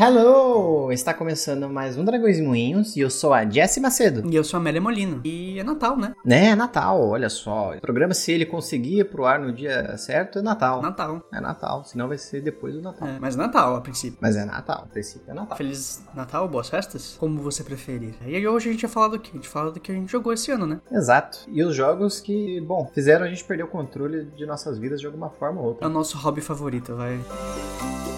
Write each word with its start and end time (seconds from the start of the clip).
Hello! 0.00 0.92
Está 0.92 1.12
começando 1.12 1.68
mais 1.68 1.98
um 1.98 2.04
Dragões 2.04 2.38
e 2.38 2.42
Moinhos 2.42 2.94
e 2.94 3.00
eu 3.00 3.10
sou 3.10 3.34
a 3.34 3.44
Jessie 3.44 3.82
Macedo. 3.82 4.22
E 4.30 4.36
eu 4.36 4.44
sou 4.44 4.56
a 4.56 4.60
Amélia 4.60 4.80
Molina. 4.80 5.20
E 5.24 5.58
é 5.58 5.64
Natal, 5.64 5.96
né? 5.96 6.14
Né, 6.24 6.50
é 6.50 6.54
Natal, 6.54 7.00
olha 7.08 7.28
só. 7.28 7.74
O 7.74 7.80
programa, 7.80 8.14
se 8.14 8.30
ele 8.30 8.46
conseguir 8.46 9.00
ir 9.00 9.10
pro 9.10 9.26
ar 9.26 9.40
no 9.40 9.52
dia 9.52 9.96
certo, 9.98 10.38
é 10.38 10.42
Natal. 10.42 10.80
Natal. 10.80 11.20
É 11.32 11.40
Natal, 11.40 11.82
senão 11.84 12.06
vai 12.06 12.16
ser 12.16 12.40
depois 12.40 12.74
do 12.74 12.80
Natal. 12.80 13.08
É, 13.08 13.18
mas 13.18 13.34
é 13.34 13.38
Natal, 13.38 13.74
a 13.74 13.80
princípio. 13.80 14.18
Mas 14.22 14.36
é 14.36 14.44
Natal, 14.44 14.84
a 14.84 14.86
princípio 14.86 15.28
é 15.28 15.34
Natal. 15.34 15.58
Feliz 15.58 16.00
Natal, 16.14 16.46
boas 16.46 16.68
festas, 16.68 17.16
como 17.18 17.42
você 17.42 17.64
preferir. 17.64 18.14
E 18.24 18.36
aí 18.36 18.46
hoje 18.46 18.68
a 18.68 18.72
gente 18.72 18.82
vai 18.82 18.92
falar 18.92 19.08
do 19.08 19.18
quê? 19.18 19.30
A 19.32 19.36
gente 19.36 19.48
fala 19.48 19.72
do 19.72 19.80
que 19.80 19.90
a 19.90 19.94
gente 19.96 20.12
jogou 20.12 20.32
esse 20.32 20.52
ano, 20.52 20.64
né? 20.64 20.80
Exato. 20.92 21.40
E 21.48 21.60
os 21.64 21.74
jogos 21.74 22.20
que, 22.20 22.60
bom, 22.60 22.88
fizeram 22.94 23.26
a 23.26 23.28
gente 23.28 23.42
perder 23.42 23.64
o 23.64 23.68
controle 23.68 24.26
de 24.26 24.46
nossas 24.46 24.78
vidas 24.78 25.00
de 25.00 25.06
alguma 25.06 25.28
forma 25.28 25.60
ou 25.60 25.66
É 25.66 25.68
outra. 25.70 25.88
o 25.88 25.90
nosso 25.90 26.16
hobby 26.18 26.40
favorito, 26.40 26.94
vai. 26.94 27.14
Em 27.14 28.17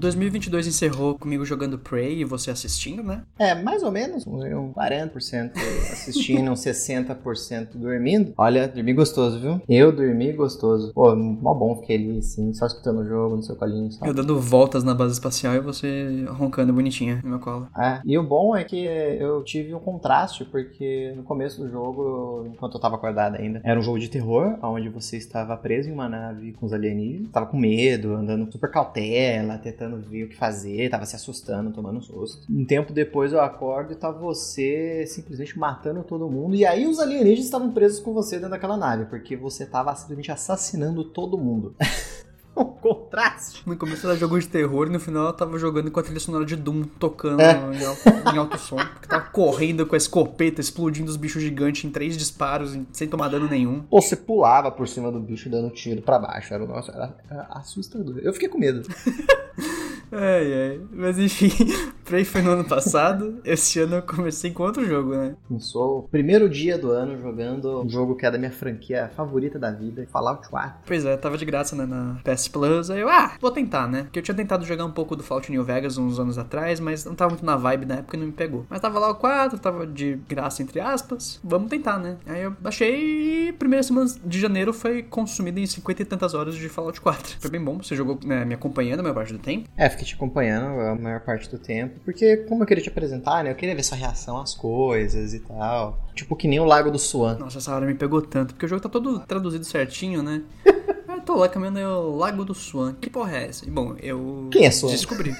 2022 0.00 0.66
encerrou 0.66 1.18
comigo 1.18 1.44
jogando 1.44 1.78
Prey 1.78 2.20
e 2.20 2.24
você 2.24 2.50
assistindo, 2.50 3.02
né? 3.02 3.22
É, 3.38 3.54
mais 3.54 3.82
ou 3.82 3.92
menos, 3.92 4.26
um 4.26 4.72
40% 4.72 5.52
assistindo, 5.92 6.50
uns 6.50 6.60
60% 6.60 7.68
dormindo. 7.74 8.32
Olha, 8.36 8.66
dormi 8.66 8.92
gostoso, 8.92 9.38
viu? 9.38 9.60
Eu 9.68 9.92
dormi 9.92 10.32
gostoso. 10.32 10.92
Pô, 10.94 11.14
mó 11.14 11.54
bom, 11.54 11.76
fiquei 11.76 11.96
ali, 11.96 12.18
assim, 12.18 12.52
só 12.54 12.66
escutando 12.66 13.00
o 13.00 13.06
jogo 13.06 13.36
no 13.36 13.42
seu 13.42 13.54
colinho, 13.54 13.92
sabe? 13.92 14.08
Eu 14.08 14.14
dando 14.14 14.40
voltas 14.40 14.82
na 14.82 14.94
base 14.94 15.12
espacial 15.12 15.54
e 15.54 15.60
você 15.60 16.24
roncando 16.30 16.72
bonitinha 16.72 17.20
no 17.22 17.30
meu 17.30 17.38
colo. 17.38 17.68
É, 17.78 18.00
e 18.04 18.16
o 18.16 18.22
bom 18.22 18.56
é 18.56 18.64
que 18.64 18.84
eu 18.84 19.42
tive 19.44 19.74
um 19.74 19.80
contraste, 19.80 20.44
porque 20.44 21.12
no 21.14 21.22
começo 21.22 21.60
do 21.60 21.70
jogo, 21.70 22.46
enquanto 22.52 22.74
eu 22.74 22.80
tava 22.80 22.96
acordado 22.96 23.36
ainda, 23.36 23.60
era 23.62 23.78
um 23.78 23.82
jogo 23.82 23.98
de 23.98 24.08
terror, 24.08 24.58
onde 24.62 24.88
você 24.88 25.16
estava 25.16 25.56
preso 25.56 25.88
em 25.88 25.92
uma 25.92 26.08
nave 26.08 26.52
com 26.52 26.64
os 26.64 26.72
alienígenas, 26.72 27.30
tava 27.30 27.46
com 27.46 27.58
medo, 27.58 28.14
andando 28.14 28.50
super 28.50 28.70
cautela, 28.70 29.58
tentando 29.58 29.89
ver 29.98 30.24
o 30.24 30.28
que 30.28 30.36
fazer, 30.36 30.88
tava 30.90 31.06
se 31.06 31.16
assustando, 31.16 31.70
tomando 31.72 31.98
um 31.98 32.02
susto. 32.02 32.46
Um 32.50 32.64
tempo 32.64 32.92
depois 32.92 33.32
eu 33.32 33.40
acordo 33.40 33.92
e 33.92 33.96
tá 33.96 34.10
você 34.10 35.04
simplesmente 35.06 35.58
matando 35.58 36.02
todo 36.04 36.28
mundo, 36.30 36.54
e 36.54 36.64
aí 36.66 36.86
os 36.86 36.98
alienígenas 36.98 37.44
estavam 37.46 37.70
presos 37.72 38.00
com 38.00 38.12
você 38.12 38.36
dentro 38.36 38.50
daquela 38.50 38.76
nave, 38.76 39.06
porque 39.06 39.36
você 39.36 39.66
tava 39.66 39.94
simplesmente 39.94 40.30
assassinando 40.32 41.04
todo 41.04 41.38
mundo. 41.38 41.74
um 42.56 42.64
contraste. 42.64 43.62
No 43.66 43.74
começo 43.76 44.06
era 44.06 44.16
jogo 44.18 44.38
de 44.38 44.46
terror 44.46 44.86
e 44.86 44.90
no 44.90 45.00
final 45.00 45.26
eu 45.28 45.32
tava 45.32 45.56
jogando 45.58 45.90
com 45.90 45.98
a 45.98 46.02
trilha 46.02 46.20
sonora 46.20 46.44
de 46.44 46.56
Doom 46.56 46.82
tocando 46.98 47.40
É. 47.40 47.52
em, 47.52 48.36
alto, 48.36 48.58
som. 48.58 48.76
Porque 48.76 49.06
tava 49.08 49.24
correndo 49.30 49.86
com 49.86 49.94
a 49.94 49.96
escopeta, 49.98 50.60
explodindo 50.60 51.08
os 51.10 51.16
bichos 51.16 51.42
gigantes 51.42 51.84
em 51.84 51.90
três 51.90 52.18
disparos, 52.18 52.74
em- 52.74 52.86
sem 52.92 53.08
tomar 53.08 53.28
dano 53.28 53.48
nenhum. 53.48 53.84
Ou 53.88 54.02
você 54.02 54.14
pulava 54.16 54.70
por 54.70 54.86
cima 54.88 55.10
do 55.10 55.20
bicho 55.20 55.48
dando 55.48 55.70
tiro 55.70 56.02
pra 56.02 56.18
baixo. 56.18 56.52
Era, 56.52 56.66
nossa, 56.66 56.92
era, 56.92 57.16
era 57.30 57.42
assustador. 57.52 58.18
Eu 58.18 58.32
fiquei 58.34 58.48
com 58.48 58.58
medo. 58.58 58.82
Ai, 60.12 60.52
ai. 60.52 60.80
Mas 60.92 61.18
enfim, 61.18 61.50
Prey 62.04 62.24
foi 62.24 62.42
no 62.42 62.50
ano 62.50 62.64
passado. 62.64 63.40
Esse 63.44 63.78
ano 63.78 63.96
eu 63.96 64.02
comecei 64.02 64.50
com 64.50 64.64
outro 64.64 64.84
jogo, 64.84 65.14
né? 65.14 65.36
Começou 65.46 66.00
o 66.00 66.02
primeiro 66.02 66.48
dia 66.48 66.76
do 66.76 66.90
ano 66.90 67.16
jogando 67.16 67.82
um 67.82 67.88
jogo 67.88 68.16
que 68.16 68.26
é 68.26 68.30
da 68.30 68.36
minha 68.36 68.50
franquia 68.50 69.10
favorita 69.14 69.58
da 69.58 69.70
vida, 69.70 70.04
Fallout 70.10 70.48
4. 70.48 70.80
Pois 70.86 71.04
é, 71.04 71.16
tava 71.16 71.38
de 71.38 71.44
graça 71.44 71.76
né, 71.76 71.86
na 71.86 72.18
PS 72.24 72.48
Plus. 72.48 72.90
Aí 72.90 73.00
eu, 73.00 73.08
ah, 73.08 73.36
vou 73.40 73.52
tentar, 73.52 73.86
né? 73.86 74.02
Porque 74.02 74.18
eu 74.18 74.22
tinha 74.22 74.34
tentado 74.34 74.64
jogar 74.64 74.84
um 74.84 74.90
pouco 74.90 75.14
do 75.14 75.22
Fallout 75.22 75.50
New 75.52 75.62
Vegas 75.62 75.98
uns 75.98 76.18
anos 76.18 76.36
atrás, 76.36 76.80
mas 76.80 77.04
não 77.04 77.14
tava 77.14 77.30
muito 77.30 77.46
na 77.46 77.56
vibe 77.56 77.86
na 77.86 77.96
época 77.96 78.16
e 78.16 78.20
não 78.20 78.26
me 78.26 78.32
pegou. 78.32 78.66
Mas 78.68 78.80
tava 78.80 78.98
lá 78.98 79.10
o 79.10 79.14
4, 79.14 79.58
tava 79.60 79.86
de 79.86 80.18
graça 80.28 80.62
entre 80.62 80.80
aspas. 80.80 81.38
Vamos 81.44 81.70
tentar, 81.70 81.98
né? 81.98 82.16
Aí 82.26 82.42
eu 82.42 82.50
baixei 82.60 83.48
e 83.48 83.52
primeira 83.52 83.84
semana 83.84 84.10
de 84.24 84.40
janeiro 84.40 84.72
foi 84.72 85.04
consumida 85.04 85.60
em 85.60 85.66
50 85.66 86.02
e 86.02 86.04
tantas 86.04 86.34
horas 86.34 86.56
de 86.56 86.68
Fallout 86.68 87.00
4. 87.00 87.36
Foi 87.38 87.50
bem 87.50 87.62
bom, 87.62 87.78
você 87.78 87.94
jogou 87.94 88.18
né, 88.24 88.44
me 88.44 88.54
acompanhando 88.54 88.98
a 88.98 89.02
maior 89.04 89.14
parte 89.14 89.32
do 89.32 89.38
tempo. 89.38 89.68
É, 89.76 89.88
fiquei 90.00 90.06
te 90.06 90.14
acompanhando 90.14 90.80
a 90.80 90.94
maior 90.94 91.20
parte 91.20 91.48
do 91.50 91.58
tempo, 91.58 92.00
porque 92.04 92.38
como 92.48 92.62
eu 92.62 92.66
queria 92.66 92.82
te 92.82 92.88
apresentar, 92.88 93.44
né, 93.44 93.50
eu 93.50 93.54
queria 93.54 93.74
ver 93.74 93.82
sua 93.82 93.96
reação 93.96 94.38
às 94.38 94.54
coisas 94.54 95.34
e 95.34 95.40
tal. 95.40 96.00
Tipo 96.14 96.34
que 96.34 96.48
nem 96.48 96.58
o 96.58 96.64
Lago 96.64 96.90
do 96.90 96.98
Swan. 96.98 97.36
Nossa, 97.38 97.58
essa 97.58 97.74
hora 97.74 97.86
me 97.86 97.94
pegou 97.94 98.22
tanto, 98.22 98.54
porque 98.54 98.66
o 98.66 98.68
jogo 98.68 98.80
tá 98.80 98.88
todo 98.88 99.20
traduzido 99.20 99.64
certinho, 99.64 100.22
né? 100.22 100.42
Aí 101.06 101.20
tô 101.20 101.36
lá 101.36 101.48
caminhando 101.48 101.80
o 101.80 102.16
Lago 102.16 102.44
do 102.44 102.54
Swan. 102.54 102.94
Que 103.00 103.10
porra 103.10 103.36
é 103.36 103.48
essa? 103.48 103.66
E 103.66 103.70
bom, 103.70 103.94
eu. 104.00 104.48
Quem 104.50 104.64
é 104.64 104.70
Swan? 104.70 104.90
Descobri. 104.90 105.34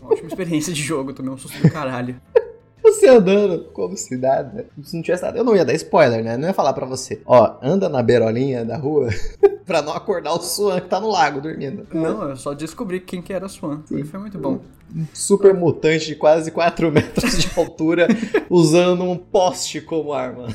Uma 0.00 0.12
ótima 0.12 0.28
experiência 0.28 0.72
de 0.72 0.82
jogo, 0.82 1.12
tomei 1.12 1.32
um 1.32 1.38
susto 1.38 1.60
do 1.60 1.70
caralho. 1.70 2.20
Você 2.90 3.08
andando 3.08 3.64
como 3.72 3.96
se 3.96 4.16
nada, 4.16 4.66
se 4.82 4.96
não 4.96 5.02
tivesse 5.02 5.22
nada. 5.22 5.38
Eu 5.38 5.44
não 5.44 5.54
ia 5.54 5.64
dar 5.64 5.74
spoiler, 5.74 6.24
né? 6.24 6.36
Não 6.36 6.48
ia 6.48 6.54
falar 6.54 6.72
pra 6.72 6.84
você. 6.84 7.20
Ó, 7.24 7.56
anda 7.62 7.88
na 7.88 8.02
beirolinha 8.02 8.64
da 8.64 8.76
rua 8.76 9.08
pra 9.64 9.80
não 9.80 9.92
acordar 9.92 10.32
o 10.32 10.40
Swan 10.40 10.80
que 10.80 10.88
tá 10.88 11.00
no 11.00 11.08
lago 11.08 11.40
dormindo. 11.40 11.86
Não, 11.92 12.30
eu 12.30 12.36
só 12.36 12.52
descobri 12.52 13.00
quem 13.00 13.22
que 13.22 13.32
era 13.32 13.48
Swan. 13.48 13.82
E 13.90 14.02
foi 14.04 14.18
muito 14.18 14.38
bom. 14.38 14.60
super 15.14 15.54
mutante 15.54 16.06
de 16.06 16.16
quase 16.16 16.50
4 16.50 16.90
metros 16.92 17.38
de 17.38 17.50
altura 17.58 18.08
usando 18.50 19.04
um 19.04 19.16
poste 19.16 19.80
como 19.80 20.12
arma. 20.12 20.48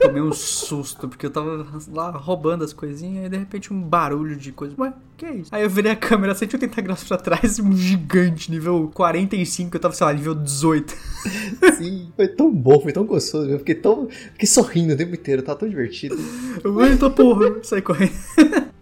Tomei 0.00 0.20
um 0.20 0.32
susto, 0.32 1.08
porque 1.08 1.26
eu 1.26 1.30
tava 1.30 1.66
lá 1.92 2.10
roubando 2.10 2.64
as 2.64 2.72
coisinhas 2.72 3.26
e 3.26 3.28
de 3.28 3.36
repente 3.36 3.72
um 3.72 3.80
barulho 3.80 4.36
de 4.36 4.50
coisa. 4.50 4.74
Ué, 4.78 4.92
que 5.16 5.24
é 5.24 5.34
isso? 5.36 5.54
Aí 5.54 5.62
eu 5.62 5.70
virei 5.70 5.92
a 5.92 5.96
câmera 5.96 6.34
180 6.34 6.80
graus 6.82 7.04
pra 7.04 7.16
trás 7.16 7.60
um 7.60 7.72
gigante, 7.76 8.50
nível 8.50 8.90
45, 8.92 9.76
eu 9.76 9.80
tava, 9.80 9.94
sei 9.94 10.06
lá, 10.06 10.12
nível 10.12 10.34
18. 10.34 10.92
Sim, 11.78 12.12
foi 12.16 12.28
tão 12.28 12.52
bom, 12.52 12.80
foi 12.80 12.92
tão 12.92 13.04
gostoso. 13.04 13.48
Eu 13.48 13.58
fiquei 13.58 13.76
tão. 13.76 14.08
Fiquei 14.08 14.48
sorrindo 14.48 14.94
o 14.94 14.96
tempo 14.96 15.14
inteiro, 15.14 15.42
tava 15.42 15.60
tão 15.60 15.68
divertido. 15.68 16.16
Eu, 16.64 16.80
eita 16.84 17.08
porra, 17.08 17.62
saí 17.62 17.82
correndo. 17.82 18.12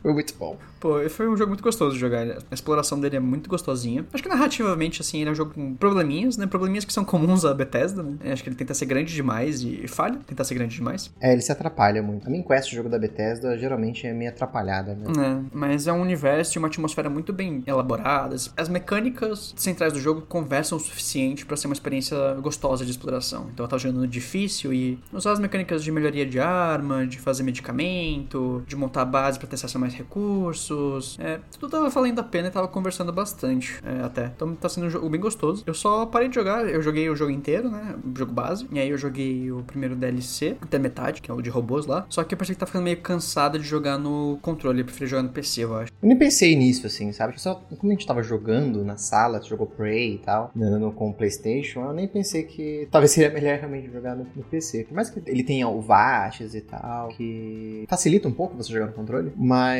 Foi 0.03 0.13
muito 0.13 0.35
bom. 0.39 0.57
Pô, 0.79 0.97
foi 1.11 1.29
um 1.29 1.37
jogo 1.37 1.51
muito 1.51 1.63
gostoso 1.63 1.95
de 1.95 2.01
jogar. 2.01 2.27
A 2.51 2.55
exploração 2.55 2.99
dele 2.99 3.17
é 3.17 3.21
muito 3.21 3.51
gostosinha. 3.51 4.07
Acho 4.13 4.23
que 4.23 4.29
narrativamente, 4.29 5.03
assim, 5.03 5.21
ele 5.21 5.29
é 5.29 5.33
um 5.33 5.35
jogo 5.35 5.53
com 5.53 5.75
probleminhas, 5.75 6.37
né? 6.37 6.47
Probleminhas 6.47 6.85
que 6.85 6.93
são 6.93 7.05
comuns 7.05 7.45
à 7.45 7.53
Bethesda, 7.53 8.03
né? 8.03 8.33
Acho 8.33 8.43
que 8.43 8.49
ele 8.49 8.57
tenta 8.57 8.73
ser 8.73 8.87
grande 8.87 9.15
demais 9.15 9.63
e 9.63 9.87
falha, 9.87 10.19
tenta 10.27 10.43
ser 10.43 10.55
grande 10.55 10.75
demais. 10.75 11.13
É, 11.21 11.33
ele 11.33 11.43
se 11.43 11.53
atrapalha 11.53 12.03
muito. 12.03 12.27
A 12.27 12.31
minha 12.31 12.43
quest, 12.43 12.73
o 12.73 12.75
jogo 12.75 12.89
da 12.89 12.99
Bethesda, 12.99 13.59
geralmente 13.59 14.07
é 14.07 14.15
meio 14.15 14.31
atrapalhada, 14.31 14.95
né? 14.95 15.05
É, 15.19 15.51
mas 15.53 15.87
é 15.87 15.93
um 15.93 16.01
universo 16.01 16.57
e 16.57 16.59
uma 16.59 16.69
atmosfera 16.69 17.11
muito 17.11 17.33
bem 17.33 17.63
elaboradas. 17.67 18.51
As 18.57 18.69
mecânicas 18.69 19.53
centrais 19.57 19.93
do 19.93 20.01
jogo 20.01 20.23
conversam 20.23 20.79
o 20.79 20.81
suficiente 20.81 21.45
pra 21.45 21.57
ser 21.57 21.67
uma 21.67 21.75
experiência 21.75 22.17
gostosa 22.41 22.85
de 22.85 22.91
exploração. 22.91 23.49
Então 23.53 23.67
tava 23.67 23.81
jogando 23.81 24.07
difícil 24.07 24.73
e 24.73 24.99
usar 25.13 25.33
as 25.33 25.39
mecânicas 25.39 25.85
de 25.85 25.93
melhoria 25.93 26.25
de 26.25 26.41
arma, 26.41 27.07
de 27.07 27.19
fazer 27.19 27.43
medicamento, 27.43 28.63
de 28.67 28.75
montar 28.77 29.03
a 29.03 29.05
base 29.05 29.39
pra 29.39 29.47
ter 29.47 29.57
acesso 29.57 29.77
a 29.77 29.81
mais 29.81 29.90
recursos. 29.95 31.19
É, 31.21 31.41
tudo 31.59 31.71
tava 31.71 31.89
valendo 31.89 32.19
a 32.19 32.23
pena 32.23 32.49
e 32.49 32.51
tava 32.51 32.69
conversando 32.69 33.13
bastante 33.13 33.81
é, 33.85 34.05
até. 34.05 34.27
Então 34.27 34.55
tá 34.55 34.69
sendo 34.69 34.87
um 34.87 34.91
jogo 34.91 35.09
bem 35.09 35.21
gostoso. 35.21 35.63
Eu 35.67 35.75
só 35.75 36.07
parei 36.07 36.29
de 36.29 36.35
jogar, 36.35 36.69
eu 36.69 36.83
joguei 36.83 37.09
o 37.09 37.17
jogo 37.17 37.31
inteiro, 37.31 37.71
né? 37.71 37.97
O 38.05 38.17
jogo 38.17 38.33
base. 38.33 38.67
E 38.73 38.79
aí 38.79 38.89
eu 38.89 38.99
joguei 38.99 39.51
o 39.51 39.63
primeiro 39.63 39.97
DLC, 39.97 40.57
até 40.61 40.79
metade, 40.79 41.21
que 41.23 41.31
é 41.31 41.35
o 41.35 41.43
de 41.43 41.51
robôs 41.51 41.87
lá. 41.87 42.07
Só 42.09 42.25
que 42.25 42.35
eu 42.35 42.39
pensei 42.39 42.55
que 42.55 42.61
tá 42.61 42.67
ficando 42.67 42.85
meio 42.85 42.99
cansado 42.99 43.59
de 43.59 43.65
jogar 43.65 43.99
no 43.99 44.39
controle. 44.43 44.81
Eu 44.81 44.85
preferi 44.85 45.07
jogar 45.07 45.23
no 45.23 45.31
PC, 45.31 45.65
eu 45.65 45.75
acho. 45.77 45.93
Eu 46.03 46.09
nem 46.09 46.19
pensei 46.19 46.57
nisso, 46.57 46.87
assim, 46.87 47.13
sabe? 47.13 47.41
Só, 47.41 47.55
como 47.55 47.93
a 47.93 47.95
gente 47.95 48.07
tava 48.07 48.23
jogando 48.23 48.85
na 48.85 48.97
sala, 48.97 49.41
jogou 49.43 49.67
Prey 49.67 50.15
e 50.15 50.19
tal, 50.19 50.51
andando 50.57 50.91
com 50.93 51.11
o 51.11 51.15
PlayStation, 51.15 51.81
eu 51.81 51.93
nem 51.93 52.09
pensei 52.09 52.45
que 52.45 52.89
talvez 52.91 53.11
seria 53.13 53.31
melhor 53.31 53.59
realmente 53.59 53.91
jogar 53.91 54.15
no, 54.15 54.27
no 54.35 54.43
PC. 54.45 54.85
Por 54.85 54.95
mais 54.95 55.11
que 55.11 55.23
ele 55.27 55.43
tenha 55.43 55.69
o 55.69 55.81
VATS 55.81 56.55
e 56.55 56.61
tal, 56.61 57.09
que 57.09 57.85
facilita 57.89 58.29
um 58.29 58.33
pouco 58.33 58.57
você 58.57 58.73
jogar 58.73 58.87
no 58.87 58.93
controle, 58.93 59.33
mas 59.37 59.80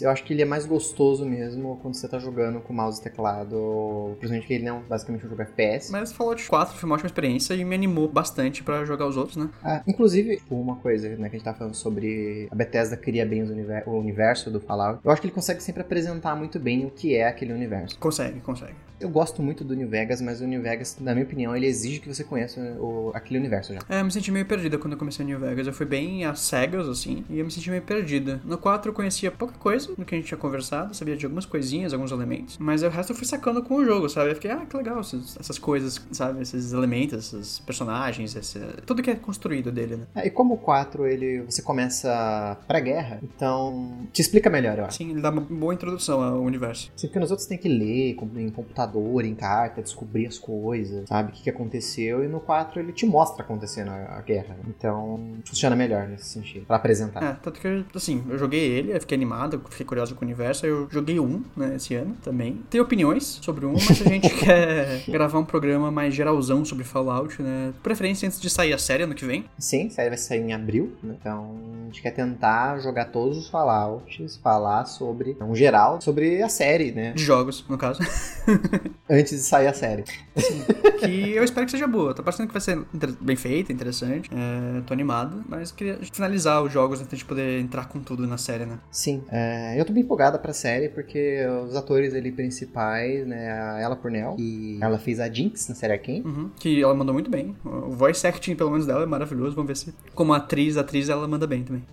eu 0.00 0.10
acho 0.10 0.24
que 0.24 0.32
ele 0.32 0.42
é 0.42 0.44
mais 0.44 0.66
gostoso 0.66 1.24
mesmo 1.24 1.78
quando 1.82 1.94
você 1.94 2.08
tá 2.08 2.18
jogando 2.18 2.60
com 2.60 2.72
mouse 2.72 3.00
e 3.00 3.02
teclado, 3.02 4.16
principalmente 4.18 4.46
que 4.46 4.54
ele 4.54 4.64
não 4.64 4.78
é 4.78 4.82
basicamente 4.88 5.26
um 5.26 5.30
jogo 5.30 5.42
FPS. 5.42 5.90
Mas 5.92 6.12
Fallout 6.12 6.48
4 6.48 6.76
foi 6.76 6.86
uma 6.88 6.94
ótima 6.94 7.06
experiência 7.08 7.54
e 7.54 7.64
me 7.64 7.74
animou 7.74 8.08
bastante 8.08 8.62
pra 8.62 8.84
jogar 8.84 9.06
os 9.06 9.16
outros, 9.16 9.36
né? 9.36 9.48
Ah, 9.62 9.82
inclusive, 9.86 10.40
uma 10.50 10.76
coisa 10.76 11.08
né, 11.10 11.28
que 11.28 11.36
a 11.36 11.38
gente 11.38 11.44
tá 11.44 11.54
falando 11.54 11.74
sobre 11.74 12.48
a 12.50 12.54
Bethesda 12.54 12.96
cria 12.96 13.24
bem 13.26 13.42
os 13.42 13.50
univer- 13.50 13.88
o 13.88 13.92
universo 13.98 14.50
do 14.50 14.60
Fallout, 14.60 15.00
eu 15.04 15.10
acho 15.10 15.20
que 15.20 15.26
ele 15.26 15.34
consegue 15.34 15.62
sempre 15.62 15.82
apresentar 15.82 16.34
muito 16.36 16.58
bem 16.58 16.84
o 16.86 16.90
que 16.90 17.14
é 17.14 17.26
aquele 17.26 17.52
universo. 17.52 17.98
Consegue, 17.98 18.40
consegue. 18.40 18.74
Eu 19.00 19.08
gosto 19.08 19.42
muito 19.42 19.64
do 19.64 19.74
New 19.74 19.88
Vegas, 19.88 20.20
mas 20.20 20.40
o 20.40 20.46
New 20.46 20.60
Vegas, 20.60 20.96
na 21.00 21.12
minha 21.14 21.24
opinião, 21.24 21.56
ele 21.56 21.66
exige 21.66 22.00
que 22.00 22.08
você 22.08 22.22
conheça 22.22 22.60
o- 22.78 23.10
aquele 23.14 23.38
universo 23.40 23.72
já. 23.72 23.80
É, 23.88 24.00
eu 24.00 24.04
me 24.04 24.10
senti 24.12 24.30
meio 24.30 24.44
perdida 24.44 24.76
quando 24.78 24.92
eu 24.92 24.98
comecei 24.98 25.24
New 25.24 25.38
Vegas. 25.38 25.66
Eu 25.66 25.72
fui 25.72 25.86
bem 25.86 26.24
às 26.24 26.40
cegas, 26.40 26.86
assim, 26.88 27.24
e 27.30 27.38
eu 27.38 27.44
me 27.44 27.50
senti 27.50 27.70
meio 27.70 27.82
perdida. 27.82 28.40
No 28.44 28.58
4 28.58 28.90
eu 28.90 28.94
conhecia 28.94 29.30
pouca 29.30 29.54
coisa 29.58 29.88
do 29.94 30.04
que 30.04 30.14
a 30.14 30.18
gente 30.18 30.26
tinha 30.28 30.36
conversado, 30.38 30.94
sabia 30.94 31.16
de 31.16 31.24
algumas 31.24 31.46
coisinhas, 31.46 31.92
alguns 31.94 32.12
elementos, 32.12 32.58
mas 32.58 32.82
o 32.82 32.88
resto 32.88 33.12
eu 33.12 33.16
fui 33.16 33.26
sacando 33.26 33.62
com 33.62 33.76
o 33.76 33.84
jogo, 33.84 34.08
sabe? 34.08 34.30
Eu 34.30 34.34
fiquei, 34.34 34.50
ah, 34.50 34.66
que 34.68 34.76
legal 34.76 35.00
essas, 35.00 35.36
essas 35.40 35.58
coisas, 35.58 36.00
sabe? 36.12 36.42
Esses 36.42 36.72
elementos, 36.72 37.32
esses 37.32 37.58
personagens, 37.60 38.36
esse, 38.36 38.58
tudo 38.84 39.02
que 39.02 39.10
é 39.10 39.14
construído 39.14 39.72
dele, 39.72 39.96
né? 39.96 40.06
É, 40.14 40.26
e 40.26 40.30
como 40.30 40.54
o 40.54 40.58
4, 40.58 41.06
ele, 41.06 41.40
você 41.42 41.62
começa 41.62 42.58
pré-guerra, 42.68 43.18
então 43.22 44.06
te 44.12 44.20
explica 44.20 44.50
melhor, 44.50 44.78
eu 44.78 44.84
acho. 44.84 44.98
Sim, 44.98 45.10
ele 45.12 45.20
dá 45.22 45.30
uma 45.30 45.40
boa 45.40 45.72
introdução 45.72 46.22
ao 46.22 46.42
universo. 46.42 46.90
Sim, 46.96 47.06
porque 47.06 47.18
nos 47.18 47.30
outros 47.30 47.48
tem 47.48 47.56
que 47.56 47.68
ler 47.68 48.16
em 48.36 48.50
computador, 48.50 48.89
em 49.24 49.34
carta, 49.34 49.82
descobrir 49.82 50.26
as 50.26 50.38
coisas, 50.38 51.08
sabe? 51.08 51.30
O 51.30 51.32
que, 51.32 51.42
que 51.42 51.50
aconteceu, 51.50 52.24
e 52.24 52.28
no 52.28 52.40
4 52.40 52.80
ele 52.80 52.92
te 52.92 53.06
mostra 53.06 53.42
acontecendo 53.44 53.90
a, 53.90 54.18
a 54.18 54.22
guerra. 54.22 54.56
Então, 54.66 55.20
funciona 55.44 55.76
melhor 55.76 56.08
nesse 56.08 56.26
sentido, 56.26 56.66
pra 56.66 56.76
apresentar. 56.76 57.22
É, 57.22 57.32
tanto 57.42 57.60
que, 57.60 57.84
assim, 57.94 58.24
eu 58.28 58.38
joguei 58.38 58.60
ele, 58.60 58.94
eu 58.94 59.00
fiquei 59.00 59.16
animado, 59.16 59.62
fiquei 59.70 59.86
curioso 59.86 60.14
com 60.14 60.24
o 60.24 60.26
universo, 60.26 60.66
eu 60.66 60.88
joguei 60.90 61.20
um, 61.20 61.42
né, 61.56 61.76
esse 61.76 61.94
ano 61.94 62.16
também. 62.22 62.62
Tem 62.68 62.80
opiniões 62.80 63.24
sobre 63.42 63.66
um, 63.66 63.72
mas 63.72 64.02
a 64.02 64.08
gente 64.08 64.28
quer 64.38 65.04
gravar 65.08 65.38
um 65.38 65.44
programa 65.44 65.90
mais 65.90 66.14
geralzão 66.14 66.64
sobre 66.64 66.84
Fallout, 66.84 67.40
né? 67.42 67.72
Preferência 67.82 68.26
antes 68.26 68.40
de 68.40 68.48
sair 68.48 68.72
a 68.72 68.78
série 68.78 69.02
ano 69.04 69.14
que 69.14 69.24
vem. 69.24 69.44
Sim, 69.58 69.86
a 69.86 69.90
série 69.90 70.08
vai 70.08 70.18
sair 70.18 70.40
em 70.40 70.52
abril, 70.52 70.92
né? 71.02 71.14
Então, 71.20 71.56
a 71.82 71.84
gente 71.86 72.02
quer 72.02 72.12
tentar 72.12 72.78
jogar 72.78 73.06
todos 73.06 73.36
os 73.36 73.48
Fallouts, 73.48 74.36
falar 74.36 74.84
sobre, 74.86 75.36
um 75.40 75.54
geral, 75.54 76.00
sobre 76.00 76.42
a 76.42 76.48
série, 76.48 76.92
né? 76.92 77.12
De 77.12 77.22
jogos, 77.22 77.64
no 77.68 77.78
caso. 77.78 78.00
antes 79.08 79.32
de 79.32 79.42
sair 79.42 79.66
a 79.66 79.72
série. 79.72 80.04
Sim, 80.36 80.62
que 81.00 81.30
eu 81.32 81.44
espero 81.44 81.66
que 81.66 81.72
seja 81.72 81.86
boa. 81.86 82.14
Tá 82.14 82.22
parecendo 82.22 82.48
que 82.48 82.54
vai 82.54 82.60
ser 82.60 82.78
bem 83.20 83.36
feita, 83.36 83.72
interessante. 83.72 84.30
É, 84.32 84.80
tô 84.82 84.92
animado, 84.92 85.44
mas 85.48 85.72
queria 85.72 85.98
finalizar 86.12 86.62
os 86.62 86.72
jogos 86.72 87.00
antes 87.00 87.18
de 87.18 87.24
poder 87.24 87.60
entrar 87.60 87.88
com 87.88 88.00
tudo 88.00 88.26
na 88.26 88.38
série, 88.38 88.64
né? 88.64 88.78
Sim, 88.90 89.22
é, 89.30 89.80
eu 89.80 89.84
tô 89.84 89.92
bem 89.92 90.02
empolgada 90.02 90.38
pra 90.38 90.52
série 90.52 90.88
porque 90.88 91.44
os 91.64 91.74
atores 91.76 92.14
ali 92.14 92.30
principais, 92.32 93.26
né, 93.26 93.50
a 93.50 93.80
Ella 93.80 93.96
Purnell, 93.96 94.36
que 94.36 94.78
ela 94.80 94.98
fez 94.98 95.20
a 95.20 95.28
Jinx 95.28 95.68
na 95.68 95.74
série 95.74 95.92
Arkane. 95.92 96.22
Uhum, 96.22 96.50
que 96.58 96.82
ela 96.82 96.94
mandou 96.94 97.12
muito 97.12 97.30
bem. 97.30 97.56
O 97.64 97.90
voice 97.90 98.26
acting, 98.26 98.54
pelo 98.54 98.70
menos, 98.70 98.86
dela 98.86 99.02
é 99.02 99.06
maravilhoso. 99.06 99.54
Vamos 99.54 99.68
ver 99.68 99.76
se, 99.76 99.94
como 100.14 100.32
atriz, 100.32 100.76
atriz, 100.76 101.08
ela 101.08 101.26
manda 101.26 101.46
bem 101.46 101.64
também. 101.64 101.84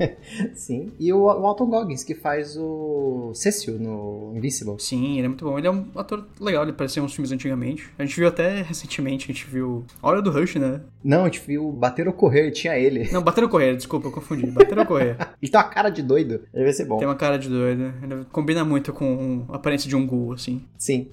Sim. 0.54 0.92
E 0.98 1.12
o, 1.12 1.20
o 1.20 1.46
Alton 1.46 1.66
Goggins, 1.66 2.04
que 2.04 2.14
faz 2.14 2.56
o 2.56 3.32
Cecil 3.34 3.78
no 3.78 4.32
Invincible. 4.36 4.76
Sim, 4.78 5.18
ele 5.18 5.26
é 5.26 5.28
muito 5.28 5.44
bom. 5.44 5.58
Ele 5.58 5.66
é 5.66 5.70
um 5.70 5.86
ator 5.94 6.26
legal, 6.38 6.62
ele 6.62 6.72
apareceu 6.72 7.02
em 7.02 7.06
uns 7.06 7.14
filmes 7.14 7.32
antigamente. 7.32 7.88
A 7.98 8.04
gente 8.04 8.16
viu 8.16 8.28
até 8.28 8.62
recentemente, 8.62 9.24
a 9.24 9.34
gente 9.34 9.46
viu 9.46 9.84
Hora 10.02 10.20
do 10.20 10.30
Rush, 10.30 10.56
né? 10.56 10.80
Não, 11.02 11.22
a 11.22 11.24
gente 11.24 11.40
viu 11.40 11.72
Bater 11.72 12.06
ou 12.06 12.12
Correr, 12.12 12.50
tinha 12.50 12.76
ele. 12.76 13.10
Não, 13.10 13.22
Bater 13.22 13.44
ou 13.44 13.50
Correr, 13.50 13.76
desculpa, 13.76 14.08
eu 14.08 14.12
confundi. 14.12 14.46
Bater 14.46 14.78
ou 14.78 14.86
Correr. 14.86 15.16
ele 15.40 15.50
tem 15.50 15.60
uma 15.60 15.68
cara 15.68 15.90
de 15.90 16.02
doido. 16.02 16.42
Ele 16.52 16.64
vai 16.64 16.72
ser 16.72 16.84
bom. 16.84 16.98
Tem 16.98 17.08
uma 17.08 17.16
cara 17.16 17.38
de 17.38 17.48
doido. 17.48 17.92
Ele 18.02 18.24
combina 18.30 18.64
muito 18.64 18.92
com 18.92 19.44
a 19.48 19.56
aparência 19.56 19.88
de 19.88 19.96
um 19.96 20.06
ghoul, 20.06 20.32
assim. 20.32 20.62
Sim. 20.76 21.10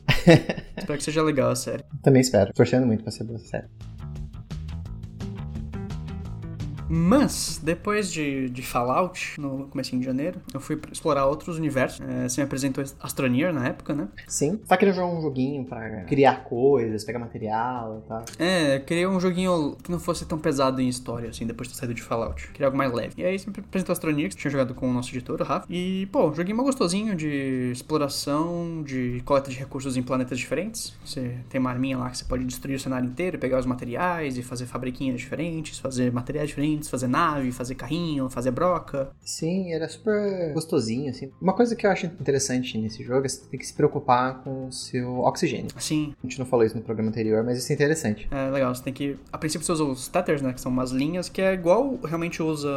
espero 0.77 0.97
que 0.97 1.03
seja 1.03 1.23
legal 1.23 1.49
a 1.49 1.55
série. 1.55 1.83
Também 2.01 2.21
espero. 2.21 2.53
Torcendo 2.53 2.85
muito 2.85 3.03
pra 3.03 3.11
ser 3.11 3.23
boa 3.23 3.39
série. 3.39 3.67
Mas, 6.89 7.59
depois 7.61 8.11
de, 8.11 8.49
de 8.49 8.61
Fallout, 8.61 9.39
no 9.39 9.67
começo 9.67 9.97
de 9.97 10.03
janeiro, 10.03 10.41
eu 10.53 10.59
fui 10.59 10.79
explorar 10.91 11.25
outros 11.25 11.57
universos. 11.57 12.01
É, 12.01 12.27
você 12.27 12.41
me 12.41 12.45
apresentou 12.45 12.83
Astroneer 12.99 13.53
na 13.53 13.67
época, 13.67 13.93
né? 13.93 14.07
Sim. 14.27 14.57
Tá 14.67 14.77
querendo 14.77 14.95
jogar 14.95 15.07
um 15.07 15.21
joguinho 15.21 15.65
pra 15.65 16.03
criar 16.05 16.43
coisas, 16.43 17.03
pegar 17.03 17.19
material 17.19 18.03
e 18.03 18.07
tal. 18.07 18.25
É, 18.39 18.77
eu 18.77 18.81
queria 18.81 19.09
um 19.09 19.19
joguinho 19.19 19.75
que 19.83 19.91
não 19.91 19.99
fosse 19.99 20.25
tão 20.25 20.37
pesado 20.37 20.81
em 20.81 20.87
história, 20.87 21.29
assim, 21.29 21.45
depois 21.45 21.67
de 21.67 21.73
ter 21.73 21.79
saído 21.79 21.93
de 21.93 22.01
Fallout. 22.01 22.49
Queria 22.51 22.67
algo 22.67 22.77
mais 22.77 22.91
leve. 22.91 23.13
E 23.17 23.25
aí 23.25 23.37
você 23.37 23.49
me 23.49 23.55
apresentou 23.59 23.93
Astroneer, 23.93 24.29
que 24.29 24.35
tinha 24.35 24.51
jogado 24.51 24.73
com 24.73 24.89
o 24.89 24.93
nosso 24.93 25.09
editor, 25.09 25.41
o 25.41 25.43
Rafa. 25.43 25.65
E, 25.69 26.07
pô, 26.11 26.33
joguinho 26.33 26.57
mais 26.57 26.67
gostosinho 26.67 27.15
de 27.15 27.71
exploração, 27.71 28.83
de 28.83 29.21
coleta 29.25 29.49
de 29.49 29.57
recursos 29.57 29.97
em 29.97 30.03
planetas 30.03 30.37
diferentes. 30.37 30.95
Você 31.03 31.37
tem 31.49 31.59
uma 31.59 31.69
arminha 31.69 31.97
lá 31.97 32.09
que 32.09 32.17
você 32.17 32.25
pode 32.25 32.43
destruir 32.45 32.75
o 32.75 32.79
cenário 32.79 33.07
inteiro, 33.07 33.37
pegar 33.37 33.59
os 33.59 33.65
materiais 33.65 34.37
e 34.37 34.43
fazer 34.43 34.65
fabriquinhas 34.65 35.19
diferentes, 35.19 35.79
fazer 35.79 36.11
materiais 36.11 36.49
diferentes 36.49 36.76
fazer 36.85 37.07
nave, 37.07 37.51
fazer 37.51 37.75
carrinho, 37.75 38.29
fazer 38.29 38.51
broca. 38.51 39.09
Sim, 39.21 39.73
era 39.73 39.87
super 39.87 40.53
gostosinho, 40.53 41.09
assim. 41.09 41.31
Uma 41.41 41.53
coisa 41.53 41.75
que 41.75 41.85
eu 41.85 41.91
acho 41.91 42.05
interessante 42.05 42.77
nesse 42.77 43.03
jogo 43.03 43.25
é 43.25 43.29
você 43.29 43.45
tem 43.45 43.59
que 43.59 43.65
se 43.65 43.73
preocupar 43.73 44.43
com 44.43 44.67
o 44.67 44.71
seu 44.71 45.19
oxigênio. 45.19 45.67
Sim. 45.77 46.13
A 46.23 46.27
gente 46.27 46.39
não 46.39 46.45
falou 46.45 46.65
isso 46.65 46.75
no 46.75 46.81
programa 46.81 47.09
anterior, 47.09 47.43
mas 47.43 47.57
isso 47.57 47.71
é 47.71 47.75
interessante. 47.75 48.27
É 48.31 48.49
legal, 48.49 48.73
você 48.73 48.83
tem 48.83 48.93
que. 48.93 49.17
A 49.31 49.37
princípio 49.37 49.65
você 49.65 49.71
usa 49.71 49.83
os 49.83 50.07
tethers, 50.07 50.41
né? 50.41 50.53
Que 50.53 50.61
são 50.61 50.71
umas 50.71 50.91
linhas 50.91 51.29
que 51.29 51.41
é 51.41 51.53
igual 51.53 51.97
realmente 52.03 52.41
usa 52.41 52.69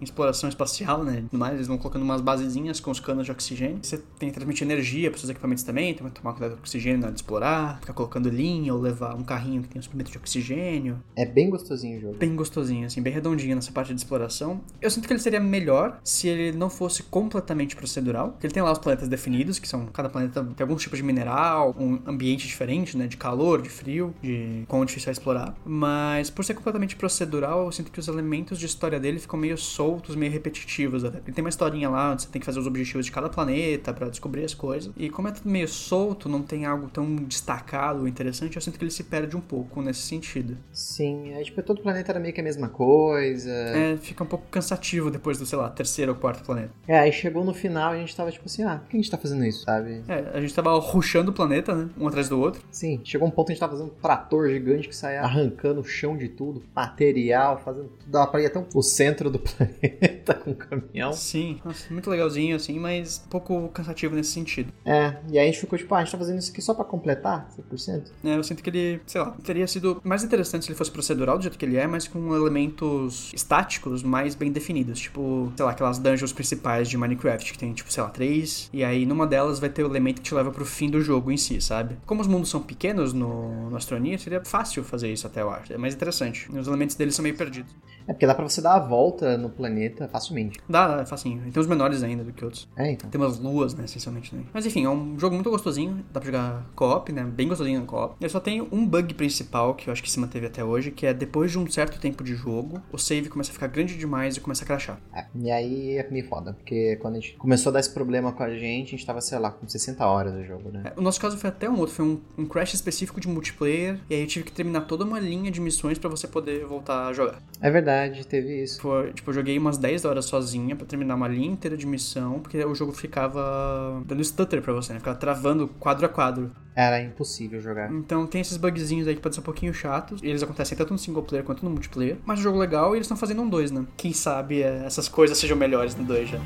em 0.00 0.04
exploração 0.04 0.48
espacial, 0.48 1.04
né? 1.04 1.24
Mais, 1.32 1.54
eles 1.54 1.66
vão 1.66 1.78
colocando 1.78 2.02
umas 2.02 2.20
basezinhas 2.20 2.80
com 2.80 2.90
os 2.90 3.00
canos 3.00 3.26
de 3.26 3.32
oxigênio. 3.32 3.78
Você 3.82 3.98
tem 4.18 4.28
que 4.28 4.34
transmitir 4.34 4.66
energia 4.66 5.10
para 5.10 5.18
seus 5.18 5.30
equipamentos 5.30 5.64
também, 5.64 5.94
tem 5.94 6.06
que 6.06 6.20
tomar 6.20 6.32
cuidado 6.32 6.52
com 6.52 6.58
o 6.58 6.60
oxigênio 6.60 6.98
na 6.98 7.06
hora 7.06 7.14
de 7.14 7.20
explorar, 7.20 7.80
ficar 7.80 7.92
colocando 7.92 8.28
linha 8.28 8.74
ou 8.74 8.80
levar 8.80 9.14
um 9.14 9.22
carrinho 9.22 9.62
que 9.62 9.68
tem 9.68 9.78
um 9.78 9.82
suprimento 9.82 10.10
de 10.10 10.18
oxigênio. 10.18 11.02
É 11.16 11.24
bem 11.24 11.50
gostosinho 11.50 11.98
o 11.98 12.00
jogo. 12.00 12.16
Bem 12.16 12.34
gostosinho, 12.34 12.86
assim, 12.86 13.02
bem 13.02 13.12
redondinho 13.12 13.41
nessa 13.48 13.72
parte 13.72 13.94
de 13.94 14.00
exploração. 14.00 14.60
Eu 14.80 14.90
sinto 14.90 15.06
que 15.06 15.12
ele 15.12 15.20
seria 15.20 15.40
melhor 15.40 16.00
se 16.04 16.28
ele 16.28 16.56
não 16.56 16.70
fosse 16.70 17.02
completamente 17.02 17.76
procedural. 17.76 18.36
Ele 18.42 18.52
tem 18.52 18.62
lá 18.62 18.72
os 18.72 18.78
planetas 18.78 19.08
definidos, 19.08 19.58
que 19.58 19.68
são 19.68 19.86
cada 19.86 20.08
planeta 20.08 20.44
tem 20.44 20.64
alguns 20.64 20.82
tipos 20.82 20.98
de 20.98 21.04
mineral, 21.04 21.74
um 21.78 22.00
ambiente 22.06 22.46
diferente, 22.46 22.96
né, 22.96 23.06
de 23.06 23.16
calor, 23.16 23.62
de 23.62 23.68
frio, 23.68 24.14
de 24.22 24.64
quão 24.68 24.84
difícil 24.84 25.10
é 25.10 25.12
explorar. 25.12 25.54
Mas 25.64 26.30
por 26.30 26.44
ser 26.44 26.54
completamente 26.54 26.96
procedural, 26.96 27.66
eu 27.66 27.72
sinto 27.72 27.90
que 27.90 28.00
os 28.00 28.08
elementos 28.08 28.58
de 28.58 28.66
história 28.66 28.98
dele 28.98 29.18
ficam 29.18 29.38
meio 29.38 29.56
soltos, 29.56 30.16
meio 30.16 30.32
repetitivos 30.32 31.04
até. 31.04 31.18
Ele 31.18 31.32
tem 31.32 31.42
uma 31.42 31.48
historinha 31.48 31.88
lá 31.88 32.12
onde 32.12 32.22
você 32.22 32.28
tem 32.28 32.40
que 32.40 32.46
fazer 32.46 32.60
os 32.60 32.66
objetivos 32.66 33.06
de 33.06 33.12
cada 33.12 33.28
planeta 33.28 33.92
para 33.92 34.08
descobrir 34.08 34.44
as 34.44 34.54
coisas. 34.54 34.92
E 34.96 35.10
como 35.10 35.28
é 35.28 35.32
tudo 35.32 35.48
meio 35.48 35.68
solto, 35.68 36.28
não 36.28 36.42
tem 36.42 36.64
algo 36.64 36.88
tão 36.88 37.16
destacado, 37.16 38.06
interessante, 38.06 38.56
eu 38.56 38.62
sinto 38.62 38.78
que 38.78 38.84
ele 38.84 38.90
se 38.90 39.04
perde 39.04 39.36
um 39.36 39.40
pouco 39.40 39.82
nesse 39.82 40.00
sentido. 40.00 40.56
Sim, 40.72 41.32
é, 41.32 41.42
tipo, 41.42 41.62
todo 41.62 41.82
planeta 41.82 42.12
era 42.12 42.20
meio 42.20 42.34
que 42.34 42.40
a 42.40 42.44
mesma 42.44 42.68
coisa. 42.68 43.31
É, 43.46 43.96
fica 43.96 44.22
um 44.24 44.26
pouco 44.26 44.46
cansativo 44.50 45.10
depois 45.10 45.38
do, 45.38 45.46
sei 45.46 45.58
lá, 45.58 45.68
terceiro 45.70 46.12
ou 46.12 46.18
quarto 46.18 46.44
planeta. 46.44 46.70
É, 46.86 46.98
aí 46.98 47.12
chegou 47.12 47.44
no 47.44 47.54
final 47.54 47.94
e 47.94 47.98
a 47.98 48.00
gente 48.00 48.14
tava 48.14 48.30
tipo 48.30 48.44
assim, 48.46 48.62
ah, 48.64 48.76
por 48.76 48.88
que 48.88 48.96
a 48.96 49.00
gente 49.00 49.10
tá 49.10 49.18
fazendo 49.18 49.44
isso, 49.44 49.64
sabe? 49.64 50.02
É, 50.08 50.30
a 50.34 50.40
gente 50.40 50.54
tava 50.54 50.78
ruxando 50.78 51.30
o 51.30 51.34
planeta, 51.34 51.74
né? 51.74 51.88
Um 51.98 52.08
atrás 52.08 52.28
do 52.28 52.38
outro. 52.40 52.62
Sim, 52.70 53.00
chegou 53.04 53.26
um 53.26 53.30
ponto 53.30 53.46
que 53.46 53.52
a 53.52 53.54
gente 53.54 53.60
tava 53.60 53.72
fazendo 53.72 53.88
um 53.88 54.00
trator 54.00 54.48
gigante 54.48 54.88
que 54.88 54.96
saia 54.96 55.22
arrancando 55.22 55.80
o 55.80 55.84
chão 55.84 56.16
de 56.16 56.28
tudo, 56.28 56.62
material, 56.74 57.60
fazendo 57.64 57.88
tudo. 57.88 58.10
Dava 58.10 58.26
pra 58.30 58.40
ir 58.40 58.46
até 58.46 58.64
o 58.74 58.82
centro 58.82 59.30
do 59.30 59.38
planeta 59.40 60.34
com 60.34 60.50
o 60.50 60.54
caminhão. 60.54 61.12
Sim, 61.12 61.60
nossa, 61.64 61.92
muito 61.92 62.10
legalzinho 62.10 62.56
assim, 62.56 62.78
mas 62.78 63.22
um 63.26 63.28
pouco 63.28 63.68
cansativo 63.68 64.14
nesse 64.14 64.30
sentido. 64.30 64.72
É, 64.84 65.16
e 65.30 65.38
aí 65.38 65.48
a 65.48 65.50
gente 65.50 65.60
ficou 65.60 65.78
tipo, 65.78 65.94
ah, 65.94 65.98
a 65.98 66.04
gente 66.04 66.12
tá 66.12 66.18
fazendo 66.18 66.38
isso 66.38 66.50
aqui 66.50 66.62
só 66.62 66.74
pra 66.74 66.84
completar 66.84 67.48
100%? 67.72 68.10
É, 68.24 68.36
eu 68.36 68.42
sinto 68.42 68.62
que 68.62 68.70
ele, 68.70 69.00
sei 69.06 69.20
lá, 69.20 69.30
teria 69.42 69.66
sido 69.66 70.00
mais 70.04 70.22
interessante 70.24 70.64
se 70.64 70.70
ele 70.70 70.78
fosse 70.78 70.90
procedural 70.90 71.38
do 71.38 71.42
jeito 71.42 71.58
que 71.58 71.64
ele 71.64 71.76
é, 71.76 71.86
mas 71.86 72.06
com 72.06 72.34
elementos 72.34 73.21
estáticos 73.34 73.82
estáticos 73.82 74.02
mais 74.02 74.34
bem 74.34 74.52
definidos. 74.52 75.00
Tipo, 75.00 75.52
sei 75.56 75.64
lá, 75.64 75.72
aquelas 75.72 75.98
dungeons 75.98 76.32
principais 76.32 76.88
de 76.88 76.96
Minecraft, 76.96 77.52
que 77.52 77.58
tem, 77.58 77.72
tipo, 77.72 77.92
sei 77.92 78.02
lá, 78.02 78.08
três. 78.08 78.68
E 78.72 78.84
aí 78.84 79.06
numa 79.06 79.26
delas 79.26 79.58
vai 79.58 79.68
ter 79.68 79.82
o 79.82 79.86
elemento 79.86 80.20
que 80.20 80.28
te 80.28 80.34
leva 80.34 80.50
pro 80.50 80.64
fim 80.64 80.90
do 80.90 81.00
jogo 81.00 81.30
em 81.30 81.36
si, 81.36 81.60
sabe? 81.60 81.96
Como 82.06 82.20
os 82.20 82.26
mundos 82.26 82.50
são 82.50 82.60
pequenos 82.60 83.12
no, 83.12 83.70
no 83.70 83.76
Astronia, 83.76 84.18
seria 84.18 84.44
fácil 84.44 84.84
fazer 84.84 85.12
isso 85.12 85.26
até, 85.26 85.42
eu 85.42 85.50
acho. 85.50 85.72
É 85.72 85.78
mais 85.78 85.94
interessante. 85.94 86.50
Os 86.52 86.66
elementos 86.66 86.96
deles 86.96 87.14
são 87.14 87.22
meio 87.22 87.36
perdidos. 87.36 87.72
É 88.06 88.12
porque 88.12 88.26
dá 88.26 88.34
pra 88.34 88.48
você 88.48 88.60
dar 88.60 88.74
a 88.74 88.78
volta 88.80 89.36
no 89.38 89.48
planeta 89.48 90.08
facilmente. 90.08 90.58
Dá, 90.68 91.00
é 91.02 91.06
facinho. 91.06 91.42
E 91.46 91.50
tem 91.50 91.60
os 91.60 91.66
menores 91.66 92.02
ainda 92.02 92.24
do 92.24 92.32
que 92.32 92.44
outros. 92.44 92.68
É, 92.76 92.90
então. 92.90 93.08
Tem 93.08 93.20
umas 93.20 93.38
luas, 93.38 93.74
né, 93.74 93.84
essencialmente. 93.84 94.34
Né? 94.34 94.42
Mas 94.52 94.66
enfim, 94.66 94.84
é 94.84 94.88
um 94.88 95.18
jogo 95.18 95.34
muito 95.34 95.50
gostosinho. 95.50 96.04
Dá 96.12 96.20
pra 96.20 96.26
jogar 96.26 96.66
co-op, 96.74 97.12
né? 97.12 97.24
Bem 97.24 97.48
gostosinho 97.48 97.80
no 97.80 97.86
co-op. 97.86 98.16
Ele 98.20 98.28
só 98.28 98.40
tem 98.40 98.60
um 98.60 98.86
bug 98.86 99.14
principal 99.14 99.74
que 99.74 99.88
eu 99.88 99.92
acho 99.92 100.02
que 100.02 100.10
se 100.10 100.18
manteve 100.18 100.46
até 100.46 100.64
hoje, 100.64 100.90
que 100.90 101.06
é 101.06 101.14
depois 101.14 101.52
de 101.52 101.58
um 101.58 101.70
certo 101.70 102.00
tempo 102.00 102.24
de 102.24 102.34
jogo, 102.34 102.82
o 102.90 102.98
save 103.12 103.28
começa 103.28 103.50
a 103.50 103.54
ficar 103.54 103.66
grande 103.66 103.96
demais 103.96 104.36
e 104.36 104.40
começa 104.40 104.64
a 104.64 104.66
crashar. 104.66 104.98
É, 105.14 105.26
e 105.34 105.50
aí 105.50 105.96
é 105.98 106.10
meio 106.10 106.26
foda, 106.26 106.54
porque 106.54 106.96
quando 106.96 107.16
a 107.16 107.20
gente 107.20 107.34
começou 107.34 107.70
a 107.70 107.74
dar 107.74 107.80
esse 107.80 107.90
problema 107.90 108.32
com 108.32 108.42
a 108.42 108.50
gente, 108.50 108.88
a 108.88 108.90
gente 108.90 109.04
tava, 109.06 109.20
sei 109.20 109.38
lá, 109.38 109.50
com 109.50 109.68
60 109.68 110.04
horas 110.06 110.32
do 110.32 110.44
jogo, 110.44 110.70
né? 110.70 110.82
É, 110.86 110.98
o 110.98 111.02
nosso 111.02 111.20
caso 111.20 111.36
foi 111.36 111.50
até 111.50 111.68
um 111.68 111.78
outro, 111.78 111.94
foi 111.94 112.04
um, 112.04 112.20
um 112.38 112.46
crash 112.46 112.74
específico 112.74 113.20
de 113.20 113.28
multiplayer, 113.28 114.00
e 114.08 114.14
aí 114.14 114.20
eu 114.22 114.26
tive 114.26 114.46
que 114.46 114.52
terminar 114.52 114.82
toda 114.82 115.04
uma 115.04 115.20
linha 115.20 115.50
de 115.50 115.60
missões 115.60 115.98
para 115.98 116.08
você 116.08 116.26
poder 116.26 116.64
voltar 116.64 117.08
a 117.08 117.12
jogar. 117.12 117.42
É 117.60 117.70
verdade, 117.70 118.26
teve 118.26 118.62
isso. 118.62 118.80
Foi, 118.80 119.12
tipo, 119.12 119.30
eu 119.30 119.34
joguei 119.34 119.58
umas 119.58 119.76
10 119.76 120.04
horas 120.04 120.24
sozinha 120.24 120.74
para 120.74 120.86
terminar 120.86 121.14
uma 121.14 121.28
linha 121.28 121.48
inteira 121.48 121.76
de 121.76 121.86
missão, 121.86 122.40
porque 122.40 122.64
o 122.64 122.74
jogo 122.74 122.92
ficava 122.92 124.02
dando 124.06 124.24
stutter 124.24 124.62
pra 124.62 124.72
você, 124.72 124.92
né? 124.92 124.98
Ficava 124.98 125.16
travando 125.16 125.68
quadro 125.68 126.06
a 126.06 126.08
quadro. 126.08 126.50
Era 126.74 127.02
impossível 127.02 127.60
jogar. 127.60 127.92
Então 127.92 128.26
tem 128.26 128.40
esses 128.40 128.56
bugzinhos 128.56 129.06
aí 129.06 129.14
que 129.14 129.20
podem 129.20 129.34
ser 129.34 129.40
um 129.40 129.44
pouquinho 129.44 129.74
chatos. 129.74 130.20
E 130.22 130.26
eles 130.26 130.42
acontecem 130.42 130.76
tanto 130.76 130.92
no 130.92 130.98
single 130.98 131.22
player 131.22 131.44
quanto 131.44 131.64
no 131.64 131.70
multiplayer. 131.70 132.16
Mas 132.24 132.38
o 132.38 132.42
jogo 132.42 132.58
legal 132.58 132.94
e 132.94 132.98
eles 133.02 133.06
estão 133.06 133.16
fazendo 133.16 133.42
um 133.42 133.48
2, 133.48 133.70
né? 133.70 133.84
Quem 133.96 134.12
sabe 134.12 134.62
é, 134.62 134.84
essas 134.86 135.08
coisas 135.08 135.36
sejam 135.36 135.56
melhores 135.56 135.94
no 135.94 136.04
2 136.04 136.30
já. 136.30 136.40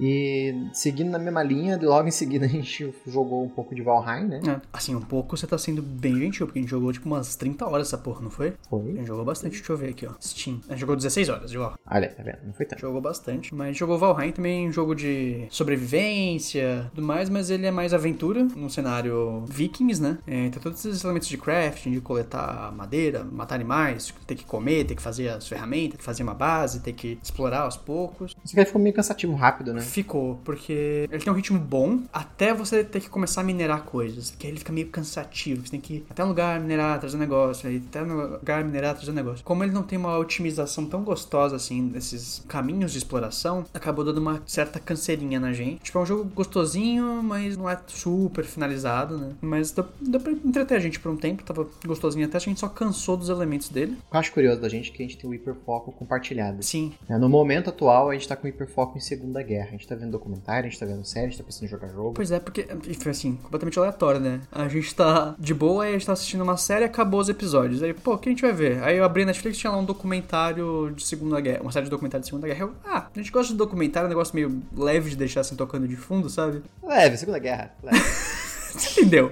E 0.00 0.68
seguindo 0.72 1.10
na 1.10 1.18
mesma 1.18 1.42
linha, 1.42 1.78
logo 1.82 2.08
em 2.08 2.12
seguida 2.12 2.46
a 2.46 2.48
gente 2.48 2.92
jogou 3.06 3.44
um 3.44 3.48
pouco 3.48 3.74
de 3.74 3.82
Valheim, 3.82 4.26
né? 4.26 4.40
É, 4.46 4.60
assim, 4.72 4.94
um 4.94 5.00
pouco 5.00 5.36
você 5.36 5.46
tá 5.46 5.58
sendo 5.58 5.82
bem 5.82 6.16
gentil, 6.16 6.46
porque 6.46 6.58
a 6.58 6.62
gente 6.62 6.70
jogou 6.70 6.92
tipo 6.92 7.06
umas 7.06 7.34
30 7.36 7.66
horas 7.66 7.88
essa 7.88 7.98
porra, 7.98 8.20
não 8.22 8.30
foi? 8.30 8.48
A 8.48 8.68
Foi. 8.68 8.92
gente 8.94 9.06
jogou 9.06 9.24
bastante, 9.24 9.56
deixa 9.56 9.72
eu 9.72 9.76
ver 9.76 9.90
aqui, 9.90 10.06
ó. 10.06 10.12
Steam. 10.20 10.60
A 10.68 10.72
gente 10.72 10.80
jogou 10.80 10.96
16 10.96 11.28
horas 11.28 11.50
de 11.50 11.58
Valheim. 11.58 11.76
Olha, 11.90 12.08
tá 12.08 12.22
vendo? 12.22 12.38
Não 12.44 12.52
foi 12.52 12.66
tanto. 12.66 12.80
Jogou 12.80 13.00
bastante, 13.00 13.54
mas 13.54 13.76
jogou 13.76 13.98
Valheim 13.98 14.32
também, 14.32 14.68
um 14.68 14.72
jogo 14.72 14.94
de 14.94 15.46
sobrevivência, 15.50 16.90
tudo 16.94 17.06
mais, 17.06 17.28
mas 17.28 17.50
ele 17.50 17.66
é 17.66 17.70
mais 17.70 17.92
aventura, 17.94 18.44
num 18.44 18.68
cenário 18.68 19.44
vikings, 19.46 20.00
né? 20.00 20.18
É, 20.26 20.48
tem 20.48 20.60
todos 20.62 20.84
esses 20.84 21.02
elementos 21.04 21.28
de 21.28 21.36
crafting, 21.36 21.92
de 21.92 22.00
coletar 22.00 22.72
madeira, 22.72 23.24
matar 23.24 23.54
animais, 23.54 24.14
ter 24.26 24.34
que 24.34 24.44
comer, 24.44 24.84
ter 24.84 24.94
que 24.94 25.02
fazer 25.02 25.28
as 25.28 25.48
ferramentas, 25.48 25.92
ter 25.92 25.96
que 25.98 26.04
fazer 26.04 26.22
uma 26.22 26.34
base, 26.34 26.80
ter 26.80 26.92
que 26.92 27.18
explorar 27.22 27.62
aos 27.62 27.76
poucos. 27.76 28.34
Que 28.46 28.58
aí 28.58 28.66
ficou 28.66 28.80
meio 28.80 28.94
cansativo 28.94 29.34
rápido, 29.34 29.72
né? 29.72 29.80
Ficou, 29.88 30.38
porque 30.44 31.08
ele 31.10 31.22
tem 31.22 31.32
um 31.32 31.36
ritmo 31.36 31.58
bom 31.58 32.02
até 32.12 32.52
você 32.52 32.84
ter 32.84 33.00
que 33.00 33.08
começar 33.08 33.40
a 33.40 33.44
minerar 33.44 33.82
coisas, 33.82 34.30
porque 34.30 34.46
aí 34.46 34.52
ele 34.52 34.58
fica 34.58 34.72
meio 34.72 34.88
cansativo. 34.88 35.64
Você 35.64 35.70
tem 35.70 35.80
que 35.80 35.94
ir 35.94 36.06
até 36.10 36.24
um 36.24 36.28
lugar 36.28 36.60
minerar, 36.60 36.98
trazer 37.00 37.16
um 37.16 37.20
negócio, 37.20 37.68
aí 37.68 37.82
até 37.88 38.02
um 38.02 38.32
lugar 38.32 38.64
minerar, 38.64 38.94
trazer 38.94 39.10
um 39.10 39.14
negócio. 39.14 39.44
Como 39.44 39.64
ele 39.64 39.72
não 39.72 39.82
tem 39.82 39.98
uma 39.98 40.16
otimização 40.18 40.86
tão 40.86 41.02
gostosa 41.02 41.56
assim 41.56 41.88
desses 41.88 42.44
caminhos 42.48 42.92
de 42.92 42.98
exploração, 42.98 43.64
acabou 43.72 44.04
dando 44.04 44.18
uma 44.18 44.42
certa 44.46 44.78
canseirinha 44.78 45.40
na 45.40 45.52
gente. 45.52 45.82
Tipo, 45.82 45.98
é 45.98 46.02
um 46.02 46.06
jogo 46.06 46.24
gostosinho, 46.24 47.22
mas 47.22 47.56
não 47.56 47.68
é 47.68 47.78
super 47.86 48.44
finalizado, 48.44 49.18
né? 49.18 49.32
Mas 49.40 49.72
dá, 49.72 49.84
dá 50.00 50.20
pra 50.20 50.32
entreter 50.32 50.76
a 50.76 50.80
gente 50.80 51.00
por 51.00 51.10
um 51.10 51.16
tempo, 51.16 51.42
tava 51.42 51.66
gostosinho 51.86 52.26
até, 52.26 52.36
a 52.36 52.40
gente 52.40 52.60
só 52.60 52.68
cansou 52.68 53.16
dos 53.16 53.28
elementos 53.28 53.68
dele. 53.68 53.92
O 54.06 54.10
que 54.10 54.16
eu 54.16 54.20
acho 54.20 54.32
curioso 54.32 54.60
da 54.60 54.68
gente 54.68 54.92
que 54.92 55.02
a 55.02 55.06
gente 55.06 55.18
tem 55.18 55.28
o 55.28 55.34
hiperfoco 55.34 55.92
compartilhado. 55.92 56.62
Sim, 56.62 56.92
É, 57.08 57.16
No 57.18 57.28
momento 57.28 57.70
atual, 57.70 58.10
a 58.10 58.14
gente 58.14 58.28
tá 58.28 58.36
com 58.36 58.46
hiperfoco 58.46 58.96
em 58.96 59.00
Segunda 59.00 59.42
Guerra. 59.42 59.77
A 59.78 59.80
gente 59.80 59.88
tá 59.90 59.94
vendo 59.94 60.10
documentário, 60.10 60.66
a 60.66 60.68
gente 60.68 60.80
tá 60.80 60.84
vendo 60.84 61.04
série, 61.04 61.26
a 61.26 61.28
gente 61.28 61.38
tá 61.38 61.44
pensando 61.44 61.66
em 61.66 61.68
jogar 61.68 61.86
jogo. 61.86 62.12
Pois 62.14 62.32
é, 62.32 62.40
porque 62.40 62.66
e 62.88 62.94
foi 62.94 63.12
assim, 63.12 63.36
completamente 63.36 63.78
aleatório, 63.78 64.20
né? 64.20 64.40
A 64.50 64.66
gente 64.66 64.92
tá 64.92 65.36
de 65.38 65.54
boa, 65.54 65.84
aí 65.84 65.90
a 65.90 65.92
gente 65.92 66.04
tá 66.04 66.14
assistindo 66.14 66.42
uma 66.42 66.56
série 66.56 66.84
acabou 66.84 67.20
os 67.20 67.28
episódios. 67.28 67.80
Aí, 67.80 67.94
pô, 67.94 68.14
o 68.14 68.18
que 68.18 68.28
a 68.28 68.32
gente 68.32 68.42
vai 68.42 68.52
ver? 68.52 68.82
Aí 68.82 68.96
eu 68.96 69.04
abri 69.04 69.22
a 69.22 69.26
Netflix 69.26 69.56
tinha 69.56 69.70
lá 69.70 69.78
um 69.78 69.84
documentário 69.84 70.92
de 70.96 71.06
Segunda 71.06 71.40
Guerra, 71.40 71.62
uma 71.62 71.70
série 71.70 71.84
de 71.84 71.90
documentário 71.90 72.22
de 72.22 72.26
Segunda 72.26 72.48
Guerra. 72.48 72.60
Eu, 72.60 72.74
ah, 72.84 73.06
a 73.14 73.18
gente 73.18 73.30
gosta 73.30 73.52
de 73.52 73.56
documentário, 73.56 74.06
é 74.06 74.08
um 74.08 74.10
negócio 74.10 74.34
meio 74.34 74.60
leve 74.76 75.10
de 75.10 75.16
deixar 75.16 75.42
assim 75.42 75.54
tocando 75.54 75.86
de 75.86 75.94
fundo, 75.94 76.28
sabe? 76.28 76.60
Leve, 76.82 77.16
Segunda 77.16 77.38
Guerra. 77.38 77.72
Leve. 77.80 78.00
Você 78.74 79.00
entendeu? 79.00 79.30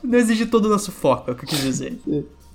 Não 0.00 0.16
exige 0.16 0.46
todo 0.46 0.66
o 0.66 0.68
nosso 0.68 0.92
foco, 0.92 1.28
é 1.28 1.34
o 1.34 1.36
que 1.36 1.44
eu 1.44 1.48
quis 1.48 1.60
dizer. 1.60 1.98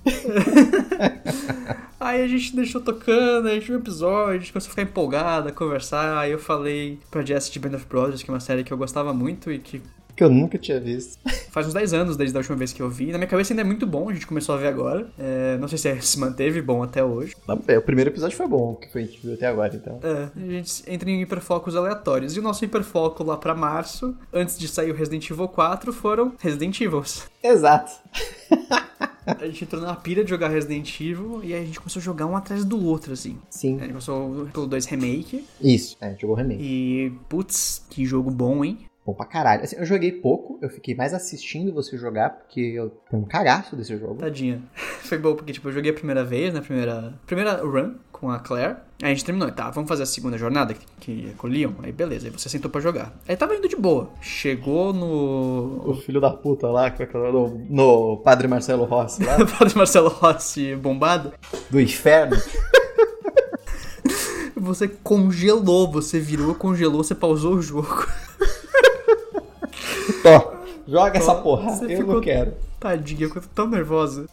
Aí 2.00 2.22
a 2.22 2.28
gente 2.28 2.54
deixou 2.54 2.80
tocando, 2.80 3.48
a 3.48 3.54
gente 3.54 3.66
viu 3.66 3.76
um 3.76 3.80
episódio, 3.80 4.34
a 4.34 4.38
gente 4.38 4.52
começou 4.52 4.68
a 4.68 4.70
ficar 4.70 4.82
empolgada, 4.82 5.48
a 5.50 5.52
conversar. 5.52 6.18
Aí 6.18 6.32
eu 6.32 6.38
falei 6.38 6.98
pra 7.10 7.24
Jess 7.24 7.50
de 7.50 7.58
Band 7.58 7.76
of 7.76 7.86
Brothers, 7.86 8.22
que 8.22 8.30
é 8.30 8.34
uma 8.34 8.40
série 8.40 8.62
que 8.62 8.72
eu 8.72 8.78
gostava 8.78 9.12
muito 9.12 9.50
e 9.50 9.58
que 9.58 9.82
que 10.18 10.24
eu 10.24 10.28
nunca 10.28 10.58
tinha 10.58 10.80
visto. 10.80 11.16
faz 11.52 11.68
uns 11.68 11.72
10 11.74 11.92
anos 11.94 12.16
desde 12.16 12.36
a 12.36 12.40
última 12.40 12.56
vez 12.56 12.72
que 12.72 12.82
eu 12.82 12.90
vi. 12.90 13.12
Na 13.12 13.18
minha 13.18 13.28
cabeça 13.28 13.52
ainda 13.52 13.62
é 13.62 13.64
muito 13.64 13.86
bom, 13.86 14.08
a 14.08 14.12
gente 14.12 14.26
começou 14.26 14.52
a 14.56 14.58
ver 14.58 14.66
agora. 14.66 15.08
É, 15.16 15.56
não 15.58 15.68
sei 15.68 15.78
se 15.78 16.02
se 16.02 16.18
manteve 16.18 16.60
bom 16.60 16.82
até 16.82 17.04
hoje. 17.04 17.36
É, 17.68 17.78
O 17.78 17.82
primeiro 17.82 18.10
episódio 18.10 18.36
foi 18.36 18.48
bom, 18.48 18.74
que 18.74 18.90
foi, 18.90 19.02
a 19.02 19.06
gente 19.06 19.20
viu 19.22 19.34
até 19.34 19.46
agora, 19.46 19.76
então. 19.76 20.00
É, 20.02 20.28
a 20.36 20.50
gente 20.50 20.82
entra 20.88 21.08
em 21.08 21.22
hiperfocos 21.22 21.76
aleatórios. 21.76 22.36
E 22.36 22.40
o 22.40 22.42
nosso 22.42 22.64
hiperfoco 22.64 23.22
lá 23.22 23.36
pra 23.36 23.54
março, 23.54 24.12
antes 24.32 24.58
de 24.58 24.66
sair 24.66 24.90
o 24.90 24.94
Resident 24.94 25.30
Evil 25.30 25.46
4, 25.46 25.92
foram 25.92 26.32
Resident 26.40 26.80
Evils. 26.80 27.28
Exato. 27.40 27.92
A 29.38 29.46
gente 29.46 29.64
entrou 29.64 29.82
na 29.82 29.94
pira 29.94 30.24
de 30.24 30.30
jogar 30.30 30.48
Resident 30.48 31.00
Evil 31.00 31.40
e 31.42 31.52
aí 31.54 31.62
a 31.62 31.66
gente 31.66 31.78
começou 31.78 32.00
a 32.00 32.02
jogar 32.02 32.26
um 32.26 32.36
atrás 32.36 32.64
do 32.64 32.82
outro, 32.84 33.12
assim. 33.12 33.36
Sim. 33.50 33.76
A 33.76 33.80
gente 33.80 33.90
começou 33.90 34.48
pelo 34.52 34.66
2 34.66 34.86
Remake 34.86 35.44
Isso. 35.60 35.96
É, 36.00 36.16
jogou 36.18 36.36
remake. 36.36 36.62
e, 36.62 37.12
putz, 37.28 37.84
que 37.90 38.04
jogo 38.04 38.30
bom, 38.30 38.64
hein? 38.64 38.78
Bom 39.08 39.14
pra 39.14 39.24
caralho. 39.24 39.64
Assim, 39.64 39.76
eu 39.76 39.86
joguei 39.86 40.12
pouco, 40.12 40.58
eu 40.60 40.68
fiquei 40.68 40.94
mais 40.94 41.14
assistindo 41.14 41.72
você 41.72 41.96
jogar, 41.96 42.28
porque 42.28 42.60
eu 42.60 42.90
tenho 43.08 43.22
um 43.22 43.24
cagaço 43.24 43.74
desse 43.74 43.96
jogo. 43.96 44.16
Tadinha. 44.16 44.60
Foi 45.00 45.16
bom 45.16 45.34
porque, 45.34 45.50
tipo, 45.50 45.66
eu 45.66 45.72
joguei 45.72 45.92
a 45.92 45.94
primeira 45.94 46.22
vez, 46.22 46.52
na 46.52 46.60
primeira, 46.60 47.14
primeira 47.26 47.54
run 47.64 47.94
com 48.12 48.30
a 48.30 48.38
Claire. 48.38 48.76
Aí 49.02 49.06
a 49.06 49.14
gente 49.14 49.24
terminou, 49.24 49.50
tá, 49.50 49.70
vamos 49.70 49.88
fazer 49.88 50.02
a 50.02 50.06
segunda 50.06 50.36
jornada 50.36 50.74
que, 50.74 50.84
que 51.00 51.30
é 51.30 51.32
com 51.38 51.46
o 51.46 51.50
Leon. 51.50 51.72
Aí 51.82 51.90
beleza, 51.90 52.26
aí 52.26 52.30
você 52.30 52.50
sentou 52.50 52.70
pra 52.70 52.82
jogar. 52.82 53.14
Aí 53.26 53.34
tava 53.34 53.56
indo 53.56 53.66
de 53.66 53.76
boa. 53.76 54.10
Chegou 54.20 54.92
no. 54.92 55.90
O 55.90 55.94
filho 55.94 56.20
da 56.20 56.30
puta 56.30 56.66
lá, 56.68 56.90
que 56.90 57.02
é 57.02 57.06
que 57.06 57.16
é 57.16 57.32
no, 57.32 57.64
no 57.70 58.18
Padre 58.18 58.46
Marcelo 58.46 58.84
Rossi 58.84 59.24
lá, 59.24 59.38
Padre 59.58 59.74
Marcelo 59.74 60.10
Rossi 60.10 60.76
bombado. 60.76 61.32
do 61.70 61.80
inferno. 61.80 62.36
Você 64.54 64.86
congelou, 64.86 65.90
você 65.90 66.20
virou, 66.20 66.54
congelou, 66.54 67.02
você 67.02 67.14
pausou 67.14 67.54
o 67.54 67.62
jogo. 67.62 68.06
Tó, 70.22 70.52
joga 70.86 71.18
essa 71.18 71.34
porra. 71.34 71.70
Eu 71.82 71.88
ficou- 71.98 72.14
não 72.14 72.20
quero. 72.20 72.54
Tadinha, 72.80 73.24
eu 73.24 73.30
tô 73.30 73.40
tão 73.54 73.66
nervosa. 73.68 74.26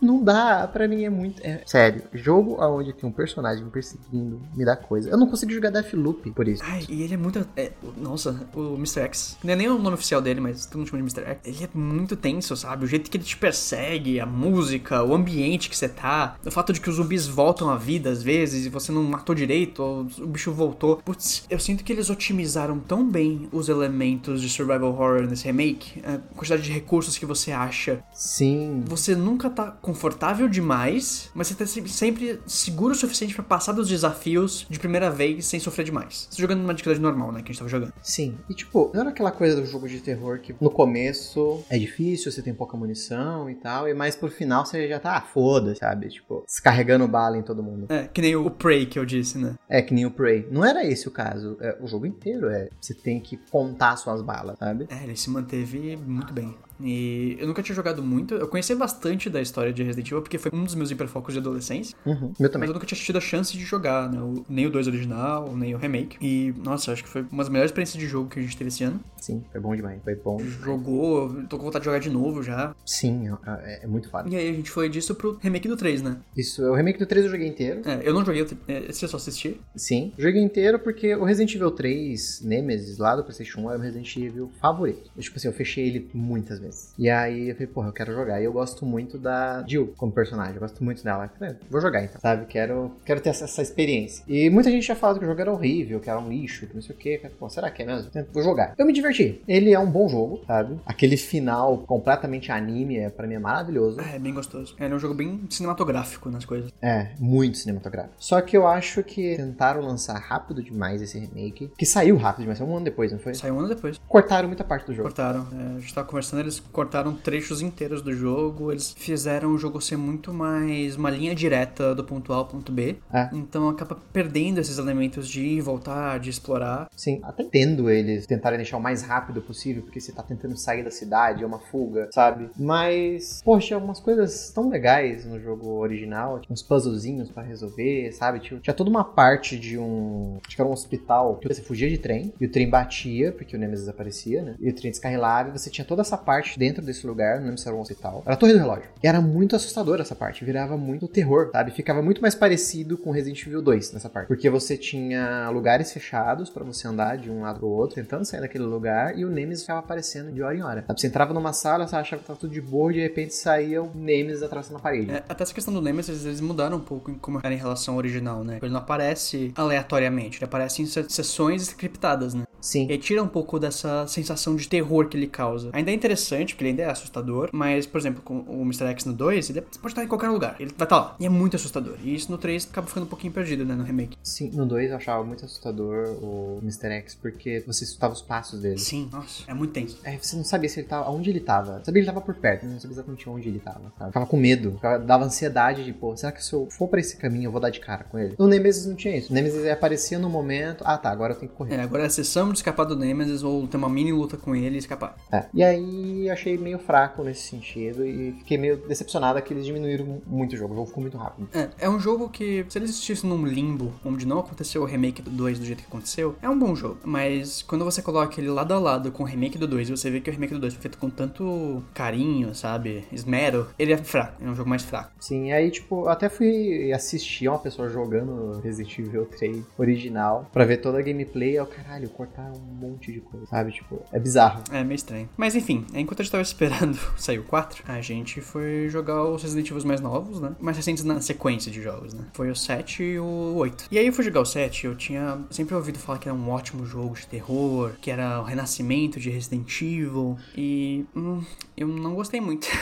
Não 0.00 0.22
dá, 0.22 0.68
pra 0.68 0.86
mim 0.88 1.04
é 1.04 1.10
muito. 1.10 1.40
é- 1.44 1.62
Sério, 1.66 2.02
jogo 2.12 2.56
onde 2.60 2.92
tem 2.92 3.08
um 3.08 3.12
personagem 3.12 3.64
me 3.64 3.70
perseguindo 3.70 4.40
me 4.54 4.64
dá 4.64 4.76
coisa. 4.76 5.10
Eu 5.10 5.16
não 5.16 5.26
consigo 5.26 5.52
jogar 5.52 5.70
Deathloop 5.70 6.30
por 6.32 6.46
isso. 6.48 6.62
Ai, 6.66 6.84
e 6.88 7.02
ele 7.02 7.14
é 7.14 7.16
muito. 7.16 7.46
é, 7.56 7.72
nossa, 7.96 8.46
o 8.54 8.74
Mr. 8.74 9.00
X. 9.02 9.36
Não 9.42 9.52
é 9.52 9.56
nem 9.56 9.68
o 9.68 9.78
nome 9.78 9.94
oficial 9.94 10.20
dele, 10.20 10.40
mas 10.40 10.66
todo 10.66 10.78
mundo 10.78 10.88
chama 10.88 11.02
de 11.02 11.14
Mr. 11.14 11.30
X. 11.30 11.40
Ele 11.44 11.64
é 11.64 11.68
muito 11.78 12.16
tenso, 12.16 12.56
sabe? 12.56 12.84
O 12.84 12.88
jeito 12.88 13.10
que 13.10 13.16
ele 13.16 13.24
te 13.24 13.36
persegue, 13.36 14.20
a 14.20 14.26
música, 14.26 15.02
o 15.02 15.14
ambiente 15.14 15.68
que 15.68 15.76
você 15.76 15.88
tá. 15.88 16.36
O 16.44 16.50
fato 16.50 16.72
de 16.72 16.80
que 16.80 16.88
os 16.90 16.96
zumbis 16.96 17.26
voltam 17.26 17.68
à 17.70 17.76
vida 17.76 18.10
às 18.10 18.22
vezes 18.22 18.66
e 18.66 18.68
você 18.68 18.92
não 18.92 19.02
matou 19.02 19.34
direito, 19.34 19.82
ou 19.82 20.06
o 20.20 20.26
bicho 20.26 20.52
voltou. 20.52 20.96
Putz, 20.98 21.44
eu 21.50 21.58
sinto 21.58 21.84
que 21.84 21.92
eles 21.92 22.10
otimizaram 22.10 22.78
tão 22.78 23.08
bem 23.08 23.48
os 23.52 23.68
elementos 23.68 24.40
de 24.40 24.48
survival 24.48 24.90
horror 24.90 25.22
nesse 25.22 25.44
remake. 25.44 26.02
A 26.04 26.18
quantidade 26.34 26.62
de 26.62 26.72
recursos 26.72 27.16
que 27.18 27.26
você 27.26 27.52
acha. 27.52 28.02
Sim. 28.12 28.82
Você 28.86 29.14
nunca 29.26 29.50
tá 29.50 29.70
confortável 29.70 30.48
demais, 30.48 31.30
mas 31.34 31.48
você 31.48 31.54
tá 31.54 31.66
sempre- 31.66 32.40
seguro 32.46 32.92
o 32.92 32.96
suficiente 32.96 33.34
pra 33.34 33.42
passar 33.42 33.72
dos 33.72 33.88
desafios 33.88 34.66
de 34.70 34.78
primeira 34.78 35.10
vez 35.10 35.46
sem 35.46 35.58
sofrer 35.58 35.84
demais. 35.84 36.28
Você 36.30 36.40
jogando 36.40 36.60
numa 36.60 36.72
dificuldade 36.72 37.02
normal, 37.02 37.32
né? 37.32 37.40
Que 37.42 37.46
a 37.46 37.52
gente 37.52 37.58
tava 37.58 37.68
jogando. 37.68 37.92
Sim. 38.00 38.38
E 38.48 38.54
tipo, 38.54 38.90
não 38.94 39.00
era 39.00 39.10
aquela 39.10 39.32
coisa 39.32 39.60
do 39.60 39.66
jogo 39.66 39.88
de 39.88 40.00
terror 40.00 40.38
que 40.38 40.54
no 40.60 40.70
começo 40.70 41.60
é 41.68 41.76
difícil, 41.78 42.30
você 42.30 42.40
tem 42.40 42.54
pouca 42.54 42.76
munição 42.76 43.50
e 43.50 43.54
tal, 43.56 43.88
e 43.88 43.94
mais 43.94 44.14
pro 44.14 44.30
final 44.30 44.64
você 44.64 44.88
já 44.88 45.00
tá, 45.00 45.16
ah, 45.16 45.20
foda, 45.20 45.74
sabe? 45.74 46.08
Tipo, 46.08 46.44
descarregando 46.46 47.08
bala 47.08 47.36
em 47.36 47.42
todo 47.42 47.62
mundo. 47.62 47.86
É, 47.88 48.06
que 48.06 48.20
nem 48.22 48.36
o 48.36 48.50
Prey 48.50 48.86
que 48.86 48.98
eu 48.98 49.04
disse, 49.04 49.38
né? 49.38 49.54
É 49.68 49.82
que 49.82 49.92
nem 49.92 50.06
o 50.06 50.10
Prey. 50.10 50.46
Não 50.50 50.64
era 50.64 50.84
esse 50.86 51.08
o 51.08 51.10
caso. 51.10 51.56
É, 51.60 51.76
o 51.80 51.86
jogo 51.88 52.06
inteiro 52.06 52.48
é. 52.48 52.68
Você 52.80 52.94
tem 52.94 53.20
que 53.20 53.36
contar 53.50 53.96
suas 53.96 54.22
balas, 54.22 54.56
sabe? 54.58 54.86
É, 54.88 55.02
ele 55.04 55.16
se 55.16 55.28
manteve 55.30 55.96
muito 55.96 56.32
bem. 56.32 56.56
E 56.80 57.36
eu 57.40 57.46
nunca 57.46 57.62
tinha 57.62 57.74
jogado 57.74 58.02
muito. 58.02 58.34
Eu 58.34 58.48
conheci 58.48 58.74
bastante 58.74 59.28
da 59.30 59.40
história 59.40 59.72
de 59.72 59.82
Resident 59.82 60.08
Evil, 60.08 60.22
porque 60.22 60.38
foi 60.38 60.50
um 60.54 60.64
dos 60.64 60.74
meus 60.74 60.90
hiperfocos 60.90 61.32
de 61.34 61.40
adolescência. 61.40 61.96
Uhum. 62.04 62.32
Meu 62.38 62.48
também. 62.50 62.60
Mas 62.60 62.68
eu 62.68 62.74
nunca 62.74 62.86
tinha 62.86 62.98
tido 62.98 63.16
a 63.16 63.20
chance 63.20 63.52
de 63.56 63.64
jogar, 63.64 64.10
né? 64.10 64.20
O- 64.20 64.44
nem 64.48 64.66
o 64.66 64.70
2 64.70 64.86
original, 64.86 65.54
nem 65.56 65.74
o 65.74 65.78
remake. 65.78 66.16
E, 66.20 66.52
nossa, 66.62 66.92
acho 66.92 67.02
que 67.02 67.08
foi 67.08 67.22
uma 67.30 67.42
das 67.42 67.48
melhores 67.48 67.70
experiências 67.70 67.98
de 68.00 68.06
jogo 68.08 68.28
que 68.30 68.38
a 68.38 68.42
gente 68.42 68.56
teve 68.56 68.68
esse 68.68 68.84
ano. 68.84 69.00
Sim, 69.20 69.42
foi 69.50 69.60
bom 69.60 69.74
demais. 69.74 70.00
Foi 70.02 70.14
bom. 70.14 70.38
Jogou, 70.40 71.36
eu 71.38 71.46
tô 71.46 71.56
com 71.58 71.64
vontade 71.64 71.82
de 71.82 71.86
jogar 71.86 71.98
de 71.98 72.10
novo 72.10 72.42
já. 72.42 72.74
Sim, 72.84 73.28
é, 73.46 73.84
é 73.84 73.86
muito 73.86 74.08
foda. 74.10 74.28
E 74.28 74.36
aí 74.36 74.48
a 74.48 74.52
gente 74.52 74.70
foi 74.70 74.88
disso 74.88 75.14
pro 75.14 75.38
remake 75.40 75.68
do 75.68 75.76
3, 75.76 76.02
né? 76.02 76.16
Isso, 76.36 76.62
o 76.62 76.74
remake 76.74 76.98
do 76.98 77.06
3 77.06 77.24
eu 77.24 77.30
joguei 77.30 77.46
inteiro. 77.48 77.82
É, 77.84 78.00
eu 78.06 78.12
não 78.14 78.24
joguei, 78.24 78.42
eu- 78.42 78.48
é, 78.68 78.86
eu 78.88 78.92
só 79.08 79.16
assisti. 79.16 79.60
Sim, 79.74 80.12
joguei 80.18 80.42
inteiro 80.42 80.78
porque 80.78 81.14
o 81.14 81.24
Resident 81.24 81.54
Evil 81.54 81.70
3 81.70 82.40
Nemesis 82.42 82.98
lá 82.98 83.14
do 83.16 83.22
PlayStation 83.22 83.60
1 83.62 83.70
era 83.70 83.78
o 83.78 83.82
Resident 83.82 84.16
Evil 84.16 84.50
favorito. 84.60 85.10
Eu, 85.16 85.22
tipo 85.22 85.36
assim, 85.36 85.48
eu 85.48 85.54
fechei 85.54 85.86
ele 85.86 86.10
muitas 86.12 86.58
vezes. 86.58 86.65
E 86.98 87.08
aí 87.08 87.48
eu 87.50 87.54
falei, 87.54 87.66
porra, 87.66 87.88
eu 87.88 87.92
quero 87.92 88.12
jogar. 88.14 88.40
E 88.40 88.44
eu 88.44 88.52
gosto 88.52 88.84
muito 88.84 89.18
da 89.18 89.64
Jill 89.66 89.94
como 89.96 90.12
personagem, 90.12 90.54
eu 90.54 90.60
gosto 90.60 90.82
muito 90.82 91.02
dela. 91.02 91.30
Falei, 91.38 91.54
"É, 91.54 91.56
vou 91.70 91.80
jogar 91.80 92.02
então, 92.04 92.20
sabe? 92.20 92.46
Quero, 92.46 92.92
quero 93.04 93.20
ter 93.20 93.30
essa, 93.30 93.44
essa 93.44 93.62
experiência. 93.62 94.24
E 94.28 94.48
muita 94.50 94.70
gente 94.70 94.86
já 94.86 94.94
falado 94.94 95.18
que 95.18 95.24
o 95.24 95.28
jogo 95.28 95.40
era 95.40 95.52
horrível, 95.52 96.00
que 96.00 96.08
era 96.10 96.18
um 96.18 96.28
lixo, 96.28 96.66
que 96.66 96.74
não 96.74 96.82
sei 96.82 96.94
o 96.94 96.98
que. 96.98 97.18
Pô, 97.38 97.48
será 97.48 97.70
que 97.70 97.82
é 97.82 97.86
mesmo? 97.86 98.10
Vou 98.32 98.42
jogar. 98.42 98.74
Eu 98.78 98.86
me 98.86 98.92
diverti. 98.92 99.42
Ele 99.46 99.72
é 99.72 99.78
um 99.78 99.90
bom 99.90 100.08
jogo, 100.08 100.40
sabe? 100.46 100.78
Aquele 100.86 101.16
final 101.16 101.78
completamente 101.78 102.50
anime, 102.52 102.98
é, 102.98 103.10
pra 103.10 103.26
mim 103.26 103.34
é 103.34 103.38
maravilhoso. 103.38 104.00
É, 104.00 104.18
bem 104.18 104.32
gostoso. 104.34 104.74
É, 104.78 104.84
ele 104.84 104.94
é 104.94 104.96
um 104.96 105.00
jogo 105.00 105.14
bem 105.14 105.40
cinematográfico 105.50 106.30
nas 106.30 106.44
coisas. 106.44 106.72
É, 106.80 107.08
muito 107.18 107.58
cinematográfico. 107.58 108.14
Só 108.18 108.40
que 108.40 108.56
eu 108.56 108.66
acho 108.66 109.02
que 109.02 109.36
tentaram 109.36 109.80
lançar 109.82 110.18
rápido 110.18 110.62
demais 110.62 111.02
esse 111.02 111.18
remake. 111.18 111.70
Que 111.76 111.86
saiu 111.86 112.16
rápido 112.16 112.42
demais, 112.42 112.58
foi 112.58 112.66
um 112.66 112.76
ano 112.76 112.84
depois, 112.84 113.12
não 113.12 113.18
foi? 113.18 113.34
Saiu 113.34 113.54
um 113.54 113.58
ano 113.60 113.68
depois. 113.68 113.98
Cortaram 114.08 114.48
muita 114.48 114.64
parte 114.64 114.86
do 114.86 114.94
jogo. 114.94 115.08
Cortaram. 115.08 115.46
É, 115.52 115.76
a 115.76 115.80
gente 115.80 115.94
tava 115.94 116.06
conversando, 116.06 116.40
eles 116.40 116.55
eles 116.56 116.62
cortaram 116.72 117.14
trechos 117.14 117.60
inteiros 117.60 118.02
do 118.02 118.12
jogo, 118.12 118.72
eles 118.72 118.94
fizeram 118.96 119.50
o 119.50 119.58
jogo 119.58 119.80
ser 119.80 119.96
muito 119.96 120.32
mais 120.32 120.96
uma 120.96 121.10
linha 121.10 121.34
direta 121.34 121.94
do 121.94 122.04
ponto 122.04 122.32
A 122.32 122.36
ao 122.36 122.46
ponto 122.46 122.72
B. 122.72 122.96
É. 123.12 123.28
Então 123.32 123.68
acaba 123.68 123.96
perdendo 124.12 124.58
esses 124.58 124.78
elementos 124.78 125.28
de 125.28 125.42
ir, 125.42 125.60
voltar, 125.60 126.18
de 126.18 126.30
explorar. 126.30 126.88
Sim, 126.96 127.20
até 127.22 127.42
entendo 127.42 127.90
eles 127.90 128.26
tentarem 128.26 128.58
deixar 128.58 128.76
o 128.76 128.80
mais 128.80 129.02
rápido 129.02 129.40
possível, 129.40 129.82
porque 129.82 130.00
você 130.00 130.12
tá 130.12 130.22
tentando 130.22 130.56
sair 130.56 130.82
da 130.82 130.90
cidade, 130.90 131.42
é 131.42 131.46
uma 131.46 131.58
fuga, 131.58 132.08
sabe? 132.12 132.50
Mas, 132.58 133.42
poxa, 133.44 133.68
tinha 133.68 133.76
algumas 133.76 134.00
coisas 134.00 134.50
tão 134.50 134.68
legais 134.68 135.24
no 135.24 135.40
jogo 135.40 135.68
original, 135.78 136.40
uns 136.48 136.62
puzzlezinhos 136.62 137.30
pra 137.30 137.42
resolver, 137.42 138.12
sabe? 138.12 138.40
Tinha, 138.40 138.60
tinha 138.60 138.74
toda 138.74 138.88
uma 138.88 139.04
parte 139.04 139.58
de 139.58 139.78
um. 139.78 140.38
Acho 140.46 140.56
que 140.56 140.62
era 140.62 140.68
um 140.68 140.72
hospital 140.72 141.36
que 141.36 141.48
você 141.48 141.62
fugia 141.62 141.88
de 141.88 141.98
trem, 141.98 142.32
e 142.40 142.46
o 142.46 142.50
trem 142.50 142.68
batia, 142.68 143.32
porque 143.32 143.56
o 143.56 143.58
Nemesis 143.58 143.88
aparecia, 143.88 144.42
né? 144.42 144.54
E 144.60 144.68
o 144.68 144.74
trem 144.74 144.90
descarrilava, 144.90 145.48
e 145.48 145.52
você 145.52 145.70
tinha 145.70 145.84
toda 145.84 146.02
essa 146.02 146.16
parte 146.16 146.45
dentro 146.56 146.84
desse 146.84 147.06
lugar, 147.06 147.38
não 147.38 147.46
lembro 147.46 147.58
se 147.58 147.66
era 147.66 147.76
um 147.76 147.80
hospital. 147.80 148.22
Era 148.24 148.34
a 148.34 148.36
torre 148.36 148.52
do 148.52 148.58
relógio. 148.58 148.84
E 149.02 149.06
era 149.06 149.20
muito 149.20 149.56
assustador 149.56 150.00
essa 150.00 150.14
parte, 150.14 150.44
virava 150.44 150.76
muito 150.76 151.08
terror, 151.08 151.50
sabe? 151.52 151.70
Ficava 151.70 152.02
muito 152.02 152.20
mais 152.20 152.34
parecido 152.34 152.96
com 152.98 153.10
Resident 153.10 153.42
Evil 153.46 153.62
2 153.62 153.92
nessa 153.92 154.08
parte. 154.08 154.28
Porque 154.28 154.48
você 154.50 154.76
tinha 154.76 155.48
lugares 155.50 155.92
fechados 155.92 156.50
pra 156.50 156.64
você 156.64 156.86
andar 156.88 157.16
de 157.16 157.30
um 157.30 157.42
lado 157.42 157.58
pro 157.60 157.68
outro, 157.68 157.96
tentando 157.96 158.24
sair 158.24 158.40
daquele 158.40 158.64
lugar, 158.64 159.18
e 159.18 159.24
o 159.24 159.30
Nemesis 159.30 159.62
ficava 159.62 159.80
aparecendo 159.80 160.32
de 160.32 160.42
hora 160.42 160.56
em 160.56 160.62
hora. 160.62 160.84
Sabe? 160.86 161.00
Você 161.00 161.06
entrava 161.06 161.32
numa 161.32 161.52
sala, 161.52 161.86
você 161.86 161.96
achava 161.96 162.20
que 162.22 162.26
tava 162.28 162.38
tudo 162.38 162.52
de 162.52 162.60
boa, 162.60 162.90
e 162.90 162.94
de 162.96 163.00
repente 163.00 163.34
saía 163.34 163.82
o 163.82 163.90
Nemesis 163.94 164.42
atravessando 164.42 164.76
a 164.76 164.80
parede. 164.80 165.10
É, 165.10 165.22
até 165.28 165.42
essa 165.42 165.54
questão 165.54 165.72
do 165.72 165.80
Nemesis, 165.80 166.24
eles 166.24 166.40
mudaram 166.40 166.76
um 166.76 166.80
pouco 166.80 167.10
em 167.10 167.14
como 167.14 167.38
era 167.42 167.52
em 167.54 167.58
relação 167.58 167.94
ao 167.94 167.98
original, 167.98 168.44
né? 168.44 168.58
Ele 168.62 168.72
não 168.72 168.80
aparece 168.80 169.52
aleatoriamente, 169.56 170.38
ele 170.38 170.44
aparece 170.44 170.82
em 170.82 170.86
se- 170.86 171.08
sessões 171.08 171.62
scriptadas, 171.62 172.34
né? 172.34 172.44
Sim. 172.60 172.88
E 172.90 172.98
tira 172.98 173.22
um 173.22 173.28
pouco 173.28 173.60
dessa 173.60 174.06
sensação 174.08 174.56
de 174.56 174.68
terror 174.68 175.08
que 175.08 175.16
ele 175.16 175.28
causa. 175.28 175.70
Ainda 175.72 175.90
é 175.90 175.94
interessante, 175.94 176.35
porque 176.44 176.62
ele 176.64 176.70
ainda 176.70 176.82
é 176.82 176.90
assustador, 176.90 177.48
mas, 177.52 177.86
por 177.86 177.98
exemplo, 177.98 178.22
com 178.22 178.38
o 178.40 178.62
Mr. 178.62 178.84
X 178.86 179.04
no 179.04 179.12
2, 179.12 179.50
ele 179.50 179.60
pode 179.60 179.86
estar 179.88 180.04
em 180.04 180.08
qualquer 180.08 180.28
lugar. 180.28 180.56
Ele 180.60 180.72
vai 180.76 180.84
estar 180.86 180.96
lá. 180.96 181.16
E 181.18 181.26
é 181.26 181.28
muito 181.28 181.56
assustador. 181.56 181.96
E 182.02 182.14
isso 182.14 182.30
no 182.30 182.38
3 182.38 182.68
acaba 182.70 182.86
ficando 182.86 183.04
um 183.04 183.08
pouquinho 183.08 183.32
perdido, 183.32 183.64
né, 183.64 183.74
no 183.74 183.84
remake. 183.84 184.16
Sim, 184.22 184.50
no 184.54 184.66
2 184.66 184.90
eu 184.90 184.96
achava 184.96 185.22
muito 185.24 185.44
assustador 185.44 186.08
o 186.22 186.58
Mr. 186.62 186.88
X, 186.92 187.14
porque 187.14 187.62
você 187.66 187.84
escutava 187.84 188.12
os 188.12 188.22
passos 188.22 188.60
dele. 188.60 188.78
Sim, 188.78 189.08
nossa, 189.12 189.44
é 189.50 189.54
muito 189.54 189.72
tenso. 189.72 189.98
É, 190.04 190.16
você 190.16 190.36
não 190.36 190.44
sabia 190.44 190.68
se 190.68 190.80
ele 190.80 190.88
tava, 190.88 191.10
onde 191.10 191.30
ele 191.30 191.40
tava. 191.40 191.80
Sabia 191.84 191.92
que 191.92 191.98
ele 191.98 192.06
tava 192.06 192.20
por 192.20 192.34
perto, 192.34 192.66
não 192.66 192.78
sabia 192.80 192.94
exatamente 192.94 193.28
onde 193.28 193.48
ele 193.48 193.58
tava. 193.58 193.92
Sabe? 193.98 194.10
Ficava 194.10 194.26
com 194.26 194.36
medo, 194.36 194.72
ficava- 194.72 194.98
dava 194.98 195.24
ansiedade 195.24 195.84
de, 195.84 195.92
pô, 195.92 196.16
será 196.16 196.32
que 196.32 196.44
se 196.44 196.52
eu 196.52 196.68
for 196.70 196.88
pra 196.88 197.00
esse 197.00 197.16
caminho 197.16 197.44
eu 197.48 197.52
vou 197.52 197.60
dar 197.60 197.70
de 197.70 197.80
cara 197.80 198.04
com 198.04 198.18
ele? 198.18 198.34
No 198.38 198.46
Nemesis 198.46 198.86
não 198.86 198.94
tinha 198.94 199.16
isso. 199.16 199.30
O 199.30 199.34
Nemesis 199.34 199.66
aparecia 199.66 200.18
no 200.18 200.28
momento, 200.28 200.82
ah 200.86 200.98
tá, 200.98 201.10
agora 201.10 201.32
eu 201.34 201.38
tenho 201.38 201.50
que 201.50 201.56
correr. 201.56 201.76
É, 201.76 201.80
agora 201.82 202.02
é 202.02 202.06
a 202.06 202.10
sessão 202.10 202.50
de 202.52 202.58
escapar 202.58 202.84
do 202.84 202.96
Nemesis 202.96 203.42
ou 203.42 203.66
ter 203.66 203.76
uma 203.76 203.88
mini 203.88 204.12
luta 204.12 204.36
com 204.36 204.54
ele 204.54 204.76
e 204.76 204.78
escapar. 204.78 205.16
É. 205.32 205.44
E 205.54 205.62
aí 205.62 206.25
achei 206.30 206.56
meio 206.56 206.78
fraco 206.78 207.22
nesse 207.22 207.42
sentido 207.42 208.06
e 208.06 208.32
fiquei 208.38 208.58
meio 208.58 208.76
decepcionado 208.76 209.40
que 209.42 209.52
eles 209.52 209.64
diminuíram 209.64 210.22
muito 210.26 210.54
o 210.54 210.56
jogo. 210.56 210.72
O 210.74 210.76
jogo 210.76 210.88
ficou 210.88 211.02
muito 211.02 211.16
rápido. 211.16 211.48
É, 211.52 211.68
é 211.78 211.88
um 211.88 211.98
jogo 211.98 212.28
que, 212.28 212.64
se 212.68 212.78
ele 212.78 212.84
existisse 212.84 213.26
num 213.26 213.44
limbo, 213.46 213.92
onde 214.04 214.26
não 214.26 214.38
aconteceu 214.38 214.82
o 214.82 214.84
remake 214.84 215.22
do 215.22 215.30
2 215.30 215.58
do 215.58 215.64
jeito 215.64 215.82
que 215.82 215.88
aconteceu, 215.88 216.36
é 216.42 216.48
um 216.48 216.58
bom 216.58 216.74
jogo. 216.74 216.98
Mas 217.04 217.62
quando 217.62 217.84
você 217.84 218.02
coloca 218.02 218.40
ele 218.40 218.48
lado 218.48 218.72
a 218.72 218.78
lado 218.78 219.10
com 219.12 219.22
o 219.22 219.26
remake 219.26 219.58
do 219.58 219.66
2 219.66 219.88
e 219.88 219.90
você 219.96 220.10
vê 220.10 220.20
que 220.20 220.30
o 220.30 220.32
remake 220.32 220.54
do 220.54 220.60
2 220.60 220.74
foi 220.74 220.82
feito 220.82 220.98
com 220.98 221.10
tanto 221.10 221.82
carinho, 221.94 222.54
sabe? 222.54 223.04
Esmero, 223.12 223.68
ele 223.78 223.92
é 223.92 223.96
fraco, 223.96 224.42
é 224.42 224.48
um 224.48 224.54
jogo 224.54 224.68
mais 224.68 224.82
fraco. 224.82 225.10
Sim, 225.20 225.52
aí 225.52 225.70
tipo, 225.70 226.04
eu 226.04 226.08
até 226.08 226.28
fui 226.28 226.92
assistir 226.92 227.48
uma 227.48 227.58
pessoa 227.58 227.88
jogando 227.88 228.60
Resident 228.60 228.98
Evil 228.98 229.26
3 229.26 229.64
original 229.78 230.48
pra 230.52 230.64
ver 230.64 230.78
toda 230.78 230.98
a 230.98 231.02
gameplay. 231.02 231.52
E 231.52 231.56
eu, 231.56 231.66
caralho, 231.66 232.08
cortar 232.08 232.50
um 232.50 232.74
monte 232.74 233.12
de 233.12 233.20
coisa, 233.20 233.46
sabe? 233.46 233.72
Tipo, 233.72 234.02
é 234.12 234.18
bizarro. 234.18 234.62
É 234.72 234.82
meio 234.82 234.96
estranho. 234.96 235.28
Mas 235.36 235.54
enfim, 235.54 235.86
enquanto 236.16 236.20
a 236.20 236.22
gente 236.22 236.32
tava 236.32 236.42
esperando 236.42 236.98
sair 237.16 237.38
o 237.38 237.44
4, 237.44 237.84
a 237.86 238.00
gente 238.00 238.40
foi 238.40 238.88
jogar 238.88 239.24
os 239.24 239.42
Resident 239.42 239.70
Evil 239.70 239.86
mais 239.86 240.00
novos, 240.00 240.40
né? 240.40 240.54
Mais 240.58 240.76
recentes 240.76 241.04
na 241.04 241.20
sequência 241.20 241.70
de 241.70 241.82
jogos, 241.82 242.14
né? 242.14 242.24
Foi 242.32 242.50
o 242.50 242.56
7 242.56 243.02
e 243.02 243.18
o 243.18 243.54
8. 243.56 243.88
E 243.90 243.98
aí 243.98 244.06
eu 244.06 244.12
fui 244.12 244.24
jogar 244.24 244.40
o 244.40 244.46
7, 244.46 244.86
eu 244.86 244.96
tinha 244.96 245.38
sempre 245.50 245.74
ouvido 245.74 245.98
falar 245.98 246.18
que 246.18 246.28
era 246.28 246.36
um 246.36 246.48
ótimo 246.48 246.86
jogo 246.86 247.14
de 247.14 247.26
terror, 247.26 247.92
que 248.00 248.10
era 248.10 248.40
o 248.40 248.44
renascimento 248.44 249.20
de 249.20 249.30
Resident 249.30 249.70
Evil. 249.82 250.36
E. 250.56 251.04
Hum, 251.14 251.42
eu 251.76 251.86
não 251.86 252.14
gostei 252.14 252.40
muito. 252.40 252.66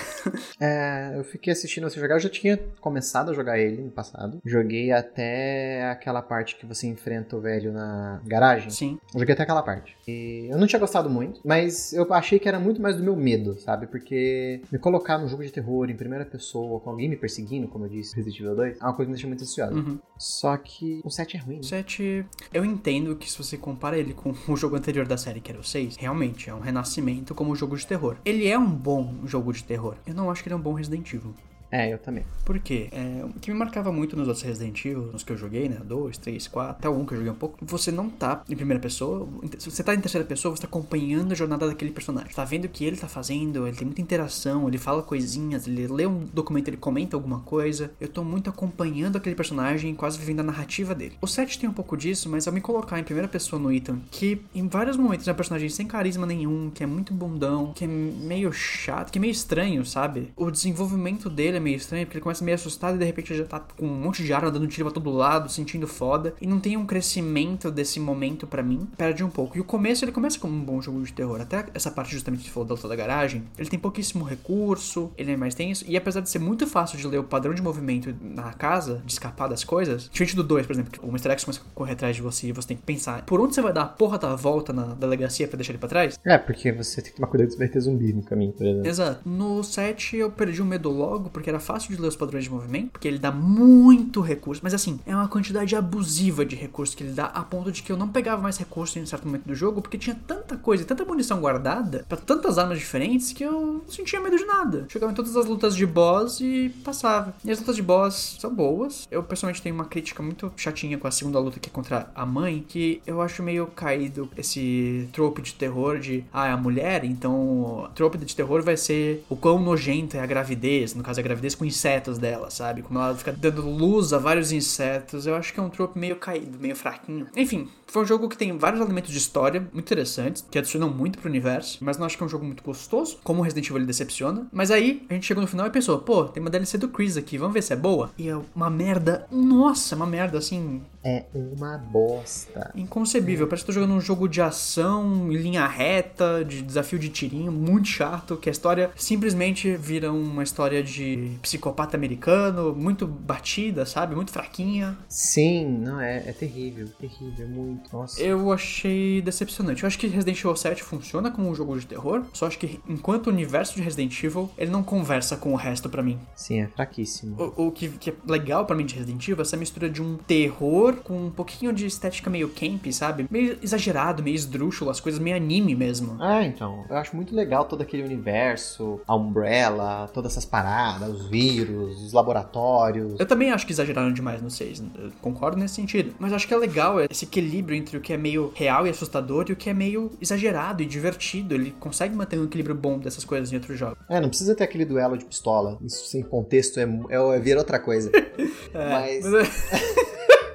É, 0.61 1.13
eu 1.17 1.25
fiquei 1.25 1.53
assistindo 1.53 1.89
você 1.89 1.99
jogar. 2.01 2.15
Eu 2.15 2.21
já 2.21 2.29
tinha 2.29 2.59
começado 2.81 3.31
a 3.31 3.35
jogar 3.35 3.59
ele 3.59 3.83
no 3.83 3.91
passado. 3.91 4.41
Joguei 4.45 4.93
até 4.93 5.91
aquela 5.91 6.23
parte 6.23 6.57
que 6.57 6.65
você 6.65 6.87
enfrenta 6.87 7.37
o 7.37 7.41
velho 7.41 7.73
na 7.73 8.21
garagem. 8.25 8.71
Sim. 8.71 8.99
Eu 9.13 9.21
joguei 9.21 9.35
até 9.35 9.43
aquela 9.43 9.63
parte. 9.63 9.97
E 10.07 10.49
eu 10.51 10.57
não 10.57 10.67
tinha 10.67 10.79
gostado 10.79 11.11
muito, 11.11 11.41
mas 11.45 11.93
eu 11.93 12.11
achei 12.15 12.39
que 12.39 12.49
era 12.49 12.59
muito 12.59 12.81
mais 12.81 12.97
do 12.97 13.03
meu 13.03 13.17
medo, 13.25 13.59
sabe? 13.59 13.87
Porque 13.87 14.61
me 14.71 14.79
colocar 14.79 15.19
num 15.19 15.29
jogo 15.29 15.43
de 15.43 15.51
terror 15.51 15.89
em 15.91 15.97
primeira 15.97 16.25
pessoa, 16.25 16.81
com 16.81 16.91
alguém 16.91 17.09
me 17.09 17.17
perseguindo, 17.17 17.67
como 17.69 17.87
eu 17.87 17.89
disse, 17.89 18.15
Resident 18.15 18.41
Evil 18.41 18.55
2, 18.55 18.81
é 18.81 18.85
uma 18.85 18.95
coisa 18.95 19.07
que 19.07 19.11
me 19.11 19.15
deixa 19.15 19.27
muito 19.27 19.43
ansiosa. 19.43 19.75
Uhum. 19.75 19.99
Só 20.19 20.57
que 20.57 21.01
o 21.05 21.11
7 21.11 21.37
é 21.37 21.41
ruim, 21.41 21.57
O 21.57 21.59
né? 21.59 21.63
7, 21.65 22.27
eu 22.53 22.65
entendo 22.65 23.17
que 23.17 23.31
se 23.31 23.39
você 23.39 23.57
compara 23.57 23.99
ele 23.99 24.15
com 24.15 24.35
o 24.49 24.57
jogo 24.57 24.77
anterior 24.77 25.07
da 25.07 25.17
série, 25.17 25.41
que 25.41 25.51
era 25.51 25.61
o 25.61 25.65
6, 25.65 25.97
realmente 25.97 26.51
é 26.51 26.55
um 26.55 26.61
renascimento 26.61 27.35
como 27.35 27.57
jogo 27.57 27.77
de 27.77 27.87
terror. 27.87 28.17
Ele 28.25 28.47
é 28.47 28.59
um 28.59 28.71
bom 28.71 29.21
jogo 29.25 29.53
de 29.53 29.65
terror. 29.65 29.97
Eu 30.07 30.15
não 30.15 30.31
acho 30.31 30.43
que 30.43 30.49
ele 30.49 30.55
é 30.55 30.59
um 30.59 30.63
bom 30.63 30.75
Resident 30.75 31.13
Evil. 31.13 31.35
É, 31.75 31.93
eu 31.93 31.99
também. 31.99 32.25
Por 32.45 32.57
quê? 32.61 32.89
É, 32.93 33.25
o 33.25 33.41
que 33.41 33.51
me 33.51 33.59
marcava 33.59 33.91
muito 33.91 34.17
nos 34.17 34.29
outros 34.29 34.45
Resident 34.45 34.85
Evil, 34.85 35.11
nos 35.13 35.25
que 35.25 35.33
eu 35.33 35.37
joguei, 35.37 35.69
né? 35.69 35.81
2, 35.85 36.19
3, 36.19 36.47
4, 36.47 36.71
até 36.71 36.89
1 36.89 37.05
que 37.05 37.15
eu 37.15 37.19
joguei 37.19 37.33
um 37.33 37.37
pouco, 37.37 37.59
você 37.63 37.91
não 37.91 38.09
tá 38.09 38.45
em 38.49 38.55
primeira 38.55 38.81
pessoa. 38.81 39.29
Se 39.59 39.69
você 39.69 39.83
tá 39.83 39.93
em 39.93 39.99
terceira 39.99 40.25
pessoa, 40.25 40.55
você 40.55 40.63
tá 40.63 40.69
acompanhando 40.69 41.33
a 41.33 41.35
jornada 41.35 41.67
daquele 41.67 41.91
personagem. 41.91 42.33
Tá 42.33 42.45
vendo 42.45 42.67
o 42.67 42.69
que 42.69 42.85
ele 42.85 42.97
tá 42.97 43.09
fazendo, 43.09 43.67
ele 43.67 43.77
tem 43.77 43.87
muita 43.87 44.01
interação, 44.01 44.69
ele 44.69 44.79
fala 44.79 45.03
coisinhas, 45.03 45.67
ele 45.67 45.89
lê 45.89 46.07
um 46.07 46.27
documento, 46.33 46.69
ele 46.69 46.77
comenta 46.77 47.17
alguma 47.17 47.41
coisa. 47.41 47.91
Eu 48.01 48.07
tô 48.07 48.23
muito 48.23 48.49
acompanhando 48.49 49.17
aquele 49.17 49.35
personagem, 49.35 49.97
quase 49.97 50.17
vivendo 50.17 50.41
a 50.41 50.45
narrativa 50.45 50.95
dele. 50.95 51.17
O 51.21 51.27
7 51.27 51.59
tem 51.59 51.69
um 51.69 51.73
pouco 51.73 51.97
disso, 51.97 52.29
mas 52.29 52.47
ao 52.47 52.55
me 52.55 52.61
colocar 52.61 53.01
em 53.01 53.05
primeira 53.05 53.27
pessoa 53.27 53.61
no 53.61 53.73
Ethan, 53.73 53.99
que 54.13 54.41
em 54.55 54.69
vários 54.69 54.97
momentos 54.97 55.27
é 55.27 55.33
um 55.33 55.35
personagem 55.35 55.69
sem 55.69 55.89
carisma 55.89 56.25
nenhum, 56.25 56.71
que 56.71 56.85
é 56.85 56.87
muito 56.87 57.13
bundão, 57.13 57.73
que 57.75 57.83
é 57.83 57.89
meio 57.89 58.53
chato, 58.53 59.11
que 59.11 59.19
é 59.19 59.21
meio 59.21 59.33
estranho, 59.33 59.85
sabe? 59.85 60.33
O 60.37 60.53
desenvolvimento 60.53 61.29
dele 61.29 61.57
é 61.57 61.64
meio 61.65 61.77
estranho, 61.77 62.07
porque 62.07 62.19
ele 62.19 62.23
começa 62.23 62.45
meio 62.45 62.55
assustado 62.55 62.97
e 62.97 62.99
de 62.99 63.05
repente 63.05 63.35
já 63.35 63.45
tá 63.45 63.61
com 63.61 63.87
um 63.87 63.95
monte 63.95 64.23
de 64.23 64.33
arma 64.33 64.51
dando 64.51 64.67
tiro 64.67 64.85
pra 64.85 64.95
todo 64.95 65.11
lado, 65.11 65.51
sentindo 65.51 65.87
foda. 65.89 66.35
E 66.41 66.47
não 66.47 66.61
tem 66.61 66.77
um 66.77 66.87
crescimento 66.87 67.71
desse 67.71 67.99
momento 67.99 68.47
pra 68.47 68.63
mim. 68.63 68.87
Perde 68.97 69.25
um 69.25 69.31
pouco. 69.31 69.57
E 69.57 69.61
o 69.61 69.65
começo, 69.65 70.05
ele 70.05 70.13
começa 70.13 70.39
como 70.39 70.55
um 70.55 70.65
bom 70.65 70.81
jogo 70.81 71.03
de 71.03 71.13
terror. 71.13 71.41
Até 71.41 71.67
essa 71.75 71.91
parte 71.91 72.13
justamente 72.13 72.45
que 72.45 72.51
falou 72.51 72.69
da 72.69 72.75
luta 72.75 72.89
da 72.89 72.97
garagem, 72.97 73.45
ele 73.59 73.69
tem 73.69 73.79
pouquíssimo 73.79 74.25
recurso, 74.25 75.11
ele 75.17 75.33
é 75.33 75.37
mais 75.37 75.55
tenso. 75.55 75.85
E 75.89 75.97
apesar 75.97 76.21
de 76.21 76.29
ser 76.29 76.39
muito 76.39 76.67
fácil 76.67 76.99
de 76.99 77.07
ler 77.07 77.19
o 77.19 77.25
padrão 77.25 77.55
de 77.55 77.63
movimento 77.63 78.15
na 78.21 78.53
casa, 78.53 79.03
de 79.05 79.13
escapar 79.13 79.49
das 79.49 79.65
coisas, 79.65 80.09
diferente 80.11 80.37
do 80.37 80.43
2, 80.43 80.67
por 80.67 80.73
exemplo, 80.73 80.93
que 80.93 81.01
o 81.01 81.09
Mr. 81.09 81.31
X 81.31 81.45
começa 81.45 81.61
a 81.61 81.75
correr 81.75 81.93
atrás 81.93 82.17
de 82.17 82.23
você 82.23 82.49
e 82.49 82.53
você 82.53 82.69
tem 82.69 82.77
que 82.77 82.83
pensar 82.83 83.25
por 83.25 83.41
onde 83.41 83.55
você 83.55 83.63
vai 83.63 83.73
dar 83.73 83.83
a 83.83 83.87
porra 83.87 84.19
da 84.19 84.35
volta 84.37 84.73
na 84.73 84.95
delegacia 84.95 85.49
pra 85.49 85.57
deixar 85.57 85.73
ele 85.73 85.79
pra 85.79 85.89
trás. 85.89 86.19
É, 86.25 86.37
porque 86.37 86.73
você 86.73 87.01
tem 87.01 87.11
que 87.11 87.17
tomar 87.17 87.29
cuidado 87.29 87.51
se 87.51 87.59
vai 87.59 87.69
ter 87.69 87.81
zumbi 87.81 88.13
no 88.13 88.23
caminho, 88.23 88.53
por 88.53 88.67
exemplo. 88.67 88.89
Exato. 88.89 89.29
No 89.29 89.63
7 89.63 90.17
eu 90.17 90.31
perdi 90.31 90.61
o 90.61 90.65
medo 90.65 90.91
logo, 90.91 91.31
porque 91.31 91.51
era 91.55 91.61
fácil 91.61 91.95
de 91.95 92.01
ler 92.01 92.09
os 92.09 92.17
padrões 92.17 92.45
de 92.45 92.51
movimento, 92.51 92.91
porque 92.91 93.09
ele 93.09 93.19
dá 93.19 93.31
muito 93.31 94.21
recurso, 94.21 94.61
mas 94.63 94.75
assim, 94.75 94.99
é 95.07 95.15
uma 95.15 95.29
quantidade 95.29 95.75
abusiva 95.77 96.45
de 96.45 96.57
recurso 96.57 96.97
que 96.97 97.03
ele 97.05 97.13
dá, 97.13 97.27
a 97.27 97.43
ponto 97.43 97.71
de 97.71 97.83
que 97.83 97.93
eu 97.93 97.97
não 97.97 98.09
pegava 98.09 98.43
mais 98.43 98.57
recurso 98.57 98.99
em 98.99 99.03
um 99.03 99.07
certo 99.07 99.27
momento 99.27 99.45
do 99.45 99.55
jogo, 99.55 99.81
porque 99.81 99.99
tinha 99.99 100.19
tanta 100.27 100.57
coisa, 100.57 100.85
tanta 100.85 101.05
munição 101.05 101.41
guardada, 101.41 102.05
pra 102.09 102.19
tantas 102.19 102.59
armas 102.59 102.79
diferentes, 102.79 103.33
que 103.33 103.45
eu 103.45 103.53
não 103.53 103.83
sentia 103.89 104.21
medo 104.21 104.37
de 104.37 104.45
nada. 104.45 104.87
Chegava 104.89 105.13
em 105.13 105.15
todas 105.15 105.37
as 105.37 105.47
lutas 105.47 105.77
de 105.77 105.87
boss 105.87 106.41
e 106.41 106.71
passava. 106.85 107.35
E 107.45 107.51
as 107.51 107.59
lutas 107.59 107.77
de 107.77 107.83
boss 107.83 108.37
são 108.41 108.53
boas. 108.53 109.07
Eu 109.11 109.23
pessoalmente 109.23 109.63
tenho 109.63 109.75
uma 109.75 109.85
crítica 109.85 110.23
muito 110.23 110.53
chatinha 110.57 110.99
com 110.99 111.07
a 111.07 111.11
segunda 111.11 111.39
luta 111.39 111.61
que 111.61 111.69
é 111.69 111.73
contra 111.73 112.11
a 112.15 112.27
mãe, 112.27 112.65
que 112.67 113.01
eu 113.07 113.21
acho 113.21 113.43
meio 113.43 113.67
caído 113.67 114.29
esse 114.37 115.09
trope 115.13 115.43
de 115.43 115.55
terror 115.55 115.99
de, 115.99 116.25
ah, 116.33 116.49
é 116.49 116.53
a 116.53 116.57
mulher, 116.57 117.05
então 117.05 117.91
trope 117.95 118.19
de 118.19 118.35
terror 118.35 118.63
vai 118.63 118.77
ser 118.77 119.25
o 119.29 119.37
quão 119.37 119.59
nojenta 119.59 120.17
é 120.17 120.21
a 120.21 120.27
gravidez, 120.27 120.95
no 120.95 121.03
caso 121.03 121.21
a 121.21 121.23
gravidez 121.23 121.44
com 121.53 121.65
insetos 121.65 122.17
dela, 122.17 122.49
sabe? 122.49 122.83
Como 122.83 122.97
ela 122.97 123.17
fica 123.17 123.33
dando 123.33 123.69
luz 123.69 124.13
a 124.13 124.19
vários 124.19 124.53
insetos. 124.53 125.27
Eu 125.27 125.35
acho 125.35 125.53
que 125.53 125.59
é 125.59 125.63
um 125.63 125.69
trope 125.69 125.99
meio 125.99 126.15
caído, 126.15 126.57
meio 126.61 126.77
fraquinho. 126.77 127.27
Enfim, 127.37 127.69
foi 127.89 128.03
um 128.03 128.07
jogo 128.07 128.29
que 128.29 128.37
tem 128.37 128.57
vários 128.57 128.81
elementos 128.81 129.11
de 129.11 129.19
história 129.19 129.61
muito 129.61 129.87
interessantes, 129.87 130.45
que 130.49 130.59
adicionam 130.59 130.89
muito 130.89 131.19
pro 131.19 131.29
universo, 131.29 131.79
mas 131.81 131.99
não 131.99 132.07
acho 132.07 132.17
que 132.17 132.23
é 132.23 132.27
um 132.27 132.29
jogo 132.29 132.45
muito 132.45 132.63
gostoso, 132.63 133.19
como 133.25 133.43
Resident 133.43 133.67
Evil 133.67 133.79
ele 133.79 133.87
decepciona. 133.87 134.47
Mas 134.53 134.71
aí, 134.71 135.05
a 135.11 135.15
gente 135.15 135.27
chegou 135.27 135.43
no 135.43 135.49
final 135.49 135.67
e 135.67 135.71
pensou, 135.71 135.99
pô, 135.99 136.25
tem 136.25 136.41
uma 136.41 136.51
DLC 136.51 136.79
do 136.79 136.89
Chris 136.89 137.17
aqui, 137.17 137.37
vamos 137.37 137.55
ver 137.55 137.63
se 137.63 137.73
é 137.73 137.77
boa? 137.77 138.11
E 138.17 138.29
é 138.29 138.37
uma 138.55 138.71
merda, 138.71 139.27
nossa, 139.31 139.97
uma 139.97 140.07
merda, 140.07 140.39
assim, 140.39 140.83
é 141.05 141.25
uma 141.35 141.77
bosta. 141.77 142.73
Inconcebível. 142.75 143.47
Parece 143.47 143.63
que 143.63 143.67
tô 143.67 143.73
jogando 143.73 143.95
um 143.95 144.01
jogo 144.01 144.27
de 144.27 144.41
ação, 144.41 145.31
em 145.31 145.37
linha 145.37 145.67
reta, 145.67 146.45
de 146.45 146.63
desafio 146.63 146.99
de 146.99 147.11
tirinho, 147.11 147.53
muito 147.53 147.89
chato, 147.89 148.37
que 148.37 148.49
a 148.49 148.53
história 148.53 148.91
simplesmente 148.97 149.77
vira 149.77 150.11
uma 150.11 150.43
história 150.43 150.83
de 150.83 151.39
psicopata 151.43 151.97
americano, 151.97 152.75
muito 152.75 153.07
batida, 153.07 153.85
sabe? 153.85 154.15
Muito 154.15 154.31
fraquinha. 154.31 154.97
Sim, 155.09 155.79
não, 155.79 156.01
é, 156.01 156.29
é 156.29 156.33
terrível, 156.33 156.89
terrível, 156.99 157.49
muito. 157.49 157.93
Nossa. 157.93 158.21
Eu 158.23 158.51
achei 158.53 159.21
decepcionante. 159.21 159.83
Eu 159.83 159.87
acho 159.87 159.99
que 159.99 160.07
Resident 160.07 160.39
Evil 160.39 160.57
7 160.57 160.83
funciona 160.83 161.31
como 161.31 161.49
um 161.49 161.55
jogo 161.55 161.79
de 161.79 161.87
terror, 161.87 162.25
só 162.33 162.47
acho 162.47 162.59
que 162.59 162.81
enquanto 162.89 163.29
universo 163.29 163.75
de 163.75 163.83
Resident 163.83 164.23
Evil, 164.23 164.51
ele 164.57 164.71
não 164.71 164.83
conversa 164.83 165.37
com 165.37 165.53
o 165.53 165.57
resto 165.57 165.91
para 165.91 166.03
mim. 166.03 166.19
Sim, 166.35 166.63
é 166.63 166.67
fraquíssimo. 166.69 167.37
O, 167.57 167.67
o 167.67 167.73
que, 167.73 167.89
que, 167.91 168.11
é 168.11 168.15
legal 168.27 168.65
para 168.65 168.75
mim 168.75 168.87
de 168.87 168.95
Resident 168.95 169.23
Evil 169.23 169.39
é 169.39 169.43
essa 169.43 169.57
mistura 169.57 169.91
de 169.91 170.01
um 170.01 170.17
terror 170.17 170.94
com 170.97 171.27
um 171.27 171.31
pouquinho 171.31 171.73
de 171.73 171.87
estética 171.87 172.31
meio 172.31 172.49
camp, 172.49 172.87
sabe? 172.93 173.27
Meio 173.31 173.59
exagerado, 173.63 174.23
meio 174.23 174.35
esdrúxulo, 174.35 174.91
as 174.91 175.01
coisas 175.01 175.21
meio 175.21 175.37
anime 175.37 175.75
mesmo. 175.75 176.17
Ah, 176.21 176.45
então. 176.45 176.85
Eu 176.89 176.97
acho 176.97 177.15
muito 177.15 177.35
legal 177.35 177.65
todo 177.65 177.83
aquele 177.83 178.03
universo, 178.03 179.01
a 179.07 179.15
Umbrella, 179.15 180.09
todas 180.13 180.33
essas 180.33 180.45
paradas, 180.45 181.09
os 181.09 181.27
vírus, 181.29 182.03
os 182.03 182.13
laboratórios. 182.13 183.19
Eu 183.19 183.27
também 183.27 183.51
acho 183.51 183.67
que 183.67 183.73
exageraram 183.73 184.13
demais 184.13 184.43
no 184.43 184.51
6, 184.51 184.83
eu 184.97 185.13
concordo 185.21 185.59
nesse 185.59 185.75
sentido. 185.75 186.15
Mas 186.19 186.33
acho 186.33 186.47
que 186.47 186.55
é 186.55 186.57
legal 186.57 187.01
esse 187.01 187.25
equilíbrio 187.25 187.77
entre 187.77 187.97
o 187.97 188.01
que 188.01 188.13
é 188.13 188.17
meio 188.17 188.53
real 188.55 188.87
e 188.87 188.91
assustador 188.91 189.47
e 189.49 189.53
o 189.53 189.57
que 189.57 189.71
é 189.71 189.75
meio 189.75 190.11
exagerado 190.21 190.83
e 190.83 190.87
divertido. 190.87 191.55
Ele 191.55 191.75
consegue 191.79 192.15
manter 192.15 192.39
um 192.39 192.45
equilíbrio 192.45 192.75
bom 192.75 192.99
dessas 192.99 193.25
coisas 193.25 193.53
em 193.53 193.57
outros 193.57 193.79
jogos. 193.79 193.99
É, 194.09 194.21
não 194.21 194.29
precisa 194.29 194.55
ter 194.55 194.65
aquele 194.65 194.85
duelo 194.85 195.17
de 195.17 195.25
pistola. 195.25 195.79
Isso 195.83 196.07
sem 196.07 196.23
contexto 196.23 196.79
é, 196.79 196.83
é, 196.83 197.37
é 197.37 197.41
vira 197.41 197.59
outra 197.59 197.79
coisa. 197.79 198.11
é, 198.73 198.91
mas. 198.91 199.25
Mas, 199.25 199.25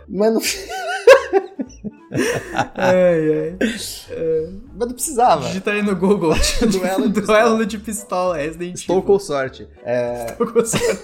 mas 0.09 0.33
não. 0.33 0.41
ai, 2.75 3.31
ai. 3.31 3.57
É... 4.09 4.49
Mas 4.75 4.87
não 4.87 4.93
precisava. 4.93 5.47
Digita 5.47 5.71
aí 5.71 5.81
no 5.81 5.95
Google. 5.95 6.33
duelo 6.71 7.09
de 7.09 7.21
pistola. 7.21 7.41
Duelo 7.41 7.65
de 7.65 7.77
pistola, 7.77 8.37
Resident 8.37 8.61
Evil. 8.61 8.73
Estou 8.75 9.03
com 9.03 9.19
sorte. 9.19 9.67
É... 9.83 10.31
Estou 10.31 10.47
com 10.47 10.65
sorte. 10.65 10.99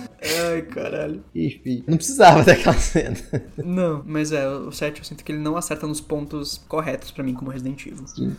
Ai, 0.21 0.61
caralho. 0.63 1.23
Enfim, 1.33 1.83
não 1.87 1.97
precisava 1.97 2.43
daquela 2.45 2.75
cena. 2.75 3.17
Não, 3.57 4.03
mas 4.05 4.31
é, 4.31 4.47
o 4.47 4.71
7 4.71 4.99
eu 4.99 5.05
sinto 5.05 5.23
que 5.23 5.31
ele 5.31 5.39
não 5.39 5.57
acerta 5.57 5.87
nos 5.87 5.99
pontos 5.99 6.61
corretos 6.67 7.11
para 7.11 7.23
mim 7.23 7.33
como 7.33 7.49
Resident 7.49 7.85
Evil. 7.85 8.07
Sim. 8.07 8.35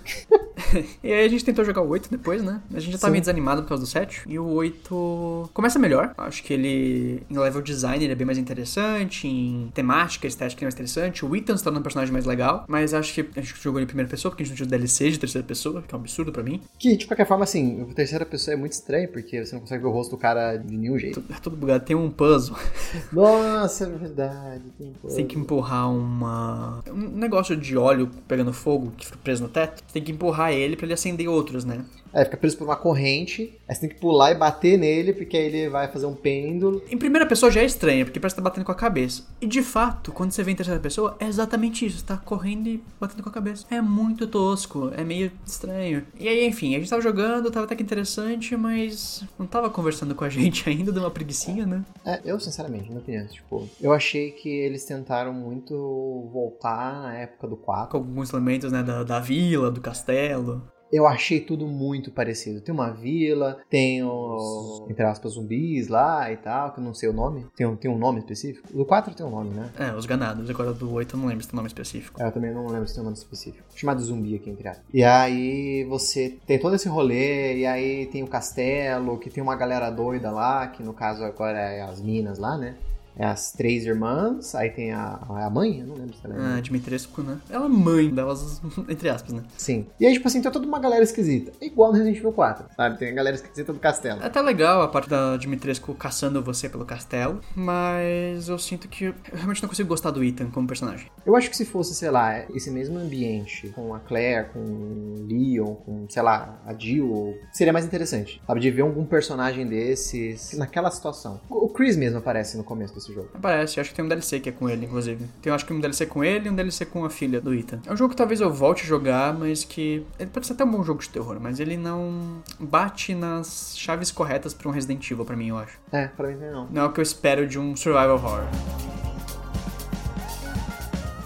e 1.03 1.13
aí 1.13 1.25
a 1.25 1.29
gente 1.29 1.45
tentou 1.45 1.65
jogar 1.65 1.83
o 1.83 1.89
8 1.89 2.11
depois, 2.11 2.43
né? 2.43 2.63
A 2.73 2.81
gente 2.81 2.93
já 2.93 2.99
tava 2.99 3.09
Sim. 3.09 3.13
meio 3.13 3.23
desanimado 3.23 3.63
por 3.63 3.69
causa 3.71 3.83
do 3.83 3.89
7. 3.89 4.23
E 4.29 4.39
o 4.39 4.47
8 4.47 5.51
começa 5.53 5.79
melhor. 5.79 6.15
Acho 6.17 6.43
que 6.43 6.53
ele, 6.53 7.23
em 7.29 7.39
level 7.39 7.63
design, 7.63 8.05
ele 8.05 8.13
é 8.13 8.17
bem 8.17 8.27
mais 8.27 8.39
interessante. 8.39 9.27
Em 9.27 9.71
temática, 9.75 10.27
estética, 10.27 10.61
ele 10.61 10.67
é 10.67 10.67
mais 10.67 10.75
interessante. 10.75 11.25
O 11.25 11.35
Ethan 11.35 11.57
se 11.57 11.65
torna 11.65 11.81
um 11.81 11.83
personagem 11.83 12.13
mais 12.13 12.25
legal. 12.25 12.65
Mas 12.69 12.95
acho 12.95 13.13
que 13.13 13.21
a 13.37 13.41
gente 13.41 13.61
jogou 13.61 13.81
ele 13.81 13.85
em 13.85 13.89
primeira 13.89 14.09
pessoa, 14.09 14.31
porque 14.31 14.43
a 14.43 14.47
gente 14.47 14.53
não 14.53 14.67
tinha 14.67 14.69
DLC 14.69 15.11
de 15.11 15.19
terceira 15.19 15.47
pessoa, 15.47 15.83
que 15.83 15.95
é 15.95 15.99
um 15.99 16.01
absurdo 16.01 16.33
pra 16.33 16.43
mim. 16.43 16.61
Que, 16.79 16.97
de 16.97 17.07
qualquer 17.07 17.27
forma, 17.27 17.45
assim, 17.45 17.85
terceira 17.95 18.25
pessoa 18.25 18.55
é 18.55 18.57
muito 18.57 18.73
estranho, 18.73 19.09
porque 19.09 19.45
você 19.45 19.55
não 19.55 19.61
consegue 19.61 19.83
ver 19.83 19.89
o 19.89 19.93
rosto 19.93 20.13
do 20.13 20.17
cara 20.17 20.57
de 20.57 20.77
nenhum 20.77 20.99
jeito. 20.99 21.23
É 21.31 21.35
tudo 21.41 21.57
bugado. 21.57 21.72
Tem 21.81 21.97
um 21.97 22.11
puzzle. 22.11 22.57
Nossa, 23.13 23.85
é 23.85 23.89
verdade. 23.89 24.65
Tem 24.79 24.93
você 25.03 25.17
tem 25.17 25.27
que 25.27 25.39
empurrar 25.39 25.91
uma. 25.91 26.81
Um 26.89 27.09
negócio 27.09 27.57
de 27.57 27.77
óleo 27.77 28.11
pegando 28.27 28.53
fogo 28.53 28.93
que 28.97 29.07
fica 29.07 29.19
preso 29.23 29.43
no 29.43 29.49
teto. 29.49 29.83
Você 29.87 29.93
tem 29.95 30.03
que 30.03 30.13
empurrar 30.13 30.53
ele 30.53 30.77
para 30.77 30.87
ele 30.87 30.95
acender 30.95 31.29
outros, 31.29 31.65
né? 31.65 31.85
É, 32.13 32.25
fica 32.25 32.37
preso 32.37 32.59
por 32.59 32.65
uma 32.65 32.77
corrente, 32.77 33.59
aí 33.67 33.75
você 33.75 33.81
tem 33.83 33.89
que 33.89 34.01
pular 34.01 34.31
e 34.31 34.35
bater 34.35 34.79
nele, 34.79 35.13
porque 35.13 35.37
aí 35.37 35.47
ele 35.47 35.69
vai 35.69 35.89
fazer 35.89 36.07
um 36.07 36.15
pêndulo. 36.15 36.83
Em 36.91 36.99
primeira 36.99 37.27
pessoa 37.27 37.51
já 37.51 37.63
é 37.63 37.65
estranho, 37.65 38.05
porque 38.05 38.21
parece 38.21 38.35
que 38.35 38.43
tá 38.43 38.49
batendo 38.49 38.65
com 38.65 38.73
a 38.73 38.75
cabeça. 38.75 39.25
E 39.41 39.47
de 39.47 39.63
fato, 39.63 40.13
quando 40.13 40.33
você 40.33 40.43
vê 40.43 40.53
em 40.53 40.57
terceira 40.57 40.79
pessoa, 40.81 41.17
é 41.19 41.27
exatamente 41.27 41.87
isso. 41.87 41.99
Você 41.99 42.07
tá 42.07 42.17
correndo 42.17 42.69
e 42.69 42.83
batendo 43.01 43.23
com 43.23 43.29
a 43.29 43.33
cabeça. 43.33 43.65
É 43.71 43.81
muito 43.81 44.27
tosco, 44.27 44.91
é 44.95 45.03
meio 45.03 45.33
estranho. 45.47 46.05
E 46.19 46.29
aí, 46.29 46.47
enfim, 46.47 46.75
a 46.75 46.79
gente 46.79 46.91
tava 46.91 47.03
jogando, 47.03 47.51
tava 47.51 47.65
até 47.65 47.75
que 47.75 47.83
interessante, 47.83 48.57
mas 48.57 49.25
não 49.39 49.47
tava 49.47 49.71
conversando 49.71 50.15
com 50.15 50.25
a 50.25 50.29
gente 50.31 50.69
ainda, 50.69 50.93
deu 50.93 51.03
uma 51.03 51.11
preguiçinha, 51.11 51.65
né? 51.65 51.83
É, 52.05 52.21
eu 52.25 52.39
sinceramente, 52.39 52.93
na 52.93 52.99
opinião, 52.99 53.27
tipo, 53.27 53.69
eu 53.81 53.93
achei 53.93 54.33
que 54.33 54.49
eles 54.49 54.85
tentaram 54.85 55.33
muito 55.33 56.29
voltar 56.33 57.01
na 57.03 57.15
época 57.15 57.49
do 57.49 57.57
4. 57.57 57.91
Com 57.91 57.97
alguns 57.97 58.33
elementos, 58.33 58.71
né, 58.71 58.83
da, 58.83 59.03
da 59.03 59.19
vila, 59.19 59.71
do 59.71 59.81
castelo 59.81 60.63
eu 60.93 61.07
achei 61.07 61.41
tudo 61.41 61.67
muito 61.67 62.11
parecido. 62.11 62.61
Tem 62.61 62.75
uma 62.75 62.91
vila, 62.91 63.59
tem, 63.71 64.03
o, 64.05 64.87
entre 64.91 65.05
aspas, 65.05 65.33
zumbis 65.33 65.89
lá 65.89 66.31
e 66.31 66.37
tal, 66.37 66.73
que 66.73 66.81
eu 66.81 66.85
não 66.85 66.93
sei 66.93 67.09
o 67.09 67.13
nome. 67.13 67.47
Tem 67.57 67.67
um, 67.67 67.75
tem 67.75 67.91
um 67.91 67.97
nome 67.97 68.19
específico? 68.19 68.69
Do 68.73 68.85
4 68.85 69.15
tem 69.15 69.25
um 69.25 69.31
nome, 69.31 69.51
né? 69.51 69.71
É, 69.79 69.95
os 69.95 70.05
ganados. 70.05 70.49
Agora 70.51 70.73
do 70.73 70.93
8 70.93 71.17
eu 71.17 71.21
não 71.21 71.29
lembro 71.29 71.43
se 71.43 71.49
tem 71.49 71.57
um 71.57 71.63
nome 71.63 71.69
específico. 71.69 72.23
É, 72.23 72.27
eu 72.27 72.33
também 72.33 72.53
não 72.53 72.67
lembro 72.67 72.87
se 72.87 72.95
tem 72.95 73.01
um 73.01 73.05
nome 73.05 73.17
específico. 73.17 73.65
Chamado 73.75 74.03
zumbi 74.03 74.35
aqui, 74.35 74.51
entre 74.51 74.69
aspas. 74.69 74.85
E 74.93 75.03
aí 75.03 75.85
você 75.85 76.37
tem 76.47 76.59
todo 76.59 76.75
esse 76.75 76.89
rolê, 76.89 77.59
e 77.59 77.67
aí 77.67 78.07
tem 78.07 78.23
o 78.23 78.29
castelo, 78.29 79.19
que 79.19 79.31
tem 79.31 79.43
uma 79.43 79.57
galera 79.57 79.89
doida 79.91 80.31
lá, 80.31 80.67
que 80.67 80.83
no 80.83 80.93
caso 80.93 81.25
agora 81.25 81.59
é 81.59 81.81
as 81.81 82.01
minas 82.01 82.39
lá, 82.39 82.59
né? 82.59 82.77
É 83.17 83.27
as 83.27 83.53
três 83.53 83.85
irmãs, 83.85 84.55
aí 84.55 84.71
tem 84.71 84.93
a, 84.93 85.19
a 85.29 85.51
mãe, 85.51 85.81
eu 85.81 85.87
não 85.87 85.95
lembro 85.97 86.15
se 86.15 86.25
ela 86.25 86.35
é. 86.35 86.59
Ah, 86.59 86.61
Dimitrescu, 86.61 87.23
né? 87.23 87.39
Ela 87.51 87.67
é 87.67 87.69
mãe 87.69 88.09
delas, 88.09 88.61
entre 88.89 89.09
aspas, 89.09 89.33
né? 89.33 89.43
Sim. 89.57 89.87
E 90.01 90.07
aí, 90.07 90.13
tipo 90.15 90.27
assim, 90.27 90.41
tem 90.41 90.51
toda 90.51 90.67
uma 90.67 90.79
galera 90.79 91.03
esquisita. 91.03 91.53
É 91.61 91.67
igual 91.67 91.91
no 91.91 91.99
Resident 91.99 92.19
Evil 92.19 92.33
4, 92.33 92.67
sabe? 92.77 92.99
Tem 92.99 93.11
a 93.11 93.13
galera 93.13 93.37
esquisita 93.37 93.73
do 93.73 93.79
castelo. 93.79 94.23
É 94.23 94.27
até 94.27 94.41
legal 94.41 94.83
a 94.83 94.89
parte 94.89 95.09
da 95.09 95.37
Dimitrescu 95.37 95.95
caçando 95.95 96.43
você 96.43 96.69
pelo 96.69 96.85
castelo, 96.85 97.41
mas 97.55 98.49
eu 98.49 98.59
sinto 98.59 98.89
que 98.89 99.07
eu 99.07 99.15
realmente 99.33 99.63
não 99.63 99.69
consigo 99.69 99.89
gostar 99.89 100.11
do 100.11 100.25
Ethan 100.25 100.51
como 100.51 100.67
personagem. 100.67 101.07
Eu 101.25 101.37
acho 101.37 101.51
que 101.51 101.57
se 101.57 101.65
fosse, 101.65 101.95
sei 101.95 102.11
lá, 102.11 102.45
esse 102.55 102.71
mesmo 102.71 102.99
ambiente, 102.99 103.69
com 103.71 103.95
a 103.95 104.01
Claire, 104.01 104.49
com 104.53 104.59
o 104.59 105.27
Leon, 105.29 105.75
com, 105.75 106.07
sei 106.09 106.23
lá, 106.23 106.61
a 106.65 106.75
Jill, 106.75 107.35
seria 107.53 107.73
mais 107.73 107.85
interessante, 107.85 108.41
sabe? 108.47 108.61
De 108.61 108.71
ver 108.71 108.83
algum 108.83 109.05
personagem 109.05 109.67
desses 109.67 110.53
naquela 110.55 110.91
situação. 110.91 111.41
O 111.49 111.69
Chris 111.69 111.97
mesmo 111.97 112.19
aparece 112.19 112.57
no 112.57 112.65
começo 112.65 112.95
do 112.95 113.02
esse 113.03 113.13
jogo. 113.13 113.29
Parece, 113.41 113.81
acho 113.81 113.91
que 113.91 113.97
tem 113.97 114.05
um 114.05 114.09
DLC 114.09 114.41
que 114.41 114.49
é 114.49 114.53
com 114.53 114.69
ele, 114.69 114.87
inclusive. 114.87 115.27
Tem, 115.41 115.53
acho 115.53 115.67
que 115.67 115.73
um 115.73 115.81
DLC 115.81 116.07
com 116.07 116.25
ele 116.25 116.49
e 116.49 116.51
um 116.51 116.55
DLC 116.55 116.87
com 116.87 117.05
a 117.05 117.11
filha 117.11 117.41
do 117.41 117.55
Ethan. 117.55 117.81
É 117.87 117.93
um 117.93 117.97
jogo 117.97 118.11
que 118.11 118.17
talvez 118.17 118.41
eu 118.41 118.53
volte 118.53 118.85
a 118.85 118.87
jogar, 118.87 119.35
mas 119.35 119.65
que. 119.65 120.05
Ele 120.19 120.31
pode 120.31 120.47
ser 120.47 120.55
até 120.55 120.65
um 120.65 120.71
bom 120.71 120.83
jogo 120.83 121.01
de 121.01 121.09
terror, 121.09 121.39
mas 121.41 121.61
ele 121.61 121.77
não 121.77 122.43
bate 122.59 123.15
nas 123.15 123.75
chaves 123.77 124.11
corretas 124.11 124.55
para 124.55 124.69
um 124.69 124.73
Resident 124.73 125.11
Evil, 125.11 125.25
para 125.25 125.37
mim, 125.37 125.49
eu 125.49 125.59
acho. 125.59 125.79
É, 125.91 126.09
pra 126.09 126.29
mim 126.29 126.37
não. 126.37 126.69
Não 126.71 126.83
é 126.83 126.85
o 126.87 126.93
que 126.93 127.01
eu 127.01 127.03
espero 127.03 127.47
de 127.47 127.59
um 127.59 127.77
survival 127.77 128.15
horror. 128.15 129.12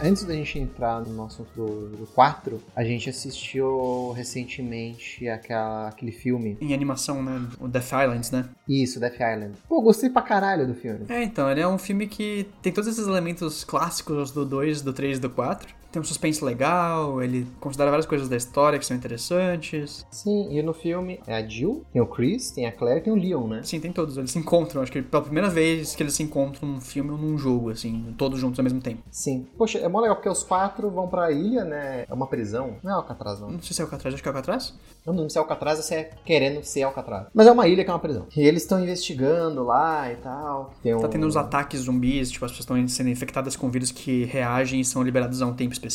Antes 0.02 0.24
da 0.24 0.34
gente 0.34 0.58
entrar 0.58 1.00
no 1.00 1.24
assunto 1.24 1.48
do, 1.56 1.88
do 1.96 2.06
4, 2.08 2.60
a 2.74 2.84
gente 2.84 3.08
assistiu 3.08 4.12
recentemente 4.12 5.26
aquela, 5.28 5.88
aquele 5.88 6.12
filme. 6.12 6.56
Em 6.60 6.74
animação, 6.74 7.22
né? 7.22 7.48
O 7.58 7.66
Death 7.66 7.86
Island, 7.86 8.32
né? 8.32 8.48
Isso, 8.68 9.00
Death 9.00 9.14
Island. 9.14 9.54
Pô, 9.66 9.80
gostei 9.80 10.10
pra 10.10 10.22
caralho 10.22 10.66
do 10.66 10.74
filme. 10.74 11.06
É, 11.08 11.22
então, 11.22 11.50
ele 11.50 11.60
é 11.60 11.68
um 11.68 11.78
filme 11.78 12.06
que 12.06 12.46
tem 12.60 12.72
todos 12.72 12.88
esses 12.90 13.06
elementos 13.06 13.64
clássicos 13.64 14.30
do 14.30 14.44
2, 14.44 14.82
do 14.82 14.92
3 14.92 15.16
e 15.16 15.20
do 15.20 15.30
4 15.30 15.75
tem 15.96 16.00
um 16.00 16.04
suspense 16.04 16.44
legal, 16.44 17.22
ele 17.22 17.46
considera 17.58 17.90
várias 17.90 18.04
coisas 18.04 18.28
da 18.28 18.36
história 18.36 18.78
que 18.78 18.84
são 18.84 18.94
interessantes. 18.94 20.06
Sim, 20.10 20.48
e 20.50 20.62
no 20.62 20.74
filme 20.74 21.20
é 21.26 21.34
a 21.34 21.46
Jill, 21.46 21.84
tem 21.90 22.02
o 22.02 22.06
Chris, 22.06 22.50
tem 22.50 22.66
a 22.66 22.72
Claire, 22.72 23.00
tem 23.00 23.12
o 23.12 23.16
Leon, 23.16 23.46
né? 23.46 23.62
Sim, 23.62 23.80
tem 23.80 23.90
todos. 23.90 24.18
Eles 24.18 24.30
se 24.30 24.38
encontram, 24.38 24.82
acho 24.82 24.92
que 24.92 25.00
pela 25.00 25.22
primeira 25.22 25.48
vez 25.48 25.94
que 25.94 26.02
eles 26.02 26.12
se 26.14 26.22
encontram 26.22 26.68
num 26.68 26.80
filme 26.82 27.10
ou 27.10 27.16
num 27.16 27.38
jogo, 27.38 27.70
assim, 27.70 28.14
todos 28.18 28.38
juntos 28.38 28.58
ao 28.58 28.62
mesmo 28.62 28.80
tempo. 28.80 29.02
Sim. 29.10 29.46
Poxa, 29.56 29.78
é 29.78 29.88
mó 29.88 30.00
legal 30.00 30.16
porque 30.16 30.28
os 30.28 30.42
quatro 30.42 30.90
vão 30.90 31.08
pra 31.08 31.32
ilha, 31.32 31.64
né? 31.64 32.04
É 32.06 32.12
uma 32.12 32.26
prisão. 32.26 32.76
Não 32.82 32.92
é 32.92 32.94
Alcatraz, 32.94 33.40
não. 33.40 33.50
Não 33.50 33.62
sei 33.62 33.74
se 33.74 33.80
é 33.80 33.84
Alcatraz, 33.84 34.14
acho 34.14 34.22
que 34.22 34.28
é 34.28 34.32
Alcatraz. 34.32 34.74
Não, 35.06 35.14
não 35.14 35.22
sei 35.22 35.30
se 35.30 35.38
é 35.38 35.40
Alcatraz 35.40 35.78
ou 35.78 35.82
se 35.82 35.94
é 35.94 36.10
querendo 36.26 36.62
ser 36.62 36.82
Alcatraz. 36.82 37.28
Mas 37.32 37.46
é 37.46 37.52
uma 37.52 37.66
ilha 37.66 37.82
que 37.84 37.90
é 37.90 37.92
uma 37.92 37.98
prisão. 37.98 38.26
E 38.36 38.42
eles 38.42 38.64
estão 38.64 38.82
investigando 38.82 39.64
lá 39.64 40.12
e 40.12 40.16
tal. 40.16 40.74
Tem 40.82 40.94
um... 40.94 41.00
Tá 41.00 41.08
tendo 41.08 41.26
uns 41.26 41.36
ataques 41.36 41.80
zumbis, 41.80 42.30
tipo, 42.30 42.44
as 42.44 42.50
pessoas 42.50 42.64
estão 42.64 42.88
sendo 42.88 43.08
infectadas 43.08 43.56
com 43.56 43.70
vírus 43.70 43.90
que 43.90 44.24
reagem 44.26 44.80
e 44.80 44.84
são 44.84 45.02
liberados 45.02 45.40
a 45.40 45.46
um 45.46 45.54
tempo 45.54 45.72
específico 45.72 45.85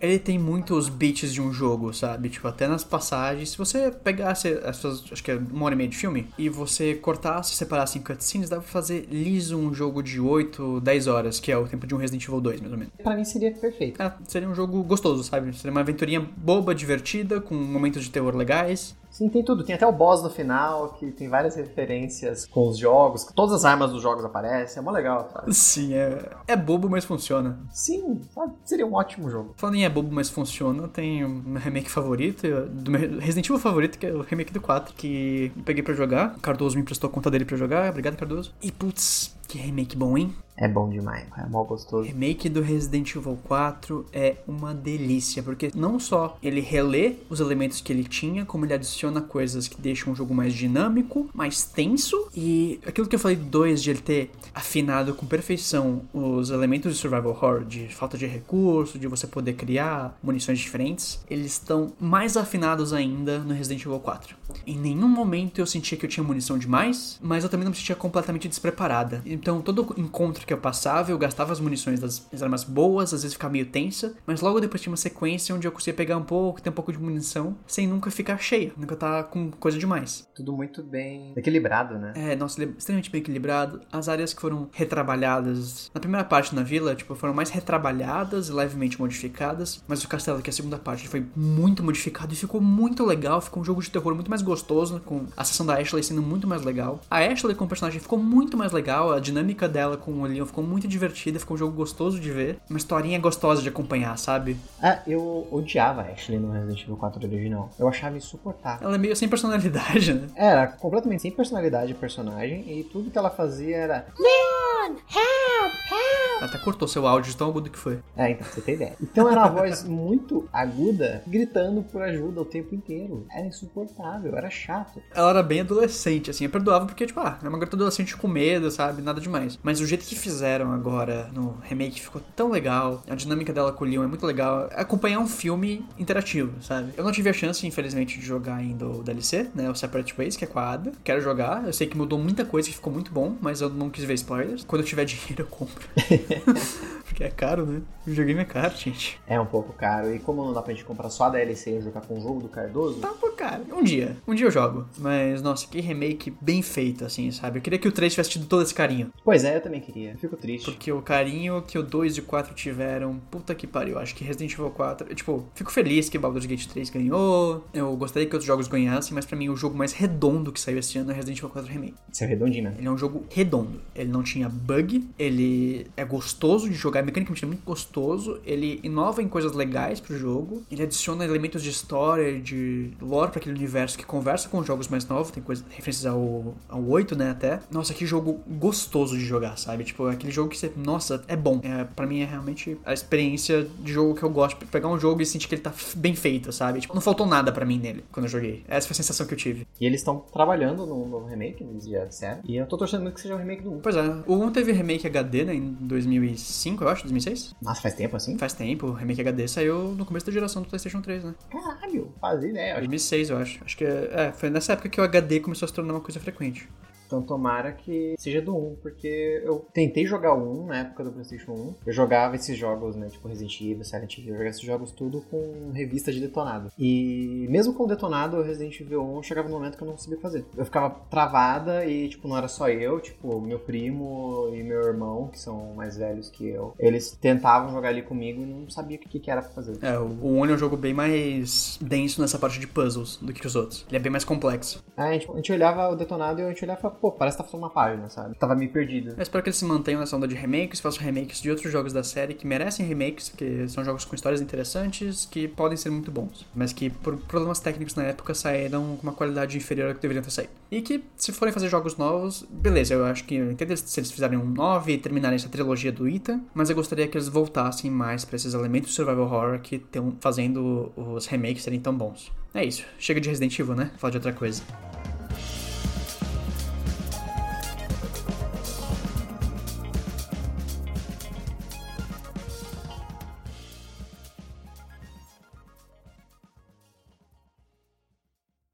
ele 0.00 0.18
tem 0.18 0.38
muitos 0.38 0.88
beats 0.88 1.32
de 1.32 1.40
um 1.40 1.52
jogo, 1.52 1.92
sabe? 1.92 2.28
Tipo, 2.28 2.48
até 2.48 2.66
nas 2.66 2.84
passagens, 2.84 3.50
se 3.50 3.58
você 3.58 3.90
pegasse 3.90 4.48
essas, 4.64 5.04
acho 5.10 5.22
que 5.22 5.30
é 5.30 5.36
uma 5.36 5.66
hora 5.66 5.74
e 5.74 5.78
meia 5.78 5.88
de 5.88 5.96
filme, 5.96 6.28
e 6.38 6.48
você 6.48 6.94
cortasse, 6.94 7.54
separasse 7.54 7.98
em 7.98 8.02
cutscenes, 8.02 8.48
dá 8.48 8.56
pra 8.56 8.66
fazer 8.66 9.08
liso 9.10 9.56
um 9.56 9.72
jogo 9.72 10.02
de 10.02 10.20
8, 10.20 10.80
10 10.80 11.06
horas, 11.06 11.40
que 11.40 11.50
é 11.52 11.56
o 11.56 11.66
tempo 11.66 11.86
de 11.86 11.94
um 11.94 11.98
Resident 11.98 12.24
Evil 12.24 12.40
2, 12.40 12.60
mais 12.60 12.72
ou 12.72 12.78
menos. 12.78 12.92
Pra 13.02 13.14
mim 13.14 13.24
seria 13.24 13.52
perfeito. 13.52 14.00
É, 14.02 14.12
seria 14.26 14.48
um 14.48 14.54
jogo 14.54 14.82
gostoso, 14.82 15.22
sabe? 15.24 15.54
Seria 15.56 15.70
uma 15.70 15.80
aventurinha 15.80 16.20
boba, 16.36 16.74
divertida, 16.74 17.40
com 17.40 17.54
momentos 17.54 18.02
de 18.02 18.10
terror 18.10 18.34
legais. 18.36 18.96
Sim, 19.10 19.28
tem 19.28 19.42
tudo. 19.42 19.64
Tem 19.64 19.74
até 19.74 19.86
o 19.86 19.92
boss 19.92 20.22
no 20.22 20.30
final, 20.30 20.90
que 20.94 21.10
tem 21.10 21.28
várias 21.28 21.56
referências 21.56 22.46
com 22.46 22.68
os 22.68 22.78
jogos. 22.78 23.24
Todas 23.34 23.54
as 23.54 23.64
armas 23.64 23.90
dos 23.90 24.02
jogos 24.02 24.24
aparecem. 24.24 24.80
É 24.80 24.82
mó 24.82 24.90
legal, 24.90 25.28
sabe? 25.32 25.54
Sim, 25.54 25.94
é, 25.94 26.30
é 26.46 26.56
bobo, 26.56 26.88
mas 26.88 27.04
funciona. 27.04 27.58
Sim, 27.72 28.20
sabe? 28.34 28.52
Seria 28.64 28.86
um 28.86 28.94
ótimo 28.94 29.30
jogo. 29.30 29.54
Falando 29.56 29.76
em 29.76 29.84
é 29.84 29.88
bobo, 29.88 30.12
mas 30.12 30.30
funciona, 30.30 30.88
tem 30.88 31.26
meu 31.26 31.60
remake 31.60 31.90
favorito, 31.90 32.46
do 32.70 32.90
meu 32.90 33.18
Resident 33.18 33.46
Evil 33.46 33.58
favorito, 33.58 33.98
que 33.98 34.06
é 34.06 34.12
o 34.12 34.22
remake 34.22 34.52
do 34.52 34.60
4, 34.60 34.94
que 34.94 35.52
eu 35.56 35.62
peguei 35.62 35.82
pra 35.82 35.94
jogar. 35.94 36.34
O 36.36 36.40
Cardoso 36.40 36.76
me 36.76 36.82
emprestou 36.82 37.08
a 37.08 37.12
conta 37.12 37.30
dele 37.30 37.44
pra 37.44 37.56
jogar. 37.56 37.90
Obrigado, 37.90 38.16
Cardoso. 38.16 38.52
E, 38.62 38.70
putz, 38.70 39.37
Que 39.48 39.56
remake 39.56 39.96
bom, 39.96 40.16
hein? 40.16 40.34
É 40.60 40.66
bom 40.66 40.90
demais, 40.90 41.24
é 41.38 41.46
mó 41.46 41.62
gostoso. 41.62 42.02
Remake 42.08 42.48
do 42.48 42.60
Resident 42.60 43.14
Evil 43.14 43.38
4 43.44 44.06
é 44.12 44.38
uma 44.46 44.74
delícia, 44.74 45.40
porque 45.40 45.70
não 45.72 46.00
só 46.00 46.36
ele 46.42 46.60
relê 46.60 47.14
os 47.30 47.38
elementos 47.38 47.80
que 47.80 47.92
ele 47.92 48.02
tinha, 48.02 48.44
como 48.44 48.64
ele 48.64 48.74
adiciona 48.74 49.20
coisas 49.20 49.68
que 49.68 49.80
deixam 49.80 50.12
o 50.12 50.16
jogo 50.16 50.34
mais 50.34 50.52
dinâmico, 50.52 51.30
mais 51.32 51.62
tenso, 51.62 52.28
e 52.34 52.80
aquilo 52.84 53.06
que 53.06 53.14
eu 53.14 53.20
falei 53.20 53.36
do 53.36 53.44
2 53.44 53.80
de 53.80 53.90
ele 53.90 54.00
ter 54.00 54.30
afinado 54.52 55.14
com 55.14 55.26
perfeição 55.26 56.02
os 56.12 56.50
elementos 56.50 56.92
de 56.92 56.98
survival 56.98 57.30
horror, 57.30 57.64
de 57.64 57.86
falta 57.94 58.18
de 58.18 58.26
recurso, 58.26 58.98
de 58.98 59.06
você 59.06 59.28
poder 59.28 59.52
criar 59.52 60.18
munições 60.20 60.58
diferentes, 60.58 61.20
eles 61.30 61.52
estão 61.52 61.92
mais 62.00 62.36
afinados 62.36 62.92
ainda 62.92 63.38
no 63.38 63.54
Resident 63.54 63.82
Evil 63.82 64.00
4. 64.00 64.36
Em 64.66 64.76
nenhum 64.76 65.08
momento 65.08 65.60
eu 65.60 65.66
sentia 65.66 65.96
que 65.96 66.04
eu 66.04 66.10
tinha 66.10 66.24
munição 66.24 66.58
demais, 66.58 67.16
mas 67.22 67.44
eu 67.44 67.50
também 67.50 67.64
não 67.64 67.70
me 67.70 67.76
sentia 67.76 67.94
completamente 67.94 68.48
despreparada. 68.48 69.22
Então 69.38 69.60
todo 69.60 69.94
encontro 69.96 70.44
que 70.44 70.52
eu 70.52 70.58
passava, 70.58 71.12
eu 71.12 71.18
gastava 71.18 71.52
as 71.52 71.60
munições 71.60 72.00
das 72.00 72.42
armas 72.42 72.64
boas, 72.64 73.14
às 73.14 73.22
vezes 73.22 73.34
ficava 73.34 73.52
meio 73.52 73.66
tensa, 73.66 74.14
mas 74.26 74.40
logo 74.40 74.60
depois 74.60 74.82
tinha 74.82 74.90
uma 74.90 74.96
sequência 74.96 75.54
onde 75.54 75.66
eu 75.66 75.72
conseguia 75.72 75.94
pegar 75.94 76.16
um 76.16 76.24
pouco, 76.24 76.60
ter 76.60 76.70
um 76.70 76.72
pouco 76.72 76.92
de 76.92 76.98
munição, 76.98 77.56
sem 77.66 77.86
nunca 77.86 78.10
ficar 78.10 78.38
cheia, 78.38 78.72
nunca 78.76 78.96
tá 78.96 79.22
com 79.22 79.50
coisa 79.52 79.78
demais. 79.78 80.26
Tudo 80.34 80.52
muito 80.52 80.82
bem 80.82 81.32
equilibrado, 81.36 81.98
né? 81.98 82.12
É, 82.16 82.34
nossa, 82.36 82.62
extremamente 82.64 83.10
bem 83.10 83.20
equilibrado. 83.20 83.80
As 83.92 84.08
áreas 84.08 84.34
que 84.34 84.40
foram 84.40 84.68
retrabalhadas 84.72 85.90
na 85.94 86.00
primeira 86.00 86.24
parte 86.24 86.54
na 86.54 86.62
vila, 86.62 86.94
tipo, 86.94 87.14
foram 87.14 87.32
mais 87.32 87.50
retrabalhadas 87.50 88.48
e 88.48 88.52
levemente 88.52 89.00
modificadas, 89.00 89.82
mas 89.86 90.02
o 90.02 90.08
castelo, 90.08 90.42
que 90.42 90.50
é 90.50 90.52
a 90.52 90.54
segunda 90.54 90.78
parte, 90.78 91.08
foi 91.08 91.24
muito 91.36 91.82
modificado 91.82 92.32
e 92.32 92.36
ficou 92.36 92.60
muito 92.60 93.04
legal, 93.04 93.40
ficou 93.40 93.62
um 93.62 93.64
jogo 93.64 93.82
de 93.82 93.90
terror 93.90 94.14
muito 94.14 94.30
mais 94.30 94.42
gostoso, 94.42 95.00
com 95.04 95.26
a 95.36 95.44
sessão 95.44 95.64
da 95.64 95.74
Ashley 95.78 96.02
sendo 96.02 96.22
muito 96.22 96.46
mais 96.46 96.62
legal. 96.62 97.00
A 97.10 97.18
Ashley 97.18 97.54
como 97.54 97.68
personagem 97.68 98.00
ficou 98.00 98.18
muito 98.18 98.56
mais 98.56 98.72
legal, 98.72 99.12
a 99.12 99.20
dinâmica 99.28 99.68
dela 99.68 99.96
com 99.96 100.12
o 100.12 100.24
Leon 100.24 100.46
ficou 100.46 100.64
muito 100.64 100.88
divertida, 100.88 101.38
ficou 101.38 101.54
um 101.54 101.58
jogo 101.58 101.74
gostoso 101.74 102.18
de 102.18 102.30
ver, 102.30 102.58
uma 102.68 102.78
historinha 102.78 103.18
gostosa 103.18 103.62
de 103.62 103.68
acompanhar, 103.68 104.16
sabe? 104.18 104.56
Ah, 104.82 105.00
eu 105.06 105.46
odiava 105.50 106.02
a 106.02 106.12
Ashley 106.12 106.38
no 106.38 106.50
Resident 106.50 106.82
Evil 106.82 106.96
4 106.96 107.26
original. 107.26 107.70
Eu 107.78 107.88
achava 107.88 108.16
insuportável. 108.16 108.86
Ela 108.86 108.96
é 108.96 108.98
meio 108.98 109.16
sem 109.16 109.28
personalidade, 109.28 110.12
né? 110.14 110.28
Era 110.34 110.66
completamente 110.66 111.22
sem 111.22 111.30
personalidade 111.30 111.88
de 111.88 111.94
personagem 111.94 112.64
e 112.78 112.84
tudo 112.84 113.10
que 113.10 113.18
ela 113.18 113.30
fazia 113.30 113.76
era 113.76 114.06
Leon, 114.18 114.96
help, 114.96 115.74
help. 115.92 116.38
Ela 116.38 116.46
até 116.46 116.58
cortou 116.58 116.86
seu 116.86 117.06
áudio 117.06 117.32
de 117.32 117.36
tão 117.36 117.48
agudo 117.48 117.68
que 117.68 117.78
foi. 117.78 117.98
É, 118.16 118.30
então 118.30 118.46
você 118.46 118.60
tem 118.60 118.74
ideia. 118.74 118.94
Então 119.02 119.28
era 119.28 119.40
uma 119.40 119.48
voz 119.48 119.82
muito 119.84 120.48
aguda, 120.52 121.22
gritando 121.26 121.82
por 121.82 122.00
ajuda 122.02 122.40
o 122.40 122.44
tempo 122.44 122.74
inteiro. 122.74 123.26
Era 123.30 123.46
insuportável, 123.46 124.36
era 124.36 124.48
chato. 124.48 125.02
Ela 125.14 125.30
era 125.30 125.42
bem 125.42 125.60
adolescente, 125.60 126.30
assim, 126.30 126.44
eu 126.44 126.50
perdoava 126.50 126.86
porque, 126.86 127.06
tipo, 127.06 127.18
ah, 127.20 127.38
é 127.42 127.48
uma 127.48 127.58
garota 127.58 127.76
adolescente 127.76 128.16
com 128.16 128.28
medo, 128.28 128.70
sabe? 128.70 129.02
Nada 129.02 129.17
demais. 129.20 129.58
Mas 129.62 129.80
o 129.80 129.86
jeito 129.86 130.04
que 130.04 130.16
fizeram 130.16 130.72
agora 130.72 131.30
no 131.32 131.56
remake 131.62 132.00
ficou 132.00 132.22
tão 132.34 132.50
legal. 132.50 133.02
A 133.08 133.14
dinâmica 133.14 133.52
dela 133.52 133.72
com 133.72 133.84
o 133.84 133.88
Leon 133.88 134.04
é 134.04 134.06
muito 134.06 134.26
legal. 134.26 134.68
Acompanhar 134.74 135.18
um 135.18 135.28
filme 135.28 135.84
interativo, 135.98 136.62
sabe? 136.62 136.92
Eu 136.96 137.04
não 137.04 137.12
tive 137.12 137.28
a 137.28 137.32
chance, 137.32 137.66
infelizmente, 137.66 138.18
de 138.18 138.24
jogar 138.24 138.56
ainda 138.56 138.86
o 138.86 139.02
DLC, 139.02 139.48
né? 139.54 139.70
O 139.70 139.74
Separate 139.74 140.14
Ways, 140.16 140.36
que 140.36 140.44
é 140.44 140.46
com 140.46 140.58
a 140.58 140.72
Ada. 140.72 140.92
Quero 141.02 141.20
jogar. 141.20 141.64
Eu 141.66 141.72
sei 141.72 141.86
que 141.86 141.96
mudou 141.96 142.18
muita 142.18 142.44
coisa, 142.44 142.68
que 142.68 142.74
ficou 142.74 142.92
muito 142.92 143.12
bom, 143.12 143.36
mas 143.40 143.60
eu 143.60 143.68
não 143.68 143.90
quis 143.90 144.04
ver 144.04 144.14
spoilers. 144.14 144.64
Quando 144.64 144.82
eu 144.82 144.86
tiver 144.86 145.04
dinheiro, 145.06 145.42
eu 145.42 145.46
compro. 145.46 145.88
Porque 147.04 147.24
é 147.24 147.30
caro, 147.30 147.66
né? 147.66 147.80
O 148.06 148.10
videogame 148.10 148.40
é 148.40 148.44
caro, 148.44 148.76
gente. 148.76 149.18
É 149.26 149.40
um 149.40 149.46
pouco 149.46 149.72
caro. 149.72 150.14
E 150.14 150.18
como 150.18 150.44
não 150.44 150.52
dá 150.52 150.62
pra 150.62 150.72
gente 150.72 150.84
comprar 150.84 151.10
só 151.10 151.24
a 151.24 151.30
DLC 151.30 151.78
e 151.78 151.80
jogar 151.80 152.02
com 152.02 152.18
o 152.18 152.20
jogo 152.20 152.42
do 152.42 152.48
Cardoso? 152.48 153.00
Tá 153.00 153.10
um 153.10 153.16
pouco 153.16 153.36
caro. 153.36 153.64
Um 153.72 153.82
dia. 153.82 154.16
Um 154.26 154.34
dia 154.34 154.46
eu 154.46 154.50
jogo. 154.50 154.86
Mas, 154.98 155.42
nossa, 155.42 155.66
que 155.66 155.80
remake 155.80 156.32
bem 156.40 156.62
feito, 156.62 157.04
assim, 157.04 157.30
sabe? 157.30 157.58
Eu 157.58 157.62
queria 157.62 157.78
que 157.78 157.88
o 157.88 157.92
3 157.92 158.12
tivesse 158.12 158.30
tido 158.30 158.46
todo 158.46 158.62
esse 158.62 158.74
carinho. 158.74 159.07
Pois 159.24 159.44
é, 159.44 159.56
eu 159.56 159.60
também 159.60 159.80
queria. 159.80 160.16
Fico 160.16 160.36
triste. 160.36 160.64
Porque 160.64 160.90
o 160.92 161.02
carinho 161.02 161.62
que 161.62 161.78
o 161.78 161.82
2 161.82 162.16
e 162.16 162.20
o 162.20 162.22
4 162.24 162.54
tiveram, 162.54 163.20
puta 163.30 163.54
que 163.54 163.66
pariu. 163.66 163.98
Acho 163.98 164.14
que 164.14 164.24
Resident 164.24 164.52
Evil 164.52 164.70
4. 164.70 165.14
Tipo, 165.14 165.46
fico 165.54 165.70
feliz 165.72 166.08
que 166.08 166.18
Baldur's 166.18 166.46
Gate 166.46 166.66
3 166.66 166.90
ganhou. 166.90 167.64
Eu 167.72 167.94
gostaria 167.96 168.28
que 168.28 168.34
outros 168.34 168.46
jogos 168.46 168.68
ganhassem, 168.68 169.14
mas 169.14 169.24
pra 169.24 169.36
mim 169.36 169.48
o 169.48 169.56
jogo 169.56 169.76
mais 169.76 169.92
redondo 169.92 170.52
que 170.52 170.60
saiu 170.60 170.78
esse 170.78 170.98
ano 170.98 171.10
é 171.10 171.14
Resident 171.14 171.38
Evil 171.38 171.50
4 171.50 171.70
Remake. 171.70 171.94
Isso 172.12 172.24
é 172.24 172.26
redondinho, 172.26 172.64
né? 172.64 172.74
Ele 172.78 172.88
é 172.88 172.90
um 172.90 172.98
jogo 172.98 173.24
redondo. 173.30 173.80
Ele 173.94 174.10
não 174.10 174.22
tinha 174.22 174.48
bug, 174.48 175.08
ele 175.18 175.86
é 175.96 176.04
gostoso 176.04 176.68
de 176.68 176.74
jogar, 176.74 177.02
mecanicamente 177.02 177.44
é 177.44 177.46
muito 177.46 177.64
gostoso. 177.64 178.40
Ele 178.44 178.80
inova 178.82 179.22
em 179.22 179.28
coisas 179.28 179.52
legais 179.52 180.00
pro 180.00 180.16
jogo. 180.16 180.62
Ele 180.70 180.82
adiciona 180.82 181.24
elementos 181.24 181.62
de 181.62 181.70
história, 181.70 182.40
de 182.40 182.90
lore 183.00 183.30
para 183.30 183.40
aquele 183.40 183.54
universo 183.54 183.96
que 183.96 184.04
conversa 184.04 184.48
com 184.48 184.58
os 184.58 184.66
jogos 184.66 184.88
mais 184.88 185.06
novos. 185.06 185.30
Tem 185.30 185.42
coisas, 185.42 185.64
referências 185.70 186.06
ao, 186.06 186.54
ao 186.68 186.84
8, 186.84 187.16
né, 187.16 187.30
até. 187.30 187.60
Nossa, 187.70 187.94
que 187.94 188.06
jogo 188.06 188.40
gostoso 188.48 188.97
de 189.06 189.24
jogar, 189.24 189.56
sabe? 189.56 189.84
Tipo, 189.84 190.06
aquele 190.06 190.32
jogo 190.32 190.50
que 190.50 190.58
você, 190.58 190.72
nossa, 190.76 191.22
é 191.28 191.36
bom. 191.36 191.60
É, 191.62 191.84
para 191.84 192.06
mim 192.06 192.20
é 192.20 192.24
realmente 192.24 192.78
a 192.84 192.92
experiência 192.92 193.66
de 193.78 193.92
jogo 193.92 194.14
que 194.14 194.22
eu 194.22 194.30
gosto. 194.30 194.66
Pegar 194.66 194.88
um 194.88 194.98
jogo 194.98 195.22
e 195.22 195.26
sentir 195.26 195.48
que 195.48 195.54
ele 195.54 195.62
tá 195.62 195.72
bem 195.96 196.14
feito, 196.14 196.52
sabe? 196.52 196.80
Tipo, 196.80 196.94
não 196.94 197.00
faltou 197.00 197.26
nada 197.26 197.52
para 197.52 197.64
mim 197.64 197.78
nele 197.78 198.04
quando 198.10 198.26
eu 198.26 198.30
joguei. 198.30 198.64
Essa 198.68 198.88
foi 198.88 198.94
a 198.94 198.96
sensação 198.96 199.26
que 199.26 199.34
eu 199.34 199.38
tive. 199.38 199.66
E 199.80 199.86
eles 199.86 200.00
estão 200.00 200.18
trabalhando 200.32 200.86
no 200.86 201.06
novo 201.06 201.26
remake, 201.26 201.62
eles 201.62 201.86
já 201.86 202.04
disseram. 202.04 202.40
E 202.44 202.56
eu 202.56 202.66
tô 202.66 202.76
torcendo 202.76 203.02
muito 203.02 203.14
que 203.14 203.20
seja 203.20 203.34
o 203.34 203.38
remake 203.38 203.62
do 203.62 203.72
1. 203.74 203.80
Pois 203.80 203.96
é, 203.96 204.02
o 204.26 204.34
1 204.34 204.52
teve 204.52 204.72
remake 204.72 205.06
HD, 205.06 205.44
né, 205.44 205.54
em 205.54 205.76
2005, 205.80 206.84
eu 206.84 206.88
acho, 206.88 207.02
2006? 207.02 207.54
Nossa, 207.62 207.80
faz 207.80 207.94
tempo 207.94 208.16
assim? 208.16 208.36
Faz 208.38 208.52
tempo, 208.52 208.88
o 208.88 208.92
remake 208.92 209.20
HD 209.20 209.48
saiu 209.48 209.92
no 209.92 210.04
começo 210.04 210.26
da 210.26 210.32
geração 210.32 210.62
do 210.62 210.68
PlayStation 210.68 211.00
3, 211.00 211.24
né? 211.24 211.34
Caralho, 211.50 212.12
fazia 212.20 212.50
ideia. 212.50 212.74
2006, 212.74 213.30
eu 213.30 213.38
acho. 213.38 213.64
Acho 213.64 213.76
que 213.76 213.84
é, 213.84 214.10
é, 214.12 214.32
foi 214.32 214.50
nessa 214.50 214.72
época 214.72 214.88
que 214.88 215.00
o 215.00 215.04
HD 215.04 215.40
começou 215.40 215.66
a 215.66 215.68
se 215.68 215.74
tornar 215.74 215.94
uma 215.94 216.00
coisa 216.00 216.20
frequente. 216.20 216.68
Então 217.08 217.22
tomara 217.22 217.72
que 217.72 218.14
seja 218.18 218.42
do 218.42 218.54
1, 218.54 218.76
porque 218.82 219.42
eu 219.42 219.66
tentei 219.72 220.04
jogar 220.04 220.34
o 220.34 220.64
1 220.64 220.66
na 220.66 220.80
época 220.80 221.04
do 221.04 221.10
PlayStation 221.10 221.52
1. 221.52 221.74
Eu 221.86 221.92
jogava 221.92 222.36
esses 222.36 222.56
jogos, 222.56 222.94
né, 222.94 223.08
tipo 223.08 223.26
Resident 223.26 223.58
Evil, 223.62 223.82
Silent 223.82 224.18
Hill, 224.18 224.26
eu 224.26 224.32
jogava 224.32 224.50
esses 224.50 224.62
jogos 224.62 224.92
tudo 224.92 225.22
com 225.30 225.72
revista 225.72 226.12
de 226.12 226.20
detonado. 226.20 226.70
E 226.78 227.46
mesmo 227.48 227.72
com 227.72 227.86
detonado, 227.86 228.36
o 228.36 228.42
Resident 228.42 228.78
Evil 228.78 229.02
1 229.02 229.22
chegava 229.22 229.48
no 229.48 229.54
momento 229.54 229.78
que 229.78 229.82
eu 229.82 229.88
não 229.88 229.96
sabia 229.96 230.20
fazer. 230.20 230.44
Eu 230.54 230.66
ficava 230.66 230.90
travada 231.10 231.86
e, 231.86 232.10
tipo, 232.10 232.28
não 232.28 232.36
era 232.36 232.46
só 232.46 232.68
eu, 232.68 233.00
tipo, 233.00 233.40
meu 233.40 233.58
primo 233.58 234.50
e 234.52 234.62
meu 234.62 234.82
irmão, 234.82 235.28
que 235.28 235.40
são 235.40 235.72
mais 235.74 235.96
velhos 235.96 236.28
que 236.28 236.46
eu, 236.46 236.74
eles 236.78 237.16
tentavam 237.18 237.72
jogar 237.72 237.88
ali 237.88 238.02
comigo 238.02 238.42
e 238.42 238.46
não 238.46 238.68
sabia 238.68 238.98
o 238.98 239.00
que, 239.00 239.18
que 239.18 239.30
era 239.30 239.40
pra 239.40 239.50
fazer. 239.50 239.78
É, 239.82 239.98
o 239.98 240.42
1 240.42 240.46
é 240.46 240.52
um 240.52 240.58
jogo 240.58 240.76
bem 240.76 240.92
mais 240.92 241.78
denso 241.80 242.20
nessa 242.20 242.38
parte 242.38 242.60
de 242.60 242.66
puzzles 242.66 243.16
do 243.16 243.32
que 243.32 243.46
os 243.46 243.56
outros. 243.56 243.86
Ele 243.88 243.96
é 243.96 244.00
bem 244.00 244.12
mais 244.12 244.24
complexo. 244.24 244.84
É, 244.94 245.02
a 245.02 245.12
gente, 245.12 245.30
a 245.30 245.36
gente 245.36 245.52
olhava 245.52 245.88
o 245.88 245.96
detonado 245.96 246.40
e 246.40 246.44
a 246.44 246.48
gente 246.48 246.64
olhava 246.64 246.90
pô, 247.00 247.12
parece 247.12 247.36
que 247.36 247.42
tá 247.42 247.48
falando 247.48 247.64
uma 247.64 247.70
página, 247.70 248.08
sabe? 248.08 248.34
Tava 248.36 248.54
meio 248.54 248.70
perdido. 248.70 249.14
Eu 249.16 249.22
espero 249.22 249.42
que 249.42 249.48
eles 249.48 249.56
se 249.56 249.64
mantenham 249.64 250.00
nessa 250.00 250.16
onda 250.16 250.28
de 250.28 250.34
remakes, 250.34 250.80
façam 250.80 251.02
remakes 251.02 251.40
de 251.40 251.50
outros 251.50 251.70
jogos 251.72 251.92
da 251.92 252.02
série 252.02 252.34
que 252.34 252.46
merecem 252.46 252.86
remakes, 252.86 253.28
porque 253.28 253.68
são 253.68 253.84
jogos 253.84 254.04
com 254.04 254.14
histórias 254.14 254.40
interessantes, 254.40 255.26
que 255.30 255.48
podem 255.48 255.76
ser 255.76 255.90
muito 255.90 256.10
bons, 256.10 256.46
mas 256.54 256.72
que 256.72 256.90
por 256.90 257.16
problemas 257.16 257.60
técnicos 257.60 257.94
na 257.94 258.04
época 258.04 258.34
saíram 258.34 258.96
com 258.96 259.02
uma 259.02 259.12
qualidade 259.12 259.56
inferior 259.56 259.88
ao 259.88 259.94
que 259.94 260.00
deveriam 260.00 260.22
ter 260.22 260.30
saído. 260.30 260.52
E 260.70 260.82
que, 260.82 261.02
se 261.16 261.32
forem 261.32 261.52
fazer 261.52 261.68
jogos 261.68 261.96
novos, 261.96 262.46
beleza, 262.50 262.94
eu 262.94 263.04
acho 263.04 263.24
que 263.24 263.36
eu 263.36 263.50
entendo 263.50 263.76
se 263.76 264.00
eles 264.00 264.10
fizerem 264.10 264.38
um 264.38 264.44
9 264.44 264.92
e 264.92 264.98
terminarem 264.98 265.36
essa 265.36 265.48
trilogia 265.48 265.90
do 265.90 266.08
Ita, 266.08 266.40
mas 266.54 266.68
eu 266.68 266.76
gostaria 266.76 267.08
que 267.08 267.16
eles 267.16 267.28
voltassem 267.28 267.90
mais 267.90 268.24
para 268.24 268.36
esses 268.36 268.54
elementos 268.54 268.94
survival 268.94 269.24
horror 269.24 269.60
que 269.60 269.76
estão 269.76 270.16
fazendo 270.20 270.92
os 270.96 271.26
remakes 271.26 271.62
serem 271.62 271.80
tão 271.80 271.94
bons. 271.94 272.30
É 272.54 272.64
isso, 272.64 272.84
chega 272.98 273.20
de 273.20 273.28
Resident 273.28 273.58
Evil, 273.58 273.74
né? 273.74 273.90
Falar 273.98 274.10
de 274.10 274.16
outra 274.16 274.32
coisa. 274.32 274.62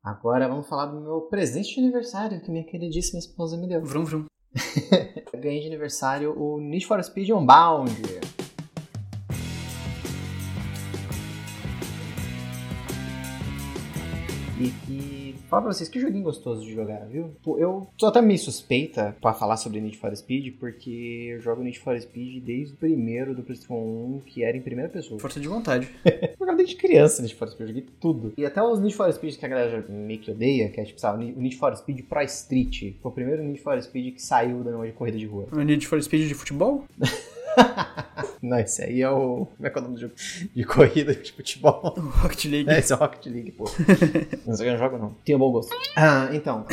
Agora 0.04 0.46
vamos 0.46 0.68
falar 0.68 0.84
do 0.84 1.00
meu 1.00 1.22
presente 1.22 1.74
de 1.74 1.80
aniversário 1.80 2.38
que 2.42 2.50
minha 2.50 2.62
queridíssima 2.62 3.18
esposa 3.18 3.56
me 3.56 3.66
deu. 3.66 3.82
Vrum, 3.82 4.04
vrum. 4.04 4.26
Ganhei 5.34 5.62
de 5.62 5.66
aniversário 5.66 6.38
o 6.38 6.60
Need 6.60 6.86
for 6.86 7.02
Speed 7.02 7.30
Unbound. 7.30 7.90
Fala 15.54 15.66
pra 15.66 15.72
vocês, 15.72 15.88
que 15.88 16.00
joguinho 16.00 16.24
gostoso 16.24 16.64
de 16.64 16.74
jogar, 16.74 17.06
viu? 17.06 17.30
Eu 17.46 17.86
sou 17.96 18.08
até 18.08 18.20
meio 18.20 18.40
suspeita 18.40 19.16
pra 19.20 19.32
falar 19.32 19.56
sobre 19.56 19.80
Need 19.80 19.96
for 19.98 20.14
Speed, 20.16 20.56
porque 20.58 21.28
eu 21.30 21.40
jogo 21.40 21.62
Need 21.62 21.78
for 21.78 21.96
Speed 22.00 22.42
desde 22.42 22.74
o 22.74 22.76
primeiro 22.76 23.36
do 23.36 23.44
PlayStation 23.44 23.74
1, 23.74 24.22
que 24.26 24.42
era 24.42 24.56
em 24.56 24.60
primeira 24.60 24.90
pessoa. 24.90 25.20
Força 25.20 25.38
de 25.38 25.46
vontade. 25.46 25.88
eu 26.04 26.34
jogava 26.36 26.56
desde 26.56 26.74
criança 26.74 27.22
Need 27.22 27.36
for 27.36 27.46
Speed, 27.46 27.60
eu 27.60 27.66
joguei 27.68 27.86
tudo. 28.00 28.32
E 28.36 28.44
até 28.44 28.60
os 28.60 28.80
Need 28.80 28.96
for 28.96 29.12
Speed 29.12 29.36
que 29.36 29.46
a 29.46 29.48
galera 29.48 29.86
meio 29.88 30.18
que 30.18 30.32
odeia, 30.32 30.68
que 30.70 30.80
é 30.80 30.84
tipo, 30.84 31.00
sabe, 31.00 31.32
o 31.36 31.40
Need 31.40 31.56
for 31.56 31.76
Speed 31.76 32.00
Pro 32.08 32.22
Street. 32.22 32.96
Foi 33.00 33.12
o 33.12 33.14
primeiro 33.14 33.44
Need 33.44 33.60
for 33.60 33.80
Speed 33.80 34.14
que 34.14 34.22
saiu 34.22 34.64
da 34.64 34.72
de 34.84 34.90
corrida 34.90 35.16
de 35.16 35.26
rua. 35.26 35.46
O 35.52 35.62
Need 35.62 35.86
for 35.86 36.02
Speed 36.02 36.26
de 36.26 36.34
futebol? 36.34 36.84
Não, 38.44 38.58
esse 38.58 38.82
aí 38.82 39.00
é 39.00 39.08
o. 39.08 39.46
Como 39.56 39.66
é 39.66 39.70
que 39.70 39.78
é 39.78 39.80
o 39.80 39.84
nome 39.84 39.94
do 39.94 40.00
jogo? 40.02 40.14
De 40.54 40.64
corrida 40.64 41.14
de 41.14 41.32
futebol. 41.32 41.94
Rocket 41.96 42.44
League. 42.44 42.68
É, 42.68 42.78
esse 42.78 42.92
é 42.92 42.96
o 42.96 42.98
Rocket 42.98 43.26
League, 43.26 43.52
pô. 43.52 43.64
Não 44.46 44.54
sei, 44.54 44.68
eu 44.68 44.72
não 44.72 44.78
jogo, 44.78 44.98
não. 44.98 45.16
Tinha 45.24 45.38
bom 45.38 45.50
gosto. 45.50 45.74
Ah, 45.96 46.28
então. 46.32 46.66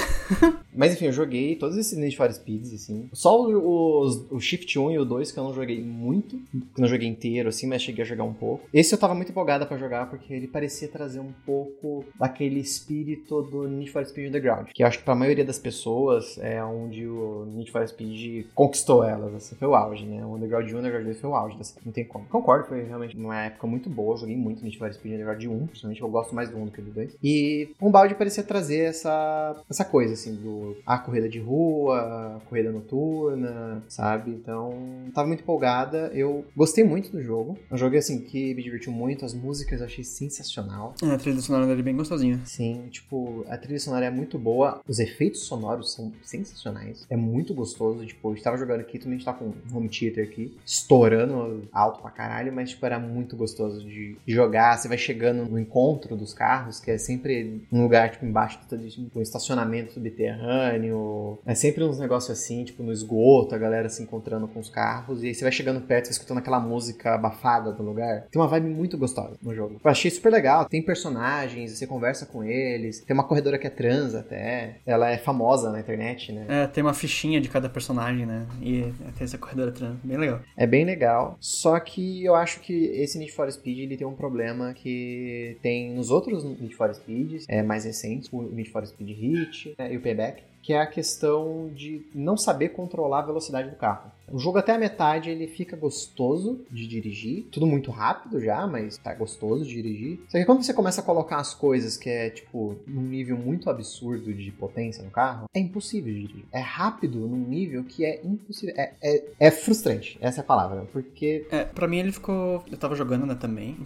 Mas 0.73 0.93
enfim, 0.93 1.05
eu 1.05 1.13
joguei 1.13 1.55
todos 1.55 1.77
esses 1.77 1.97
Need 1.97 2.15
for 2.15 2.31
Speeds, 2.31 2.73
assim. 2.73 3.09
Só 3.13 3.41
os, 3.41 4.29
o 4.29 4.39
Shift 4.39 4.77
1 4.77 4.91
e 4.91 4.99
o 4.99 5.05
2 5.05 5.31
que 5.31 5.39
eu 5.39 5.43
não 5.43 5.53
joguei 5.53 5.81
muito. 5.81 6.37
Que 6.75 6.81
não 6.81 6.87
joguei 6.87 7.07
inteiro, 7.07 7.49
assim, 7.49 7.67
mas 7.67 7.81
cheguei 7.81 8.03
a 8.03 8.07
jogar 8.07 8.23
um 8.23 8.33
pouco. 8.33 8.67
Esse 8.73 8.93
eu 8.93 8.97
tava 8.97 9.15
muito 9.15 9.31
empolgada 9.31 9.65
pra 9.65 9.77
jogar, 9.77 10.09
porque 10.09 10.33
ele 10.33 10.47
parecia 10.47 10.87
trazer 10.87 11.19
um 11.19 11.31
pouco 11.45 12.03
daquele 12.19 12.59
espírito 12.59 13.41
do 13.43 13.67
Need 13.67 13.91
for 13.91 14.05
Speed 14.05 14.27
Underground. 14.27 14.67
Que 14.73 14.83
eu 14.83 14.87
acho 14.87 14.99
que 14.99 15.05
pra 15.05 15.15
maioria 15.15 15.45
das 15.45 15.59
pessoas 15.59 16.37
é 16.39 16.63
onde 16.63 17.07
o 17.07 17.45
Need 17.53 17.71
for 17.71 17.87
Speed 17.87 18.47
conquistou 18.53 19.03
elas, 19.03 19.33
assim. 19.33 19.55
Foi 19.55 19.67
o 19.67 19.75
auge, 19.75 20.05
né? 20.05 20.25
O 20.25 20.35
Underground 20.35 20.70
1 20.71 20.73
e 20.73 20.75
o 20.75 20.79
Underground 20.79 21.05
2 21.05 21.19
foi 21.19 21.29
o 21.29 21.35
auge 21.35 21.57
dessa. 21.57 21.79
Não 21.85 21.91
tem 21.91 22.05
como. 22.05 22.25
Concordo, 22.25 22.67
foi 22.67 22.83
realmente 22.83 23.15
uma 23.15 23.43
época 23.43 23.67
muito 23.67 23.89
boa. 23.89 24.13
Eu 24.13 24.17
joguei 24.17 24.35
muito 24.35 24.63
Need 24.63 24.77
for 24.77 24.91
Speed 24.93 25.13
Underground 25.13 25.43
1. 25.43 25.67
Principalmente 25.67 26.01
eu 26.01 26.09
gosto 26.09 26.35
mais 26.35 26.49
do 26.49 26.57
1 26.57 26.65
do 26.65 26.71
que 26.71 26.81
do 26.81 26.91
2. 26.91 27.17
E 27.23 27.69
um 27.81 27.91
balde 27.91 28.15
parecia 28.15 28.43
trazer 28.43 28.79
essa, 28.79 29.63
essa 29.69 29.85
coisa, 29.85 30.13
assim, 30.13 30.35
do 30.35 30.77
a 30.85 30.97
corrida 30.97 31.29
de 31.29 31.39
rua, 31.39 31.99
a 32.37 32.39
corrida 32.47 32.71
noturna, 32.71 33.83
sabe? 33.87 34.31
Então, 34.31 34.73
tava 35.13 35.27
muito 35.27 35.41
empolgada. 35.41 36.11
Eu 36.13 36.45
gostei 36.55 36.83
muito 36.83 37.11
do 37.11 37.21
jogo. 37.21 37.57
Um 37.71 37.77
jogo, 37.77 37.97
assim, 37.97 38.21
que 38.21 38.53
me 38.53 38.63
divertiu 38.63 38.91
muito. 38.91 39.25
As 39.25 39.33
músicas 39.33 39.79
eu 39.79 39.85
achei 39.85 40.03
sensacional. 40.03 40.95
É, 41.01 41.11
a 41.11 41.17
trilha 41.17 41.39
sonora 41.41 41.65
dele 41.67 41.81
é 41.81 41.83
bem 41.83 41.95
gostosinha. 41.95 42.39
Sim, 42.45 42.87
tipo, 42.89 43.45
a 43.47 43.57
trilha 43.57 43.79
sonora 43.79 44.05
é 44.05 44.09
muito 44.09 44.37
boa. 44.37 44.81
Os 44.87 44.99
efeitos 44.99 45.41
sonoros 45.41 45.93
são 45.93 46.11
sensacionais. 46.23 47.05
É 47.09 47.15
muito 47.15 47.53
gostoso. 47.53 48.05
Tipo, 48.05 48.29
eu 48.29 48.35
estava 48.35 48.57
jogando 48.57 48.81
aqui, 48.81 48.99
também 48.99 49.17
está 49.17 49.33
com 49.33 49.45
um 49.45 49.77
home 49.77 49.89
theater 49.89 50.23
aqui, 50.23 50.57
estourando 50.65 51.67
alto 51.71 52.01
pra 52.01 52.11
caralho, 52.11 52.51
mas, 52.53 52.71
tipo, 52.71 52.85
era 52.85 52.99
muito 52.99 53.35
gostoso 53.35 53.83
de 53.83 54.17
jogar. 54.27 54.77
Você 54.77 54.87
vai 54.87 54.97
chegando 54.97 55.49
no 55.49 55.59
encontro 55.59 56.15
dos 56.15 56.33
carros, 56.33 56.79
que 56.79 56.91
é 56.91 56.97
sempre 56.97 57.65
um 57.71 57.83
lugar, 57.83 58.09
tipo, 58.09 58.25
embaixo 58.25 58.59
de 58.71 58.89
tipo, 58.89 59.19
um 59.19 59.21
estacionamento 59.21 59.93
subterrâneo. 59.93 61.39
É 61.45 61.55
sempre 61.55 61.83
uns 61.83 61.99
negócios 61.99 62.37
assim, 62.37 62.63
tipo, 62.63 62.83
no 62.83 62.91
esgoto, 62.91 63.55
a 63.55 63.57
galera 63.57 63.89
se 63.89 64.01
encontrando 64.01 64.47
com 64.47 64.59
os 64.59 64.69
carros. 64.69 65.23
E 65.23 65.27
aí 65.27 65.35
você 65.35 65.43
vai 65.43 65.51
chegando 65.51 65.81
perto, 65.81 66.05
você 66.05 66.11
escutando 66.11 66.39
aquela 66.39 66.59
música 66.59 67.15
abafada 67.15 67.71
do 67.71 67.83
lugar. 67.83 68.27
Tem 68.31 68.41
uma 68.41 68.47
vibe 68.47 68.69
muito 68.69 68.97
gostosa 68.97 69.37
no 69.41 69.53
jogo. 69.53 69.79
Eu 69.83 69.91
achei 69.91 70.09
super 70.11 70.31
legal. 70.31 70.65
Tem 70.65 70.81
personagens, 70.81 71.71
você 71.71 71.87
conversa 71.87 72.25
com 72.25 72.43
eles. 72.43 73.01
Tem 73.01 73.13
uma 73.13 73.23
corredora 73.23 73.57
que 73.57 73.67
é 73.67 73.69
trans 73.69 74.13
até. 74.15 74.77
Ela 74.85 75.09
é 75.09 75.17
famosa 75.17 75.71
na 75.71 75.79
internet, 75.79 76.31
né? 76.31 76.45
É, 76.47 76.67
tem 76.67 76.83
uma 76.83 76.93
fichinha 76.93 77.39
de 77.41 77.49
cada 77.49 77.69
personagem, 77.69 78.25
né? 78.25 78.45
E 78.61 78.93
tem 79.17 79.25
essa 79.25 79.37
corredora 79.37 79.71
trans. 79.71 79.97
Bem 80.03 80.17
legal. 80.17 80.39
É 80.55 80.67
bem 80.67 80.85
legal. 80.85 81.37
Só 81.39 81.79
que 81.79 82.23
eu 82.23 82.35
acho 82.35 82.59
que 82.59 82.85
esse 82.85 83.17
Need 83.17 83.31
for 83.31 83.51
Speed 83.51 83.79
ele 83.79 83.97
tem 83.97 84.07
um 84.07 84.15
problema 84.15 84.73
que 84.73 85.57
tem 85.61 85.91
nos 85.91 86.11
outros 86.11 86.43
Need 86.43 86.75
for 86.75 86.93
Speeds 86.93 87.45
é, 87.47 87.61
mais 87.63 87.85
recentes, 87.85 88.29
o 88.31 88.41
Need 88.41 88.69
for 88.69 88.85
Speed 88.85 89.09
Hit 89.09 89.75
né, 89.77 89.93
e 89.93 89.97
o 89.97 90.01
Payback, 90.01 90.43
que 90.61 90.73
é 90.73 90.79
a 90.79 90.85
questão 90.85 91.69
de 91.73 92.05
não 92.13 92.37
saber 92.37 92.69
controlar 92.69 93.19
a 93.19 93.25
velocidade 93.25 93.69
do 93.69 93.75
carro. 93.75 94.11
O 94.31 94.39
jogo 94.39 94.57
até 94.57 94.73
a 94.73 94.77
metade 94.77 95.29
ele 95.29 95.47
fica 95.47 95.75
gostoso 95.75 96.61
de 96.69 96.87
dirigir, 96.87 97.45
tudo 97.51 97.67
muito 97.67 97.91
rápido 97.91 98.39
já, 98.39 98.65
mas 98.65 98.97
tá 98.97 99.13
gostoso 99.13 99.65
de 99.65 99.73
dirigir. 99.73 100.19
Só 100.29 100.37
que 100.37 100.45
quando 100.45 100.63
você 100.63 100.73
começa 100.73 101.01
a 101.01 101.03
colocar 101.03 101.37
as 101.37 101.53
coisas 101.53 101.97
que 101.97 102.09
é 102.09 102.29
tipo 102.29 102.75
num 102.87 103.01
nível 103.01 103.37
muito 103.37 103.69
absurdo 103.69 104.33
de 104.33 104.51
potência 104.51 105.03
no 105.03 105.11
carro, 105.11 105.45
é 105.53 105.59
impossível 105.59 106.13
de 106.13 106.21
dirigir. 106.21 106.45
É 106.51 106.59
rápido 106.59 107.19
num 107.19 107.47
nível 107.47 107.83
que 107.83 108.05
é 108.05 108.21
impossível. 108.23 108.75
É, 108.77 108.93
é, 109.01 109.23
é 109.39 109.51
frustrante, 109.51 110.17
essa 110.21 110.39
é 110.39 110.43
a 110.43 110.45
palavra, 110.45 110.87
porque. 110.91 111.45
É, 111.51 111.65
pra 111.65 111.87
mim 111.87 111.99
ele 111.99 112.11
ficou. 112.11 112.63
Eu 112.71 112.77
tava 112.77 112.95
jogando, 112.95 113.25
né, 113.25 113.35
também. 113.35 113.77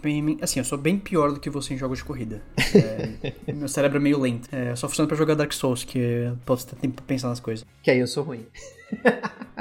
Assim, 0.41 0.59
eu 0.59 0.65
sou 0.65 0.77
bem 0.77 0.97
pior 0.99 1.31
do 1.31 1.39
que 1.39 1.49
você 1.49 1.73
em 1.73 1.77
jogos 1.77 1.99
de 1.99 2.05
corrida. 2.05 2.41
É, 2.73 3.33
meu 3.53 3.67
cérebro 3.67 3.97
é 3.97 4.01
meio 4.01 4.19
lento. 4.19 4.53
É, 4.53 4.75
só 4.75 4.87
funciona 4.87 5.07
pra 5.07 5.17
jogar 5.17 5.35
Dark 5.35 5.51
Souls, 5.53 5.83
que 5.83 6.31
posso 6.45 6.67
ter 6.67 6.75
tempo 6.75 6.95
pra 6.95 7.05
pensar 7.05 7.29
nas 7.29 7.39
coisas. 7.39 7.65
Que 7.81 7.91
aí 7.91 7.99
eu 7.99 8.07
sou 8.07 8.23
ruim. 8.23 8.45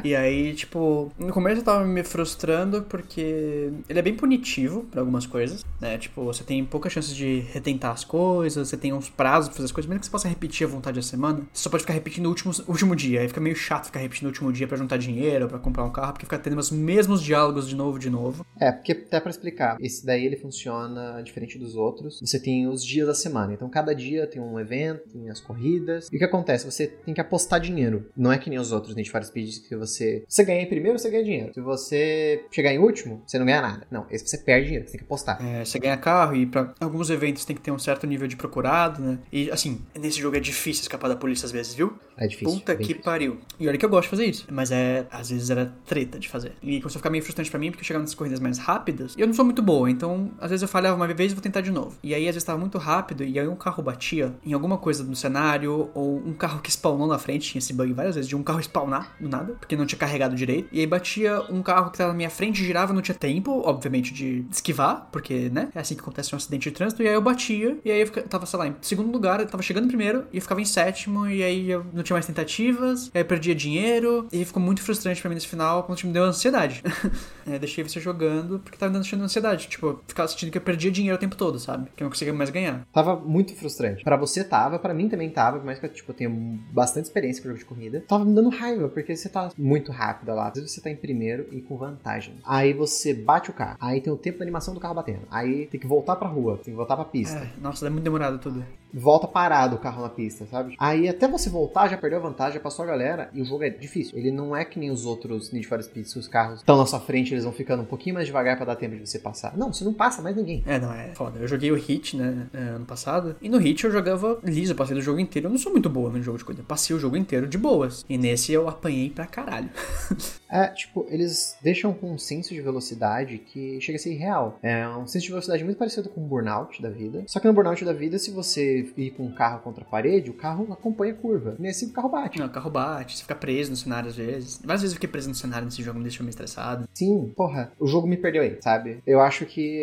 E 0.05 0.15
aí, 0.15 0.55
tipo, 0.55 1.13
no 1.19 1.33
começo 1.33 1.61
eu 1.61 1.65
tava 1.65 1.85
me 1.85 2.03
frustrando 2.03 2.83
porque 2.83 3.73
ele 3.89 3.99
é 3.99 4.03
bem 4.03 4.15
punitivo 4.15 4.85
para 4.85 5.01
algumas 5.01 5.27
coisas, 5.27 5.65
né? 5.81 5.99
Tipo, 5.99 6.25
você 6.25 6.45
tem 6.45 6.65
poucas 6.65 6.93
chances 6.93 7.15
de 7.15 7.41
retentar 7.53 7.93
as 7.93 8.05
coisas, 8.05 8.69
você 8.69 8.77
tem 8.77 8.93
uns 8.93 9.09
prazos 9.09 9.49
pra 9.49 9.57
fazer 9.57 9.67
as 9.67 9.73
coisas, 9.73 9.89
mesmo 9.89 10.01
que 10.01 10.07
você 10.07 10.13
possa 10.13 10.29
repetir 10.29 10.67
à 10.67 10.71
vontade 10.71 10.99
a 10.99 11.03
semana, 11.03 11.41
você 11.53 11.63
só 11.63 11.71
pode 11.71 11.83
ficar 11.83 11.95
repetindo 11.95 12.27
o 12.27 12.29
último, 12.29 12.53
último 12.69 12.97
dia. 12.97 13.21
Aí 13.21 13.29
fica 13.29 13.41
meio 13.41 13.57
chato 13.57 13.87
ficar 13.87 14.01
repetindo 14.01 14.27
o 14.27 14.29
último 14.29 14.53
dia 14.53 14.67
para 14.67 14.77
juntar 14.77 14.97
dinheiro, 14.97 15.49
para 15.49 15.59
comprar 15.59 15.85
um 15.85 15.91
carro, 15.91 16.13
porque 16.13 16.27
fica 16.27 16.39
tendo 16.39 16.59
os 16.59 16.71
mesmos 16.71 17.23
diálogos 17.23 17.69
de 17.69 17.77
novo, 17.77 17.99
de 17.99 18.11
novo. 18.11 18.45
É, 18.61 18.73
porque 18.73 18.93
até 18.93 19.21
para 19.21 19.31
explicar, 19.31 19.77
esse 19.81 20.05
daí 20.05 20.25
ele 20.25 20.37
funciona 20.37 21.21
diferente 21.23 21.59
dos 21.59 21.77
outros. 21.77 22.21
Você 22.21 22.39
tem 22.39 22.67
os 22.67 22.85
dias 22.85 23.07
da 23.07 23.15
semana, 23.15 23.53
então 23.53 23.69
cada 23.69 23.95
dia 23.95 24.27
tem 24.27 24.41
um 24.41 24.59
evento, 24.59 25.09
tem 25.09 25.31
as 25.31 25.41
corridas. 25.41 26.09
E 26.13 26.17
o 26.17 26.19
que 26.19 26.25
acontece? 26.25 26.71
Você 26.71 26.87
tem 26.87 27.15
que 27.15 27.21
apostar 27.21 27.61
dinheiro. 27.61 28.07
Não 28.17 28.33
é 28.33 28.39
que 28.39 28.51
nem 28.51 28.59
os 28.59 28.73
outros 28.73 28.95
Need 28.95 29.11
for 29.15 29.25
Speed 29.25 29.69
que 29.69 29.77
você. 29.77 30.25
Você 30.29 30.45
ganha 30.45 30.63
em 30.63 30.69
primeiro, 30.69 30.99
você 30.99 31.09
ganha 31.09 31.23
dinheiro. 31.23 31.55
Se 31.55 31.61
você 31.61 32.45
chegar 32.51 32.73
em 32.73 32.79
último, 32.79 33.23
você 33.27 33.39
não 33.39 33.47
ganha 33.47 33.63
nada. 33.63 33.87
Não, 33.91 34.07
esse 34.11 34.27
você 34.27 34.39
perde 34.39 34.67
dinheiro, 34.67 34.87
você 34.87 34.93
tem 34.93 34.99
que 34.99 35.05
apostar. 35.05 35.39
É, 35.45 35.65
você 35.65 35.79
ganha 35.79 35.97
carro 35.97 36.35
e 36.35 36.47
para 36.47 36.75
alguns 36.81 37.11
eventos 37.11 37.45
tem 37.45 37.55
que 37.55 37.63
ter 37.63 37.71
um 37.71 37.79
certo 37.79 38.07
nível 38.07 38.27
de 38.27 38.37
procurado, 38.37 39.01
né? 39.01 39.19
E 39.31 39.51
assim, 39.51 39.81
nesse 39.99 40.21
jogo 40.21 40.37
é 40.37 40.41
difícil 40.41 40.83
escapar 40.83 41.09
da 41.09 41.17
polícia 41.17 41.47
às 41.47 41.53
vezes, 41.53 41.75
viu? 41.75 41.97
É 42.17 42.27
difícil. 42.27 42.59
Puta 42.59 42.75
que 42.75 42.83
difícil. 42.83 43.03
pariu. 43.03 43.39
E 43.59 43.69
olha 43.69 43.79
que 43.79 43.85
eu 43.85 43.89
gosto 43.89 44.05
de 44.05 44.11
fazer 44.11 44.25
isso. 44.25 44.47
Mas 44.51 44.71
é, 44.71 45.07
às 45.11 45.31
vezes 45.31 45.51
era 45.51 45.73
treta 45.87 46.19
de 46.19 46.29
fazer. 46.29 46.53
E 46.63 46.81
começou 46.81 46.99
a 46.99 47.01
ficar 47.01 47.11
meio 47.11 47.23
frustrante 47.23 47.51
para 47.51 47.61
mim, 47.61 47.71
porque 47.71 47.83
eu 47.83 47.87
chegava 47.87 48.03
nas 48.03 48.15
corridas 48.15 48.41
mais 48.41 48.59
rápidas 48.59 49.15
e 49.17 49.21
eu 49.21 49.27
não 49.27 49.35
sou 49.35 49.45
muito 49.45 49.63
boa. 49.63 49.91
Então, 49.91 50.31
às 50.41 50.51
vezes 50.51 50.63
eu 50.63 50.69
falhava 50.69 50.97
uma 50.97 51.07
vez 51.07 51.33
e 51.33 51.35
vou 51.35 51.43
tentar 51.43 51.61
de 51.61 51.71
novo. 51.71 51.97
E 52.03 52.15
aí, 52.15 52.29
às 52.29 52.35
vezes 52.35 52.45
tava 52.45 52.59
muito 52.59 52.79
rápido 52.79 53.25
e 53.25 53.39
aí 53.39 53.47
um 53.47 53.57
carro 53.57 53.83
batia 53.83 54.35
em 54.45 54.53
alguma 54.53 54.79
coisa 54.79 55.05
no 55.05 55.15
cenário, 55.15 55.91
ou 55.95 56.17
um 56.17 56.33
carro 56.33 56.61
que 56.61 56.71
spawnou 56.71 57.07
na 57.07 57.19
frente, 57.19 57.51
tinha 57.51 57.59
esse 57.61 57.73
bug 57.73 57.93
várias 57.93 58.15
vezes, 58.15 58.29
de 58.29 58.37
um 58.37 58.43
carro 58.43 58.61
spawnar 58.61 59.04
do 59.21 59.29
nada, 59.29 59.55
porque 59.55 59.77
não 59.77 59.87
tinha 59.87 59.99
carregado 59.99 60.35
direito. 60.35 60.69
E 60.73 60.81
aí 60.81 60.87
batia 60.87 61.41
um 61.51 61.63
carro 61.63 61.91
que 61.91 61.99
tava 61.99 62.11
na 62.11 62.17
minha 62.17 62.31
frente, 62.31 62.65
girava, 62.65 62.93
não 62.93 63.03
tinha 63.03 63.15
tempo, 63.15 63.63
obviamente, 63.65 64.13
de 64.13 64.45
esquivar, 64.51 65.09
porque, 65.13 65.51
né? 65.51 65.69
É 65.75 65.81
assim 65.81 65.95
que 65.95 66.01
acontece 66.01 66.35
um 66.35 66.39
acidente 66.39 66.69
de 66.69 66.75
trânsito. 66.75 67.03
E 67.03 67.09
aí 67.09 67.15
eu 67.15 67.23
batia, 67.23 67.79
e 67.85 67.91
aí 67.91 68.01
eu 68.01 68.11
tava, 68.29 68.47
sei 68.47 68.59
lá, 68.59 68.67
em 68.69 68.77
segundo 68.81 69.11
lugar, 69.11 69.41
eu 69.41 69.47
tava 69.47 69.63
chegando 69.63 69.87
primeiro, 69.89 70.27
e 70.33 70.37
eu 70.37 70.43
ficava 70.43 70.61
em 70.61 70.65
sétimo, 70.65 71.27
e 71.29 71.43
aí 71.43 71.71
eu 71.71 71.85
não 71.93 72.03
tinha 72.03 72.15
mais 72.15 72.27
tentativas, 72.27 73.11
aí 73.15 73.21
eu 73.21 73.25
perdia 73.25 73.55
dinheiro, 73.55 74.27
e 74.33 74.45
ficou 74.45 74.63
muito 74.63 74.83
frustrante 74.83 75.21
pra 75.21 75.29
mim 75.29 75.35
nesse 75.35 75.47
final, 75.47 75.85
quando 75.85 76.05
me 76.05 76.13
deu 76.13 76.25
ansiedade. 76.25 76.83
é, 77.47 77.59
deixei 77.59 77.85
você 77.85 78.01
jogando, 78.01 78.59
porque 78.59 78.77
tava 78.77 78.93
me 78.93 78.99
dando 78.99 79.25
ansiedade. 79.25 79.69
Tipo, 79.69 80.01
ficava 80.07 80.29
sentindo 80.29 80.51
que 80.51 80.59
eu 80.59 80.63
perdia 80.63 80.91
dinheiro 80.91 81.17
o 81.17 81.21
tempo 81.21 81.37
todo, 81.37 81.59
sabe? 81.59 81.91
Que 81.97 82.03
eu 82.03 82.07
não 82.07 82.11
conseguia 82.11 82.35
mais 82.35 82.51
ganhar. 82.51 82.87
Tava 82.93 83.17
muito 83.17 83.55
frustrante. 83.55 84.05
Para 84.05 84.17
você 84.17 84.45
tava, 84.45 84.79
para 84.79 84.95
mim 84.95 85.09
também 85.09 85.31
tava, 85.31 85.63
mas 85.65 85.79
que 85.79 85.89
tipo, 85.89 86.11
eu 86.13 86.17
tenho 86.17 86.31
bastante 86.73 87.07
experiência 87.07 87.43
com 87.43 87.49
jogo 87.49 87.59
de 87.59 87.65
corrida. 87.65 88.05
Tava 88.07 88.25
me 88.25 88.35
dando 88.35 88.49
raiva, 88.49 88.89
porque 88.95 89.15
você 89.15 89.29
tá 89.29 89.51
muito 89.59 89.93
rápido 89.93 90.35
lá. 90.35 90.49
Às 90.49 90.55
vezes 90.55 90.73
você 90.73 90.81
tá 90.81 90.91
em 90.91 90.97
primeiro 90.97 91.47
e 91.53 91.61
com 91.61 91.77
vantagem. 91.77 92.37
Aí 92.45 92.73
você 92.73 93.13
bate 93.13 93.51
o 93.51 93.53
carro. 93.53 93.77
Aí 93.81 94.01
tem 94.01 94.13
o 94.13 94.17
tempo 94.17 94.39
da 94.39 94.45
animação 94.45 94.73
do 94.73 94.81
carro 94.81 94.95
batendo. 94.95 95.23
Aí 95.31 95.67
tem 95.67 95.81
que 95.81 95.87
voltar 95.87 96.17
pra 96.17 96.29
rua, 96.29 96.57
tem 96.57 96.73
que 96.73 96.79
voltar 96.79 96.97
pra 96.97 97.05
pista. 97.05 97.39
É, 97.39 97.61
nossa, 97.61 97.87
é 97.87 97.91
muito 97.91 98.05
demorado 98.05 98.39
tudo. 98.39 98.65
Volta 98.95 99.27
parado 99.27 99.75
o 99.75 99.79
carro 99.79 100.03
na 100.03 100.09
pista, 100.09 100.47
sabe? 100.47 100.77
Aí 100.79 101.09
até 101.09 101.27
você 101.27 101.51
voltar, 101.51 101.89
já 101.89 101.97
perdeu 101.97 102.21
a 102.21 102.23
vantagem, 102.23 102.55
já 102.55 102.61
passou 102.61 102.85
a 102.85 102.87
galera. 102.87 103.29
E 103.35 103.43
o 103.43 103.45
jogo 103.45 103.65
é 103.65 103.71
difícil. 103.71 104.17
Ele 104.17 104.31
não 104.31 104.55
é 104.55 104.65
que 104.65 104.79
nem 104.79 104.91
os 104.91 105.05
outros 105.05 105.51
Need 105.53 105.67
for 105.67 105.83
Speed, 105.83 106.07
se 106.07 106.19
os 106.19 106.29
carros 106.29 106.61
estão 106.61 106.77
na 106.77 106.87
sua 106.87 107.01
frente, 107.01 107.35
eles 107.35 107.43
vão 107.43 107.53
ficando 107.53 107.83
um 107.83 107.87
pouquinho 107.87 108.15
mais 108.15 108.27
devagar 108.27 108.57
para 108.57 108.67
dar 108.67 108.77
tempo 108.77 108.95
de 108.95 109.07
você 109.07 109.19
passar. 109.19 109.57
Não, 109.57 109.73
você 109.73 109.85
não 109.85 109.93
passa 109.93 110.23
mais 110.23 110.37
ninguém. 110.37 110.63
É, 110.67 110.79
não, 110.79 110.93
é 110.93 111.13
foda. 111.15 111.41
Eu 111.41 111.49
joguei 111.49 111.73
o 111.73 111.75
Hit, 111.75 112.17
né, 112.17 112.47
ano 112.53 112.87
passado. 112.87 113.37
E 113.43 113.49
no 113.49 113.59
Hit 113.59 113.85
eu 113.85 113.91
jogava 113.91 114.39
liso, 114.45 114.75
passei 114.75 114.95
do 114.95 115.03
jogo 115.03 115.19
inteiro. 115.19 115.49
Eu 115.49 115.51
não 115.51 115.59
sou 115.59 115.73
muito 115.73 115.91
boa 115.91 116.11
no 116.11 116.23
jogo 116.23 116.39
de 116.39 116.45
corrida. 116.45 116.63
Passei 116.63 116.95
o 116.95 116.99
jogo 116.99 117.17
inteiro 117.17 117.49
de 117.49 117.59
boas. 117.59 118.05
E 118.09 118.17
nesse 118.17 118.53
eu 118.53 118.69
apanhei 118.69 119.11
pra 119.11 119.27
caralho. 119.27 119.71
é, 120.49 120.69
tipo, 120.69 121.05
eles 121.09 121.57
deixam 121.63 121.93
com 121.93 122.13
um 122.13 122.19
senso 122.19 122.55
de 122.55 122.61
velocidade 122.61 123.39
que 123.39 123.81
chega 123.81 123.97
a 123.97 124.01
ser 124.01 124.13
irreal. 124.13 124.59
É 124.63 124.87
um 124.89 125.07
senso 125.07 125.25
de 125.25 125.31
velocidade 125.31 125.65
muito 125.65 125.79
parecido 125.79 126.09
com 126.09 126.21
o 126.21 126.27
Burnout 126.27 126.81
da 126.81 126.91
vida. 126.91 127.25
Só 127.27 127.41
que 127.41 127.47
no 127.47 127.53
Burnout 127.53 127.85
da 127.85 127.93
vida, 127.93 128.19
se 128.19 128.31
você 128.31 128.84
ir 128.97 129.11
com 129.11 129.27
um 129.27 129.33
carro 129.33 129.61
contra 129.61 129.83
a 129.85 129.87
parede, 129.87 130.31
o 130.31 130.35
carro 130.35 130.73
acompanha 130.73 131.13
a 131.13 131.17
curva. 131.17 131.57
Nesse, 131.59 131.87
o 131.87 131.93
carro 131.93 132.09
bate. 132.09 132.39
Não, 132.39 132.47
o 132.47 132.51
carro 132.51 132.71
bate, 132.71 133.17
você 133.17 133.23
fica 133.23 133.35
preso 133.35 133.71
no 133.71 133.77
cenário 133.77 134.09
às 134.09 134.17
vezes. 134.17 134.61
Várias 134.65 134.83
vezes 134.83 134.95
eu 134.95 134.97
fiquei 134.97 135.09
preso 135.09 135.29
no 135.29 135.35
cenário 135.35 135.65
nesse 135.65 135.83
jogo, 135.83 135.99
me 135.99 136.05
deixou 136.05 136.25
meio 136.25 136.31
estressado. 136.31 136.89
Sim, 136.95 137.33
porra, 137.37 137.73
o 137.79 137.87
jogo 137.87 138.07
me 138.07 138.17
perdeu 138.17 138.43
aí, 138.43 138.59
sabe? 138.61 138.99
Eu 139.07 139.21
acho 139.21 139.47
que 139.47 139.79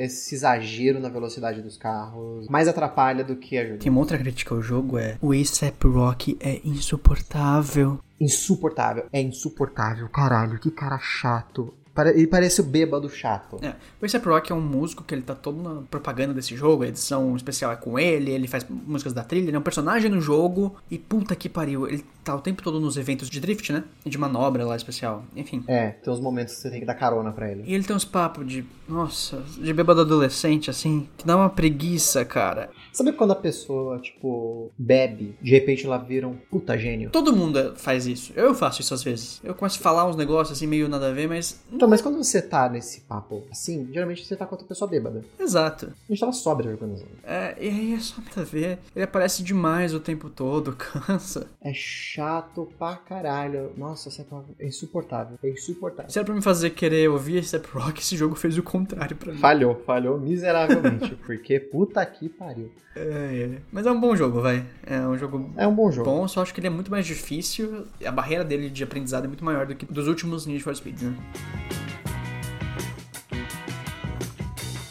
esse 0.00 0.34
exagero 0.34 1.00
na 1.00 1.08
velocidade 1.08 1.62
dos 1.62 1.76
carros 1.76 2.48
mais 2.48 2.68
atrapalha 2.68 3.24
do 3.24 3.36
que 3.36 3.58
ajuda. 3.58 3.78
Tem 3.78 3.90
uma 3.90 4.00
outra 4.00 4.18
crítica 4.18 4.54
ao 4.54 4.62
jogo, 4.62 4.98
é 4.98 5.16
o 5.20 5.32
ASAP 5.32 5.86
Rock 5.86 6.36
é 6.40 6.60
insuportável. 6.64 7.98
Insuportável, 8.20 9.06
é 9.12 9.20
insuportável, 9.20 10.08
caralho, 10.08 10.58
que 10.58 10.70
cara 10.70 10.98
chato. 10.98 11.74
Ele 11.96 12.26
parece 12.26 12.60
o 12.60 12.64
bêbado 12.64 13.08
chato. 13.08 13.58
É. 13.62 13.74
O 14.00 14.04
A$AP 14.04 14.26
Rock 14.26 14.52
é 14.52 14.54
um 14.54 14.60
músico 14.60 15.04
que 15.04 15.14
ele 15.14 15.22
tá 15.22 15.34
todo 15.34 15.62
na 15.62 15.82
propaganda 15.82 16.34
desse 16.34 16.56
jogo, 16.56 16.82
a 16.82 16.88
edição 16.88 17.36
especial 17.36 17.72
é 17.72 17.76
com 17.76 17.98
ele, 17.98 18.30
ele 18.30 18.48
faz 18.48 18.66
músicas 18.68 19.12
da 19.12 19.22
trilha, 19.22 19.48
ele 19.48 19.56
é 19.56 19.58
um 19.58 19.62
personagem 19.62 20.10
no 20.10 20.20
jogo 20.20 20.74
e 20.90 20.98
puta 20.98 21.36
que 21.36 21.48
pariu, 21.48 21.86
ele 21.86 22.04
tá 22.24 22.34
o 22.34 22.40
tempo 22.40 22.62
todo 22.62 22.80
nos 22.80 22.96
eventos 22.96 23.30
de 23.30 23.38
drift, 23.38 23.72
né? 23.72 23.84
E 24.04 24.10
de 24.10 24.18
manobra 24.18 24.64
lá 24.64 24.74
especial. 24.74 25.24
Enfim. 25.36 25.62
É, 25.68 25.90
tem 25.90 26.12
uns 26.12 26.20
momentos 26.20 26.54
que 26.54 26.60
você 26.60 26.70
tem 26.70 26.80
que 26.80 26.86
dar 26.86 26.94
carona 26.94 27.32
pra 27.32 27.50
ele. 27.50 27.62
E 27.66 27.74
ele 27.74 27.84
tem 27.84 27.94
uns 27.94 28.04
papos 28.04 28.46
de. 28.46 28.64
Nossa, 28.88 29.42
de 29.58 29.72
bêbado 29.72 30.00
adolescente, 30.00 30.70
assim, 30.70 31.08
que 31.16 31.26
dá 31.26 31.36
uma 31.36 31.50
preguiça, 31.50 32.24
cara. 32.24 32.70
Sabe 32.94 33.12
quando 33.12 33.32
a 33.32 33.36
pessoa, 33.36 33.98
tipo, 33.98 34.70
bebe, 34.78 35.36
de 35.42 35.50
repente 35.50 35.84
ela 35.84 35.98
vira 35.98 36.28
um 36.28 36.36
puta 36.36 36.78
gênio? 36.78 37.10
Todo 37.10 37.34
mundo 37.34 37.74
faz 37.76 38.06
isso. 38.06 38.32
Eu 38.36 38.54
faço 38.54 38.80
isso 38.80 38.94
às 38.94 39.02
vezes. 39.02 39.40
Eu 39.42 39.52
começo 39.52 39.80
a 39.80 39.82
falar 39.82 40.06
uns 40.08 40.14
negócios 40.14 40.56
assim, 40.56 40.68
meio 40.68 40.88
nada 40.88 41.08
a 41.08 41.12
ver, 41.12 41.28
mas. 41.28 41.60
Então, 41.72 41.88
mas 41.88 42.00
quando 42.00 42.16
você 42.16 42.40
tá 42.40 42.68
nesse 42.68 43.00
papo 43.00 43.42
assim, 43.50 43.88
geralmente 43.92 44.24
você 44.24 44.36
tá 44.36 44.46
com 44.46 44.54
outra 44.54 44.68
pessoa 44.68 44.88
bêbada. 44.88 45.22
Exato. 45.40 45.92
A 46.08 46.12
gente 46.12 46.20
tava 46.20 46.30
sóbrio 46.32 46.70
organizando. 46.70 47.10
É, 47.24 47.56
e 47.60 47.68
aí 47.68 47.94
é 47.94 47.98
só 47.98 48.22
nada 48.22 48.42
a 48.42 48.44
ver. 48.44 48.78
Ele 48.94 49.04
aparece 49.04 49.42
demais 49.42 49.92
o 49.92 49.98
tempo 49.98 50.30
todo, 50.30 50.74
cansa. 50.78 51.48
É 51.60 51.72
chato 51.74 52.68
pra 52.78 52.94
caralho. 52.94 53.72
Nossa, 53.76 54.08
essa 54.08 54.22
palavra 54.22 54.54
é 54.56 54.68
insuportável. 54.68 55.36
É 55.42 55.48
insuportável. 55.50 56.10
Se 56.12 56.18
era 56.18 56.24
pra 56.24 56.34
me 56.34 56.42
fazer 56.42 56.70
querer 56.70 57.10
ouvir 57.10 57.42
Step 57.42 57.66
Rock, 57.72 58.00
esse 58.00 58.16
jogo 58.16 58.36
fez 58.36 58.56
o 58.56 58.62
contrário 58.62 59.16
pra 59.16 59.32
mim. 59.32 59.38
Falhou, 59.38 59.82
falhou 59.84 60.16
miseravelmente. 60.20 61.16
porque 61.26 61.58
puta 61.58 62.06
que 62.06 62.28
pariu. 62.28 62.70
É, 62.96 63.00
é. 63.00 63.58
Mas 63.72 63.86
é 63.86 63.90
um 63.90 64.00
bom 64.00 64.14
jogo, 64.14 64.40
vai. 64.40 64.64
É 64.86 65.00
um 65.00 65.18
jogo 65.18 65.50
É 65.56 65.66
um 65.66 65.74
bom 65.74 65.90
jogo. 65.90 66.08
bom, 66.08 66.28
só 66.28 66.42
acho 66.42 66.54
que 66.54 66.60
ele 66.60 66.68
é 66.68 66.70
muito 66.70 66.90
mais 66.90 67.06
difícil. 67.06 67.86
A 68.04 68.12
barreira 68.12 68.44
dele 68.44 68.70
de 68.70 68.84
aprendizado 68.84 69.24
é 69.24 69.28
muito 69.28 69.44
maior 69.44 69.66
do 69.66 69.74
que 69.74 69.84
dos 69.86 70.06
últimos 70.06 70.46
Need 70.46 70.62
for 70.62 70.74
Speed, 70.74 71.02
né? 71.02 71.14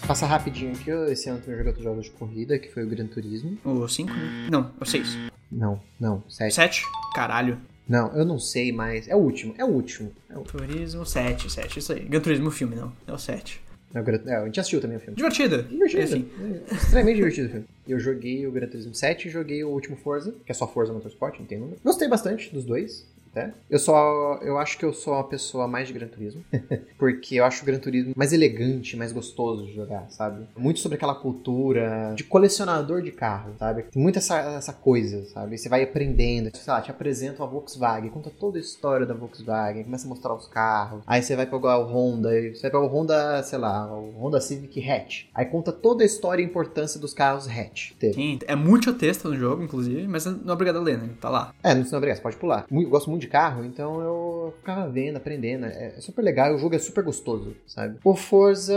Passar 0.06 0.28
rapidinho 0.28 0.74
aqui, 0.74 0.92
esse 1.12 1.30
ano 1.30 1.42
eu 1.48 1.52
joguei 1.54 1.68
outros 1.68 1.84
jogos 1.84 2.06
de 2.06 2.12
corrida, 2.12 2.60
que 2.60 2.68
foi 2.68 2.84
o 2.84 2.88
Gran 2.88 3.08
Turismo. 3.08 3.58
O 3.64 3.88
5, 3.88 4.12
né? 4.12 4.48
Não, 4.52 4.70
o 4.80 4.86
6. 4.86 5.18
Não, 5.50 5.80
não, 5.98 6.22
sete. 6.28 6.56
7? 6.56 6.86
Caralho. 7.16 7.58
Não, 7.88 8.14
eu 8.14 8.26
não 8.26 8.38
sei, 8.38 8.72
mas 8.74 9.08
é 9.08 9.16
o 9.16 9.20
último, 9.20 9.54
é 9.58 9.64
o 9.64 9.68
último. 9.68 10.12
É 10.30 10.38
o, 10.38 10.42
Turismo 10.42 11.06
7, 11.06 11.50
7, 11.50 11.80
isso 11.80 11.94
aí. 11.94 12.02
Gran 12.02 12.20
Turismo 12.20 12.52
filme, 12.52 12.76
não. 12.76 12.92
É 13.08 13.14
o 13.14 13.18
7. 13.18 13.62
É 13.94 14.32
é, 14.32 14.36
a 14.36 14.46
gente 14.46 14.60
assistiu 14.60 14.82
também 14.82 14.98
o 14.98 15.00
filme. 15.00 15.16
Divertido. 15.16 15.64
Divertido. 15.64 16.04
Enfim. 16.04 16.30
É, 16.68 16.74
extremamente 16.74 17.16
divertido 17.16 17.48
o 17.48 17.52
filme. 17.52 17.66
Eu 17.88 18.00
joguei 18.00 18.48
o 18.48 18.52
Gran 18.52 18.68
Turismo 18.68 18.94
7 18.94 19.28
e 19.28 19.32
joguei 19.32 19.64
o 19.64 19.70
último 19.70 19.96
Forza, 19.98 20.34
que 20.46 20.52
é 20.52 20.56
só 20.56 20.68
Forza 20.68 20.92
Motorsport, 20.92 21.40
não 21.40 21.46
tem 21.46 21.60
número. 21.60 21.80
Gostei 21.84 22.08
bastante 22.08 22.52
dos 22.54 22.66
dois. 22.66 23.06
Até. 23.34 23.52
Eu 23.68 23.80
só. 23.80 24.40
Eu 24.44 24.60
acho 24.60 24.78
que 24.78 24.86
eu 24.86 24.94
sou 24.94 25.14
uma 25.14 25.24
pessoa 25.24 25.68
mais 25.68 25.88
de 25.88 25.94
Gran 25.94 26.08
Turismo. 26.08 26.44
porque 27.00 27.36
eu 27.36 27.46
acho 27.46 27.64
o 27.64 27.66
Gran 27.66 27.80
Turismo 27.80 28.14
mais 28.16 28.32
elegante, 28.32 28.96
mais 28.96 29.12
gostoso 29.12 29.66
de 29.66 29.74
jogar, 29.74 30.06
sabe? 30.10 30.46
Muito 30.56 30.80
sobre 30.80 30.96
aquela 30.96 31.16
cultura 31.16 32.14
de 32.16 32.24
colecionador 32.24 33.02
de 33.02 33.12
carro, 33.12 33.54
sabe? 33.58 33.84
Tem 33.84 34.02
muita 34.02 34.20
essa, 34.20 34.38
essa 34.40 34.72
coisa, 34.74 35.26
sabe? 35.26 35.58
Você 35.58 35.68
vai 35.68 35.84
aprendendo. 35.84 36.56
Sei 36.56 36.72
lá, 36.72 36.80
te 36.82 36.92
apresenta 36.92 37.44
a 37.44 37.48
Volkswagen, 37.48 38.12
conta 38.12 38.30
toda 38.30 38.58
a 38.58 38.62
história 38.62 39.06
da 39.06 39.14
Volkswagen, 39.16 39.84
começa 39.84 40.06
a 40.06 40.10
mostrar 40.10 40.36
os 40.36 40.48
carros. 40.48 41.02
Aí 41.08 41.22
você 41.24 41.36
vai 41.36 41.48
pegar 41.48 41.80
o 41.80 41.86
Honda, 41.92 42.30
você 42.30 42.62
vai 42.62 42.72
pegar 42.72 42.82
o 42.82 42.88
Honda, 42.88 43.42
sei 43.42 43.58
lá, 43.58 43.92
o 43.92 44.12
Honda 44.12 44.40
Civic 44.40 44.80
Hatch. 44.88 45.26
Aí 45.34 45.46
conta 45.46 45.72
toda 45.72 46.04
a 46.04 46.06
história 46.06 46.44
e 46.44 46.46
importância 46.46 47.00
dos 47.00 47.14
carros 47.14 47.48
hatch. 47.48 47.94
Teve. 48.00 48.14
Sim, 48.14 48.40
é 48.46 48.56
muito 48.56 48.94
texto 48.94 49.28
no 49.30 49.36
jogo, 49.36 49.64
inclusive, 49.64 50.08
mas 50.08 50.26
não 50.26 50.50
é 50.50 50.54
obrigado 50.54 50.78
a 50.78 50.82
ler, 50.82 50.98
né? 51.00 51.10
Tá 51.20 51.30
lá. 51.30 51.54
É, 51.64 51.74
não, 51.74 51.84
não 51.84 51.98
obrigado, 51.98 52.18
você 52.18 52.24
pode 52.24 52.38
pular. 52.38 52.66
Muito- 52.70 52.90
gosto 52.90 53.10
muito 53.10 53.23
de 53.24 53.30
carro, 53.30 53.66
então 53.66 54.02
eu 54.02 54.54
ficava 54.60 54.90
vendo, 54.90 55.18
aprendendo. 55.18 55.66
É, 55.66 55.94
é 55.98 56.02
super 56.02 56.22
legal, 56.22 56.54
o 56.54 56.58
jogo 56.58 56.76
é 56.76 56.80
super 56.80 57.04
gostoso, 57.04 57.56
sabe? 57.66 57.98
O 58.04 58.16
Forza, 58.16 58.74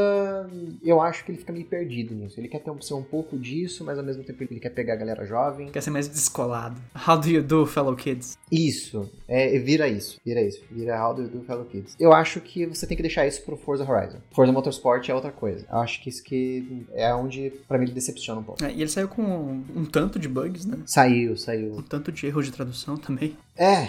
eu 0.83 1.01
acho 1.01 1.25
que 1.25 1.31
ele 1.31 1.39
fica 1.39 1.53
meio 1.53 1.67
perdido 1.67 2.15
nisso. 2.15 2.39
Ele 2.41 2.49
quer 2.49 2.61
ter 2.61 2.71
um, 2.71 2.81
ser 2.81 2.95
um 2.95 3.03
pouco 3.03 3.39
disso, 3.39 3.85
mas 3.85 3.99
ao 3.99 4.05
mesmo 4.05 4.25
tempo 4.25 4.43
ele 4.43 4.61
quer 4.61 4.71
pegar 4.71 4.95
a 4.95 4.97
galera 4.97 5.27
jovem. 5.27 5.71
Quer 5.71 5.83
ser 5.83 5.91
mais 5.91 6.09
descolado. 6.09 6.81
How 7.07 7.19
do 7.19 7.29
you 7.29 7.43
do, 7.43 7.67
fellow 7.67 7.95
kids? 7.95 8.37
Isso, 8.51 9.11
é, 9.29 9.59
vira 9.59 9.89
isso, 9.89 10.21
vira 10.25 10.41
isso, 10.41 10.63
vira 10.71 10.97
How 11.05 11.15
do 11.15 11.23
you 11.23 11.29
do 11.29 11.43
Fellow 11.45 11.65
Kids. 11.65 11.97
Eu 11.99 12.13
acho 12.13 12.41
que 12.41 12.67
você 12.67 12.87
tem 12.87 12.97
que 12.97 13.03
deixar 13.03 13.27
isso 13.27 13.43
pro 13.43 13.57
Forza 13.57 13.85
Horizon. 13.85 14.19
Forza 14.33 14.53
Motorsport 14.53 15.09
é 15.09 15.15
outra 15.15 15.33
coisa. 15.33 15.67
Eu 15.71 15.79
acho 15.79 16.03
que 16.03 16.09
isso 16.09 16.23
que 16.23 16.87
é 16.93 17.13
onde, 17.15 17.53
pra 17.67 17.79
mim, 17.79 17.85
ele 17.85 17.93
decepciona 17.93 18.41
um 18.41 18.45
pouco. 18.45 18.65
É, 18.65 18.71
e 18.71 18.81
ele 18.81 18.89
saiu 18.89 19.09
com 19.09 19.23
um, 19.23 19.65
um 19.75 19.85
tanto 19.85 20.19
de 20.19 20.29
bugs, 20.29 20.65
né? 20.65 20.79
Saiu, 20.87 21.37
saiu. 21.37 21.77
Um 21.77 21.83
tanto 21.83 22.13
de 22.13 22.27
erros 22.27 22.47
de 22.47 22.53
tradução 22.53 22.97
também. 22.97 23.37
É, 23.59 23.89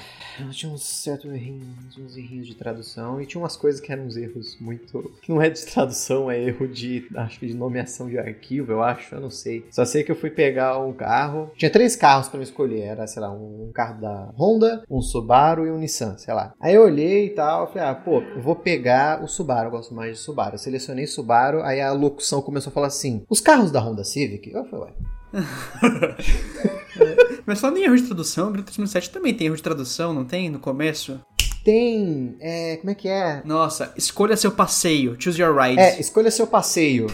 tinha 0.52 0.72
uns 0.72 0.84
certos 0.84 1.32
errinhos, 1.32 1.98
uns 1.98 2.16
errinhos 2.16 2.48
de 2.48 2.56
tradução 2.56 3.20
e 3.20 3.26
tinha 3.26 3.42
umas 3.42 3.58
coisas 3.58 3.82
que 3.82 3.92
eram 3.92 4.06
uns 4.06 4.16
erros 4.16 4.58
muito. 4.60 5.12
que 5.22 5.32
não 5.32 5.42
é 5.42 5.50
de 5.50 5.66
tradução, 5.66 6.30
é 6.30 6.40
erro 6.40 6.68
de. 6.68 7.08
acho 7.16 7.40
que 7.40 7.48
de 7.48 7.54
nomeação 7.54 8.08
de 8.08 8.18
arquivo, 8.18 8.72
eu 8.72 8.84
acho, 8.84 9.16
eu 9.16 9.22
não 9.22 9.30
sei. 9.30 9.66
Só 9.72 9.84
sei 9.84 10.04
que 10.04 10.12
eu 10.12 10.16
fui 10.16 10.30
pegar 10.30 10.80
um 10.80 10.94
carro. 10.94 11.52
Tinha 11.56 11.72
três 11.72 11.96
carros 11.96 12.30
pra 12.30 12.38
me 12.38 12.44
escolher, 12.44 12.82
era, 12.82 13.08
sei 13.08 13.22
lá, 13.22 13.32
um 13.32 13.72
carro 13.74 14.00
da 14.00 14.34
Honda, 14.38 14.84
um 14.90 15.02
Subaru 15.02 15.66
e 15.66 15.72
um 15.72 15.78
Nissan, 15.78 16.18
sei 16.18 16.34
lá. 16.34 16.54
Aí 16.60 16.76
eu 16.76 16.84
olhei 16.84 17.28
e 17.28 17.30
tal, 17.32 17.62
eu 17.62 17.68
falei, 17.68 17.84
ah, 17.88 17.96
pô, 17.96 18.22
eu 18.22 18.42
vou 18.42 18.56
pegar 18.56 19.24
o 19.24 19.28
Subaru, 19.28 19.68
eu 19.68 19.72
gosto 19.72 19.94
mais 19.94 20.18
de 20.18 20.24
Subaru. 20.24 20.56
Eu 20.56 20.60
selecionei 20.60 21.08
Subaru, 21.08 21.62
aí 21.62 21.82
a 21.82 21.92
locução 21.92 22.42
começou 22.42 22.70
a 22.70 22.74
falar 22.74 22.88
assim: 22.88 23.24
os 23.30 23.42
carros 23.42 23.72
da 23.72 23.80
Honda 23.80 24.04
Civic? 24.04 24.52
Eu 24.52 24.66
falei, 24.66 24.86
ué. 24.86 24.94
Mas 27.48 27.62
falando 27.62 27.78
em 27.78 27.86
erro 27.86 27.96
de 27.96 28.04
tradução, 28.04 28.50
o 28.50 28.52
Gran 28.52 28.62
Turismo 28.62 28.86
7 28.86 29.10
também 29.10 29.34
tem 29.34 29.48
erro 29.48 29.56
de 29.56 29.64
tradução, 29.64 30.14
não 30.14 30.26
tem? 30.26 30.50
No 30.50 30.60
começo? 30.60 31.18
Tem. 31.64 32.36
É. 32.42 32.76
Como 32.76 32.92
é 32.92 32.96
que 32.96 33.08
é? 33.08 33.42
Nossa, 33.46 33.94
escolha 33.96 34.36
seu 34.36 34.52
passeio, 34.52 35.16
choose 35.18 35.42
your 35.42 35.56
ride. 35.58 35.80
É, 35.80 35.98
escolha 35.98 36.30
seu 36.30 36.46
passeio. 36.46 37.08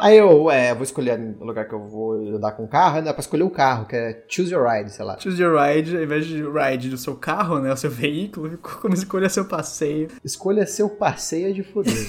Aí 0.00 0.18
eu, 0.18 0.44
ué, 0.44 0.74
vou 0.74 0.82
escolher 0.82 1.18
o 1.40 1.44
lugar 1.44 1.66
que 1.66 1.74
eu 1.74 1.88
vou 1.88 2.12
andar 2.36 2.52
com 2.52 2.64
o 2.64 2.68
carro, 2.68 3.00
dá 3.00 3.14
pra 3.14 3.20
escolher 3.20 3.42
o 3.42 3.50
carro, 3.50 3.86
que 3.86 3.96
é 3.96 4.24
choose 4.28 4.52
your 4.52 4.68
ride, 4.68 4.90
sei 4.92 5.04
lá. 5.04 5.18
Choose 5.18 5.40
your 5.40 5.58
ride, 5.58 5.96
ao 5.96 6.02
invés 6.02 6.26
de 6.26 6.42
ride 6.42 6.90
do 6.90 6.98
seu 6.98 7.16
carro, 7.16 7.58
né, 7.58 7.72
o 7.72 7.76
seu 7.76 7.90
veículo, 7.90 8.50
ficou 8.50 8.72
como 8.82 8.94
escolha 8.94 9.30
seu 9.30 9.46
passeio. 9.46 10.08
Escolha 10.22 10.66
seu 10.66 10.90
passeio 10.90 11.48
é 11.48 11.52
de 11.52 11.62
foder. 11.62 12.06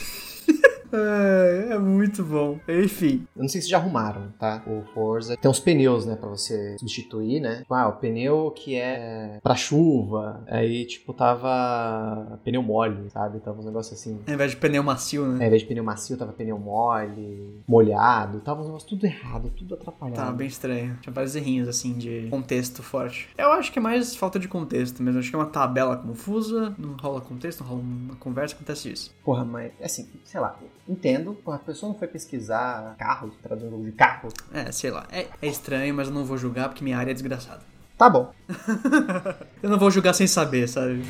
É, 0.92 1.68
é 1.74 1.80
muito 1.80 2.24
bom. 2.24 2.60
Enfim, 2.68 3.26
Eu 3.36 3.42
não 3.44 3.50
sei 3.50 3.62
se 3.62 3.70
já 3.70 3.78
arrumaram, 3.78 4.32
tá? 4.40 4.64
O 4.68 4.84
Forza. 4.94 5.36
Tem 5.38 5.50
uns 5.50 5.60
pneus, 5.60 6.06
né, 6.06 6.16
pra 6.16 6.30
você 6.30 6.78
substituir, 6.80 7.40
né? 7.40 7.58
Tipo, 7.60 7.74
Ah, 7.74 7.88
o 7.88 7.94
pneu 7.94 8.52
que 8.52 8.76
é 8.76 9.40
pra 9.44 9.56
chuva. 9.56 10.44
Aí, 10.48 10.86
tipo, 10.86 11.14
tava 11.14 12.40
pneu 12.44 12.62
mole, 12.62 13.10
sabe? 13.12 13.40
Tava 13.40 13.60
uns 13.60 13.66
negócios 13.66 14.00
assim. 14.00 14.20
ao 14.28 14.34
invés 14.34 14.52
de 14.52 14.58
pneu 14.58 14.84
macio, 14.84 15.26
né? 15.26 15.40
Ao 15.42 15.48
invés 15.48 15.62
de 15.62 15.68
pneu 15.68 15.84
macio, 15.84 16.18
tava 16.18 16.32
pneu 16.34 16.58
mole, 16.58 17.62
molhado. 17.68 18.40
Tava 18.42 18.62
uns 18.62 18.66
negócios 18.68 18.90
tudo 18.90 19.06
errado, 19.06 19.52
tudo 19.56 19.76
atrapalhado. 19.76 20.16
Tava 20.18 20.32
bem 20.32 20.48
estranho. 20.48 20.98
Tinha 21.02 21.14
vários 21.14 21.36
errinhos, 21.36 21.68
assim, 21.68 21.94
de 21.94 22.28
contexto 22.30 22.82
forte. 22.84 23.28
Eu 23.38 23.52
acho 23.52 23.72
que 23.72 23.80
é 23.80 23.82
mais 23.82 24.16
falta 24.16 24.40
de 24.40 24.48
contexto 24.48 25.02
mesmo. 25.02 25.20
Acho 25.20 25.30
que 25.30 25.36
é 25.36 25.40
uma 25.40 25.46
tabela 25.46 25.98
confusa, 25.98 26.74
não 26.78 26.94
rola 26.96 27.22
contexto, 27.22 27.62
não 27.62 27.68
rola 27.70 27.82
uma 27.82 28.16
conversa, 28.16 28.56
acontece 28.56 28.92
isso. 28.92 29.14
Porra, 29.24 29.44
mas, 29.46 29.72
assim, 29.82 30.08
sei 30.24 30.40
lá, 30.40 30.56
entendo. 30.88 31.38
A 31.48 31.58
pessoa 31.58 31.92
não 31.92 32.00
foi 32.00 32.08
pesquisar 32.08 32.96
carro, 32.98 33.32
traduzir 33.42 33.70
jogo 33.70 33.84
de 33.84 33.92
carro. 33.92 34.30
É, 34.54 34.72
sei 34.72 34.92
lá. 34.92 35.06
É, 35.12 35.28
é 35.42 35.48
estranho, 35.48 35.94
mas 35.94 36.08
eu 36.08 36.14
não 36.14 36.26
vou 36.26 36.38
julgar 36.38 36.70
porque 36.70 36.84
minha 36.84 36.98
área 36.98 37.12
é 37.12 37.14
desgraçada. 37.14 37.62
Tá 37.98 38.10
bom. 38.10 38.34
Eu 39.64 39.70
não 39.70 39.80
vou 39.80 39.90
julgar 39.90 40.14
sem 40.14 40.28
saber, 40.28 40.68
sabe? 40.68 41.02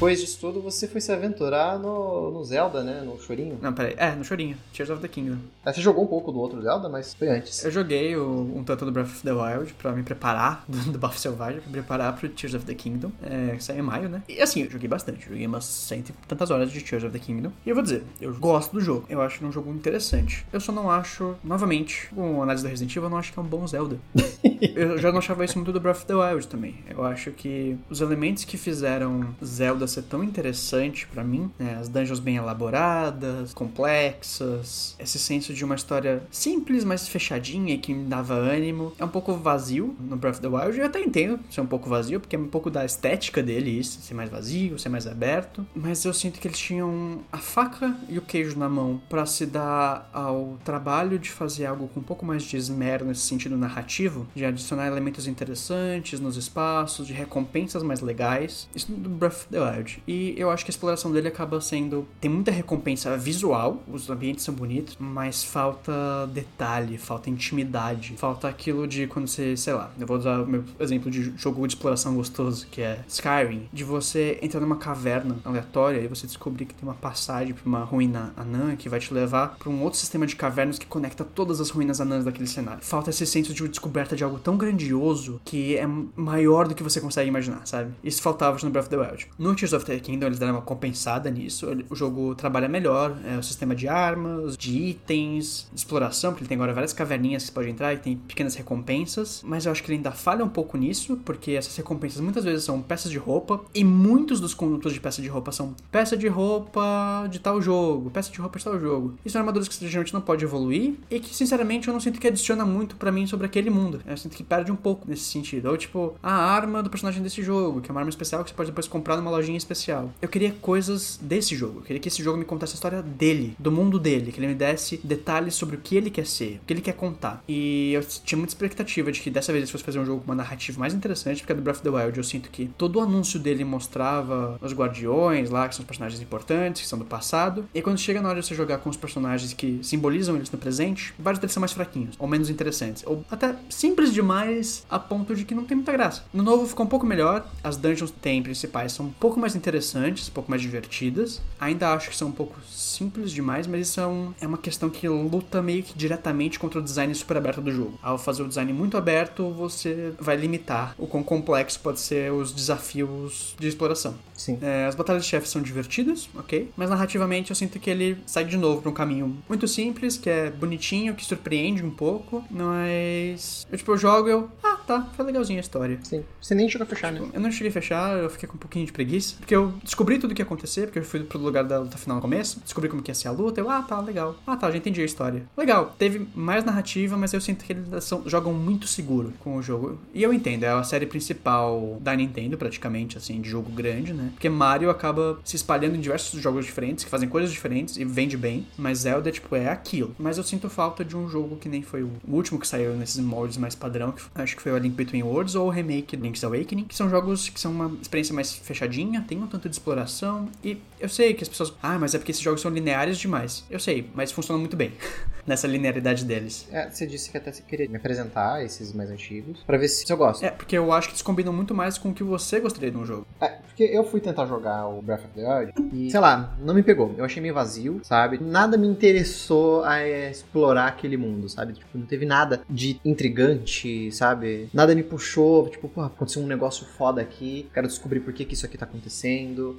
Depois 0.00 0.18
disso 0.18 0.38
tudo, 0.40 0.62
você 0.62 0.88
foi 0.88 0.98
se 0.98 1.12
aventurar 1.12 1.78
no, 1.78 2.30
no 2.30 2.42
Zelda, 2.42 2.82
né? 2.82 3.02
No 3.04 3.20
Chorinho. 3.20 3.58
Não, 3.60 3.70
peraí. 3.70 3.94
É, 3.98 4.12
no 4.14 4.24
chorinho. 4.24 4.56
Tears 4.72 4.88
of 4.88 5.02
the 5.02 5.08
Kingdom. 5.08 5.36
Ah, 5.62 5.74
Você 5.74 5.82
jogou 5.82 6.04
um 6.04 6.06
pouco 6.06 6.32
do 6.32 6.40
outro 6.40 6.62
Zelda, 6.62 6.88
mas 6.88 7.12
foi 7.12 7.28
antes. 7.28 7.62
Eu 7.62 7.70
joguei 7.70 8.16
o, 8.16 8.50
um 8.56 8.64
tanto 8.64 8.86
do 8.86 8.90
Breath 8.90 9.08
of 9.08 9.22
the 9.22 9.30
Wild 9.30 9.74
pra 9.74 9.92
me 9.92 10.02
preparar, 10.02 10.64
do, 10.66 10.92
do 10.92 10.98
Bafo 10.98 11.18
Selvagem, 11.18 11.60
pra 11.60 11.68
me 11.68 11.72
preparar 11.74 12.16
pro 12.16 12.30
Tears 12.30 12.54
of 12.54 12.64
the 12.64 12.74
Kingdom, 12.74 13.12
é, 13.22 13.56
que 13.56 13.62
sai 13.62 13.78
em 13.78 13.82
maio, 13.82 14.08
né? 14.08 14.22
E 14.26 14.40
assim, 14.40 14.62
eu 14.62 14.70
joguei 14.70 14.88
bastante, 14.88 15.28
joguei 15.28 15.46
umas 15.46 15.66
cento 15.66 16.08
e 16.08 16.12
tantas 16.26 16.50
horas 16.50 16.72
de 16.72 16.80
Tears 16.80 17.04
of 17.04 17.12
the 17.12 17.18
Kingdom. 17.18 17.52
E 17.66 17.68
eu 17.68 17.74
vou 17.74 17.84
dizer, 17.84 18.02
eu 18.22 18.34
gosto 18.36 18.72
do 18.72 18.80
jogo, 18.80 19.04
eu 19.06 19.20
acho 19.20 19.44
é 19.44 19.46
um 19.46 19.52
jogo 19.52 19.70
interessante. 19.70 20.46
Eu 20.50 20.60
só 20.60 20.72
não 20.72 20.90
acho, 20.90 21.34
novamente, 21.44 22.08
com 22.14 22.42
análise 22.42 22.64
do 22.64 22.70
Resident 22.70 22.90
Evil, 22.92 23.02
eu 23.04 23.10
não 23.10 23.18
acho 23.18 23.34
que 23.34 23.38
é 23.38 23.42
um 23.42 23.46
bom 23.46 23.66
Zelda. 23.66 23.98
eu 24.74 24.96
já 24.96 25.12
não 25.12 25.18
achava 25.18 25.44
isso 25.44 25.58
muito 25.58 25.74
do 25.74 25.78
Breath 25.78 25.98
of 25.98 26.06
the 26.06 26.14
Wild 26.14 26.48
também. 26.48 26.76
Eu 26.88 27.04
acho 27.04 27.30
que 27.32 27.76
os 27.90 28.00
elementos 28.00 28.44
que 28.44 28.56
fizeram 28.56 29.34
Zelda 29.44 29.89
ser 29.90 30.02
tão 30.02 30.22
interessante 30.22 31.06
pra 31.06 31.22
mim, 31.24 31.50
né, 31.58 31.78
as 31.80 31.88
dungeons 31.88 32.20
bem 32.20 32.36
elaboradas, 32.36 33.52
complexas, 33.52 34.94
esse 34.98 35.18
senso 35.18 35.52
de 35.52 35.64
uma 35.64 35.74
história 35.74 36.22
simples, 36.30 36.84
mas 36.84 37.08
fechadinha 37.08 37.76
que 37.78 37.92
me 37.92 38.04
dava 38.04 38.34
ânimo, 38.34 38.92
é 38.98 39.04
um 39.04 39.08
pouco 39.08 39.34
vazio 39.34 39.94
no 40.00 40.16
Breath 40.16 40.36
of 40.36 40.42
the 40.42 40.48
Wild. 40.48 40.78
Eu 40.78 40.86
até 40.86 41.00
entendo 41.00 41.40
ser 41.50 41.60
um 41.60 41.66
pouco 41.66 41.88
vazio, 41.88 42.20
porque 42.20 42.36
é 42.36 42.38
um 42.38 42.48
pouco 42.48 42.70
da 42.70 42.84
estética 42.84 43.42
dele 43.42 43.70
isso, 43.70 44.00
ser 44.00 44.14
mais 44.14 44.30
vazio, 44.30 44.78
ser 44.78 44.88
mais 44.88 45.06
aberto, 45.06 45.66
mas 45.74 46.04
eu 46.04 46.12
sinto 46.12 46.40
que 46.40 46.48
eles 46.48 46.58
tinham 46.58 47.20
a 47.32 47.38
faca 47.38 47.96
e 48.08 48.18
o 48.18 48.22
queijo 48.22 48.58
na 48.58 48.68
mão 48.68 49.00
pra 49.08 49.26
se 49.26 49.46
dar 49.46 50.08
ao 50.12 50.58
trabalho 50.64 51.18
de 51.18 51.30
fazer 51.30 51.66
algo 51.66 51.88
com 51.88 52.00
um 52.00 52.02
pouco 52.02 52.24
mais 52.24 52.42
de 52.42 52.56
esmero 52.56 53.04
nesse 53.04 53.22
sentido 53.22 53.56
narrativo, 53.56 54.26
de 54.34 54.44
adicionar 54.44 54.86
elementos 54.86 55.26
interessantes 55.26 56.20
nos 56.20 56.36
espaços, 56.36 57.06
de 57.06 57.12
recompensas 57.12 57.82
mais 57.82 58.00
legais. 58.00 58.68
Isso 58.74 58.92
do 58.92 59.08
Breath 59.08 59.32
of 59.32 59.46
the 59.48 59.60
Wild. 59.60 59.79
E 60.06 60.34
eu 60.36 60.50
acho 60.50 60.64
que 60.64 60.70
a 60.70 60.74
exploração 60.74 61.12
dele 61.12 61.28
acaba 61.28 61.60
sendo. 61.60 62.06
Tem 62.20 62.30
muita 62.30 62.50
recompensa 62.50 63.16
visual, 63.16 63.82
os 63.88 64.08
ambientes 64.10 64.44
são 64.44 64.54
bonitos, 64.54 64.96
mas 64.98 65.42
falta 65.42 65.92
detalhe, 66.32 66.98
falta 66.98 67.30
intimidade, 67.30 68.14
falta 68.16 68.48
aquilo 68.48 68.86
de 68.86 69.06
quando 69.06 69.26
você, 69.26 69.56
sei 69.56 69.72
lá, 69.74 69.90
eu 69.98 70.06
vou 70.06 70.16
usar 70.16 70.40
o 70.40 70.46
meu 70.46 70.64
exemplo 70.78 71.10
de 71.10 71.32
jogo 71.36 71.66
de 71.66 71.74
exploração 71.74 72.14
gostoso, 72.14 72.66
que 72.70 72.82
é 72.82 73.04
Skyrim, 73.08 73.68
de 73.72 73.84
você 73.84 74.38
entrar 74.42 74.60
numa 74.60 74.76
caverna 74.76 75.36
aleatória 75.44 76.00
e 76.00 76.06
você 76.06 76.26
descobrir 76.26 76.66
que 76.66 76.74
tem 76.74 76.88
uma 76.88 76.94
passagem 76.94 77.54
pra 77.54 77.66
uma 77.66 77.84
ruína 77.84 78.32
anã 78.36 78.76
que 78.76 78.88
vai 78.88 79.00
te 79.00 79.12
levar 79.12 79.56
para 79.58 79.70
um 79.70 79.82
outro 79.82 79.98
sistema 79.98 80.26
de 80.26 80.36
cavernas 80.36 80.78
que 80.78 80.86
conecta 80.86 81.24
todas 81.24 81.60
as 81.60 81.70
ruínas 81.70 82.00
anãs 82.00 82.24
daquele 82.24 82.46
cenário. 82.46 82.82
Falta 82.82 83.10
esse 83.10 83.26
senso 83.26 83.52
de 83.52 83.68
descoberta 83.68 84.16
de 84.16 84.24
algo 84.24 84.38
tão 84.38 84.56
grandioso 84.56 85.40
que 85.44 85.76
é 85.76 85.86
maior 86.16 86.66
do 86.68 86.74
que 86.74 86.82
você 86.82 87.00
consegue 87.00 87.28
imaginar, 87.28 87.66
sabe? 87.66 87.92
Isso 88.02 88.22
faltava 88.22 88.58
no 88.62 88.70
Breath 88.70 88.86
of 88.86 88.90
the 88.90 88.96
Wild. 88.96 89.28
No 89.38 89.50
of 89.72 89.84
the 89.84 89.98
Kingdom 89.98 90.26
eles 90.26 90.38
deram 90.38 90.54
uma 90.54 90.62
compensada 90.62 91.30
nisso. 91.30 91.66
O 91.88 91.94
jogo 91.94 92.34
trabalha 92.34 92.68
melhor, 92.68 93.16
é, 93.24 93.36
o 93.36 93.42
sistema 93.42 93.74
de 93.74 93.88
armas, 93.88 94.56
de 94.56 94.76
itens, 94.76 95.68
de 95.72 95.78
exploração, 95.78 96.32
porque 96.32 96.42
ele 96.42 96.48
tem 96.48 96.56
agora 96.56 96.72
várias 96.72 96.92
caverninhas 96.92 97.42
que 97.42 97.48
você 97.48 97.54
pode 97.54 97.70
entrar 97.70 97.92
e 97.92 97.98
tem 97.98 98.16
pequenas 98.16 98.54
recompensas, 98.54 99.42
mas 99.44 99.66
eu 99.66 99.72
acho 99.72 99.82
que 99.82 99.90
ele 99.90 99.96
ainda 99.96 100.12
falha 100.12 100.44
um 100.44 100.48
pouco 100.48 100.76
nisso, 100.76 101.16
porque 101.24 101.52
essas 101.52 101.76
recompensas 101.76 102.20
muitas 102.20 102.44
vezes 102.44 102.64
são 102.64 102.80
peças 102.80 103.10
de 103.10 103.18
roupa 103.18 103.60
e 103.74 103.84
muitos 103.84 104.40
dos 104.40 104.54
condutos 104.54 104.92
de 104.92 105.00
peça 105.00 105.22
de 105.22 105.28
roupa 105.28 105.52
são 105.52 105.74
peça 105.90 106.16
de 106.16 106.28
roupa 106.28 107.26
de 107.30 107.38
tal 107.38 107.60
jogo, 107.60 108.10
peça 108.10 108.30
de 108.30 108.38
roupa 108.38 108.58
de 108.58 108.64
tal 108.64 108.78
jogo. 108.78 109.14
Isso 109.24 109.32
são 109.32 109.40
armaduras 109.40 109.68
que 109.68 109.74
você 109.74 109.86
geralmente 109.88 110.14
não 110.14 110.20
pode 110.20 110.44
evoluir 110.44 110.94
e 111.10 111.20
que, 111.20 111.34
sinceramente, 111.34 111.88
eu 111.88 111.94
não 111.94 112.00
sinto 112.00 112.20
que 112.20 112.26
adiciona 112.26 112.64
muito 112.64 112.96
para 112.96 113.10
mim 113.12 113.26
sobre 113.26 113.46
aquele 113.46 113.70
mundo. 113.70 114.00
Eu 114.06 114.16
sinto 114.16 114.36
que 114.36 114.42
perde 114.42 114.70
um 114.72 114.76
pouco 114.76 115.08
nesse 115.08 115.24
sentido. 115.24 115.70
Ou 115.70 115.76
tipo, 115.76 116.14
a 116.22 116.32
arma 116.32 116.82
do 116.82 116.90
personagem 116.90 117.22
desse 117.22 117.42
jogo, 117.42 117.80
que 117.80 117.90
é 117.90 117.92
uma 117.92 118.00
arma 118.00 118.10
especial 118.10 118.42
que 118.44 118.50
você 118.50 118.56
pode 118.56 118.70
depois 118.70 118.88
comprar 118.88 119.16
numa 119.16 119.30
lojinha 119.30 119.56
especial. 119.60 120.12
Eu 120.20 120.28
queria 120.28 120.52
coisas 120.60 121.18
desse 121.22 121.56
jogo. 121.56 121.80
Eu 121.80 121.82
queria 121.82 122.00
que 122.00 122.08
esse 122.08 122.22
jogo 122.22 122.38
me 122.38 122.44
contasse 122.44 122.72
a 122.72 122.74
história 122.74 123.02
dele, 123.02 123.54
do 123.58 123.70
mundo 123.70 123.98
dele, 123.98 124.32
que 124.32 124.40
ele 124.40 124.48
me 124.48 124.54
desse 124.54 125.00
detalhes 125.02 125.54
sobre 125.54 125.76
o 125.76 125.78
que 125.78 125.96
ele 125.96 126.10
quer 126.10 126.26
ser, 126.26 126.60
o 126.62 126.66
que 126.66 126.72
ele 126.72 126.80
quer 126.80 126.94
contar. 126.94 127.42
E 127.48 127.92
eu 127.92 128.02
tinha 128.02 128.38
muita 128.38 128.52
expectativa 128.52 129.10
de 129.10 129.20
que 129.20 129.30
dessa 129.30 129.52
vez 129.52 129.62
ele 129.62 129.70
fosse 129.72 129.84
fazer 129.84 129.98
um 129.98 130.04
jogo 130.04 130.20
com 130.20 130.26
uma 130.26 130.34
narrativa 130.34 130.78
mais 130.78 130.94
interessante, 130.94 131.40
porque 131.40 131.54
do 131.54 131.62
Breath 131.62 131.76
of 131.76 131.82
the 131.82 131.90
Wild 131.90 132.16
eu 132.16 132.24
sinto 132.24 132.50
que 132.50 132.66
todo 132.76 132.96
o 132.96 133.00
anúncio 133.00 133.38
dele 133.38 133.64
mostrava 133.64 134.58
os 134.60 134.72
guardiões 134.72 135.50
lá, 135.50 135.68
que 135.68 135.74
são 135.74 135.82
os 135.82 135.86
personagens 135.86 136.20
importantes, 136.20 136.82
que 136.82 136.88
são 136.88 136.98
do 136.98 137.04
passado. 137.04 137.66
E 137.74 137.82
quando 137.82 137.98
chega 137.98 138.20
na 138.20 138.28
hora 138.28 138.40
de 138.40 138.46
você 138.46 138.54
jogar 138.54 138.78
com 138.78 138.90
os 138.90 138.96
personagens 138.96 139.52
que 139.52 139.80
simbolizam 139.82 140.36
eles 140.36 140.50
no 140.50 140.58
presente, 140.58 141.14
vários 141.18 141.40
deles 141.40 141.52
são 141.52 141.60
mais 141.60 141.72
fraquinhos, 141.72 142.16
ou 142.18 142.26
menos 142.26 142.50
interessantes, 142.50 143.02
ou 143.06 143.24
até 143.30 143.54
simples 143.68 144.12
demais 144.12 144.84
a 144.88 144.98
ponto 144.98 145.34
de 145.34 145.44
que 145.44 145.54
não 145.54 145.64
tem 145.64 145.76
muita 145.76 145.92
graça. 145.92 146.24
No 146.32 146.42
novo 146.42 146.66
ficou 146.66 146.86
um 146.86 146.88
pouco 146.88 147.06
melhor, 147.06 147.46
as 147.62 147.76
dungeons 147.76 148.10
tem 148.10 148.42
principais 148.42 148.92
são 148.92 149.06
um 149.06 149.12
pouco 149.12 149.38
mais 149.38 149.49
interessantes, 149.54 150.28
um 150.28 150.32
pouco 150.32 150.50
mais 150.50 150.62
divertidas. 150.62 151.40
Ainda 151.58 151.92
acho 151.92 152.10
que 152.10 152.16
são 152.16 152.28
um 152.28 152.32
pouco 152.32 152.58
simples 152.68 153.30
demais, 153.30 153.66
mas 153.66 153.88
isso 153.88 154.00
é, 154.00 154.06
um, 154.06 154.32
é 154.40 154.46
uma 154.46 154.58
questão 154.58 154.90
que 154.90 155.08
luta 155.08 155.62
meio 155.62 155.82
que 155.82 155.96
diretamente 155.96 156.58
contra 156.58 156.78
o 156.78 156.82
design 156.82 157.14
super 157.14 157.36
aberto 157.36 157.60
do 157.60 157.72
jogo. 157.72 157.98
Ao 158.02 158.18
fazer 158.18 158.42
o 158.42 158.48
design 158.48 158.72
muito 158.72 158.96
aberto, 158.96 159.50
você 159.50 160.12
vai 160.18 160.36
limitar 160.36 160.94
o 160.98 161.06
quão 161.06 161.22
complexo 161.22 161.80
pode 161.80 162.00
ser 162.00 162.32
os 162.32 162.52
desafios 162.52 163.54
de 163.58 163.68
exploração. 163.68 164.14
Sim. 164.36 164.58
É, 164.62 164.86
as 164.86 164.94
batalhas 164.94 165.24
de 165.24 165.28
chefes 165.28 165.50
são 165.50 165.60
divertidas, 165.60 166.28
ok? 166.34 166.70
Mas 166.76 166.88
narrativamente 166.88 167.50
eu 167.50 167.56
sinto 167.56 167.78
que 167.78 167.90
ele 167.90 168.16
sai 168.24 168.44
de 168.44 168.56
novo 168.56 168.80
pra 168.80 168.90
um 168.90 168.94
caminho 168.94 169.36
muito 169.46 169.68
simples, 169.68 170.16
que 170.16 170.30
é 170.30 170.50
bonitinho, 170.50 171.14
que 171.14 171.24
surpreende 171.24 171.84
um 171.84 171.90
pouco, 171.90 172.42
mas. 172.50 173.66
Eu, 173.70 173.76
tipo, 173.76 173.92
eu 173.92 173.98
jogo 173.98 174.28
e 174.28 174.32
eu. 174.32 174.50
Ah, 174.62 174.78
tá, 174.86 175.08
foi 175.14 175.26
legalzinha 175.26 175.58
a 175.58 175.60
história. 175.60 175.98
Sim. 176.02 176.24
Você 176.40 176.54
nem 176.54 176.68
chegou 176.68 176.86
a 176.86 176.88
fechar, 176.88 177.12
né? 177.12 177.20
Eu 177.32 177.40
não 177.40 177.52
cheguei 177.52 177.68
a 177.68 177.72
fechar, 177.72 178.16
eu 178.16 178.30
fiquei 178.30 178.48
com 178.48 178.56
um 178.56 178.58
pouquinho 178.58 178.86
de 178.86 178.92
preguiça. 178.92 179.36
Porque 179.40 179.54
eu 179.54 179.72
descobri 179.82 180.18
tudo 180.18 180.32
o 180.32 180.34
que 180.34 180.42
ia 180.42 180.46
acontecer, 180.46 180.86
porque 180.86 180.98
eu 180.98 181.04
fui 181.04 181.20
pro 181.20 181.38
lugar 181.38 181.64
da 181.64 181.78
luta 181.80 181.98
final 181.98 182.16
no 182.16 182.22
começo, 182.22 182.60
descobri 182.60 182.88
como 182.88 183.02
que 183.02 183.10
ia 183.10 183.14
ser 183.14 183.28
a 183.28 183.32
luta, 183.32 183.60
eu, 183.60 183.70
ah, 183.70 183.82
tá, 183.82 184.00
legal. 184.00 184.36
Ah, 184.46 184.56
tá, 184.56 184.70
já 184.70 184.76
entendi 184.76 185.00
a 185.00 185.04
história. 185.04 185.42
Legal, 185.56 185.94
teve 185.98 186.28
mais 186.34 186.64
narrativa, 186.64 187.16
mas 187.16 187.32
eu 187.32 187.40
sinto 187.40 187.64
que 187.64 187.72
eles 187.72 188.04
são, 188.04 188.22
jogam 188.26 188.52
muito 188.52 188.86
seguro 188.86 189.32
com 189.40 189.56
o 189.56 189.62
jogo. 189.62 189.98
E 190.14 190.22
eu 190.22 190.32
entendo, 190.32 190.64
é 190.64 190.68
a 190.68 190.84
série 190.84 191.06
principal 191.06 191.98
da 192.00 192.14
Nintendo, 192.14 192.56
praticamente, 192.56 193.16
assim, 193.16 193.40
de 193.40 193.48
jogo 193.48 193.70
grande, 193.70 194.12
né? 194.12 194.30
Porque 194.32 194.48
Mario 194.48 194.90
acaba 194.90 195.38
se 195.44 195.56
espalhando 195.56 195.96
em 195.96 196.00
diversos 196.00 196.40
jogos 196.40 196.64
diferentes, 196.64 197.04
que 197.04 197.10
fazem 197.10 197.28
coisas 197.28 197.50
diferentes 197.50 197.96
e 197.96 198.04
vende 198.04 198.36
bem, 198.36 198.66
mas 198.76 198.98
Zelda, 198.98 199.30
tipo, 199.30 199.54
é 199.56 199.68
aquilo. 199.68 200.14
Mas 200.18 200.38
eu 200.38 200.44
sinto 200.44 200.68
falta 200.68 201.04
de 201.04 201.16
um 201.16 201.28
jogo 201.28 201.56
que 201.56 201.68
nem 201.68 201.82
foi 201.82 202.02
o 202.02 202.10
último 202.28 202.58
que 202.58 202.66
saiu 202.66 202.94
nesses 202.94 203.18
moldes 203.18 203.56
mais 203.56 203.74
padrão, 203.74 204.12
que 204.12 204.22
acho 204.34 204.56
que 204.56 204.62
foi 204.62 204.72
o 204.72 204.78
Link 204.78 204.94
Between 204.94 205.22
Worlds 205.22 205.54
ou 205.54 205.68
o 205.68 205.70
remake 205.70 206.16
Link's 206.16 206.44
Awakening, 206.44 206.84
que 206.84 206.94
são 206.94 207.08
jogos 207.08 207.48
que 207.48 207.60
são 207.60 207.72
uma 207.72 207.96
experiência 208.00 208.34
mais 208.34 208.54
fechadinha, 208.54 209.24
tem 209.30 209.40
um 209.40 209.46
tanto 209.46 209.68
de 209.68 209.76
exploração, 209.76 210.48
e 210.62 210.76
eu 210.98 211.08
sei 211.08 211.32
que 211.34 211.44
as 211.44 211.48
pessoas, 211.48 211.72
ah, 211.80 211.96
mas 212.00 212.16
é 212.16 212.18
porque 212.18 212.32
esses 212.32 212.42
jogos 212.42 212.60
são 212.60 212.70
lineares 212.70 213.16
demais. 213.16 213.64
Eu 213.70 213.78
sei, 213.78 214.10
mas 214.12 214.32
funcionam 214.32 214.58
muito 214.58 214.76
bem 214.76 214.92
nessa 215.46 215.68
linearidade 215.68 216.24
deles. 216.24 216.66
É, 216.72 216.90
você 216.90 217.06
disse 217.06 217.30
que 217.30 217.36
até 217.36 217.52
você 217.52 217.62
queria 217.62 217.88
me 217.88 217.96
apresentar 217.96 218.64
esses 218.64 218.92
mais 218.92 219.08
antigos, 219.08 219.62
pra 219.62 219.78
ver 219.78 219.86
se 219.86 220.10
eu 220.12 220.16
gosto. 220.16 220.44
É, 220.44 220.50
porque 220.50 220.76
eu 220.76 220.92
acho 220.92 221.06
que 221.06 221.12
eles 221.12 221.22
combinam 221.22 221.52
muito 221.52 221.72
mais 221.72 221.96
com 221.96 222.08
o 222.08 222.14
que 222.14 222.24
você 222.24 222.58
gostaria 222.58 222.90
de 222.90 222.96
um 222.96 223.06
jogo. 223.06 223.24
É, 223.40 223.48
porque 223.48 223.84
eu 223.84 224.02
fui 224.02 224.20
tentar 224.20 224.46
jogar 224.46 224.88
o 224.88 225.00
Breath 225.00 225.24
of 225.24 225.34
the 225.34 225.46
Wild 225.46 225.72
e, 225.92 226.10
sei 226.10 226.18
lá, 226.18 226.56
não 226.60 226.74
me 226.74 226.82
pegou. 226.82 227.14
Eu 227.16 227.24
achei 227.24 227.40
meio 227.40 227.54
vazio, 227.54 228.00
sabe? 228.02 228.38
Nada 228.42 228.76
me 228.76 228.88
interessou 228.88 229.84
a 229.84 230.04
explorar 230.06 230.88
aquele 230.88 231.16
mundo, 231.16 231.48
sabe? 231.48 231.74
Tipo, 231.74 231.96
não 231.96 232.06
teve 232.06 232.26
nada 232.26 232.62
de 232.68 233.00
intrigante, 233.04 234.10
sabe? 234.10 234.68
Nada 234.74 234.92
me 234.92 235.04
puxou, 235.04 235.68
tipo, 235.68 235.88
pô, 235.88 236.00
aconteceu 236.00 236.42
um 236.42 236.46
negócio 236.46 236.84
foda 236.84 237.20
aqui, 237.22 237.70
quero 237.72 237.86
descobrir 237.86 238.20
por 238.20 238.32
que, 238.32 238.44
que 238.44 238.54
isso 238.54 238.66
aqui 238.66 238.76
tá 238.76 238.84
acontecendo, 238.84 239.09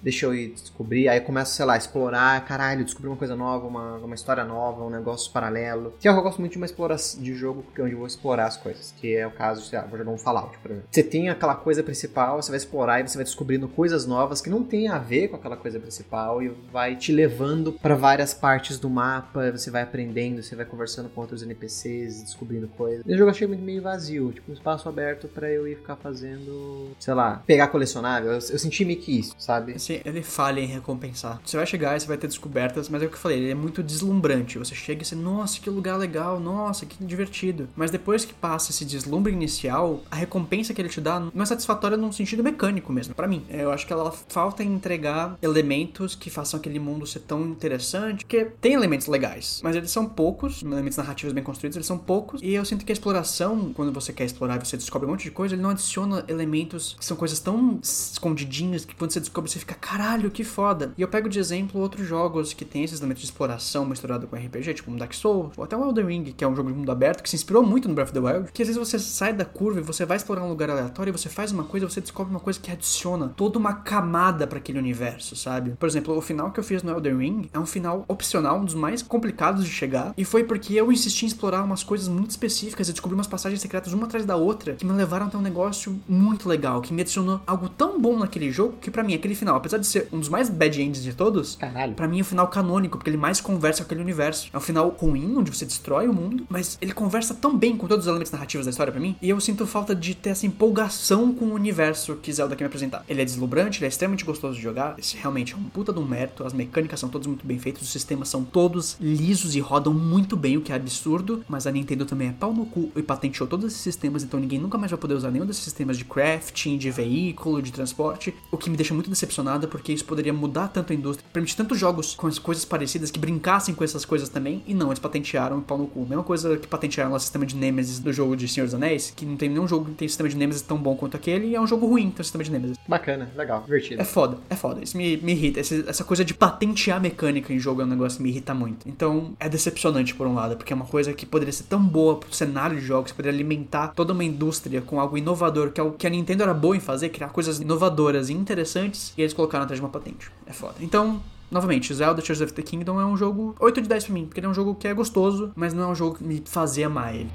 deixa 0.01 0.25
eu 0.25 0.33
ir 0.33 0.53
descobrir. 0.53 1.07
Aí 1.07 1.19
eu 1.19 1.23
começo, 1.23 1.53
sei 1.53 1.65
lá, 1.65 1.73
a 1.73 1.77
explorar, 1.77 2.43
caralho, 2.45 2.83
descobrir 2.83 3.09
uma 3.09 3.17
coisa 3.17 3.35
nova, 3.35 3.65
uma, 3.65 3.97
uma 3.97 4.15
história 4.15 4.43
nova, 4.43 4.83
um 4.83 4.89
negócio 4.89 5.31
paralelo. 5.31 5.93
Que 5.99 6.07
eu 6.07 6.21
gosto 6.21 6.39
muito 6.39 6.53
de 6.53 6.57
uma 6.57 6.65
exploração 6.65 7.21
de 7.21 7.33
jogo 7.33 7.63
porque 7.63 7.81
é 7.81 7.83
onde 7.83 7.93
eu 7.93 7.99
vou 7.99 8.07
explorar 8.07 8.45
as 8.45 8.57
coisas, 8.57 8.93
que 8.99 9.15
é 9.15 9.25
o 9.25 9.31
caso, 9.31 9.63
sei 9.65 9.79
lá, 9.79 9.85
vou 9.85 9.97
jogar 9.97 10.11
um 10.11 10.17
Fallout, 10.17 10.57
por 10.59 10.71
exemplo. 10.71 10.87
Você 10.91 11.03
tem 11.03 11.29
aquela 11.29 11.55
coisa 11.55 11.81
principal, 11.81 12.41
você 12.41 12.51
vai 12.51 12.57
explorar 12.57 12.99
e 12.99 13.07
você 13.07 13.17
vai 13.17 13.23
descobrindo 13.23 13.67
coisas 13.67 14.05
novas 14.05 14.41
que 14.41 14.49
não 14.49 14.63
tem 14.63 14.87
a 14.87 14.97
ver 14.97 15.29
com 15.29 15.35
aquela 15.35 15.57
coisa 15.57 15.79
principal 15.79 16.41
e 16.43 16.49
vai 16.71 16.95
te 16.95 17.11
levando 17.11 17.73
para 17.73 17.95
várias 17.95 18.33
partes 18.33 18.77
do 18.77 18.89
mapa, 18.89 19.51
você 19.51 19.71
vai 19.71 19.81
aprendendo, 19.81 20.41
você 20.41 20.55
vai 20.55 20.65
conversando 20.65 21.09
com 21.09 21.21
outros 21.21 21.41
NPCs, 21.41 22.23
descobrindo 22.23 22.67
coisas. 22.67 23.05
E 23.05 23.17
jogo 23.17 23.31
achei 23.31 23.47
muito 23.47 23.63
meio 23.63 23.81
vazio, 23.81 24.31
tipo 24.31 24.51
um 24.51 24.53
espaço 24.53 24.89
aberto 24.89 25.27
para 25.27 25.49
eu 25.49 25.67
ir 25.67 25.77
ficar 25.77 25.95
fazendo, 25.95 26.91
sei 26.99 27.13
lá, 27.13 27.41
pegar 27.45 27.67
colecionável. 27.67 28.31
Eu, 28.31 28.35
eu 28.35 28.59
senti 28.59 28.83
meio 28.83 28.99
que 28.99 29.17
isso, 29.21 29.35
sabe? 29.37 29.73
Assim, 29.73 30.01
ele 30.03 30.21
falha 30.21 30.59
em 30.59 30.65
recompensar. 30.65 31.39
Você 31.45 31.57
vai 31.57 31.65
chegar 31.65 31.95
e 31.95 31.99
você 31.99 32.07
vai 32.07 32.17
ter 32.17 32.27
descobertas, 32.27 32.89
mas 32.89 33.01
é 33.01 33.05
o 33.05 33.09
que 33.09 33.15
eu 33.15 33.19
falei, 33.19 33.37
ele 33.37 33.51
é 33.51 33.55
muito 33.55 33.81
deslumbrante. 33.81 34.57
Você 34.57 34.75
chega 34.75 35.01
e 35.01 35.05
você, 35.05 35.15
nossa, 35.15 35.59
que 35.59 35.69
lugar 35.69 35.97
legal, 35.97 36.39
nossa, 36.39 36.85
que 36.85 37.03
divertido. 37.03 37.69
Mas 37.75 37.91
depois 37.91 38.25
que 38.25 38.33
passa 38.33 38.71
esse 38.71 38.85
deslumbre 38.85 39.31
inicial, 39.31 40.01
a 40.09 40.15
recompensa 40.15 40.73
que 40.73 40.81
ele 40.81 40.89
te 40.89 41.01
dá 41.01 41.19
não 41.19 41.43
é 41.43 41.45
satisfatória 41.45 41.97
num 41.97 42.11
sentido 42.11 42.43
mecânico 42.43 42.91
mesmo, 42.91 43.13
para 43.13 43.27
mim. 43.27 43.43
Eu 43.49 43.71
acho 43.71 43.85
que 43.85 43.93
ela 43.93 44.11
falta 44.11 44.63
entregar 44.63 45.37
elementos 45.41 46.15
que 46.15 46.29
façam 46.29 46.59
aquele 46.59 46.79
mundo 46.79 47.05
ser 47.05 47.19
tão 47.19 47.41
interessante, 47.47 48.25
porque 48.25 48.45
tem 48.59 48.73
elementos 48.73 49.07
legais, 49.07 49.61
mas 49.63 49.75
eles 49.75 49.91
são 49.91 50.05
poucos, 50.05 50.63
elementos 50.63 50.97
narrativos 50.97 51.33
bem 51.33 51.43
construídos, 51.43 51.75
eles 51.75 51.87
são 51.87 51.97
poucos, 51.97 52.41
e 52.41 52.53
eu 52.53 52.65
sinto 52.65 52.85
que 52.85 52.91
a 52.91 52.93
exploração, 52.93 53.71
quando 53.73 53.91
você 53.91 54.11
quer 54.11 54.25
explorar 54.25 54.57
e 54.57 54.65
você 54.65 54.77
descobre 54.77 55.07
um 55.07 55.11
monte 55.11 55.23
de 55.23 55.31
coisa, 55.31 55.55
ele 55.55 55.61
não 55.61 55.69
adiciona 55.69 56.23
elementos 56.27 56.95
que 56.97 57.05
são 57.05 57.17
coisas 57.17 57.39
tão 57.39 57.79
escondidinhas 57.81 58.85
que 58.85 58.95
quando 58.95 59.10
você 59.11 59.19
descobre 59.19 59.49
você 59.49 59.59
fica, 59.59 59.75
caralho, 59.75 60.31
que 60.31 60.43
foda. 60.43 60.93
E 60.97 61.01
eu 61.01 61.07
pego 61.07 61.29
de 61.29 61.39
exemplo 61.39 61.79
outros 61.81 62.07
jogos 62.07 62.53
que 62.53 62.65
tem 62.65 62.83
esses 62.83 62.99
elementos 62.99 63.21
de 63.21 63.27
exploração 63.27 63.85
misturado 63.85 64.27
com 64.27 64.35
RPG, 64.35 64.73
tipo 64.75 64.91
um 64.91 64.95
Dark 64.95 65.13
Souls, 65.13 65.51
ou 65.57 65.63
até 65.63 65.75
um 65.75 65.85
Elden 65.85 66.05
Ring, 66.05 66.23
que 66.23 66.43
é 66.43 66.47
um 66.47 66.55
jogo 66.55 66.69
de 66.69 66.77
mundo 66.77 66.91
aberto, 66.91 67.21
que 67.21 67.29
se 67.29 67.35
inspirou 67.35 67.63
muito 67.63 67.87
no 67.87 67.93
Breath 67.93 68.09
of 68.09 68.13
the 68.13 68.19
Wild, 68.19 68.51
que 68.51 68.61
às 68.61 68.67
vezes 68.67 68.79
você 68.79 68.99
sai 68.99 69.33
da 69.33 69.45
curva 69.45 69.79
e 69.79 69.83
você 69.83 70.05
vai 70.05 70.17
explorar 70.17 70.43
um 70.43 70.49
lugar 70.49 70.69
aleatório 70.69 71.11
e 71.11 71.17
você 71.17 71.29
faz 71.29 71.51
uma 71.51 71.63
coisa, 71.63 71.89
você 71.89 72.01
descobre 72.01 72.31
uma 72.31 72.39
coisa 72.39 72.59
que 72.59 72.71
adiciona 72.71 73.29
toda 73.35 73.57
uma 73.57 73.73
camada 73.73 74.47
para 74.47 74.57
aquele 74.57 74.79
universo, 74.79 75.35
sabe? 75.35 75.71
Por 75.79 75.87
exemplo, 75.87 76.17
o 76.17 76.21
final 76.21 76.51
que 76.51 76.59
eu 76.59 76.63
fiz 76.63 76.83
no 76.83 76.91
Elden 76.91 77.17
Ring 77.17 77.49
é 77.53 77.59
um 77.59 77.65
final 77.65 78.05
opcional, 78.07 78.59
um 78.59 78.65
dos 78.65 78.75
mais 78.75 79.01
complicados 79.01 79.65
de 79.65 79.71
chegar, 79.71 80.13
e 80.17 80.25
foi 80.25 80.43
porque 80.43 80.73
eu 80.73 80.91
insisti 80.91 81.25
em 81.25 81.27
explorar 81.27 81.63
umas 81.63 81.83
coisas 81.83 82.07
muito 82.07 82.31
específicas 82.31 82.89
e 82.89 82.91
descobri 82.91 83.15
umas 83.15 83.27
passagens 83.27 83.61
secretas 83.61 83.93
uma 83.93 84.05
atrás 84.05 84.25
da 84.25 84.35
outra 84.35 84.73
que 84.73 84.85
me 84.85 84.93
levaram 84.93 85.27
até 85.27 85.37
um 85.37 85.41
negócio 85.41 85.99
muito 86.07 86.47
legal, 86.47 86.81
que 86.81 86.93
me 86.93 87.01
adicionou 87.01 87.41
algo 87.45 87.69
tão 87.69 87.99
bom 87.99 88.17
naquele 88.17 88.51
jogo 88.51 88.77
que 88.79 88.91
para 88.91 89.00
mim 89.03 89.13
aquele 89.13 89.35
final, 89.35 89.55
apesar 89.55 89.77
de 89.77 89.87
ser 89.87 90.07
um 90.11 90.19
dos 90.19 90.29
mais 90.29 90.49
bad 90.49 90.81
ends 90.81 91.03
de 91.03 91.13
todos, 91.13 91.55
Caralho. 91.55 91.93
para 91.93 92.07
mim 92.07 92.19
é 92.19 92.21
o 92.21 92.25
final 92.25 92.47
canônico, 92.47 92.97
porque 92.97 93.09
ele 93.09 93.17
mais 93.17 93.41
conversa 93.41 93.83
com 93.83 93.85
aquele 93.85 94.01
universo. 94.01 94.49
É 94.53 94.57
um 94.57 94.61
final 94.61 94.89
ruim, 94.89 95.35
onde 95.37 95.51
você 95.55 95.65
destrói 95.65 96.07
o 96.07 96.13
mundo, 96.13 96.45
mas 96.49 96.77
ele 96.81 96.93
conversa 96.93 97.33
tão 97.33 97.57
bem 97.57 97.75
com 97.75 97.87
todos 97.87 98.05
os 98.05 98.09
elementos 98.09 98.31
narrativos 98.31 98.65
da 98.65 98.69
história 98.69 98.91
para 98.91 99.01
mim, 99.01 99.15
e 99.21 99.29
eu 99.29 99.39
sinto 99.39 99.65
falta 99.65 99.95
de 99.95 100.15
ter 100.15 100.31
essa 100.31 100.45
empolgação 100.45 101.33
com 101.33 101.45
o 101.45 101.53
universo 101.53 102.15
que 102.15 102.31
Zelda 102.31 102.55
quer 102.55 102.63
me 102.63 102.67
apresentar. 102.67 103.03
Ele 103.07 103.21
é 103.21 103.25
deslumbrante, 103.25 103.79
ele 103.79 103.85
é 103.85 103.89
extremamente 103.89 104.25
gostoso 104.25 104.55
de 104.55 104.61
jogar, 104.61 104.95
esse 104.97 105.17
realmente 105.17 105.53
é 105.53 105.57
um 105.57 105.63
puta 105.63 105.91
de 105.91 105.99
um 105.99 106.05
mérito, 106.05 106.45
as 106.45 106.53
mecânicas 106.53 106.99
são 106.99 107.09
todas 107.09 107.27
muito 107.27 107.45
bem 107.45 107.59
feitas, 107.59 107.83
os 107.83 107.91
sistemas 107.91 108.29
são 108.29 108.43
todos 108.43 108.97
lisos 108.99 109.55
e 109.55 109.59
rodam 109.59 109.93
muito 109.93 110.35
bem, 110.35 110.57
o 110.57 110.61
que 110.61 110.71
é 110.71 110.75
absurdo, 110.75 111.43
mas 111.47 111.67
a 111.67 111.71
Nintendo 111.71 112.05
também 112.05 112.29
é 112.29 112.31
pau 112.31 112.53
no 112.53 112.65
cu 112.65 112.91
e 112.95 113.01
patenteou 113.01 113.47
todos 113.47 113.65
esses 113.65 113.81
sistemas, 113.81 114.23
então 114.23 114.39
ninguém 114.39 114.59
nunca 114.59 114.77
mais 114.77 114.91
vai 114.91 114.99
poder 114.99 115.13
usar 115.13 115.31
nenhum 115.31 115.45
desses 115.45 115.63
sistemas 115.63 115.97
de 115.97 116.05
crafting, 116.05 116.77
de 116.77 116.91
veículo, 116.91 117.61
de 117.61 117.71
transporte, 117.71 118.33
o 118.51 118.57
que 118.57 118.69
me 118.69 118.77
deixa 118.77 118.90
muito 118.93 119.09
decepcionado 119.09 119.67
porque 119.67 119.93
isso 119.93 120.05
poderia 120.05 120.33
mudar 120.33 120.67
tanto 120.67 120.93
a 120.93 120.95
indústria, 120.95 121.27
permitir 121.31 121.55
tantos 121.55 121.77
jogos 121.77 122.15
com 122.15 122.27
as 122.27 122.39
coisas 122.39 122.65
parecidas 122.65 123.11
que 123.11 123.19
brincassem 123.19 123.73
com 123.73 123.83
essas 123.83 124.05
coisas 124.05 124.29
também, 124.29 124.63
e 124.67 124.73
não, 124.73 124.87
eles 124.87 124.99
patentearam 124.99 125.57
o 125.59 125.61
pau 125.61 125.77
no 125.77 125.87
cu. 125.87 126.01
Mesma 126.01 126.23
coisa 126.23 126.57
que 126.57 126.67
patentearam 126.67 127.13
o 127.13 127.19
sistema 127.19 127.45
de 127.45 127.55
Nemesis 127.55 127.99
do 127.99 128.11
jogo 128.11 128.35
de 128.35 128.47
Senhor 128.47 128.65
dos 128.65 128.73
Anéis, 128.73 129.11
que 129.15 129.25
não 129.25 129.37
tem 129.37 129.49
nenhum 129.49 129.67
jogo 129.67 129.85
que 129.85 129.91
tem 129.91 130.07
sistema 130.07 130.29
de 130.29 130.35
Nemesis 130.35 130.61
tão 130.61 130.77
bom 130.77 130.95
quanto 130.95 131.15
aquele, 131.15 131.47
e 131.47 131.55
é 131.55 131.61
um 131.61 131.67
jogo 131.67 131.85
ruim 131.85 132.09
ter 132.09 132.21
um 132.21 132.23
sistema 132.23 132.43
de 132.43 132.51
Nemesis. 132.51 132.77
Bacana, 132.87 133.31
legal, 133.35 133.61
divertido. 133.61 134.01
É 134.01 134.05
foda, 134.05 134.37
é 134.49 134.55
foda. 134.55 134.81
Isso 134.83 134.97
me, 134.97 135.17
me 135.17 135.31
irrita. 135.33 135.59
Essa, 135.59 135.75
essa 135.87 136.03
coisa 136.03 136.23
de 136.23 136.33
patentear 136.33 137.01
mecânica 137.01 137.53
em 137.53 137.59
jogo 137.59 137.81
é 137.81 137.85
um 137.85 137.87
negócio 137.87 138.17
que 138.17 138.23
me 138.23 138.29
irrita 138.29 138.53
muito. 138.53 138.87
Então, 138.87 139.33
é 139.39 139.47
decepcionante 139.47 140.13
por 140.15 140.27
um 140.27 140.33
lado, 140.33 140.55
porque 140.55 140.73
é 140.73 140.75
uma 140.75 140.85
coisa 140.85 141.13
que 141.13 141.25
poderia 141.25 141.53
ser 141.53 141.63
tão 141.63 141.83
boa 141.83 142.17
pro 142.17 142.33
cenário 142.33 142.79
de 142.79 142.85
jogos, 142.85 143.11
poderia 143.11 143.37
alimentar 143.37 143.89
toda 143.89 144.13
uma 144.13 144.23
indústria 144.23 144.81
com 144.81 144.99
algo 144.99 145.17
inovador, 145.17 145.71
que 145.71 145.79
é 145.79 145.83
o 145.83 145.91
que 145.91 146.07
a 146.07 146.09
Nintendo 146.09 146.43
era 146.43 146.53
boa 146.53 146.75
em 146.75 146.79
fazer, 146.79 147.09
criar 147.09 147.29
coisas 147.29 147.59
inovadoras 147.59 148.29
e 148.29 148.33
interessantes, 148.33 148.80
e 149.17 149.21
eles 149.21 149.33
colocaram 149.33 149.63
atrás 149.63 149.79
de 149.79 149.85
uma 149.85 149.91
patente. 149.91 150.31
É 150.45 150.53
foda. 150.53 150.75
Então, 150.79 151.21
Novamente, 151.51 151.93
Zelda 151.93 152.21
Tears 152.21 152.39
of 152.39 152.53
the 152.53 152.61
Kingdom 152.61 153.01
é 153.01 153.05
um 153.05 153.17
jogo 153.17 153.53
8 153.59 153.81
de 153.81 153.89
10 153.89 154.05
pra 154.05 154.13
mim, 154.13 154.25
porque 154.25 154.39
ele 154.39 154.47
é 154.47 154.49
um 154.49 154.53
jogo 154.53 154.73
que 154.73 154.87
é 154.87 154.93
gostoso, 154.93 155.51
mas 155.53 155.73
não 155.73 155.83
é 155.83 155.87
um 155.87 155.95
jogo 155.95 156.15
que 156.15 156.23
me 156.23 156.41
fazia 156.45 156.87
amar 156.87 157.13
ele. 157.13 157.29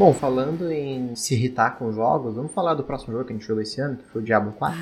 Bom, 0.00 0.14
falando 0.14 0.72
em 0.72 1.14
se 1.14 1.34
irritar 1.34 1.72
com 1.72 1.92
jogos, 1.92 2.34
vamos 2.34 2.52
falar 2.52 2.72
do 2.72 2.82
próximo 2.82 3.12
jogo 3.12 3.26
que 3.26 3.34
a 3.34 3.36
gente 3.36 3.46
jogou 3.46 3.62
esse 3.62 3.82
ano, 3.82 3.98
que 3.98 4.04
foi 4.04 4.22
o 4.22 4.24
Diablo 4.24 4.52
4. 4.52 4.78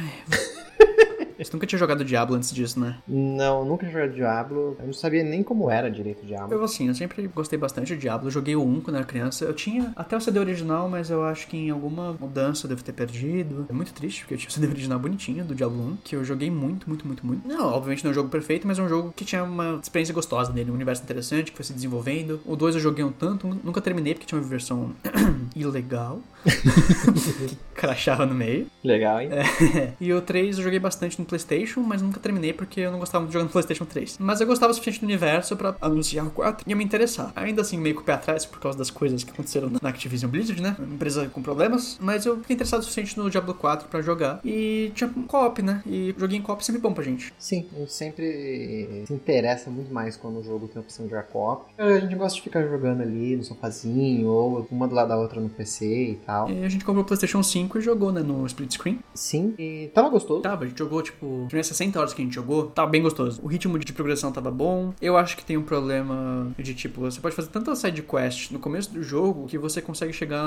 Você 1.38 1.52
nunca 1.52 1.66
tinha 1.66 1.78
jogado 1.78 2.04
Diablo 2.04 2.34
antes 2.34 2.52
disso, 2.52 2.80
né? 2.80 2.98
Não, 3.06 3.64
nunca 3.64 3.86
tinha 3.86 3.92
jogado 3.92 4.14
Diablo. 4.14 4.76
Eu 4.80 4.86
não 4.86 4.92
sabia 4.92 5.22
nem 5.22 5.42
como 5.42 5.70
era 5.70 5.90
direito 5.90 6.26
Diablo. 6.26 6.52
Eu 6.52 6.64
assim, 6.64 6.88
eu 6.88 6.94
sempre 6.94 7.26
gostei 7.28 7.58
bastante 7.58 7.94
de 7.94 8.00
Diablo. 8.00 8.26
Eu 8.26 8.32
joguei 8.32 8.56
o 8.56 8.62
1 8.62 8.80
quando 8.80 8.96
era 8.96 9.04
criança. 9.04 9.44
Eu 9.44 9.54
tinha 9.54 9.92
até 9.94 10.16
o 10.16 10.20
CD 10.20 10.38
original, 10.38 10.88
mas 10.88 11.10
eu 11.10 11.22
acho 11.24 11.46
que 11.46 11.56
em 11.56 11.70
alguma 11.70 12.12
mudança 12.14 12.66
eu 12.66 12.68
devo 12.68 12.82
ter 12.82 12.92
perdido. 12.92 13.66
É 13.68 13.72
muito 13.72 13.92
triste, 13.92 14.22
porque 14.22 14.34
eu 14.34 14.38
tinha 14.38 14.48
o 14.48 14.52
CD 14.52 14.66
original 14.66 14.98
bonitinho 14.98 15.44
do 15.44 15.54
Diablo 15.54 15.80
1, 15.92 15.96
que 16.04 16.16
eu 16.16 16.24
joguei 16.24 16.50
muito, 16.50 16.88
muito, 16.88 17.06
muito, 17.06 17.24
muito. 17.24 17.46
Não, 17.46 17.72
obviamente 17.72 18.02
não 18.04 18.10
é 18.10 18.12
um 18.12 18.14
jogo 18.14 18.28
perfeito, 18.28 18.66
mas 18.66 18.78
é 18.78 18.82
um 18.82 18.88
jogo 18.88 19.12
que 19.14 19.24
tinha 19.24 19.44
uma 19.44 19.78
experiência 19.82 20.14
gostosa 20.14 20.52
nele, 20.52 20.70
um 20.70 20.74
universo 20.74 21.02
interessante 21.02 21.50
que 21.50 21.56
foi 21.56 21.64
se 21.64 21.72
desenvolvendo. 21.72 22.40
O 22.44 22.56
2 22.56 22.74
eu 22.74 22.80
joguei 22.80 23.04
um 23.04 23.12
tanto, 23.12 23.46
nunca 23.62 23.80
terminei 23.80 24.14
porque 24.14 24.26
tinha 24.26 24.40
uma 24.40 24.46
versão 24.46 24.92
ilegal. 25.54 26.20
que 26.44 27.56
crachava 27.74 28.24
no 28.26 28.34
meio. 28.34 28.66
Legal, 28.82 29.20
hein? 29.20 29.30
É. 29.32 29.92
E 30.00 30.12
o 30.12 30.20
3 30.20 30.58
eu 30.58 30.64
joguei 30.64 30.78
bastante 30.78 31.18
no 31.18 31.24
PlayStation, 31.28 31.80
mas 31.80 32.02
nunca 32.02 32.18
terminei 32.20 32.52
porque 32.52 32.80
eu 32.80 32.90
não 32.90 32.98
gostava 32.98 33.22
muito 33.22 33.30
de 33.30 33.34
jogar 33.34 33.44
no 33.44 33.50
PlayStation 33.50 33.84
3. 33.84 34.18
Mas 34.18 34.40
eu 34.40 34.46
gostava 34.46 34.70
o 34.70 34.74
suficiente 34.74 35.00
do 35.00 35.04
universo 35.04 35.56
para 35.56 35.76
anunciar 35.80 36.26
o 36.26 36.30
4 36.30 36.64
e 36.66 36.72
eu 36.72 36.76
me 36.76 36.84
interessar. 36.84 37.32
Ainda 37.36 37.62
assim, 37.62 37.78
meio 37.78 37.94
com 37.94 38.00
o 38.02 38.04
pé 38.04 38.12
atrás 38.14 38.44
por 38.44 38.58
causa 38.60 38.78
das 38.78 38.90
coisas 38.90 39.22
que 39.22 39.30
aconteceram 39.30 39.70
na 39.80 39.88
Activision 39.88 40.30
Blizzard, 40.30 40.60
né? 40.60 40.76
Uma 40.78 40.94
empresa 40.94 41.28
com 41.28 41.42
problemas. 41.42 41.98
Mas 42.00 42.26
eu 42.26 42.36
fiquei 42.38 42.54
interessado 42.54 42.80
o 42.80 42.82
suficiente 42.82 43.18
no 43.18 43.30
Diablo 43.30 43.54
4 43.54 43.88
para 43.88 44.02
jogar. 44.02 44.40
E 44.44 44.90
tinha 44.94 45.10
um 45.16 45.22
co-op, 45.22 45.62
né? 45.62 45.82
E 45.86 46.14
joguei 46.16 46.38
em 46.38 46.42
co-op 46.42 46.64
sempre 46.64 46.80
bom 46.80 46.92
pra 46.92 47.04
gente. 47.04 47.32
Sim, 47.38 47.66
a 47.74 47.78
gente 47.80 47.92
sempre 47.92 49.04
se 49.06 49.12
interessa 49.12 49.70
muito 49.70 49.92
mais 49.92 50.16
quando 50.16 50.38
o 50.38 50.42
jogo 50.42 50.68
tem 50.68 50.78
a 50.78 50.80
opção 50.80 51.04
de 51.04 51.10
jogar 51.10 51.24
co-op. 51.24 51.72
A 51.78 51.98
gente 51.98 52.14
gosta 52.14 52.36
de 52.36 52.42
ficar 52.42 52.62
jogando 52.66 53.02
ali 53.02 53.36
no 53.36 53.44
sofazinho 53.44 54.28
ou 54.28 54.66
uma 54.70 54.88
do 54.88 54.94
lado 54.94 55.08
da 55.08 55.16
outra 55.16 55.40
no 55.40 55.48
PC 55.48 55.86
e 55.86 56.14
tal. 56.26 56.50
E 56.50 56.64
a 56.64 56.68
gente 56.68 56.84
comprou 56.84 57.02
o 57.02 57.06
PlayStation 57.06 57.42
5 57.42 57.78
e 57.78 57.80
jogou, 57.80 58.12
né? 58.12 58.20
No 58.20 58.46
split 58.46 58.72
screen. 58.72 58.98
Sim, 59.14 59.54
e 59.58 59.90
tava 59.94 60.08
gostoso. 60.08 60.42
Tava, 60.42 60.64
a 60.64 60.68
gente 60.68 60.78
jogou, 60.78 61.02
tipo, 61.02 61.17
primeiras 61.26 61.66
60 61.66 61.98
horas 61.98 62.14
que 62.14 62.22
a 62.22 62.24
gente 62.24 62.34
jogou, 62.34 62.66
tava 62.66 62.90
bem 62.90 63.02
gostoso. 63.02 63.40
O 63.42 63.46
ritmo 63.46 63.78
de 63.78 63.92
progressão 63.92 64.32
tava 64.32 64.50
bom. 64.50 64.92
Eu 65.00 65.16
acho 65.16 65.36
que 65.36 65.44
tem 65.44 65.56
um 65.56 65.62
problema 65.62 66.52
de, 66.58 66.74
tipo, 66.74 67.00
você 67.00 67.20
pode 67.20 67.34
fazer 67.34 67.48
tanta 67.48 67.74
side 67.74 68.02
quest 68.02 68.50
no 68.50 68.58
começo 68.58 68.92
do 68.92 69.02
jogo 69.02 69.46
que 69.46 69.58
você 69.58 69.80
consegue 69.80 70.12
chegar 70.12 70.42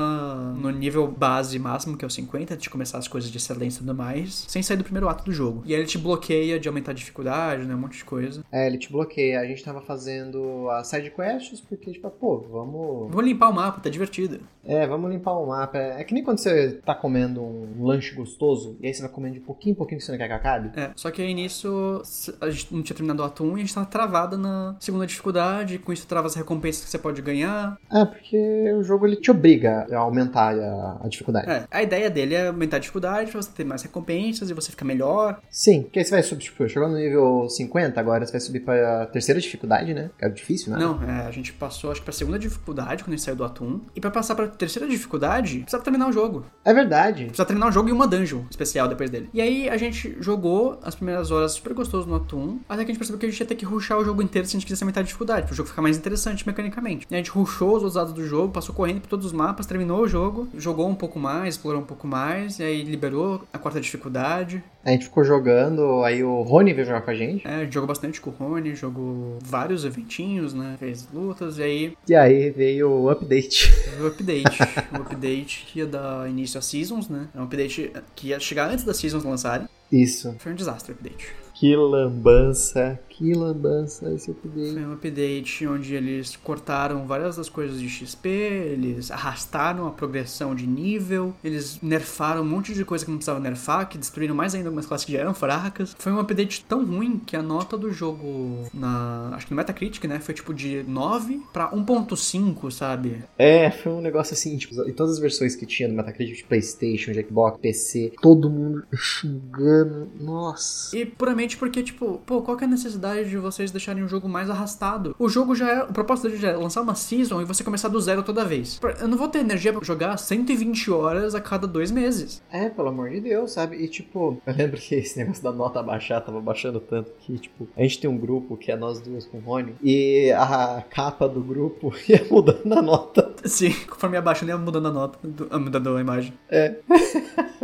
no 0.56 0.70
nível 0.70 1.08
base 1.08 1.58
máximo, 1.60 1.98
que 1.98 2.06
é 2.06 2.08
o 2.08 2.12
50, 2.12 2.58
de 2.58 2.70
começar 2.70 2.98
as 2.98 3.08
coisas 3.08 3.30
de 3.30 3.38
excelência 3.38 3.78
e 3.78 3.82
tudo 3.82 3.96
mais, 3.96 4.46
sem 4.48 4.62
sair 4.62 4.78
do 4.78 4.84
primeiro 4.84 5.08
ato 5.10 5.24
do 5.24 5.32
jogo. 5.32 5.64
E 5.66 5.74
aí 5.74 5.82
ele 5.82 5.88
te 5.88 5.98
bloqueia 5.98 6.60
de 6.60 6.68
aumentar 6.68 6.92
a 6.92 6.96
dificuldade, 6.96 7.66
né? 7.66 7.76
Um 7.76 7.80
monte 7.80 7.98
de 7.98 8.06
coisa. 8.06 8.44
É, 8.52 8.68
ele 8.68 8.78
te 8.78 8.92
bloqueia. 8.92 9.40
A 9.40 9.46
gente 9.46 9.64
tava 9.64 9.82
fazendo 9.82 10.70
as 10.70 10.88
side 10.88 11.12
quests 11.12 11.62
porque, 11.62 11.92
tipo, 11.92 12.10
pô, 12.10 12.40
vamos. 12.40 13.10
Vamos 13.10 13.26
limpar 13.26 13.50
o 13.50 13.54
mapa, 13.54 13.80
tá 13.80 13.90
divertido. 13.90 14.40
É, 14.64 14.86
vamos 14.86 15.10
limpar 15.10 15.34
o 15.34 15.48
mapa. 15.48 15.78
É, 15.78 16.02
é 16.02 16.04
que 16.04 16.14
nem 16.14 16.24
quando 16.24 16.40
você 16.40 16.80
tá 16.86 16.94
comendo 16.94 17.42
um 17.42 17.84
lanche 17.84 18.14
gostoso 18.14 18.78
e 18.80 18.88
aí 18.88 18.94
você 18.94 19.02
vai 19.02 19.12
comendo 19.12 19.36
de 19.36 19.40
pouquinho 19.40 19.74
em 19.74 19.76
pouquinho 19.76 20.00
que 20.00 20.06
você 20.06 20.12
não 20.12 20.20
quer 20.20 20.28
que 20.28 20.34
acabe. 20.34 20.61
É, 20.76 20.92
só 20.96 21.10
que 21.12 21.22
aí 21.22 21.34
nisso 21.34 22.02
a 22.40 22.50
gente 22.50 22.74
não 22.74 22.82
tinha 22.82 22.96
terminado 22.96 23.22
o 23.22 23.26
ato 23.26 23.44
1 23.44 23.50
e 23.50 23.54
a 23.54 23.58
gente 23.64 23.74
tava 23.74 23.86
travada 23.86 24.38
na 24.38 24.76
segunda 24.80 25.06
dificuldade, 25.06 25.80
com 25.80 25.92
isso 25.92 26.08
trava 26.08 26.28
as 26.28 26.36
recompensas 26.36 26.84
que 26.84 26.90
você 26.90 26.98
pode 26.98 27.22
ganhar. 27.22 27.78
É, 27.92 28.06
porque 28.06 28.74
o 28.78 28.84
jogo 28.84 29.06
ele 29.06 29.16
te 29.16 29.32
obriga 29.32 29.88
a 29.92 29.98
aumentar 29.98 30.56
a, 30.56 31.00
a 31.04 31.08
dificuldade. 31.08 31.50
É, 31.50 31.68
a 31.70 31.84
ideia 31.84 32.10
dele 32.10 32.36
é 32.36 32.48
aumentar 32.48 32.78
a 32.78 32.80
dificuldade 32.80 33.32
pra 33.32 33.42
você 33.42 33.52
ter 33.52 33.64
mais 33.64 33.82
recompensas 33.82 34.50
e 34.50 34.54
você 34.54 34.72
ficar 34.72 34.86
melhor. 34.86 35.40
Sim, 35.50 35.84
porque 35.84 36.00
aí 36.00 36.06
você 36.06 36.12
vai 36.12 36.24
subir, 36.24 36.44
tipo, 36.44 36.68
chegou 36.68 36.90
no 36.90 36.98
nível 36.98 37.48
50, 37.50 38.00
agora 38.00 38.26
você 38.26 38.32
vai 38.32 38.42
subir 38.42 38.62
pra 38.62 39.06
terceira 39.08 39.40
dificuldade, 39.40 39.94
né? 39.94 40.10
Que 40.18 40.26
é 40.26 40.30
difícil, 40.30 40.72
né? 40.74 40.80
Não, 40.80 41.02
é, 41.04 41.28
a 41.28 41.32
gente 41.32 41.54
passou, 41.54 41.92
acho 41.92 42.02
que 42.02 42.06
pra 42.06 42.14
segunda 42.14 42.40
dificuldade 42.40 43.04
quando 43.04 43.14
a 43.14 43.18
gente 43.18 43.26
saiu 43.26 43.36
do 43.36 43.44
ato 43.44 43.64
1. 43.64 43.82
E 43.96 44.02
pra 44.02 44.12
passar 44.12 44.36
pra 44.36 44.48
terceira 44.48 44.88
dificuldade, 44.88 45.60
precisa 45.60 45.82
terminar 45.82 46.08
o 46.08 46.12
jogo. 46.12 46.46
É 46.64 46.74
verdade. 46.74 47.26
Precisa 47.26 47.46
terminar 47.46 47.68
o 47.68 47.72
jogo 47.72 47.90
e 47.90 47.92
uma 47.92 48.08
dungeon 48.08 48.44
especial 48.50 48.88
depois 48.88 49.10
dele. 49.10 49.30
E 49.34 49.42
aí 49.42 49.70
a 49.70 49.78
gente 49.78 50.18
jogou 50.20 50.51
as 50.82 50.96
primeiras 50.96 51.32
horas 51.32 51.54
super 51.54 51.74
gostoso 51.74 52.08
no 52.08 52.16
ato 52.16 52.38
1, 52.38 52.60
até 52.68 52.84
que 52.84 52.92
a 52.92 52.94
gente 52.94 52.98
percebeu 52.98 53.20
que 53.20 53.26
a 53.26 53.30
gente 53.30 53.40
ia 53.40 53.46
ter 53.46 53.56
que 53.56 53.66
rushar 53.66 53.98
o 54.00 54.06
jogo 54.06 54.22
inteiro 54.22 54.48
se 54.48 54.56
a 54.56 54.60
gente 54.60 54.66
quisesse 54.66 54.84
aumentar 54.84 55.02
a 55.02 55.04
dificuldade, 55.04 55.46
para 55.46 55.54
o 55.54 55.56
jogo 55.56 55.70
ficar 55.70 55.82
mais 55.82 55.98
interessante 55.98 56.46
mecanicamente. 56.46 57.08
E 57.10 57.14
a 57.14 57.18
gente 57.18 57.32
rushou 57.32 57.70
os 57.70 57.84
outros 57.84 57.96
lados 57.96 58.14
do 58.14 58.26
jogo, 58.26 58.52
passou 58.52 58.74
correndo 58.74 59.02
por 59.02 59.08
todos 59.08 59.26
os 59.26 59.34
mapas, 59.34 59.66
terminou 59.66 60.02
o 60.02 60.08
jogo, 60.08 60.48
jogou 60.58 60.88
um 60.88 60.96
pouco 60.96 61.20
mais, 61.20 61.56
explorou 61.56 61.82
um 61.82 61.86
pouco 61.86 62.08
mais, 62.08 62.60
e 62.60 62.64
aí 62.64 62.84
liberou 62.84 63.44
a 63.54 63.58
quarta 63.58 63.80
dificuldade. 63.80 64.64
A 64.84 64.90
gente 64.90 65.06
ficou 65.06 65.24
jogando, 65.24 66.04
aí 66.04 66.24
o 66.24 66.42
Rony 66.42 66.74
veio 66.74 66.88
jogar 66.88 67.02
com 67.02 67.12
a 67.12 67.16
gente. 67.16 67.48
É, 67.48 67.56
a 67.56 67.64
gente 67.64 67.74
jogou 67.74 67.88
bastante 67.88 68.20
com 68.20 68.32
o 68.32 68.34
Rony, 68.34 68.74
jogou 68.74 69.38
vários 69.44 69.86
eventinhos, 69.86 70.56
né? 70.56 70.76
Fez 70.80 71.08
lutas, 71.14 71.60
e 71.60 71.64
aí. 71.64 71.94
E 72.08 72.16
aí 72.16 72.50
veio 72.50 72.90
o 72.90 73.10
update. 73.10 73.72
O 74.02 74.08
update. 74.08 74.58
o 74.94 75.02
update 75.02 75.66
que 75.68 75.80
ia 75.80 75.86
dar 75.86 76.28
início 76.28 76.58
a 76.58 76.62
Seasons, 76.62 77.08
né? 77.08 77.28
É 77.36 77.40
um 77.40 77.44
update 77.44 77.92
que 78.16 78.30
ia 78.30 78.40
chegar 78.40 78.70
antes 78.70 78.84
das 78.84 78.98
Seasons 78.98 79.24
lançarem. 79.24 79.68
Isso. 79.92 80.36
Foi 80.40 80.54
um 80.54 80.56
desastre 80.56 80.92
o 80.92 80.96
update. 80.96 81.34
Que 81.54 81.76
lambança, 81.76 83.00
que 83.22 83.34
lambança 83.36 84.12
esse 84.14 84.32
update. 84.32 84.74
Foi 84.74 84.86
um 84.86 84.94
update 84.94 85.68
onde 85.68 85.94
eles 85.94 86.36
cortaram 86.36 87.06
várias 87.06 87.36
das 87.36 87.48
coisas 87.48 87.80
de 87.80 87.88
XP, 87.88 88.28
eles 88.28 89.12
arrastaram 89.12 89.86
a 89.86 89.92
progressão 89.92 90.56
de 90.56 90.66
nível, 90.66 91.34
eles 91.44 91.80
nerfaram 91.82 92.42
um 92.42 92.46
monte 92.46 92.74
de 92.74 92.84
coisa 92.84 93.06
que 93.06 93.12
não 93.12 93.20
precisava 93.20 93.40
nerfar, 93.40 93.88
que 93.88 93.98
destruíram 93.98 94.34
mais 94.34 94.56
ainda 94.56 94.70
algumas 94.70 94.88
classes 94.88 95.06
que 95.06 95.12
já 95.12 95.20
eram 95.20 95.36
fracas. 95.36 95.96
Foi 96.00 96.12
um 96.12 96.20
update 96.20 96.66
tão 96.68 96.84
ruim 96.84 97.20
que 97.20 97.36
a 97.36 97.44
nota 97.44 97.78
do 97.78 97.92
jogo 97.92 98.68
na. 98.74 99.32
Acho 99.34 99.46
que 99.46 99.52
no 99.52 99.58
Metacritic, 99.58 100.04
né? 100.06 100.20
Foi 100.20 100.34
tipo 100.34 100.54
de 100.54 100.84
9 100.88 101.42
pra 101.54 101.72
1.5, 101.72 102.72
sabe? 102.72 103.24
É, 103.38 103.70
foi 103.70 103.92
um 103.92 104.02
negócio 104.02 104.34
assim, 104.34 104.58
tipo, 104.58 104.74
em 104.88 104.94
todas 104.94 105.14
as 105.14 105.20
versões 105.20 105.56
que 105.56 105.66
tinha 105.68 105.88
no 105.88 105.96
Metacritic 105.96 106.38
de 106.38 106.44
Playstation, 106.44 107.12
de 107.12 107.22
Xbox, 107.22 107.60
PC, 107.60 108.14
todo 108.20 108.50
mundo 108.50 108.84
xingando. 108.96 110.10
Nossa. 110.20 110.98
E 110.98 111.06
puramente 111.06 111.58
porque, 111.58 111.84
tipo, 111.84 112.20
pô, 112.26 112.42
qual 112.42 112.58
que 112.58 112.64
é 112.64 112.68
a 112.68 112.70
necessidade 112.70 113.11
de 113.20 113.38
vocês 113.38 113.72
deixarem 113.72 114.04
o 114.04 114.08
jogo 114.08 114.28
mais 114.28 114.50
arrastado? 114.50 115.16
O 115.20 115.30
jogo 115.30 115.56
já 115.56 115.70
é. 115.72 115.84
O 115.84 115.94
propósito 115.94 116.28
dele 116.28 116.42
já 116.42 116.50
é 116.50 116.56
lançar 116.56 116.82
uma 116.82 116.96
season 116.96 117.42
e 117.42 117.46
você 117.46 117.64
começar 117.64 117.88
do 117.88 118.00
zero 118.00 118.24
toda 118.24 118.46
vez. 118.46 118.80
Eu 119.00 119.08
não 119.08 119.18
vou 119.18 119.28
ter 119.28 119.40
energia 119.40 119.74
pra 119.74 119.84
jogar 119.84 120.18
120 120.18 120.92
horas 120.92 121.36
a 121.36 121.42
cada 121.42 121.68
dois 121.68 121.92
meses. 121.92 122.42
É, 122.52 122.70
pelo 122.70 122.90
amor 122.90 123.10
de 123.10 123.22
Deus, 123.22 123.52
sabe? 123.52 123.78
E 123.78 123.88
tipo, 123.88 124.42
eu 124.46 124.54
lembro 124.56 124.80
que 124.80 124.96
esse 124.96 125.18
negócio 125.18 125.44
da 125.44 125.52
nota 125.52 125.84
baixar 125.84 126.22
tava 126.22 126.40
baixando 126.40 126.80
tanto 126.80 127.12
que, 127.20 127.38
tipo, 127.38 127.68
a 127.76 127.82
gente 127.82 128.00
tem 128.00 128.10
um 128.10 128.18
grupo 128.18 128.58
que 128.58 128.72
é 128.72 128.76
nós 128.76 129.02
duas 129.02 129.26
com 129.26 129.38
o 129.38 129.42
Rony 129.42 129.76
e 129.84 130.32
a 130.32 130.84
capa 130.90 131.28
do 131.28 131.42
grupo 131.42 131.94
ia 132.08 132.26
mudando 132.30 132.72
a 132.74 132.82
nota. 132.82 133.34
Sim, 133.46 133.74
conforme 133.90 134.18
ia 134.18 134.22
baixando 134.22 134.52
ia 134.52 134.58
mudando 134.58 134.88
a 134.88 134.92
nota, 134.92 135.20
mudando 135.60 135.98
a 135.98 136.02
imagem. 136.02 136.34
É. 136.50 136.76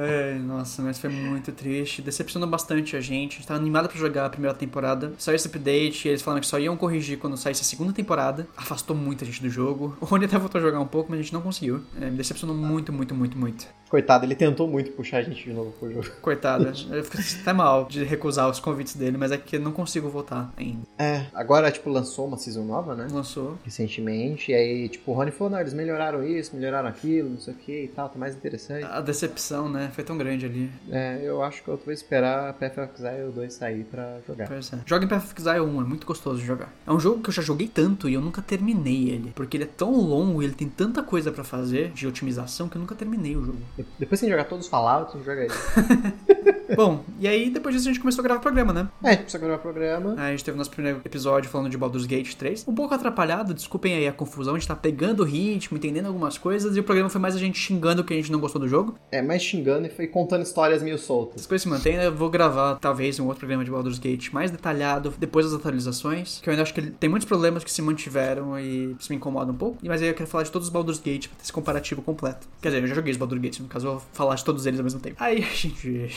É, 0.00 0.34
nossa, 0.38 0.80
mas 0.80 0.98
foi 0.98 1.10
muito 1.10 1.50
triste. 1.50 2.00
Decepcionou 2.00 2.48
bastante 2.48 2.94
a 2.94 3.00
gente. 3.00 3.34
A 3.34 3.38
gente 3.38 3.46
tava 3.46 3.58
animado 3.58 3.88
pra 3.88 3.98
jogar 3.98 4.26
a 4.26 4.30
primeira 4.30 4.56
temporada. 4.56 4.77
Saiu 5.18 5.36
esse 5.36 5.48
update, 5.48 6.08
eles 6.08 6.22
falaram 6.22 6.40
que 6.40 6.46
só 6.46 6.58
iam 6.58 6.76
corrigir 6.76 7.18
quando 7.18 7.36
saísse 7.36 7.62
a 7.62 7.64
segunda 7.64 7.92
temporada. 7.92 8.46
Afastou 8.56 8.96
muita 8.96 9.24
gente 9.24 9.42
do 9.42 9.50
jogo. 9.50 9.96
O 10.00 10.04
Rony 10.04 10.26
até 10.26 10.38
voltou 10.38 10.58
a 10.58 10.62
jogar 10.62 10.80
um 10.80 10.86
pouco, 10.86 11.10
mas 11.10 11.20
a 11.20 11.22
gente 11.22 11.32
não 11.32 11.40
conseguiu. 11.40 11.82
É, 12.00 12.10
me 12.10 12.16
decepcionou 12.16 12.56
muito, 12.56 12.92
muito, 12.92 13.14
muito, 13.14 13.36
muito. 13.36 13.66
Coitado, 13.88 14.24
ele 14.24 14.34
tentou 14.34 14.68
muito 14.68 14.92
puxar 14.92 15.18
a 15.18 15.22
gente 15.22 15.44
de 15.44 15.52
novo 15.52 15.72
pro 15.72 15.92
jogo. 15.92 16.06
Coitado, 16.20 16.66
eu 16.92 17.04
fico 17.04 17.18
até 17.40 17.52
mal 17.52 17.86
de 17.86 18.04
recusar 18.04 18.48
os 18.48 18.60
convites 18.60 18.94
dele, 18.94 19.16
mas 19.16 19.32
é 19.32 19.38
que 19.38 19.56
eu 19.56 19.60
não 19.60 19.72
consigo 19.72 20.08
votar 20.08 20.52
ainda. 20.56 20.82
É, 20.98 21.26
agora, 21.32 21.70
tipo, 21.70 21.88
lançou 21.88 22.26
uma 22.26 22.36
season 22.36 22.64
nova, 22.64 22.94
né? 22.94 23.06
Lançou. 23.10 23.58
Recentemente, 23.64 24.52
e 24.52 24.54
aí, 24.54 24.88
tipo, 24.88 25.10
o 25.10 25.14
Rony 25.14 25.30
falou, 25.30 25.52
não, 25.52 25.60
eles 25.60 25.72
melhoraram 25.72 26.22
isso, 26.22 26.54
melhoraram 26.54 26.88
aquilo, 26.88 27.30
não 27.30 27.40
sei 27.40 27.54
o 27.54 27.56
que 27.56 27.84
e 27.84 27.88
tal, 27.88 28.08
tá 28.08 28.18
mais 28.18 28.34
interessante. 28.34 28.84
A 28.84 29.00
decepção, 29.00 29.68
né, 29.68 29.90
foi 29.94 30.04
tão 30.04 30.18
grande 30.18 30.44
ali. 30.44 30.70
É, 30.90 31.20
eu 31.22 31.42
acho 31.42 31.62
que 31.62 31.68
eu 31.68 31.80
vou 31.82 31.92
esperar 31.92 32.52
Path 32.54 32.78
of 32.78 32.90
Exile 32.94 33.32
2 33.34 33.54
sair 33.54 33.84
pra 33.84 34.18
jogar. 34.26 34.48
Pois 34.48 34.72
é. 34.72 34.78
Joga 34.84 35.04
em 35.04 35.08
Path 35.08 35.24
of 35.24 35.34
Exile 35.38 35.60
1, 35.60 35.80
é 35.80 35.84
muito 35.84 36.06
gostoso 36.06 36.40
de 36.40 36.46
jogar. 36.46 36.72
É 36.86 36.92
um 36.92 37.00
jogo 37.00 37.22
que 37.22 37.30
eu 37.30 37.34
já 37.34 37.42
joguei 37.42 37.68
tanto 37.68 38.08
e 38.08 38.14
eu 38.14 38.20
nunca 38.20 38.42
terminei 38.42 39.08
ele, 39.08 39.32
porque 39.34 39.56
ele 39.56 39.64
é 39.64 39.68
tão 39.68 39.92
longo 39.92 40.42
e 40.42 40.44
ele 40.44 40.54
tem 40.54 40.68
tanta 40.68 41.02
coisa 41.02 41.32
pra 41.32 41.44
fazer 41.44 41.90
de 41.90 42.06
otimização 42.06 42.68
que 42.68 42.76
eu 42.76 42.80
nunca 42.80 42.94
terminei 42.94 43.36
o 43.36 43.44
jogo. 43.44 43.58
De- 43.78 43.86
Depois 43.98 44.18
sem 44.20 44.28
jogar 44.28 44.44
todos 44.44 44.64
os 44.66 44.70
Fallout, 44.70 45.16
joga 45.24 45.44
ele. 45.44 45.52
Bom, 46.76 47.02
e 47.18 47.26
aí 47.26 47.48
depois 47.50 47.74
disso 47.74 47.88
a 47.88 47.92
gente 47.92 48.00
começou 48.00 48.20
a 48.20 48.24
gravar 48.24 48.40
o 48.40 48.42
programa, 48.42 48.72
né? 48.72 48.88
É, 49.02 49.08
a 49.08 49.10
gente 49.12 49.22
precisa 49.22 49.38
gravar 49.38 49.56
o 49.56 49.62
programa. 49.62 50.14
Aí 50.18 50.28
a 50.28 50.30
gente 50.32 50.44
teve 50.44 50.54
o 50.54 50.58
nosso 50.58 50.70
primeiro 50.70 51.00
episódio 51.04 51.48
falando 51.50 51.70
de 51.70 51.78
Baldur's 51.78 52.04
Gate 52.04 52.34
3. 52.34 52.66
Um 52.68 52.74
pouco 52.74 52.94
atrapalhado, 52.94 53.54
desculpem 53.54 53.94
aí 53.94 54.06
a 54.06 54.12
confusão, 54.12 54.54
a 54.54 54.58
gente 54.58 54.68
tá 54.68 54.76
pegando 54.76 55.20
o 55.20 55.24
ritmo, 55.24 55.78
entendendo 55.78 56.06
algumas 56.06 56.36
coisas, 56.36 56.76
e 56.76 56.80
o 56.80 56.84
programa 56.84 57.08
foi 57.08 57.20
mais 57.20 57.34
a 57.34 57.38
gente 57.38 57.58
xingando 57.58 58.04
que 58.04 58.12
a 58.12 58.16
gente 58.16 58.30
não 58.30 58.38
gostou 58.38 58.60
do 58.60 58.68
jogo. 58.68 58.98
É, 59.10 59.22
mais 59.22 59.42
xingando 59.42 59.86
e 59.86 59.90
foi 59.90 60.06
contando 60.06 60.42
histórias 60.42 60.82
meio 60.82 60.98
soltas. 60.98 61.40
As 61.40 61.46
coisas 61.46 61.62
se 61.62 61.68
mantêm, 61.68 61.96
né? 61.96 62.06
Eu 62.06 62.14
vou 62.14 62.28
gravar 62.28 62.76
talvez 62.76 63.18
um 63.18 63.24
outro 63.24 63.40
programa 63.40 63.64
de 63.64 63.70
Baldur's 63.70 63.98
Gate 63.98 64.30
mais 64.32 64.50
detalhado 64.50 65.14
depois 65.18 65.46
das 65.46 65.54
atualizações, 65.54 66.38
que 66.42 66.48
eu 66.48 66.52
ainda 66.52 66.62
acho 66.62 66.74
que 66.74 66.82
tem 66.82 67.08
muitos 67.08 67.26
problemas 67.26 67.64
que 67.64 67.70
se 67.72 67.80
mantiveram 67.80 68.58
e 68.58 68.94
isso 68.98 69.10
me 69.10 69.16
incomoda 69.16 69.50
um 69.50 69.56
pouco. 69.56 69.78
Mas 69.84 70.02
aí 70.02 70.08
eu 70.08 70.14
quero 70.14 70.28
falar 70.28 70.44
de 70.44 70.50
todos 70.50 70.68
os 70.68 70.72
Baldur's 70.72 70.98
Gate 71.00 71.28
pra 71.28 71.36
ter 71.38 71.44
esse 71.44 71.52
comparativo 71.52 72.02
completo. 72.02 72.46
Quer 72.60 72.68
dizer, 72.68 72.82
eu 72.82 72.86
já 72.88 72.94
joguei 72.94 73.10
os 73.12 73.16
Baldur's 73.16 73.40
Gate, 73.40 73.60
no 73.68 73.72
caso 73.72 73.86
eu 73.86 73.92
vou 73.92 74.02
falar 74.12 74.34
de 74.34 74.44
todos 74.44 74.64
eles 74.66 74.80
ao 74.80 74.84
mesmo 74.84 74.98
tempo. 74.98 75.16
Aí 75.20 75.44
a 75.44 75.54
gente 75.54 76.10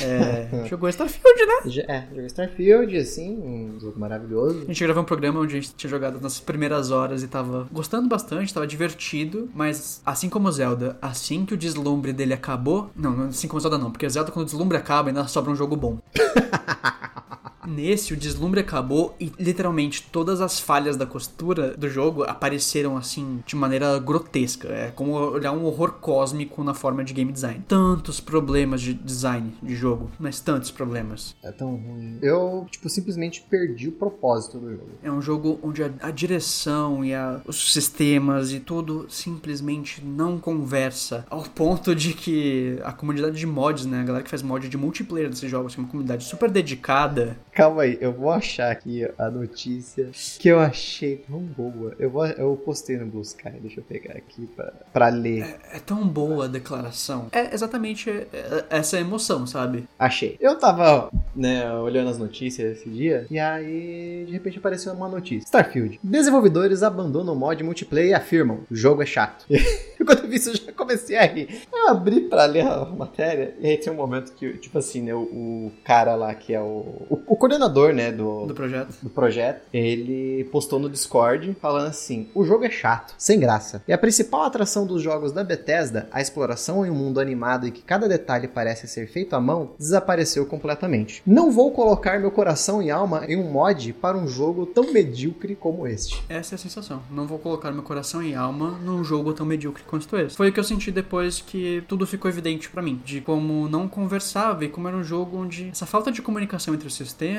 é, 0.00 0.66
jogou 0.70 0.88
Starfield, 0.88 1.46
né? 1.46 1.84
É, 1.88 2.06
joguei 2.08 2.26
Starfield, 2.26 2.96
assim, 2.96 3.36
um 3.36 3.80
jogo 3.80 3.98
maravilhoso. 3.98 4.62
A 4.62 4.64
gente 4.66 4.82
gravou 4.84 5.02
um 5.02 5.06
programa 5.06 5.40
onde 5.40 5.56
a 5.56 5.60
gente 5.60 5.74
tinha 5.74 5.90
jogado 5.90 6.20
nas 6.20 6.38
primeiras 6.38 6.90
horas 6.92 7.22
e 7.22 7.28
tava 7.28 7.68
gostando 7.72 8.08
bastante, 8.08 8.54
tava 8.54 8.66
divertido, 8.66 9.50
mas 9.54 10.00
assim 10.06 10.28
como 10.28 10.48
o 10.48 10.52
Zelda, 10.52 10.96
assim 11.02 11.44
que 11.44 11.54
o 11.54 11.56
deslumbre 11.56 12.12
dele 12.12 12.32
acabou. 12.32 12.90
Não, 12.94 13.24
assim 13.28 13.48
como 13.48 13.58
o 13.58 13.60
Zelda 13.60 13.76
não, 13.76 13.90
porque 13.90 14.06
o 14.06 14.10
Zelda 14.10 14.30
quando 14.30 14.44
o 14.44 14.48
deslumbre 14.48 14.78
acaba 14.78 15.10
ainda 15.10 15.26
sobra 15.26 15.50
um 15.50 15.56
jogo 15.56 15.76
bom. 15.76 15.98
Nesse, 17.66 18.12
o 18.12 18.16
deslumbre 18.16 18.60
acabou 18.60 19.14
e 19.20 19.32
literalmente 19.38 20.02
todas 20.10 20.40
as 20.40 20.58
falhas 20.58 20.96
da 20.96 21.06
costura 21.06 21.76
do 21.76 21.88
jogo 21.88 22.24
apareceram 22.24 22.96
assim 22.96 23.42
de 23.46 23.54
maneira 23.54 23.98
grotesca. 23.98 24.68
É 24.68 24.90
como 24.90 25.12
olhar 25.12 25.52
um 25.52 25.64
horror 25.64 25.92
cósmico 25.92 26.64
na 26.64 26.74
forma 26.74 27.04
de 27.04 27.12
game 27.12 27.30
design. 27.32 27.62
Tantos 27.68 28.18
problemas 28.20 28.80
de 28.80 28.92
design 28.94 29.52
de 29.62 29.74
jogo, 29.76 30.10
mas 30.18 30.40
tantos 30.40 30.70
problemas. 30.70 31.36
É 31.42 31.52
tão 31.52 31.76
ruim. 31.76 32.18
Eu, 32.20 32.66
tipo, 32.70 32.88
simplesmente 32.88 33.44
perdi 33.48 33.88
o 33.88 33.92
propósito 33.92 34.58
do 34.58 34.70
jogo. 34.72 34.90
É 35.02 35.10
um 35.10 35.22
jogo 35.22 35.60
onde 35.62 35.82
a, 35.84 35.90
a 36.00 36.10
direção 36.10 37.04
e 37.04 37.14
a- 37.14 37.40
os 37.46 37.72
sistemas 37.72 38.52
e 38.52 38.58
tudo 38.60 39.06
simplesmente 39.08 40.04
não 40.04 40.38
conversa. 40.38 41.24
Ao 41.30 41.42
ponto 41.42 41.94
de 41.94 42.12
que 42.12 42.78
a 42.82 42.92
comunidade 42.92 43.38
de 43.38 43.46
mods, 43.46 43.86
né? 43.86 44.00
A 44.00 44.04
galera 44.04 44.24
que 44.24 44.30
faz 44.30 44.42
mod 44.42 44.68
de 44.68 44.76
multiplayer 44.76 45.28
desses 45.30 45.50
jogos, 45.50 45.74
que 45.74 45.80
é 45.80 45.84
uma 45.84 45.90
comunidade 45.90 46.24
super 46.24 46.50
dedicada. 46.50 47.38
Calma 47.54 47.82
aí, 47.82 47.98
eu 48.00 48.12
vou 48.14 48.30
achar 48.30 48.72
aqui 48.72 49.06
a 49.18 49.30
notícia 49.30 50.08
que 50.38 50.48
eu 50.48 50.58
achei 50.58 51.18
tão 51.28 51.38
boa. 51.38 51.94
Eu, 51.98 52.08
vou, 52.08 52.24
eu 52.26 52.56
postei 52.56 52.96
no 52.96 53.04
Blue 53.04 53.20
Sky, 53.20 53.50
deixa 53.60 53.80
eu 53.80 53.84
pegar 53.84 54.14
aqui 54.14 54.46
pra, 54.56 54.72
pra 54.90 55.08
ler. 55.08 55.56
É 55.70 55.78
tão 55.78 56.08
boa 56.08 56.46
a 56.46 56.48
declaração. 56.48 57.26
É 57.30 57.52
exatamente 57.52 58.08
é, 58.08 58.64
essa 58.70 58.98
emoção, 58.98 59.46
sabe? 59.46 59.86
Achei. 59.98 60.38
Eu 60.40 60.58
tava, 60.58 61.10
né, 61.36 61.70
olhando 61.74 62.08
as 62.08 62.16
notícias 62.16 62.78
esse 62.78 62.88
dia, 62.88 63.26
e 63.30 63.38
aí, 63.38 64.24
de 64.26 64.32
repente, 64.32 64.56
apareceu 64.56 64.94
uma 64.94 65.08
notícia. 65.08 65.44
Starfield. 65.44 66.00
Desenvolvedores 66.02 66.82
abandonam 66.82 67.34
o 67.34 67.36
mod 67.36 67.62
multiplayer 67.62 68.12
e 68.12 68.14
afirmam, 68.14 68.60
o 68.70 68.74
jogo 68.74 69.02
é 69.02 69.06
chato. 69.06 69.44
Quando 70.06 70.20
eu 70.20 70.28
vi 70.28 70.36
isso, 70.36 70.48
eu 70.50 70.56
já 70.56 70.72
comecei 70.72 71.18
a 71.18 71.26
rir. 71.26 71.66
Eu 71.70 71.88
abri 71.88 72.22
pra 72.22 72.46
ler 72.46 72.66
a 72.66 72.86
matéria, 72.86 73.54
e 73.60 73.66
aí 73.66 73.76
tem 73.76 73.92
um 73.92 73.96
momento 73.96 74.32
que, 74.32 74.54
tipo 74.54 74.78
assim, 74.78 75.02
né, 75.02 75.14
o, 75.14 75.20
o 75.20 75.72
cara 75.84 76.14
lá 76.14 76.34
que 76.34 76.54
é 76.54 76.60
o, 76.60 77.06
o 77.10 77.41
coordenador, 77.42 77.92
né, 77.92 78.12
do, 78.12 78.46
Do 78.46 78.54
projeto. 78.54 78.94
do 79.02 79.10
projeto, 79.10 79.62
ele 79.72 80.44
postou 80.52 80.78
no 80.78 80.88
Discord 80.88 81.56
falando 81.60 81.88
assim: 81.88 82.28
o 82.32 82.44
jogo 82.44 82.64
é 82.64 82.70
chato, 82.70 83.14
sem 83.18 83.40
graça. 83.40 83.82
E 83.88 83.92
a 83.92 83.98
principal 83.98 84.42
atração 84.42 84.86
dos 84.86 85.02
jogos 85.02 85.32
da 85.32 85.42
Bethesda, 85.42 86.08
a 86.12 86.20
exploração 86.20 86.86
em 86.86 86.90
um 86.90 86.94
mundo 86.94 87.18
animado 87.18 87.66
e 87.66 87.72
que 87.72 87.82
cada 87.82 88.08
detalhe 88.08 88.46
parece 88.46 88.86
ser 88.86 89.08
feito 89.08 89.34
à 89.34 89.40
mão, 89.40 89.72
desapareceu 89.76 90.46
completamente. 90.46 91.20
Não 91.26 91.50
vou 91.50 91.72
colocar 91.72 92.20
meu 92.20 92.30
coração 92.30 92.80
e 92.80 92.92
alma 92.92 93.24
em 93.26 93.36
um 93.36 93.50
mod 93.50 93.92
para 93.94 94.16
um 94.16 94.28
jogo 94.28 94.64
tão 94.64 94.92
medíocre 94.92 95.56
como 95.56 95.84
este. 95.84 96.22
Essa 96.28 96.54
é 96.54 96.56
a 96.56 96.58
sensação. 96.58 97.02
Não 97.10 97.26
vou 97.26 97.40
colocar 97.40 97.72
meu 97.72 97.82
coração 97.82 98.22
e 98.22 98.36
alma 98.36 98.78
num 98.84 99.02
jogo 99.02 99.32
tão 99.32 99.44
medíocre 99.44 99.82
quanto 99.82 100.16
esse. 100.16 100.36
Foi 100.36 100.50
o 100.50 100.52
que 100.52 100.60
eu 100.60 100.64
senti 100.64 100.92
depois 100.92 101.40
que 101.40 101.82
tudo 101.88 102.06
ficou 102.06 102.30
evidente 102.30 102.70
pra 102.70 102.80
mim. 102.80 103.02
De 103.04 103.20
como 103.20 103.68
não 103.68 103.88
conversava 103.88 104.64
e 104.64 104.68
como 104.68 104.86
era 104.86 104.96
um 104.96 105.02
jogo 105.02 105.38
onde 105.38 105.70
essa 105.70 105.86
falta 105.86 106.12
de 106.12 106.22
comunicação 106.22 106.72
entre 106.72 106.86
os 106.86 106.94
sistemas 106.94 107.31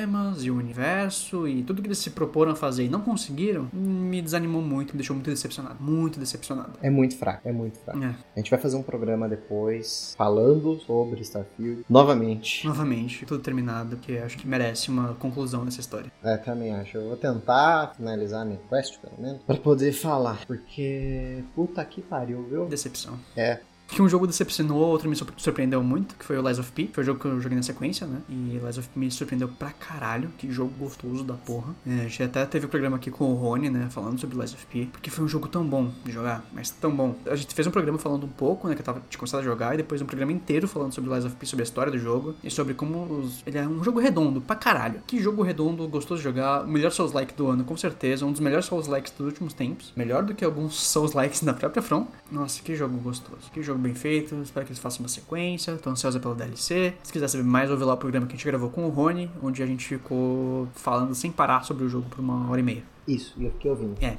e 0.44 0.50
o 0.50 0.56
universo 0.56 1.46
e 1.48 1.62
tudo 1.62 1.80
que 1.80 1.88
eles 1.88 1.98
se 1.98 2.10
proporam 2.10 2.52
a 2.52 2.56
fazer 2.56 2.84
e 2.84 2.88
não 2.88 3.00
conseguiram, 3.00 3.68
me 3.72 4.20
desanimou 4.20 4.60
muito, 4.62 4.92
me 4.92 4.98
deixou 4.98 5.14
muito 5.14 5.30
decepcionado. 5.30 5.76
Muito 5.80 6.18
decepcionado. 6.18 6.72
É 6.82 6.90
muito 6.90 7.16
fraco, 7.16 7.48
é 7.48 7.52
muito 7.52 7.78
fraco. 7.78 8.02
É, 8.02 8.14
A 8.34 8.38
gente 8.38 8.50
vai 8.50 8.58
fazer 8.60 8.76
um 8.76 8.82
programa 8.82 9.28
depois 9.28 10.14
falando 10.16 10.78
sobre 10.80 11.20
Starfield 11.22 11.84
novamente. 11.88 12.66
novamente, 12.66 13.24
tudo 13.26 13.42
terminado, 13.42 13.96
que 13.96 14.18
acho 14.18 14.36
que 14.36 14.46
merece 14.46 14.88
uma 14.88 15.14
conclusão 15.14 15.64
nessa 15.64 15.80
história. 15.80 16.10
É, 16.22 16.36
também 16.36 16.72
acho. 16.74 16.96
Eu 16.96 17.08
vou 17.08 17.16
tentar 17.16 17.94
finalizar 17.96 18.44
minha 18.44 18.60
quest, 18.68 18.98
pelo 19.00 19.20
menos, 19.20 19.42
pra 19.42 19.56
poder 19.56 19.92
falar. 19.92 20.44
Porque, 20.46 21.42
puta 21.54 21.84
que 21.84 22.02
pariu, 22.02 22.42
viu? 22.48 22.66
Decepção. 22.66 23.18
É, 23.36 23.60
Que 23.94 24.02
um 24.02 24.08
jogo 24.08 24.26
decepcionou, 24.26 24.78
outro 24.80 25.08
me 25.08 25.14
surpre- 25.14 25.36
surpreendeu 25.38 25.80
muito, 25.80 26.16
que 26.16 26.24
foi 26.24 26.36
o 26.36 26.42
Lies 26.46 26.58
of 26.58 26.72
P. 26.72 26.90
Foi 26.92 27.04
o 27.04 27.06
jogo 27.06 27.20
que 27.20 27.26
eu 27.26 27.40
joguei 27.40 27.54
na 27.56 27.62
sequência, 27.62 28.04
né? 28.08 28.22
E 28.28 28.58
Lies 28.60 28.76
of 28.76 28.88
P 28.88 28.98
me 28.98 29.08
surpreendeu 29.08 29.46
pra 29.48 29.70
caralho. 29.70 30.30
Que 30.36 30.50
jogo 30.50 30.72
gostoso 30.76 31.22
da 31.22 31.34
porra. 31.34 31.72
É, 31.86 32.00
a 32.00 32.08
gente 32.08 32.22
até 32.24 32.44
teve 32.44 32.66
um 32.66 32.68
programa 32.68 32.96
aqui 32.96 33.08
com 33.08 33.30
o 33.30 33.34
Rony, 33.36 33.70
né? 33.70 33.86
Falando 33.90 34.18
sobre 34.18 34.36
Lies 34.36 34.52
of 34.52 34.66
P. 34.66 34.88
Porque 34.90 35.10
foi 35.10 35.24
um 35.24 35.28
jogo 35.28 35.46
tão 35.46 35.64
bom 35.64 35.92
de 36.04 36.10
jogar, 36.10 36.44
mas 36.52 36.70
tão 36.70 36.90
bom. 36.90 37.14
A 37.26 37.36
gente 37.36 37.54
fez 37.54 37.68
um 37.68 37.70
programa 37.70 37.96
falando 37.96 38.24
um 38.24 38.28
pouco, 38.28 38.66
né? 38.66 38.74
Que 38.74 38.80
eu 38.80 38.84
tava 38.84 39.00
tinha 39.08 39.16
começado 39.18 39.40
a 39.40 39.44
jogar. 39.44 39.74
E 39.74 39.76
depois 39.76 40.02
um 40.02 40.06
programa 40.06 40.32
inteiro 40.32 40.66
falando 40.66 40.92
sobre 40.92 41.08
Lies 41.12 41.24
of 41.24 41.36
P, 41.36 41.46
sobre 41.46 41.62
a 41.62 41.64
história 41.64 41.92
do 41.92 41.98
jogo. 41.98 42.34
E 42.42 42.50
sobre 42.50 42.74
como 42.74 43.04
os- 43.20 43.44
ele 43.46 43.58
é 43.58 43.66
um 43.68 43.84
jogo 43.84 44.00
redondo, 44.00 44.40
pra 44.40 44.56
caralho. 44.56 45.02
Que 45.06 45.20
jogo 45.22 45.40
redondo, 45.44 45.86
gostoso 45.86 46.18
de 46.18 46.24
jogar. 46.24 46.64
O 46.64 46.68
melhor 46.68 46.90
Souls-like 46.90 47.32
do 47.34 47.46
ano, 47.46 47.62
com 47.62 47.76
certeza. 47.76 48.26
Um 48.26 48.32
dos 48.32 48.40
melhores 48.40 48.66
Souls-likes 48.66 49.12
dos 49.16 49.24
últimos 49.28 49.54
tempos. 49.54 49.92
Melhor 49.94 50.24
do 50.24 50.34
que 50.34 50.44
alguns 50.44 50.74
Souls-likes 50.82 51.42
da 51.44 51.54
própria 51.54 51.80
From. 51.80 52.08
Nossa, 52.28 52.60
que 52.60 52.74
jogo 52.74 52.96
gostoso. 52.98 53.52
Que 53.52 53.62
jogo 53.62 53.83
bem 53.84 53.94
feito. 53.94 54.34
Espero 54.42 54.66
que 54.66 54.72
eles 54.72 54.80
façam 54.80 55.00
uma 55.00 55.08
sequência. 55.08 55.76
Tô 55.76 55.90
ansiosa 55.90 56.18
pela 56.18 56.34
DLC. 56.34 56.94
Se 57.02 57.12
quiser 57.12 57.28
saber 57.28 57.44
mais, 57.44 57.70
ouve 57.70 57.84
lá 57.84 57.94
o 57.94 57.96
programa 57.96 58.26
que 58.26 58.32
a 58.32 58.36
gente 58.36 58.46
gravou 58.46 58.70
com 58.70 58.84
o 58.84 58.88
Rony, 58.88 59.30
onde 59.42 59.62
a 59.62 59.66
gente 59.66 59.86
ficou 59.86 60.66
falando 60.74 61.14
sem 61.14 61.30
parar 61.30 61.62
sobre 61.64 61.84
o 61.84 61.88
jogo 61.88 62.08
por 62.10 62.20
uma 62.20 62.50
hora 62.50 62.60
e 62.60 62.64
meia. 62.64 62.82
isso. 63.06 63.34
E 63.36 63.44
eu 63.44 63.50
fiquei 63.52 63.70
ouvindo. 63.70 63.94
É. 64.02 64.16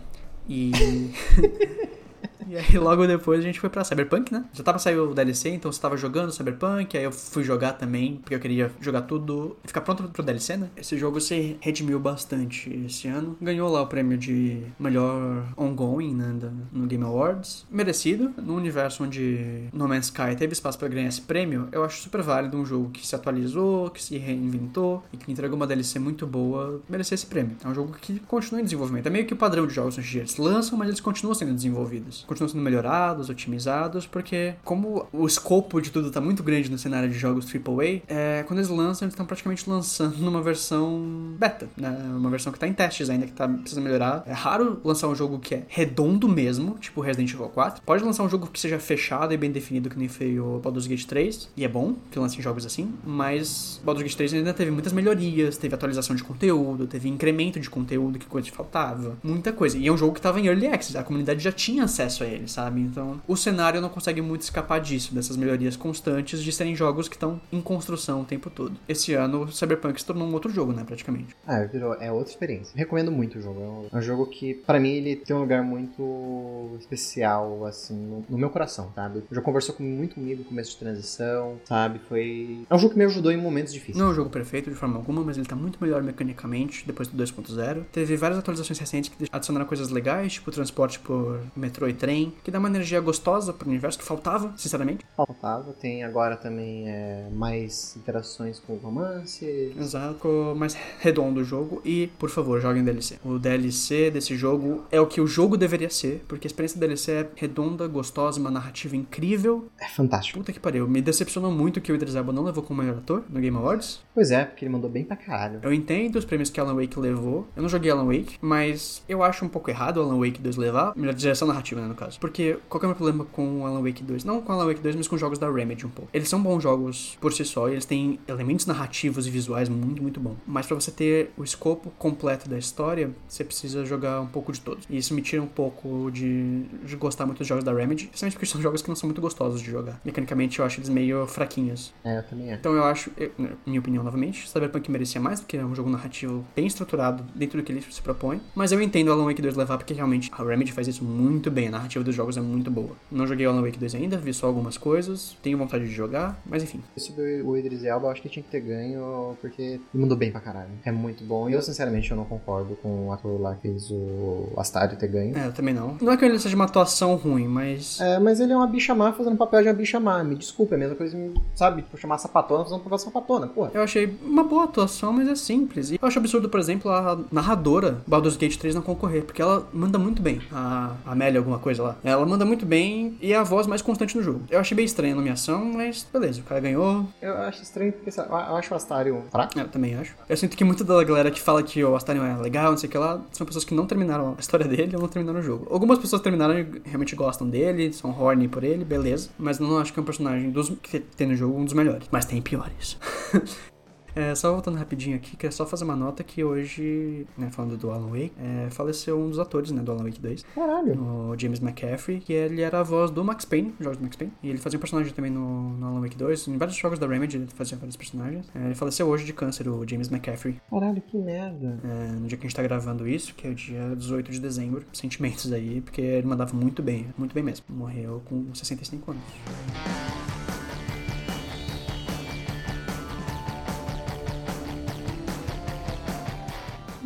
E. 0.47 0.71
E 2.47 2.57
aí 2.57 2.77
logo 2.77 3.05
depois 3.07 3.39
a 3.39 3.43
gente 3.43 3.59
foi 3.59 3.69
pra 3.69 3.83
Cyberpunk, 3.83 4.31
né? 4.33 4.45
Já 4.53 4.63
tava 4.63 4.79
saindo 4.79 5.09
o 5.09 5.13
DLC, 5.13 5.49
então 5.49 5.71
você 5.71 5.81
tava 5.81 5.97
jogando 5.97 6.31
Cyberpunk, 6.31 6.97
aí 6.97 7.03
eu 7.03 7.11
fui 7.11 7.43
jogar 7.43 7.73
também, 7.73 8.17
porque 8.17 8.35
eu 8.35 8.39
queria 8.39 8.71
jogar 8.79 9.03
tudo 9.03 9.57
e 9.63 9.67
ficar 9.67 9.81
pronto 9.81 10.03
pro 10.03 10.23
DLC, 10.23 10.57
né? 10.57 10.69
Esse 10.75 10.97
jogo 10.97 11.19
se 11.21 11.57
redimiu 11.59 11.99
bastante 11.99 12.69
esse 12.85 13.07
ano. 13.07 13.37
Ganhou 13.41 13.69
lá 13.71 13.81
o 13.81 13.87
prêmio 13.87 14.17
de 14.17 14.61
melhor 14.79 15.45
ongoing, 15.57 16.13
né? 16.13 16.35
No 16.71 16.85
Game 16.87 17.03
Awards. 17.03 17.65
Merecido. 17.69 18.33
No 18.37 18.55
universo 18.55 19.03
onde 19.03 19.69
No 19.73 19.87
Man's 19.87 20.05
Sky 20.05 20.35
teve 20.37 20.53
espaço 20.53 20.77
pra 20.77 20.87
ganhar 20.87 21.07
esse 21.07 21.21
prêmio, 21.21 21.67
eu 21.71 21.83
acho 21.83 22.01
super 22.01 22.21
válido 22.21 22.57
um 22.57 22.65
jogo 22.65 22.89
que 22.89 23.05
se 23.05 23.15
atualizou, 23.15 23.89
que 23.89 24.01
se 24.01 24.17
reinventou 24.17 25.03
e 25.11 25.17
que 25.17 25.31
entregou 25.31 25.55
uma 25.55 25.67
DLC 25.67 25.99
muito 25.99 26.25
boa, 26.27 26.81
merecer 26.89 27.15
esse 27.15 27.25
prêmio. 27.25 27.55
É 27.63 27.67
um 27.67 27.73
jogo 27.73 27.93
que 27.93 28.19
continua 28.19 28.61
em 28.61 28.63
desenvolvimento. 28.63 29.07
É 29.07 29.09
meio 29.09 29.25
que 29.25 29.33
o 29.33 29.37
padrão 29.37 29.65
de 29.65 29.73
jogos 29.73 29.97
hoje. 29.97 30.19
Eles 30.19 30.37
lançam, 30.37 30.77
mas 30.77 30.87
eles 30.87 30.99
continuam 30.99 31.33
sendo 31.33 31.53
desenvolvidos. 31.53 32.24
Continuam 32.25 32.49
sendo 32.49 32.61
melhorados, 32.61 33.29
otimizados, 33.29 34.05
porque 34.05 34.55
como 34.63 35.07
o 35.11 35.25
escopo 35.25 35.81
de 35.81 35.91
tudo 35.91 36.11
tá 36.11 36.21
muito 36.21 36.43
grande 36.43 36.69
no 36.69 36.77
cenário 36.77 37.09
de 37.09 37.17
jogos 37.17 37.45
AAA, 37.45 38.01
é, 38.07 38.43
quando 38.47 38.59
eles 38.59 38.69
lançam, 38.69 39.05
eles 39.05 39.13
estão 39.13 39.25
praticamente 39.25 39.69
lançando 39.69 40.17
numa 40.17 40.41
versão 40.41 41.35
beta, 41.37 41.67
né? 41.77 41.89
Uma 42.15 42.29
versão 42.29 42.51
que 42.51 42.59
tá 42.59 42.67
em 42.67 42.73
testes 42.73 43.09
ainda, 43.09 43.25
que 43.25 43.31
tá 43.31 43.47
precisa 43.47 43.81
melhorar. 43.81 44.23
É 44.25 44.33
raro 44.33 44.79
lançar 44.83 45.07
um 45.07 45.15
jogo 45.15 45.39
que 45.39 45.55
é 45.55 45.63
redondo 45.67 46.27
mesmo, 46.27 46.77
tipo 46.79 47.01
Resident 47.01 47.31
Evil 47.33 47.47
4. 47.47 47.81
Pode 47.83 48.03
lançar 48.03 48.23
um 48.23 48.29
jogo 48.29 48.47
que 48.47 48.59
seja 48.59 48.79
fechado 48.79 49.33
e 49.33 49.37
bem 49.37 49.51
definido, 49.51 49.89
que 49.89 49.97
nem 49.97 50.07
foi 50.07 50.39
o 50.39 50.59
Baldur's 50.59 50.87
Gate 50.87 51.05
3, 51.05 51.49
e 51.55 51.63
é 51.63 51.67
bom 51.67 51.95
que 52.11 52.19
lance 52.19 52.41
jogos 52.41 52.65
assim, 52.65 52.93
mas 53.03 53.81
Baldur's 53.83 54.03
Gate 54.03 54.17
3 54.17 54.33
ainda 54.35 54.53
teve 54.53 54.71
muitas 54.71 54.93
melhorias, 54.93 55.57
teve 55.57 55.73
atualização 55.75 56.15
de 56.15 56.23
conteúdo, 56.23 56.87
teve 56.87 57.09
incremento 57.09 57.59
de 57.59 57.69
conteúdo 57.69 58.19
que 58.19 58.25
coisa 58.25 58.49
faltava, 58.51 59.17
muita 59.23 59.51
coisa. 59.51 59.77
E 59.77 59.87
é 59.87 59.91
um 59.91 59.97
jogo 59.97 60.13
que 60.13 60.21
tava 60.21 60.39
em 60.39 60.47
Early 60.47 60.67
Access, 60.67 60.97
a 60.97 61.03
comunidade 61.03 61.43
já 61.43 61.51
tinha 61.51 61.83
acesso 61.83 62.14
a 62.23 62.25
a 62.25 62.27
ele, 62.27 62.47
sabe? 62.47 62.81
Então, 62.81 63.21
o 63.27 63.35
cenário 63.35 63.79
não 63.79 63.89
consegue 63.89 64.21
muito 64.21 64.41
escapar 64.41 64.79
disso, 64.79 65.13
dessas 65.13 65.37
melhorias 65.37 65.75
constantes 65.75 66.43
de 66.43 66.51
serem 66.51 66.75
jogos 66.75 67.07
que 67.07 67.15
estão 67.15 67.39
em 67.51 67.61
construção 67.61 68.21
o 68.21 68.25
tempo 68.25 68.49
todo. 68.49 68.75
Esse 68.87 69.13
ano, 69.13 69.43
o 69.43 69.51
Cyberpunk 69.51 69.99
se 69.99 70.05
tornou 70.05 70.27
um 70.27 70.33
outro 70.33 70.51
jogo, 70.51 70.73
né, 70.73 70.83
praticamente. 70.83 71.35
Ah, 71.45 71.63
virou, 71.63 71.93
é 71.95 72.11
outra 72.11 72.31
experiência. 72.31 72.73
Recomendo 72.75 73.11
muito 73.11 73.37
o 73.37 73.41
jogo. 73.41 73.61
É 73.61 73.63
um, 73.63 73.87
é 73.93 73.97
um 73.97 74.01
jogo 74.01 74.25
que, 74.27 74.53
para 74.53 74.79
mim, 74.79 74.89
ele 74.89 75.15
tem 75.15 75.35
um 75.35 75.39
lugar 75.39 75.63
muito 75.63 76.77
especial, 76.79 77.65
assim, 77.65 77.95
no, 77.95 78.25
no, 78.29 78.37
meu 78.37 78.49
coração, 78.49 78.91
sabe? 78.95 79.23
Já 79.31 79.41
conversou 79.41 79.75
com, 79.75 79.83
muito 79.83 80.15
comigo 80.15 80.39
no 80.39 80.45
começo 80.45 80.71
de 80.71 80.77
transição, 80.77 81.59
sabe? 81.65 81.99
Foi. 82.07 82.65
É 82.69 82.75
um 82.75 82.79
jogo 82.79 82.93
que 82.93 82.99
me 82.99 83.05
ajudou 83.05 83.31
em 83.31 83.37
momentos 83.37 83.73
difíceis. 83.73 83.97
Não 83.97 84.07
é 84.07 84.09
um 84.09 84.13
jogo 84.13 84.29
perfeito 84.29 84.69
de 84.69 84.75
forma 84.75 84.97
alguma, 84.97 85.23
mas 85.23 85.37
ele 85.37 85.45
tá 85.45 85.55
muito 85.55 85.77
melhor 85.81 86.01
mecanicamente 86.03 86.85
depois 86.85 87.07
do 87.07 87.21
2.0. 87.21 87.83
Teve 87.91 88.15
várias 88.15 88.39
atualizações 88.39 88.79
recentes 88.79 89.09
que 89.09 89.25
adicionaram 89.31 89.65
coisas 89.65 89.89
legais, 89.89 90.33
tipo 90.33 90.51
transporte 90.51 90.99
por 90.99 91.41
metrô 91.55 91.87
e 91.87 91.93
trem, 92.05 92.31
que 92.43 92.51
dá 92.51 92.59
uma 92.59 92.69
energia 92.69 93.01
gostosa 93.01 93.51
pro 93.51 93.67
universo 93.67 93.97
que 93.97 94.05
faltava, 94.05 94.53
sinceramente. 94.55 95.03
Faltava. 95.17 95.73
Tem 95.73 96.03
agora 96.03 96.37
também 96.37 96.87
é, 96.87 97.27
mais 97.31 97.97
interações 97.97 98.59
com 98.59 98.75
romance. 98.75 99.73
Exato, 99.75 100.53
mais 100.55 100.77
redondo 100.99 101.41
o 101.41 101.43
jogo. 101.43 101.81
E, 101.83 102.07
por 102.19 102.29
favor, 102.29 102.61
joguem 102.61 102.83
DLC. 102.83 103.17
O 103.25 103.39
DLC 103.39 104.11
desse 104.11 104.35
jogo 104.35 104.85
é 104.91 105.01
o 105.01 105.07
que 105.07 105.19
o 105.19 105.25
jogo 105.25 105.57
deveria 105.57 105.89
ser, 105.89 106.23
porque 106.27 106.45
a 106.45 106.49
experiência 106.49 106.77
do 106.77 106.81
DLC 106.81 107.11
é 107.11 107.27
redonda, 107.35 107.87
gostosa, 107.87 108.39
uma 108.39 108.51
narrativa 108.51 108.95
incrível. 108.95 109.67
É 109.79 109.87
fantástico. 109.87 110.37
Puta 110.37 110.53
que 110.53 110.59
pariu. 110.59 110.87
Me 110.87 111.01
decepcionou 111.01 111.51
muito 111.51 111.81
que 111.81 111.91
o 111.91 111.95
Idris 111.95 112.13
Elba 112.13 112.31
não 112.31 112.43
levou 112.43 112.63
como 112.63 112.83
melhor 112.83 112.99
ator 112.99 113.23
no 113.27 113.39
Game 113.39 113.57
Awards. 113.57 114.03
Pois 114.13 114.29
é, 114.29 114.45
porque 114.45 114.63
ele 114.63 114.71
mandou 114.71 114.91
bem 114.91 115.03
pra 115.03 115.15
caralho. 115.15 115.59
Eu 115.63 115.73
entendo 115.73 116.17
os 116.17 116.25
prêmios 116.25 116.51
que 116.51 116.59
Alan 116.59 116.75
Wake 116.75 116.99
levou. 116.99 117.47
Eu 117.55 117.63
não 117.63 117.69
joguei 117.69 117.89
Alan 117.89 118.05
Wake, 118.05 118.37
mas 118.39 119.03
eu 119.09 119.23
acho 119.23 119.43
um 119.43 119.49
pouco 119.49 119.71
errado 119.71 119.97
o 119.97 120.03
Alan 120.03 120.19
Wake 120.19 120.39
2 120.39 120.55
levar. 120.55 120.93
Melhor 120.95 121.15
direção 121.15 121.47
narrativa, 121.47 121.81
né, 121.81 121.87
no 121.95 121.97
caso. 121.97 122.19
Porque 122.19 122.57
qual 122.67 122.81
é 122.83 122.85
o 122.85 122.89
meu 122.89 122.95
problema 122.95 123.25
com 123.25 123.61
o 123.61 123.65
Alan 123.65 123.81
Wake 123.81 124.03
2? 124.03 124.25
Não 124.25 124.41
com 124.41 124.51
o 124.51 124.55
Alan 124.55 124.67
Wake 124.67 124.81
2, 124.81 124.95
mas 124.95 125.07
com 125.07 125.17
jogos 125.17 125.39
da 125.39 125.49
Remedy 125.49 125.85
um 125.85 125.89
pouco. 125.89 126.09
Eles 126.13 126.27
são 126.27 126.41
bons 126.41 126.61
jogos 126.61 127.17
por 127.21 127.33
si 127.33 127.45
só, 127.45 127.69
e 127.69 127.73
eles 127.73 127.85
têm 127.85 128.19
elementos 128.27 128.65
narrativos 128.65 129.25
e 129.25 129.31
visuais 129.31 129.69
muito, 129.69 130.01
muito 130.01 130.19
bom. 130.19 130.35
Mas 130.45 130.67
para 130.67 130.75
você 130.75 130.91
ter 130.91 131.31
o 131.37 131.43
escopo 131.43 131.91
completo 131.97 132.49
da 132.49 132.57
história, 132.57 133.11
você 133.27 133.43
precisa 133.43 133.85
jogar 133.85 134.21
um 134.21 134.27
pouco 134.27 134.51
de 134.51 134.59
todos. 134.59 134.85
E 134.89 134.97
isso 134.97 135.13
me 135.13 135.21
tira 135.21 135.41
um 135.41 135.47
pouco 135.47 136.11
de, 136.11 136.63
de 136.83 136.95
gostar 136.95 137.25
muito 137.25 137.39
dos 137.39 137.47
jogos 137.47 137.63
da 137.63 137.73
Remedy, 137.73 138.07
principalmente 138.07 138.33
porque 138.33 138.45
são 138.45 138.61
jogos 138.61 138.81
que 138.81 138.89
não 138.89 138.95
são 138.95 139.07
muito 139.07 139.21
gostosos 139.21 139.61
de 139.61 139.71
jogar. 139.71 139.99
Mecanicamente 140.03 140.59
eu 140.59 140.65
acho 140.65 140.79
eles 140.79 140.89
meio 140.89 141.25
fraquinhos. 141.27 141.93
É, 142.03 142.19
eu 142.19 142.23
também 142.23 142.51
é. 142.51 142.55
Então 142.55 142.73
eu 142.73 142.83
acho, 142.83 143.11
eu, 143.17 143.31
minha 143.65 143.79
opinião 143.79 144.03
novamente, 144.03 144.49
Cyberpunk 144.49 144.89
merecia 144.91 145.21
mais, 145.21 145.39
porque 145.39 145.57
é 145.57 145.65
um 145.65 145.73
jogo 145.73 145.89
narrativo 145.89 146.45
bem 146.55 146.67
estruturado 146.67 147.23
dentro 147.33 147.59
do 147.59 147.63
que 147.63 147.71
ele 147.71 147.81
se 147.81 148.01
propõe. 148.01 148.41
Mas 148.53 148.71
eu 148.71 148.81
entendo 148.81 149.11
Alan 149.11 149.25
Wake 149.25 149.41
2 149.41 149.55
levar, 149.55 149.77
porque 149.77 149.93
realmente 149.93 150.31
a 150.31 150.43
Remedy 150.43 150.71
faz 150.71 150.87
isso 150.87 151.03
muito 151.03 151.51
bem, 151.51 151.67
a 151.67 151.71
narrativa 151.85 152.03
dos 152.03 152.15
jogos 152.15 152.37
é 152.37 152.41
muito 152.41 152.69
boa. 152.69 152.91
Não 153.11 153.25
joguei 153.25 153.45
Alan 153.45 153.61
Wake 153.61 153.77
2 153.77 153.95
ainda, 153.95 154.17
vi 154.17 154.33
só 154.33 154.47
algumas 154.47 154.77
coisas, 154.77 155.37
tenho 155.41 155.57
vontade 155.57 155.85
de 155.85 155.91
jogar, 155.91 156.41
mas 156.45 156.63
enfim. 156.63 156.81
Sobre 156.97 157.41
o 157.41 157.55
Idris 157.55 157.83
Elba, 157.83 158.07
eu 158.07 158.11
acho 158.11 158.21
que 158.21 158.29
tinha 158.29 158.43
que 158.43 158.49
ter 158.49 158.61
ganho, 158.61 159.37
porque 159.39 159.79
mandou 159.93 160.17
bem 160.17 160.31
pra 160.31 160.41
caralho. 160.41 160.71
É 160.83 160.91
muito 160.91 161.23
bom. 161.23 161.49
E 161.49 161.53
eu, 161.53 161.61
sinceramente, 161.61 162.09
eu 162.11 162.17
não 162.17 162.25
concordo 162.25 162.75
com 162.81 163.07
o 163.07 163.11
ator 163.11 163.39
lá 163.39 163.55
que 163.55 163.61
fez 163.61 163.89
o 163.91 164.53
Astário 164.57 164.97
ter 164.97 165.07
ganho. 165.07 165.37
É, 165.37 165.47
eu 165.47 165.53
também 165.53 165.73
não. 165.73 165.97
Não 166.01 166.11
é 166.11 166.17
que 166.17 166.25
ele 166.25 166.39
seja 166.39 166.55
uma 166.55 166.65
atuação 166.65 167.15
ruim, 167.15 167.47
mas. 167.47 167.99
É, 168.01 168.19
mas 168.19 168.39
ele 168.39 168.53
é 168.53 168.55
uma 168.55 168.67
bicha 168.67 168.95
má 168.95 169.13
fazendo 169.13 169.37
papel 169.37 169.61
de 169.61 169.67
uma 169.67 169.73
bicha 169.73 169.99
má. 169.99 170.23
Me 170.23 170.35
desculpa, 170.35 170.73
é 170.73 170.77
a 170.77 170.79
mesma 170.79 170.95
coisa, 170.95 171.17
sabe? 171.53 171.83
Por 171.83 171.99
chamar 171.99 172.17
sapatona 172.17 172.63
fazendo 172.63 172.81
papel 172.81 172.97
de 172.97 173.03
sapatona, 173.03 173.47
porra. 173.47 173.71
Eu 173.73 173.81
achei 173.81 174.17
uma 174.23 174.43
boa 174.43 174.65
atuação, 174.65 175.13
mas 175.13 175.27
é 175.27 175.35
simples. 175.35 175.91
E 175.91 175.99
eu 176.01 176.07
acho 176.07 176.17
absurdo, 176.17 176.49
por 176.49 176.59
exemplo, 176.59 176.91
a 176.91 177.19
narradora 177.31 178.01
Baldur's 178.07 178.37
Gate 178.37 178.57
3 178.57 178.75
não 178.75 178.81
concorrer, 178.81 179.23
porque 179.23 179.41
ela 179.41 179.67
manda 179.73 179.97
muito 179.99 180.21
bem. 180.21 180.41
A 180.51 180.95
Amélia, 181.05 181.39
alguma 181.39 181.59
coisa 181.59 181.74
lá. 181.81 181.97
Ela 182.03 182.25
manda 182.25 182.45
muito 182.45 182.65
bem 182.65 183.17
e 183.21 183.33
é 183.33 183.37
a 183.37 183.43
voz 183.43 183.67
mais 183.67 183.81
constante 183.81 184.15
no 184.15 184.23
jogo. 184.23 184.41
Eu 184.49 184.59
achei 184.59 184.75
bem 184.75 184.85
estranha 184.85 185.13
a 185.13 185.15
nomeação, 185.15 185.63
mas 185.65 186.05
beleza, 186.11 186.41
o 186.41 186.43
cara 186.43 186.59
ganhou. 186.61 187.07
Eu 187.21 187.37
acho 187.37 187.63
estranho 187.63 187.91
porque 187.91 188.09
eu 188.19 188.35
acho 188.35 188.73
o 188.73 188.77
Astarion 188.77 189.21
fraco. 189.31 189.57
Eu 189.59 189.67
também 189.67 189.95
acho. 189.95 190.15
Eu 190.27 190.37
sinto 190.37 190.55
que 190.55 190.63
muita 190.63 190.83
da 190.83 191.03
galera 191.03 191.31
que 191.31 191.41
fala 191.41 191.61
que 191.63 191.83
o 191.83 191.95
Astarion 191.95 192.25
é 192.25 192.37
legal, 192.37 192.71
não 192.71 192.77
sei 192.77 192.87
o 192.87 192.91
que 192.91 192.97
lá, 192.97 193.21
são 193.31 193.45
pessoas 193.45 193.63
que 193.63 193.73
não 193.73 193.85
terminaram 193.85 194.35
a 194.37 194.39
história 194.39 194.67
dele 194.67 194.95
ou 194.95 195.01
não 195.01 195.07
terminaram 195.07 195.39
o 195.39 195.43
jogo. 195.43 195.67
Algumas 195.69 195.99
pessoas 195.99 196.21
terminaram 196.21 196.57
e 196.59 196.81
realmente 196.85 197.15
gostam 197.15 197.47
dele, 197.47 197.91
são 197.93 198.11
horny 198.11 198.47
por 198.47 198.63
ele, 198.63 198.83
beleza. 198.83 199.29
Mas 199.37 199.59
não 199.59 199.77
acho 199.77 199.93
que 199.93 199.99
é 199.99 200.01
um 200.01 200.05
personagem 200.05 200.49
dos 200.49 200.69
que 200.81 200.99
tem 200.99 201.27
no 201.27 201.35
jogo 201.35 201.59
um 201.59 201.65
dos 201.65 201.73
melhores. 201.73 202.07
Mas 202.11 202.25
tem 202.25 202.41
piores. 202.41 202.97
É, 204.15 204.33
só 204.33 204.51
voltando 204.51 204.77
rapidinho 204.77 205.15
aqui, 205.15 205.35
queria 205.35 205.51
só 205.51 205.65
fazer 205.65 205.83
uma 205.83 205.95
nota 205.95 206.23
que 206.23 206.43
hoje, 206.43 207.27
né, 207.37 207.49
falando 207.51 207.77
do 207.77 207.91
Alan 207.91 208.07
Wake, 208.07 208.31
é, 208.39 208.69
faleceu 208.69 209.19
um 209.19 209.29
dos 209.29 209.39
atores, 209.39 209.71
né, 209.71 209.81
do 209.81 209.91
Alan 209.91 210.03
Wake 210.03 210.19
2. 210.19 210.45
Caralho. 210.55 210.99
O 210.99 211.35
James 211.37 211.59
McCaffrey, 211.59 212.19
que 212.19 212.31
ele 212.31 212.61
era 212.61 212.79
a 212.79 212.83
voz 212.83 213.11
do 213.11 213.23
Max 213.23 213.45
Payne, 213.45 213.73
jogos 213.79 213.97
do 213.97 214.03
Max 214.03 214.15
Payne. 214.15 214.33
E 214.41 214.49
ele 214.49 214.57
fazia 214.57 214.77
um 214.77 214.79
personagem 214.79 215.13
também 215.13 215.31
no, 215.31 215.69
no 215.77 215.87
Alan 215.87 216.01
Wake 216.01 216.15
2. 216.15 216.47
Em 216.47 216.57
vários 216.57 216.77
jogos 216.77 216.97
da 216.97 217.07
Remedy 217.07 217.37
ele 217.37 217.47
fazia 217.47 217.77
vários 217.77 217.95
personagens. 217.95 218.49
É, 218.55 218.65
ele 218.65 218.75
faleceu 218.75 219.07
hoje 219.07 219.25
de 219.25 219.33
câncer, 219.33 219.67
o 219.67 219.87
James 219.87 220.09
McCaffrey. 220.09 220.61
Caralho, 220.69 221.01
que 221.01 221.17
merda. 221.17 221.79
É, 221.83 222.11
no 222.13 222.27
dia 222.27 222.37
que 222.37 222.45
a 222.45 222.47
gente 222.47 222.55
tá 222.55 222.63
gravando 222.63 223.07
isso, 223.07 223.33
que 223.35 223.47
é 223.47 223.49
o 223.49 223.55
dia 223.55 223.95
18 223.95 224.31
de 224.31 224.39
dezembro. 224.39 224.85
Sentimentos 224.93 225.51
aí, 225.51 225.81
porque 225.81 226.01
ele 226.01 226.27
mandava 226.27 226.55
muito 226.55 226.81
bem, 226.81 227.07
muito 227.17 227.33
bem 227.33 227.43
mesmo. 227.43 227.65
Morreu 227.69 228.21
com 228.25 228.53
65 228.53 229.11
anos. 229.11 230.24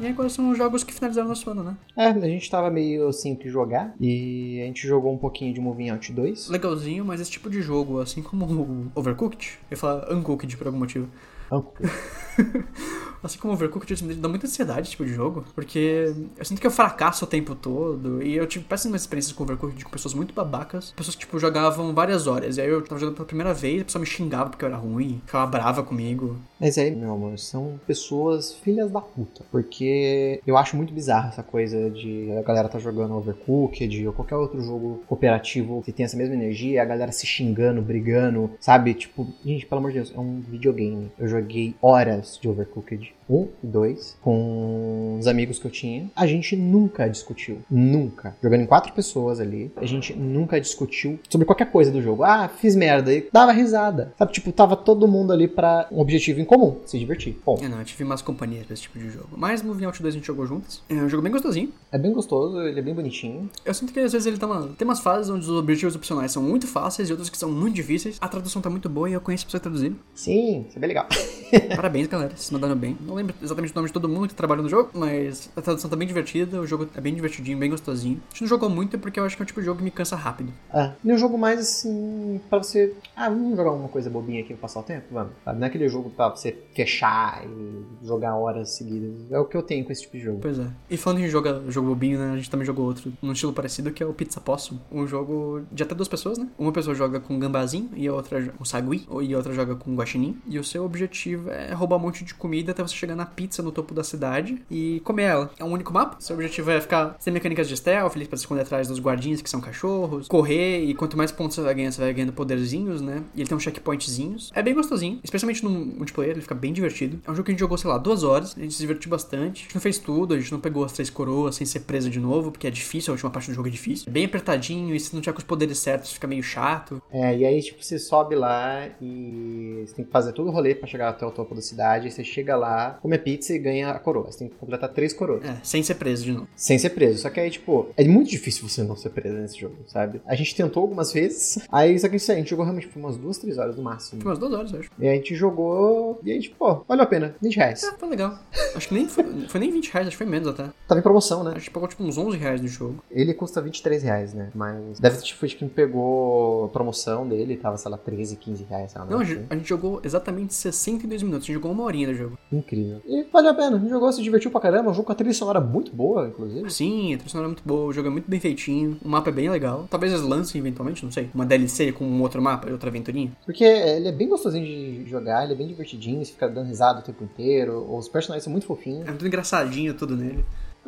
E 0.02 0.08
agora 0.08 0.30
são 0.30 0.50
os 0.50 0.58
jogos 0.58 0.84
que 0.84 0.94
finalizaram 0.94 1.28
nosso 1.28 1.50
ano, 1.50 1.64
né? 1.64 1.76
É, 1.96 2.08
a 2.08 2.20
gente 2.20 2.50
tava 2.50 2.70
meio 2.70 3.08
assim 3.10 3.36
que 3.36 3.50
jogar. 3.50 3.94
E 4.00 4.62
a 4.62 4.66
gente 4.66 4.88
jogou 4.88 5.14
um 5.14 5.18
pouquinho 5.18 5.54
de 5.54 5.60
Moving 5.60 5.90
Out 5.90 6.12
2. 6.14 6.50
Legalzinho, 6.50 7.04
mas 7.04 7.20
esse 7.20 7.32
tipo 7.32 7.50
de 7.50 7.62
jogo, 7.62 8.00
assim 8.00 8.22
como 8.22 8.46
o 8.46 8.92
Overcooked, 8.96 9.60
eu 9.70 9.76
ia 9.76 9.78
falar 9.78 10.14
Uncooked 10.14 10.56
por 10.58 10.68
algum 10.68 10.80
motivo. 10.80 11.10
Uncooked. 11.52 11.92
assim 13.24 13.38
como 13.40 13.54
Overcooked, 13.54 14.04
me 14.04 14.14
dá 14.16 14.30
muita 14.30 14.48
ansiedade 14.48 14.82
esse 14.82 14.92
tipo 14.92 15.06
de 15.06 15.14
jogo, 15.14 15.44
porque 15.54 16.14
eu 16.38 16.46
sinto 16.46 16.62
que 16.62 16.68
eu 16.68 16.72
fracasso 16.72 17.26
o 17.26 17.28
tempo 17.28 17.56
todo, 17.56 18.24
e 18.24 18.36
eu 18.36 18.48
tive 18.48 18.66
péssimas 18.66 19.02
experiências 19.02 19.34
com 19.34 19.44
Overcooked 19.44 19.84
com 19.84 19.92
pessoas 19.92 20.14
muito 20.14 20.34
babacas, 20.34 20.92
pessoas 20.92 21.16
que, 21.16 21.22
tipo, 21.22 21.40
jogavam 21.40 21.94
várias 21.94 22.28
horas, 22.28 22.58
e 22.58 22.62
aí 22.62 22.70
eu 22.70 22.82
tava 22.82 23.00
jogando 23.00 23.16
pela 23.16 23.28
primeira 23.28 23.54
vez, 23.54 23.82
a 23.82 23.86
pessoa 23.86 24.00
me 24.00 24.06
xingava 24.06 24.50
porque 24.50 24.64
eu 24.64 24.70
era 24.70 24.78
ruim, 24.78 25.22
ficava 25.26 25.46
brava 25.48 25.84
comigo. 25.84 26.38
Mas 26.60 26.78
aí, 26.78 26.94
meu 26.94 27.14
amor, 27.14 27.38
são 27.40 27.80
pessoas 27.88 28.54
filhas 28.54 28.92
da 28.92 29.02
puta, 29.02 29.44
porque 29.52 30.42
eu 30.46 30.58
acho 30.58 30.76
muito 30.76 30.94
bizarro 30.94 31.30
essa 31.30 31.44
coisa 31.44 31.90
de 31.90 32.32
a 32.38 32.42
galera 32.42 32.68
tá 32.70 32.80
jogando 32.80 33.16
Overcooked 33.16 34.08
ou 34.08 34.14
qualquer 34.14 34.36
outro 34.36 34.62
jogo 34.62 35.02
cooperativo 35.08 35.82
que 35.84 35.92
tem 35.92 36.06
essa 36.06 36.18
mesma 36.18 36.36
energia, 36.36 36.82
a 36.82 36.86
galera 36.86 37.12
se 37.12 37.26
xingando, 37.26 37.82
brigando, 37.82 38.52
sabe? 38.60 38.94
Tipo, 38.94 39.28
gente, 39.46 39.66
pelo 39.66 39.80
amor 39.80 39.92
de 39.92 39.98
Deus, 40.00 40.14
é 40.16 40.20
um 40.20 40.42
videogame. 40.42 41.12
Eu 41.18 41.28
joguei 41.28 41.39
horas 41.82 42.40
de 42.42 42.48
Overcooked. 42.50 43.19
Um 43.30 43.48
e 43.64 43.68
dois, 43.68 44.18
com 44.22 45.18
os 45.20 45.28
amigos 45.28 45.60
que 45.60 45.66
eu 45.66 45.72
tinha. 45.72 46.10
A 46.16 46.26
gente 46.26 46.56
nunca 46.56 47.08
discutiu. 47.08 47.60
Nunca. 47.70 48.36
Jogando 48.42 48.62
em 48.62 48.66
quatro 48.66 48.92
pessoas 48.94 49.40
ali, 49.40 49.72
a 49.76 49.86
gente 49.86 50.14
nunca 50.14 50.60
discutiu 50.60 51.20
sobre 51.30 51.46
qualquer 51.46 51.72
coisa 51.72 51.92
do 51.92 52.02
jogo. 52.02 52.24
Ah, 52.24 52.48
fiz 52.48 52.76
merda. 52.76 53.14
E 53.14 53.28
dava 53.32 53.52
risada. 53.52 54.14
Sabe, 54.18 54.32
tipo, 54.32 54.52
tava 54.52 54.76
todo 54.76 55.08
mundo 55.08 55.32
ali 55.32 55.48
pra 55.48 55.88
um 55.92 56.00
objetivo 56.00 56.40
em 56.40 56.46
comum, 56.46 56.78
se 56.86 56.98
divertir. 56.98 57.38
Bom. 57.46 57.60
É, 57.62 57.68
não, 57.68 57.80
eu 57.80 57.86
tive 57.86 58.04
mais 58.04 58.22
companhias 58.22 58.66
pra 58.66 58.74
esse 58.74 58.84
tipo 58.84 58.98
de 58.98 59.10
jogo. 59.10 59.30
Mas 59.38 59.62
Moving 59.62 59.86
Out 59.86 60.02
2 60.02 60.14
a 60.14 60.18
gente 60.18 60.26
jogou 60.26 60.46
juntos. 60.46 60.82
É 60.90 60.96
um 60.96 61.10
jogo 61.10 61.22
bem 61.22 61.32
gostosinho. 61.32 61.72
É 61.92 61.98
bem 61.98 62.12
gostoso, 62.12 62.62
ele 62.62 62.80
é 62.80 62.84
bem 62.84 62.94
bonitinho. 62.94 63.50
Eu 63.64 63.74
sinto 63.74 63.94
que 63.94 64.00
às 64.00 64.12
vezes 64.12 64.26
ele 64.26 64.38
tá 64.38 64.48
uma... 64.48 64.70
tem 64.78 64.88
umas 64.88 65.00
fases 65.00 65.30
onde 65.30 65.42
os 65.42 65.50
objetivos 65.50 65.96
opcionais 65.96 66.32
são 66.32 66.42
muito 66.42 66.68
fáceis 66.68 67.10
e 67.10 67.12
outros 67.12 67.30
que 67.30 67.38
são 67.38 67.52
muito 67.52 67.76
difíceis. 67.76 68.18
A 68.20 68.28
tradução 68.28 68.62
tá 68.62 68.70
muito 68.70 68.90
boa 68.90 69.10
e 69.10 69.14
eu 69.14 69.22
conheço 69.22 69.46
pessoas 69.46 69.62
traduzindo. 69.62 69.98
Sim, 70.14 70.66
isso 70.68 70.78
é 70.78 70.80
bem 70.80 70.88
legal. 70.88 71.08
Parabéns, 71.76 72.08
galera. 72.08 72.36
Se 72.36 72.52
mandaram 72.54 72.76
bem. 72.76 72.98
Não 73.02 73.16
lembro 73.16 73.36
exatamente 73.42 73.72
o 73.72 73.76
nome 73.76 73.88
de 73.88 73.94
todo 73.94 74.08
mundo 74.08 74.28
que 74.28 74.36
trabalha 74.36 74.62
no 74.62 74.70
jogo, 74.70 74.90
mas 74.94 75.50
a 75.56 75.62
tradução 75.62 75.90
tá 75.90 75.96
bem 75.96 76.08
divertida, 76.08 76.60
o 76.60 76.68
jogo 76.68 76.88
é 76.96 77.02
bem 77.02 77.14
divertidinho, 77.14 77.58
bem 77.58 77.70
gostosinho. 77.70 78.22
A 78.30 78.34
gente 78.34 78.42
não 78.42 78.48
jogou 78.48 78.70
muito 78.70 78.98
porque 78.98 79.20
eu 79.20 79.26
acho 79.26 79.36
que 79.36 79.42
é 79.42 79.44
um 79.44 79.48
tipo 79.48 79.60
de 79.60 79.66
jogo 79.66 79.80
que 79.80 79.84
me 79.84 79.92
cansa 79.92 80.16
rápido. 80.16 80.52
É, 80.74 80.92
e 81.04 81.14
um 81.14 81.18
jogo 81.18 81.38
mais 81.38 81.60
assim, 81.60 82.40
pra 82.50 82.60
você. 82.60 82.94
Ah, 83.16 83.30
vamos 83.30 83.58
jogar 83.58 83.72
uma 83.72 83.90
coisa 83.90 84.10
bobinha 84.10 84.42
aqui 84.42 84.54
pra 84.54 84.62
passar 84.62 84.80
o 84.82 84.84
tempo? 84.84 85.06
Vamos. 85.12 85.34
Sabe? 85.44 85.60
Não 85.60 85.66
é 85.66 85.70
aquele 85.70 85.88
jogo 85.90 86.10
pra 86.10 86.30
você 86.30 86.56
fechar 86.76 87.44
e 87.46 88.06
jogar 88.06 88.36
horas 88.36 88.70
seguidas. 88.70 89.32
É 89.32 89.40
o 89.40 89.46
que 89.46 89.56
eu 89.56 89.64
tenho 89.64 89.86
com 89.86 89.92
esse 89.92 90.02
tipo 90.02 90.18
de 90.18 90.24
jogo. 90.24 90.40
Pois 90.42 90.60
é. 90.60 90.68
E 90.90 90.98
falando 90.98 91.22
em 91.22 91.28
jogo, 91.28 91.72
jogo 91.72 91.90
bobinho, 91.90 92.20
né? 92.20 92.34
A 92.34 92.38
gente 92.38 92.50
também 92.50 92.66
jogou 92.66 92.86
outro 92.86 93.12
num 93.22 93.34
estilo 93.34 93.54
parecido 93.54 93.92
que 93.92 94.04
é 94.04 94.06
o 94.06 94.14
Pizza 94.14 94.40
Possum. 94.42 94.78
Um 94.92 95.08
jogo 95.08 95.62
de 95.72 95.84
até 95.84 95.96
duas 95.96 96.08
pessoas, 96.08 96.38
né? 96.38 96.48
Uma 96.58 96.72
pessoa 96.72 96.96
joga 96.96 97.20
com 97.20 97.38
gambazinho 97.40 97.90
e 97.96 98.08
a 98.08 98.14
outra 98.14 98.42
com 98.58 98.66
sagui, 98.66 99.08
e 99.22 99.34
a 99.34 99.38
outra 99.38 99.54
joga 99.54 99.76
com 99.76 99.96
guaxinim. 99.96 100.38
E 100.48 100.60
o 100.60 100.64
seu 100.64 100.84
objetivo 100.84 101.39
é 101.50 101.74
roubar 101.74 101.98
um 101.98 102.00
monte 102.00 102.24
de 102.24 102.34
comida 102.34 102.72
até 102.72 102.82
você 102.82 102.96
chegar 102.96 103.16
na 103.16 103.26
pizza 103.26 103.62
no 103.62 103.72
topo 103.72 103.94
da 103.94 104.04
cidade 104.04 104.62
e 104.70 105.02
comer 105.02 105.24
ela. 105.24 105.52
É 105.58 105.64
um 105.64 105.72
único 105.72 105.94
mapa. 105.94 106.18
Seu 106.20 106.36
objetivo 106.36 106.72
é 106.72 106.82
ficar 106.82 107.16
sem 107.20 107.32
mecânicas 107.34 107.68
de 107.68 107.78
stealth, 107.78 108.14
pra 108.14 108.38
se 108.38 108.44
esconder 108.44 108.62
atrás 108.62 108.88
dos 108.88 109.00
guardinhas 109.00 109.42
que 109.42 109.50
são 109.50 109.62
cachorros, 109.62 110.28
correr 110.28 110.84
e 110.84 110.94
quanto 110.94 111.18
mais 111.18 111.32
pontos 111.32 111.56
você 111.56 111.62
vai 111.62 111.74
ganhando, 111.74 111.94
você 111.94 112.02
vai 112.02 112.14
ganhando 112.14 112.34
poderzinhos, 112.34 113.02
né? 113.02 113.24
E 113.36 113.42
ele 113.42 113.48
tem 113.48 113.56
uns 113.56 113.64
checkpointzinhos. 113.64 114.52
É 114.54 114.62
bem 114.62 114.74
gostosinho, 114.74 115.20
especialmente 115.24 115.64
no 115.64 115.70
multiplayer, 115.70 116.34
ele 116.34 116.42
fica 116.42 116.56
bem 116.56 116.74
divertido. 116.74 117.20
É 117.26 117.32
um 117.32 117.36
jogo 117.36 117.46
que 117.46 117.52
a 117.52 117.54
gente 117.54 117.60
jogou, 117.60 117.78
sei 117.78 117.90
lá, 117.90 117.98
duas 117.98 118.24
horas, 118.24 118.56
a 118.58 118.62
gente 118.62 118.74
se 118.74 118.82
divertiu 118.82 119.10
bastante. 119.10 119.62
A 119.62 119.64
gente 119.64 119.76
não 119.76 119.82
fez 119.82 119.98
tudo, 119.98 120.34
a 120.34 120.40
gente 120.40 120.52
não 120.52 120.60
pegou 120.60 120.84
as 120.84 120.92
três 120.92 121.10
coroas 121.10 121.56
sem 121.56 121.66
ser 121.66 121.82
presa 121.82 122.10
de 122.10 122.20
novo, 122.20 122.52
porque 122.52 122.68
é 122.68 122.72
difícil, 122.72 123.12
a 123.12 123.14
última 123.14 123.30
parte 123.30 123.50
do 123.50 123.54
jogo 123.54 123.68
é 123.68 123.72
difícil. 123.72 124.06
É 124.08 124.12
bem 124.12 124.26
apertadinho 124.26 124.96
e 124.96 125.00
se 125.00 125.14
não 125.14 125.22
tiver 125.22 125.34
com 125.34 125.40
os 125.40 125.44
poderes 125.44 125.78
certos, 125.80 126.12
fica 126.12 126.28
meio 126.28 126.44
chato. 126.44 127.02
É, 127.12 127.38
e 127.38 127.46
aí, 127.46 127.62
tipo, 127.62 127.84
você 127.84 127.98
sobe 127.98 128.36
lá 128.36 128.88
e 129.02 129.84
você 129.86 129.96
tem 129.96 130.06
que 130.06 130.12
fazer 130.12 130.34
todo 130.34 130.48
o 130.48 130.52
rolê 130.52 130.76
pra 130.76 130.88
chegar 130.88 131.10
até 131.10 131.26
o 131.26 131.29
topo 131.32 131.56
da 131.56 131.62
cidade. 131.62 132.12
Você 132.12 132.24
chega 132.24 132.56
lá, 132.56 132.98
come 133.02 133.16
a 133.16 133.20
pizza 133.20 133.54
e 133.54 133.60
ganha 133.60 133.92
a 133.92 134.00
coroa. 134.00 134.32
Você 134.32 134.40
tem 134.40 134.50
que 134.50 134.56
completar 134.56 134.90
três 134.90 135.14
coroas. 135.14 135.44
É, 135.44 135.58
sem 135.64 135.82
ser 135.84 135.96
preso 135.96 136.24
de 136.26 136.32
novo. 136.32 136.48
Sem 136.56 136.78
ser 136.78 136.90
preso. 136.92 137.20
Só 137.20 137.30
que 137.30 137.40
aí, 137.40 137.50
tipo, 137.50 137.88
é 137.98 138.04
muito 138.06 138.30
difícil 138.30 138.68
você 138.68 138.84
não 138.84 138.96
ser 138.96 139.10
preso 139.10 139.36
nesse 139.38 139.60
jogo, 139.60 139.76
sabe? 139.88 140.22
A 140.26 140.36
gente 140.36 140.56
tentou 140.56 140.82
algumas 140.82 141.12
vezes. 141.14 141.60
Aí, 141.72 141.98
só 142.00 142.08
que 142.10 142.16
isso 142.16 142.32
aí, 142.32 142.38
a 142.38 142.40
gente 142.40 142.50
jogou 142.50 142.66
realmente 142.66 142.88
por 142.88 143.00
umas 143.00 143.18
duas, 143.18 143.38
três 143.38 143.58
horas 143.58 143.76
no 143.76 143.84
máximo. 143.84 144.22
Foi 144.22 144.32
umas 144.32 144.40
duas 144.40 144.54
horas, 144.54 144.74
eu 144.74 144.80
acho. 144.80 144.90
E 145.00 145.08
a 145.08 145.14
gente 145.14 145.36
jogou. 145.36 146.20
E 146.24 146.32
aí, 146.32 146.40
tipo, 146.40 146.56
pô, 146.58 146.84
valeu 146.88 147.04
a 147.04 147.08
pena. 147.08 147.36
20 147.42 147.56
reais. 147.56 147.84
É, 147.84 147.92
foi 147.98 148.10
legal. 148.10 148.38
Acho 148.76 148.88
que 148.88 148.94
nem 148.94 149.08
foi, 149.08 149.24
foi 149.48 149.60
nem 149.60 149.72
20 149.72 149.92
reais, 149.92 150.08
acho 150.08 150.18
que 150.18 150.24
foi 150.24 150.32
menos 150.32 150.48
até. 150.48 150.70
Tava 150.88 151.00
em 151.00 151.04
promoção, 151.04 151.44
né? 151.44 151.52
A 151.56 151.60
gente 151.60 151.72
pagou 151.72 151.88
tipo 151.88 152.04
uns 152.04 152.18
11 152.18 152.38
reais 152.38 152.62
no 152.62 152.68
jogo. 152.68 153.04
Ele 153.10 153.34
custa 153.34 153.62
23 153.62 154.04
reais, 154.04 154.34
né? 154.34 154.50
Mas 154.54 155.00
deve 155.00 155.18
ter 155.18 155.24
tipo, 155.24 155.48
de 155.48 155.56
quem 155.56 155.68
pegou 155.68 156.66
a 156.66 156.70
promoção 156.70 157.28
dele, 157.28 157.58
tava, 157.58 157.78
sei 157.78 157.92
lá, 157.92 157.98
13, 157.98 158.36
15 158.36 158.64
reais. 158.64 158.92
Sei 158.92 159.02
lá, 159.02 159.08
Não, 159.08 159.20
a 159.20 159.24
assim. 159.24 159.36
gente, 159.36 159.46
a 159.50 159.56
gente 159.56 159.68
jogou 159.70 160.02
exatamente 160.04 160.54
62 160.54 161.19
minutos. 161.24 161.46
A 161.46 161.48
gente 161.48 161.56
jogou 161.56 161.72
uma 161.72 161.84
horinha 161.84 162.08
do 162.08 162.14
jogo. 162.14 162.38
Incrível. 162.52 163.02
E 163.06 163.24
valeu 163.32 163.52
a 163.52 163.54
pena. 163.54 163.78
A 163.78 163.80
gente 163.80 163.90
jogou, 163.90 164.12
se 164.12 164.22
divertiu 164.22 164.52
pra 164.52 164.62
caramba. 164.62 164.92
Um 164.92 164.94
jogo 164.94 165.06
com 165.06 165.12
a 165.12 165.16
trilha 165.16 165.34
sonora 165.34 165.60
muito 165.60 165.94
boa, 165.96 166.28
inclusive. 166.28 166.70
Sim, 166.72 167.14
a 167.14 167.18
trilha 167.18 167.30
sonora 167.30 167.48
é 167.48 167.52
muito 167.52 167.64
boa, 167.66 167.86
o 167.86 167.94
jogo 167.94 168.08
é 168.08 168.12
muito 168.12 168.30
bem 168.30 168.40
feitinho, 168.40 168.98
o 169.04 169.10
mapa 169.10 169.30
é 169.30 169.34
bem 169.34 169.50
legal. 169.50 169.88
Talvez 169.90 170.14
eles 170.14 170.26
lancem 170.26 170.60
eventualmente, 170.60 171.04
não 171.04 171.12
sei, 171.12 171.30
uma 171.34 171.46
DLC 171.46 171.92
com 171.92 172.06
um 172.06 172.22
outro 172.22 172.42
mapa 172.42 172.70
outra 172.72 172.90
aventurinha. 172.90 173.32
Porque 173.46 173.64
ele 173.64 174.08
é 174.08 174.12
bem 174.12 174.30
gostosinho 174.30 174.66
de 174.66 175.10
jogar, 175.10 175.44
ele 175.44 175.54
é 175.54 175.56
bem 175.56 175.68
divertidinho, 175.68 176.24
você 176.24 176.32
fica 176.32 176.48
dando 176.48 176.68
risada 176.68 177.00
o 177.00 177.04
tempo 177.04 177.24
inteiro. 177.24 177.86
Os 177.96 178.08
personagens 178.08 178.44
são 178.44 178.52
muito 178.52 178.66
fofinhos. 178.66 179.08
É 179.08 179.10
muito 179.10 179.26
engraçadinho 179.26 179.94
tudo 179.94 180.16
nele. 180.16 180.46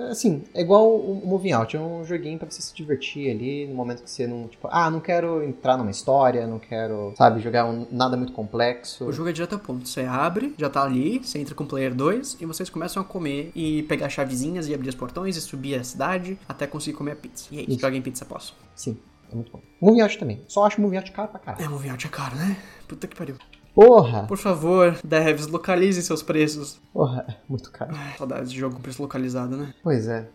Assim, 0.09 0.43
é 0.53 0.61
igual 0.61 0.95
o 0.95 1.21
Moving 1.25 1.51
Out, 1.51 1.75
é 1.75 1.79
um 1.79 2.03
joguinho 2.03 2.37
pra 2.37 2.49
você 2.49 2.61
se 2.61 2.73
divertir 2.73 3.29
ali 3.29 3.67
no 3.67 3.75
momento 3.75 4.03
que 4.03 4.09
você 4.09 4.25
não, 4.25 4.47
tipo, 4.47 4.67
ah, 4.71 4.89
não 4.89 4.99
quero 4.99 5.43
entrar 5.43 5.77
numa 5.77 5.91
história, 5.91 6.47
não 6.47 6.59
quero, 6.59 7.13
sabe, 7.17 7.41
jogar 7.41 7.65
um, 7.65 7.85
nada 7.91 8.17
muito 8.17 8.33
complexo. 8.33 9.05
O 9.05 9.11
jogo 9.11 9.29
é 9.29 9.33
direto 9.33 9.53
ao 9.53 9.59
ponto. 9.59 9.87
Você 9.87 10.01
abre, 10.01 10.53
já 10.57 10.69
tá 10.69 10.83
ali, 10.83 11.19
você 11.19 11.39
entra 11.39 11.53
com 11.55 11.63
o 11.63 11.67
player 11.67 11.93
2 11.93 12.37
e 12.39 12.45
vocês 12.45 12.69
começam 12.69 13.01
a 13.01 13.05
comer 13.05 13.51
e 13.55 13.83
pegar 13.83 14.09
chavezinhas 14.09 14.67
e 14.67 14.73
abrir 14.73 14.89
os 14.89 14.95
portões 14.95 15.35
e 15.35 15.41
subir 15.41 15.75
a 15.75 15.83
cidade 15.83 16.37
até 16.47 16.67
conseguir 16.67 16.97
comer 16.97 17.11
a 17.11 17.15
pizza. 17.15 17.47
E 17.51 17.59
é 17.59 17.61
isso, 17.67 17.79
joguem 17.79 18.01
pizza 18.01 18.23
após. 18.23 18.53
Sim, 18.75 18.97
é 19.31 19.35
muito 19.35 19.51
bom. 19.51 19.61
Moving 19.79 20.01
Out 20.01 20.17
também. 20.17 20.41
Só 20.47 20.65
acho 20.65 20.81
Moving 20.81 20.97
Out 20.97 21.11
caro 21.11 21.29
pra 21.29 21.39
caralho. 21.39 21.65
É, 21.65 21.69
um 21.69 21.91
Out 21.91 22.05
é 22.05 22.09
caro, 22.09 22.35
né? 22.35 22.57
Puta 22.87 23.07
que 23.07 23.15
pariu. 23.15 23.35
Porra! 23.73 24.23
Por 24.27 24.37
favor, 24.37 24.97
devs, 25.03 25.47
localizem 25.47 26.03
seus 26.03 26.21
preços. 26.21 26.79
Porra, 26.93 27.25
é 27.27 27.35
muito 27.47 27.71
caro. 27.71 27.91
Ai, 27.95 28.17
saudades 28.17 28.51
de 28.51 28.59
jogo 28.59 28.75
com 28.75 28.81
preço 28.81 29.01
localizado, 29.01 29.55
né? 29.55 29.73
Pois 29.81 30.07
é. 30.07 30.27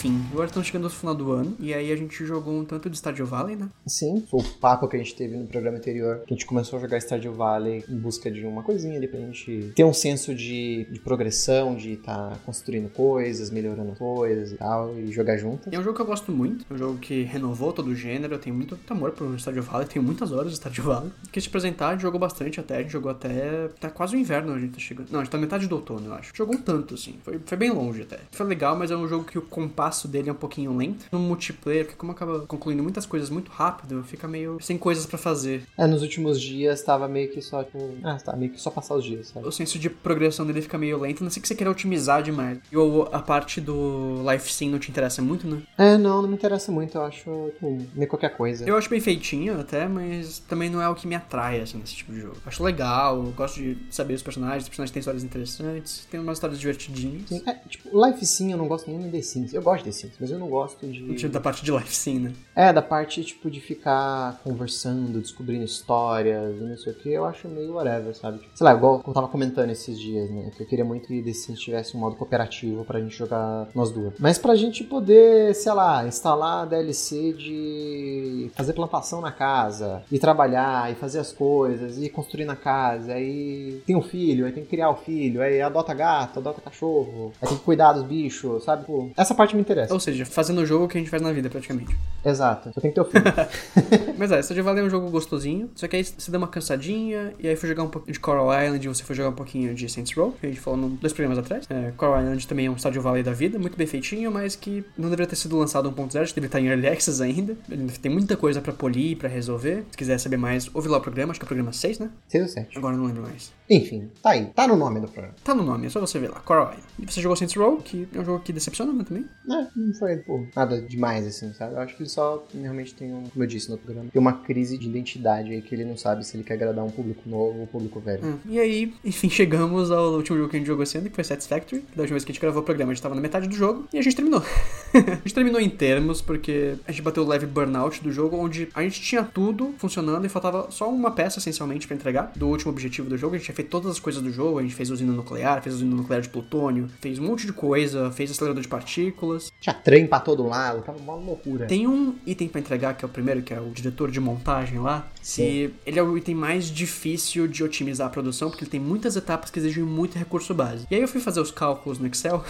Enfim, 0.00 0.18
agora 0.32 0.46
estamos 0.46 0.66
chegando 0.66 0.84
ao 0.84 0.90
final 0.90 1.14
do 1.14 1.30
ano. 1.30 1.54
E 1.60 1.74
aí 1.74 1.92
a 1.92 1.96
gente 1.96 2.24
jogou 2.24 2.58
um 2.58 2.64
tanto 2.64 2.88
de 2.88 2.96
Stardew 2.96 3.26
Valley, 3.26 3.54
né? 3.54 3.68
Sim, 3.86 4.24
foi 4.30 4.40
o 4.40 4.42
papo 4.42 4.88
que 4.88 4.96
a 4.96 4.98
gente 4.98 5.14
teve 5.14 5.36
no 5.36 5.46
programa 5.46 5.76
anterior, 5.76 6.22
que 6.26 6.32
a 6.32 6.34
gente 6.34 6.46
começou 6.46 6.78
a 6.78 6.80
jogar 6.80 6.98
Stardew 7.02 7.34
Valley 7.34 7.84
em 7.86 7.98
busca 7.98 8.30
de 8.30 8.46
uma 8.46 8.62
coisinha 8.62 8.96
ali 8.96 9.06
pra 9.06 9.20
gente 9.20 9.70
ter 9.76 9.84
um 9.84 9.92
senso 9.92 10.34
de, 10.34 10.86
de 10.90 10.98
progressão, 11.00 11.76
de 11.76 11.92
estar 11.92 12.34
construindo 12.46 12.88
coisas, 12.88 13.50
melhorando 13.50 13.92
coisas 13.94 14.52
e 14.52 14.56
tal, 14.56 14.98
e 14.98 15.12
jogar 15.12 15.36
juntas. 15.36 15.70
E 15.70 15.76
é 15.76 15.78
um 15.78 15.82
jogo 15.82 15.96
que 15.96 16.00
eu 16.00 16.06
gosto 16.06 16.32
muito. 16.32 16.64
É 16.70 16.72
um 16.72 16.78
jogo 16.78 16.96
que 16.96 17.24
renovou 17.24 17.70
todo 17.70 17.88
o 17.88 17.94
gênero. 17.94 18.32
Eu 18.32 18.38
tenho 18.38 18.56
muito 18.56 18.78
amor 18.88 19.10
por 19.10 19.38
Stardew 19.38 19.64
Valley. 19.64 19.86
Tenho 19.86 20.02
muitas 20.02 20.32
horas 20.32 20.52
de 20.52 20.56
Stardew 20.56 20.84
Valley. 20.84 21.12
Quis 21.30 21.44
te 21.44 21.48
apresentar, 21.48 21.88
a 21.88 21.92
gente 21.92 22.00
jogou 22.00 22.18
bastante 22.18 22.58
até. 22.58 22.78
A 22.78 22.80
gente 22.80 22.92
jogou 22.92 23.10
até. 23.12 23.68
Tá 23.78 23.90
quase 23.90 24.16
o 24.16 24.18
inverno 24.18 24.54
a 24.54 24.58
gente 24.58 24.72
tá 24.72 24.78
chegando. 24.78 25.10
Não, 25.10 25.20
a 25.20 25.24
gente 25.24 25.30
tá 25.30 25.36
metade 25.36 25.66
do 25.66 25.74
outono, 25.74 26.06
eu 26.06 26.14
acho. 26.14 26.32
Jogou 26.34 26.54
um 26.54 26.62
tanto, 26.62 26.94
assim. 26.94 27.16
Foi, 27.22 27.38
foi 27.44 27.58
bem 27.58 27.70
longe 27.70 28.00
até. 28.00 28.18
Foi 28.30 28.46
legal, 28.46 28.74
mas 28.74 28.90
é 28.90 28.96
um 28.96 29.06
jogo 29.06 29.24
que 29.24 29.36
o 29.36 29.42
compasso 29.42 29.89
dele 30.08 30.28
é 30.28 30.32
um 30.32 30.36
pouquinho 30.36 30.76
lento. 30.76 31.06
No 31.12 31.18
multiplayer, 31.18 31.84
porque 31.84 31.98
como 31.98 32.12
acaba 32.12 32.40
concluindo 32.46 32.82
muitas 32.82 33.06
coisas 33.06 33.30
muito 33.30 33.50
rápido, 33.50 34.02
fica 34.04 34.26
meio 34.28 34.58
sem 34.60 34.78
coisas 34.78 35.06
pra 35.06 35.18
fazer. 35.18 35.62
É, 35.76 35.86
nos 35.86 36.02
últimos 36.02 36.40
dias 36.40 36.82
tava 36.82 37.08
meio 37.08 37.30
que 37.30 37.40
só, 37.40 37.64
tipo, 37.64 37.78
ah, 38.02 38.16
tá, 38.16 38.36
meio 38.36 38.52
que 38.52 38.60
só 38.60 38.70
passar 38.70 38.94
os 38.94 39.04
dias, 39.04 39.28
sabe? 39.28 39.46
O 39.46 39.52
senso 39.52 39.78
de 39.78 39.88
progressão 39.88 40.46
dele 40.46 40.62
fica 40.62 40.78
meio 40.78 40.98
lento, 40.98 41.22
não 41.22 41.30
sei 41.30 41.40
que 41.40 41.48
você 41.48 41.54
queira 41.54 41.70
otimizar 41.70 42.22
demais. 42.22 42.58
E 42.70 42.76
a 43.12 43.18
parte 43.20 43.60
do 43.60 44.22
life 44.30 44.52
sim 44.52 44.70
não 44.70 44.78
te 44.78 44.90
interessa 44.90 45.22
muito, 45.22 45.46
né? 45.46 45.62
É, 45.78 45.96
não, 45.96 46.22
não 46.22 46.28
me 46.28 46.34
interessa 46.34 46.70
muito, 46.70 46.96
eu 46.96 47.02
acho, 47.02 47.50
tipo, 47.54 47.78
meio 47.94 48.08
qualquer 48.08 48.36
coisa. 48.36 48.64
Eu 48.64 48.76
acho 48.76 48.88
bem 48.88 49.00
feitinho 49.00 49.58
até, 49.60 49.88
mas 49.88 50.38
também 50.40 50.70
não 50.70 50.80
é 50.80 50.88
o 50.88 50.94
que 50.94 51.06
me 51.06 51.14
atrai, 51.14 51.60
assim, 51.60 51.78
nesse 51.78 51.94
tipo 51.94 52.12
de 52.12 52.20
jogo. 52.20 52.36
Acho 52.44 52.62
legal, 52.62 53.22
gosto 53.36 53.56
de 53.56 53.78
saber 53.90 54.14
os 54.14 54.22
personagens, 54.22 54.64
os 54.64 54.68
personagens 54.68 54.92
têm 54.92 55.00
histórias 55.00 55.24
interessantes, 55.24 56.06
tem 56.10 56.20
umas 56.20 56.36
histórias 56.38 56.58
divertidinhas. 56.58 57.28
Sim, 57.28 57.42
é, 57.46 57.54
tipo, 57.68 57.88
Life 58.04 58.24
Sim 58.26 58.52
eu 58.52 58.58
não 58.58 58.68
gosto 58.68 58.88
nem 58.88 58.98
no 58.98 59.10
The 59.10 59.22
Sims. 59.22 59.54
Eu 59.54 59.62
gosto 59.62 59.79
de 59.80 59.90
The 59.90 59.92
Sims, 59.92 60.14
mas 60.20 60.30
eu 60.30 60.38
não 60.38 60.48
gosto 60.48 60.86
de. 60.86 61.14
Tipo 61.14 61.32
da 61.32 61.40
parte 61.40 61.64
de 61.64 61.70
life 61.70 61.94
sim, 61.94 62.18
né? 62.18 62.32
É, 62.54 62.72
da 62.72 62.82
parte, 62.82 63.24
tipo, 63.24 63.50
de 63.50 63.60
ficar 63.60 64.40
conversando, 64.44 65.20
descobrindo 65.20 65.64
histórias 65.64 66.56
e 66.56 66.64
não 66.64 66.76
sei 66.76 66.92
o 66.92 66.96
que, 66.96 67.10
eu 67.10 67.24
acho 67.24 67.48
meio 67.48 67.74
whatever, 67.74 68.14
sabe? 68.14 68.38
Tipo, 68.38 68.56
sei 68.56 68.64
lá, 68.64 68.74
igual 68.74 69.02
eu 69.06 69.12
tava 69.12 69.28
comentando 69.28 69.70
esses 69.70 69.98
dias, 69.98 70.30
né? 70.30 70.50
Que 70.56 70.62
eu 70.62 70.66
queria 70.66 70.84
muito 70.84 71.08
que 71.08 71.22
The 71.22 71.32
Sims 71.32 71.60
tivesse 71.60 71.96
um 71.96 72.00
modo 72.00 72.16
cooperativo 72.16 72.84
pra 72.84 73.00
gente 73.00 73.16
jogar 73.16 73.68
nós 73.74 73.90
duas. 73.90 74.14
Mas 74.18 74.38
pra 74.38 74.54
gente 74.54 74.84
poder, 74.84 75.54
sei 75.54 75.72
lá, 75.72 76.06
instalar 76.06 76.62
a 76.62 76.66
DLC 76.66 77.32
de 77.32 78.50
fazer 78.54 78.72
plantação 78.72 79.20
na 79.20 79.32
casa, 79.32 80.02
e 80.10 80.18
trabalhar, 80.18 80.90
e 80.90 80.94
fazer 80.94 81.18
as 81.18 81.32
coisas, 81.32 81.98
e 81.98 82.08
construir 82.08 82.44
na 82.44 82.56
casa, 82.56 83.14
aí 83.14 83.82
tem 83.86 83.96
um 83.96 84.02
filho, 84.02 84.46
aí 84.46 84.52
tem 84.52 84.64
que 84.64 84.70
criar 84.70 84.90
o 84.90 84.96
filho, 84.96 85.42
aí 85.42 85.60
adota 85.60 85.94
gato, 85.94 86.38
adota 86.38 86.60
cachorro, 86.60 87.32
aí 87.40 87.48
tem 87.48 87.58
que 87.58 87.64
cuidar 87.64 87.92
dos 87.92 88.04
bichos, 88.04 88.64
sabe? 88.64 88.84
Pô, 88.84 89.10
essa 89.16 89.34
parte 89.34 89.56
me 89.56 89.64
interessa. 89.72 89.94
Ou 89.94 90.00
seja, 90.00 90.24
fazendo 90.24 90.60
o 90.60 90.66
jogo 90.66 90.88
que 90.88 90.96
a 90.96 91.00
gente 91.00 91.10
faz 91.10 91.22
na 91.22 91.32
vida, 91.32 91.48
praticamente. 91.48 91.96
Exato, 92.24 92.70
só 92.72 92.80
tem 92.80 92.90
que 92.90 92.94
ter 92.94 93.00
o 93.00 93.04
filho. 93.04 93.24
Mas 94.18 94.32
é, 94.32 94.42
Stardew 94.42 94.64
Valley 94.64 94.82
é 94.82 94.86
um 94.86 94.90
jogo 94.90 95.10
gostosinho, 95.10 95.70
só 95.74 95.86
que 95.88 95.96
aí 95.96 96.04
você 96.04 96.30
deu 96.30 96.38
uma 96.38 96.48
cansadinha, 96.48 97.34
e 97.38 97.48
aí 97.48 97.56
foi 97.56 97.68
jogar 97.68 97.82
um 97.82 97.88
pouquinho 97.88 98.12
de 98.12 98.20
Coral 98.20 98.48
Island, 98.62 98.84
e 98.84 98.88
você 98.88 99.02
foi 99.02 99.14
jogar 99.16 99.30
um 99.30 99.34
pouquinho 99.34 99.74
de 99.74 99.88
Saints 99.88 100.14
Row, 100.16 100.32
que 100.32 100.46
a 100.46 100.48
gente 100.48 100.60
falou 100.60 100.78
num, 100.78 100.94
dois 100.96 101.12
programas 101.12 101.38
atrás. 101.38 101.66
É, 101.70 101.92
Coral 101.96 102.20
Island 102.20 102.46
também 102.46 102.66
é 102.66 102.70
um 102.70 102.76
Stardew 102.76 103.02
Valley 103.02 103.22
da 103.22 103.32
vida, 103.32 103.58
muito 103.58 103.76
bem 103.76 103.86
feitinho, 103.86 104.30
mas 104.30 104.56
que 104.56 104.84
não 104.96 105.08
deveria 105.08 105.26
ter 105.26 105.36
sido 105.36 105.56
lançado 105.56 105.90
1.0, 105.90 106.20
acho 106.20 106.34
que 106.34 106.40
deveria 106.40 106.46
estar 106.46 106.60
em 106.60 106.66
Early 106.66 106.88
Access 106.88 107.22
ainda. 107.22 107.56
Tem 108.00 108.10
muita 108.10 108.36
coisa 108.36 108.60
pra 108.60 108.72
polir, 108.72 109.16
pra 109.16 109.28
resolver. 109.28 109.84
Se 109.90 109.96
quiser 109.96 110.18
saber 110.18 110.36
mais, 110.36 110.68
ouve 110.74 110.88
lá 110.88 110.98
o 110.98 111.00
programa, 111.00 111.30
acho 111.30 111.40
que 111.40 111.44
é 111.44 111.46
o 111.46 111.48
programa 111.48 111.72
6, 111.72 111.98
né? 111.98 112.10
6 112.28 112.44
ou 112.44 112.50
7. 112.50 112.78
Agora 112.78 112.96
não 112.96 113.06
lembro 113.06 113.22
mais. 113.22 113.52
Enfim, 113.68 114.10
tá 114.22 114.30
aí, 114.30 114.46
tá 114.46 114.66
no 114.66 114.76
nome 114.76 115.00
do 115.00 115.08
programa. 115.08 115.34
Tá 115.44 115.54
no 115.54 115.62
nome, 115.62 115.86
é 115.86 115.90
só 115.90 116.00
você 116.00 116.18
ver 116.18 116.30
lá, 116.30 116.40
Coral 116.40 116.70
Island. 116.70 116.86
E 116.98 117.06
você 117.06 117.20
jogou 117.20 117.36
Saints 117.36 117.56
Row, 117.56 117.76
que 117.78 118.08
é 118.14 118.20
um 118.20 118.24
jogo 118.24 118.40
que 118.40 118.52
decepciona 118.52 118.92
né, 118.92 119.04
também. 119.06 119.24
É, 119.48 119.59
não 119.76 119.94
foi, 119.94 120.16
pô, 120.18 120.46
nada 120.54 120.80
demais 120.80 121.26
assim, 121.26 121.52
sabe? 121.52 121.74
Eu 121.74 121.80
acho 121.80 121.96
que 121.96 122.02
ele 122.02 122.10
só 122.10 122.46
realmente 122.54 122.94
tem 122.94 123.12
um, 123.12 123.24
como 123.24 123.44
eu 123.44 123.46
disse 123.46 123.70
no 123.70 123.78
programa, 123.78 124.08
tem 124.10 124.20
uma 124.20 124.32
crise 124.32 124.76
de 124.78 124.88
identidade 124.88 125.50
aí 125.52 125.62
que 125.62 125.74
ele 125.74 125.84
não 125.84 125.96
sabe 125.96 126.24
se 126.24 126.36
ele 126.36 126.44
quer 126.44 126.54
agradar 126.54 126.84
um 126.84 126.90
público 126.90 127.28
novo 127.28 127.58
ou 127.58 127.64
um 127.64 127.66
público 127.66 128.00
velho. 128.00 128.24
Hum, 128.24 128.38
E 128.46 128.58
aí, 128.58 128.94
enfim, 129.04 129.28
chegamos 129.28 129.90
ao 129.90 130.14
último 130.14 130.36
jogo 130.36 130.50
que 130.50 130.56
a 130.56 130.58
gente 130.58 130.66
jogou 130.66 130.84
ano, 130.94 131.10
que 131.10 131.14
foi 131.14 131.24
Satisfactory. 131.24 131.84
Da 131.94 132.02
última 132.02 132.14
vez 132.14 132.24
que 132.24 132.32
a 132.32 132.34
gente 132.34 132.40
gravou 132.40 132.62
o 132.62 132.64
programa, 132.64 132.92
a 132.92 132.94
gente 132.94 133.02
tava 133.02 133.14
na 133.14 133.20
metade 133.20 133.48
do 133.48 133.54
jogo 133.54 133.86
e 133.92 133.98
a 133.98 134.02
gente 134.02 134.16
terminou. 134.16 134.42
a 134.94 134.98
gente 135.00 135.34
terminou 135.34 135.60
em 135.60 135.68
termos, 135.68 136.22
porque 136.22 136.74
a 136.86 136.90
gente 136.90 137.02
bateu 137.02 137.22
o 137.22 137.26
leve 137.26 137.46
burnout 137.46 138.02
do 138.02 138.10
jogo, 138.10 138.36
onde 138.36 138.68
a 138.74 138.82
gente 138.82 139.00
tinha 139.00 139.22
tudo 139.22 139.74
funcionando 139.78 140.24
e 140.24 140.28
faltava 140.28 140.70
só 140.70 140.88
uma 140.90 141.10
peça, 141.10 141.38
essencialmente, 141.38 141.86
pra 141.86 141.96
entregar, 141.96 142.32
do 142.34 142.48
último 142.48 142.72
objetivo 142.72 143.08
do 143.08 143.16
jogo. 143.16 143.34
A 143.34 143.38
gente 143.38 143.46
tinha 143.46 143.54
feito 143.54 143.68
todas 143.68 143.90
as 143.90 144.00
coisas 144.00 144.22
do 144.22 144.32
jogo, 144.32 144.58
a 144.58 144.62
gente 144.62 144.74
fez 144.74 144.90
usina 144.90 145.12
nuclear, 145.12 145.62
fez 145.62 145.76
usina 145.76 145.94
nuclear 145.94 146.20
de 146.20 146.28
plutônio, 146.28 146.88
fez 147.00 147.18
um 147.18 147.24
monte 147.24 147.46
de 147.46 147.52
coisa, 147.52 148.10
fez 148.10 148.30
acelerador 148.30 148.62
de 148.62 148.68
partículas. 148.68 149.49
Tinha 149.60 149.74
trem 149.74 150.06
pra 150.06 150.20
todo 150.20 150.46
lado, 150.46 150.82
tava 150.82 150.98
uma 150.98 151.14
loucura. 151.14 151.66
Tem 151.66 151.86
um 151.86 152.16
item 152.26 152.48
pra 152.48 152.60
entregar, 152.60 152.94
que 152.94 153.04
é 153.04 153.08
o 153.08 153.10
primeiro, 153.10 153.42
que 153.42 153.52
é 153.52 153.60
o 153.60 153.70
diretor 153.70 154.10
de 154.10 154.18
montagem 154.18 154.78
lá. 154.78 155.06
Sim. 155.20 155.42
E 155.42 155.74
ele 155.84 155.98
é 155.98 156.02
o 156.02 156.16
item 156.16 156.34
mais 156.34 156.66
difícil 156.70 157.46
de 157.46 157.62
otimizar 157.62 158.06
a 158.06 158.10
produção, 158.10 158.48
porque 158.48 158.64
ele 158.64 158.70
tem 158.70 158.80
muitas 158.80 159.16
etapas 159.16 159.50
que 159.50 159.58
exigem 159.58 159.84
muito 159.84 160.16
recurso 160.18 160.54
base. 160.54 160.86
E 160.90 160.94
aí 160.94 161.02
eu 161.02 161.08
fui 161.08 161.20
fazer 161.20 161.40
os 161.40 161.50
cálculos 161.50 161.98
no 161.98 162.06
Excel. 162.06 162.42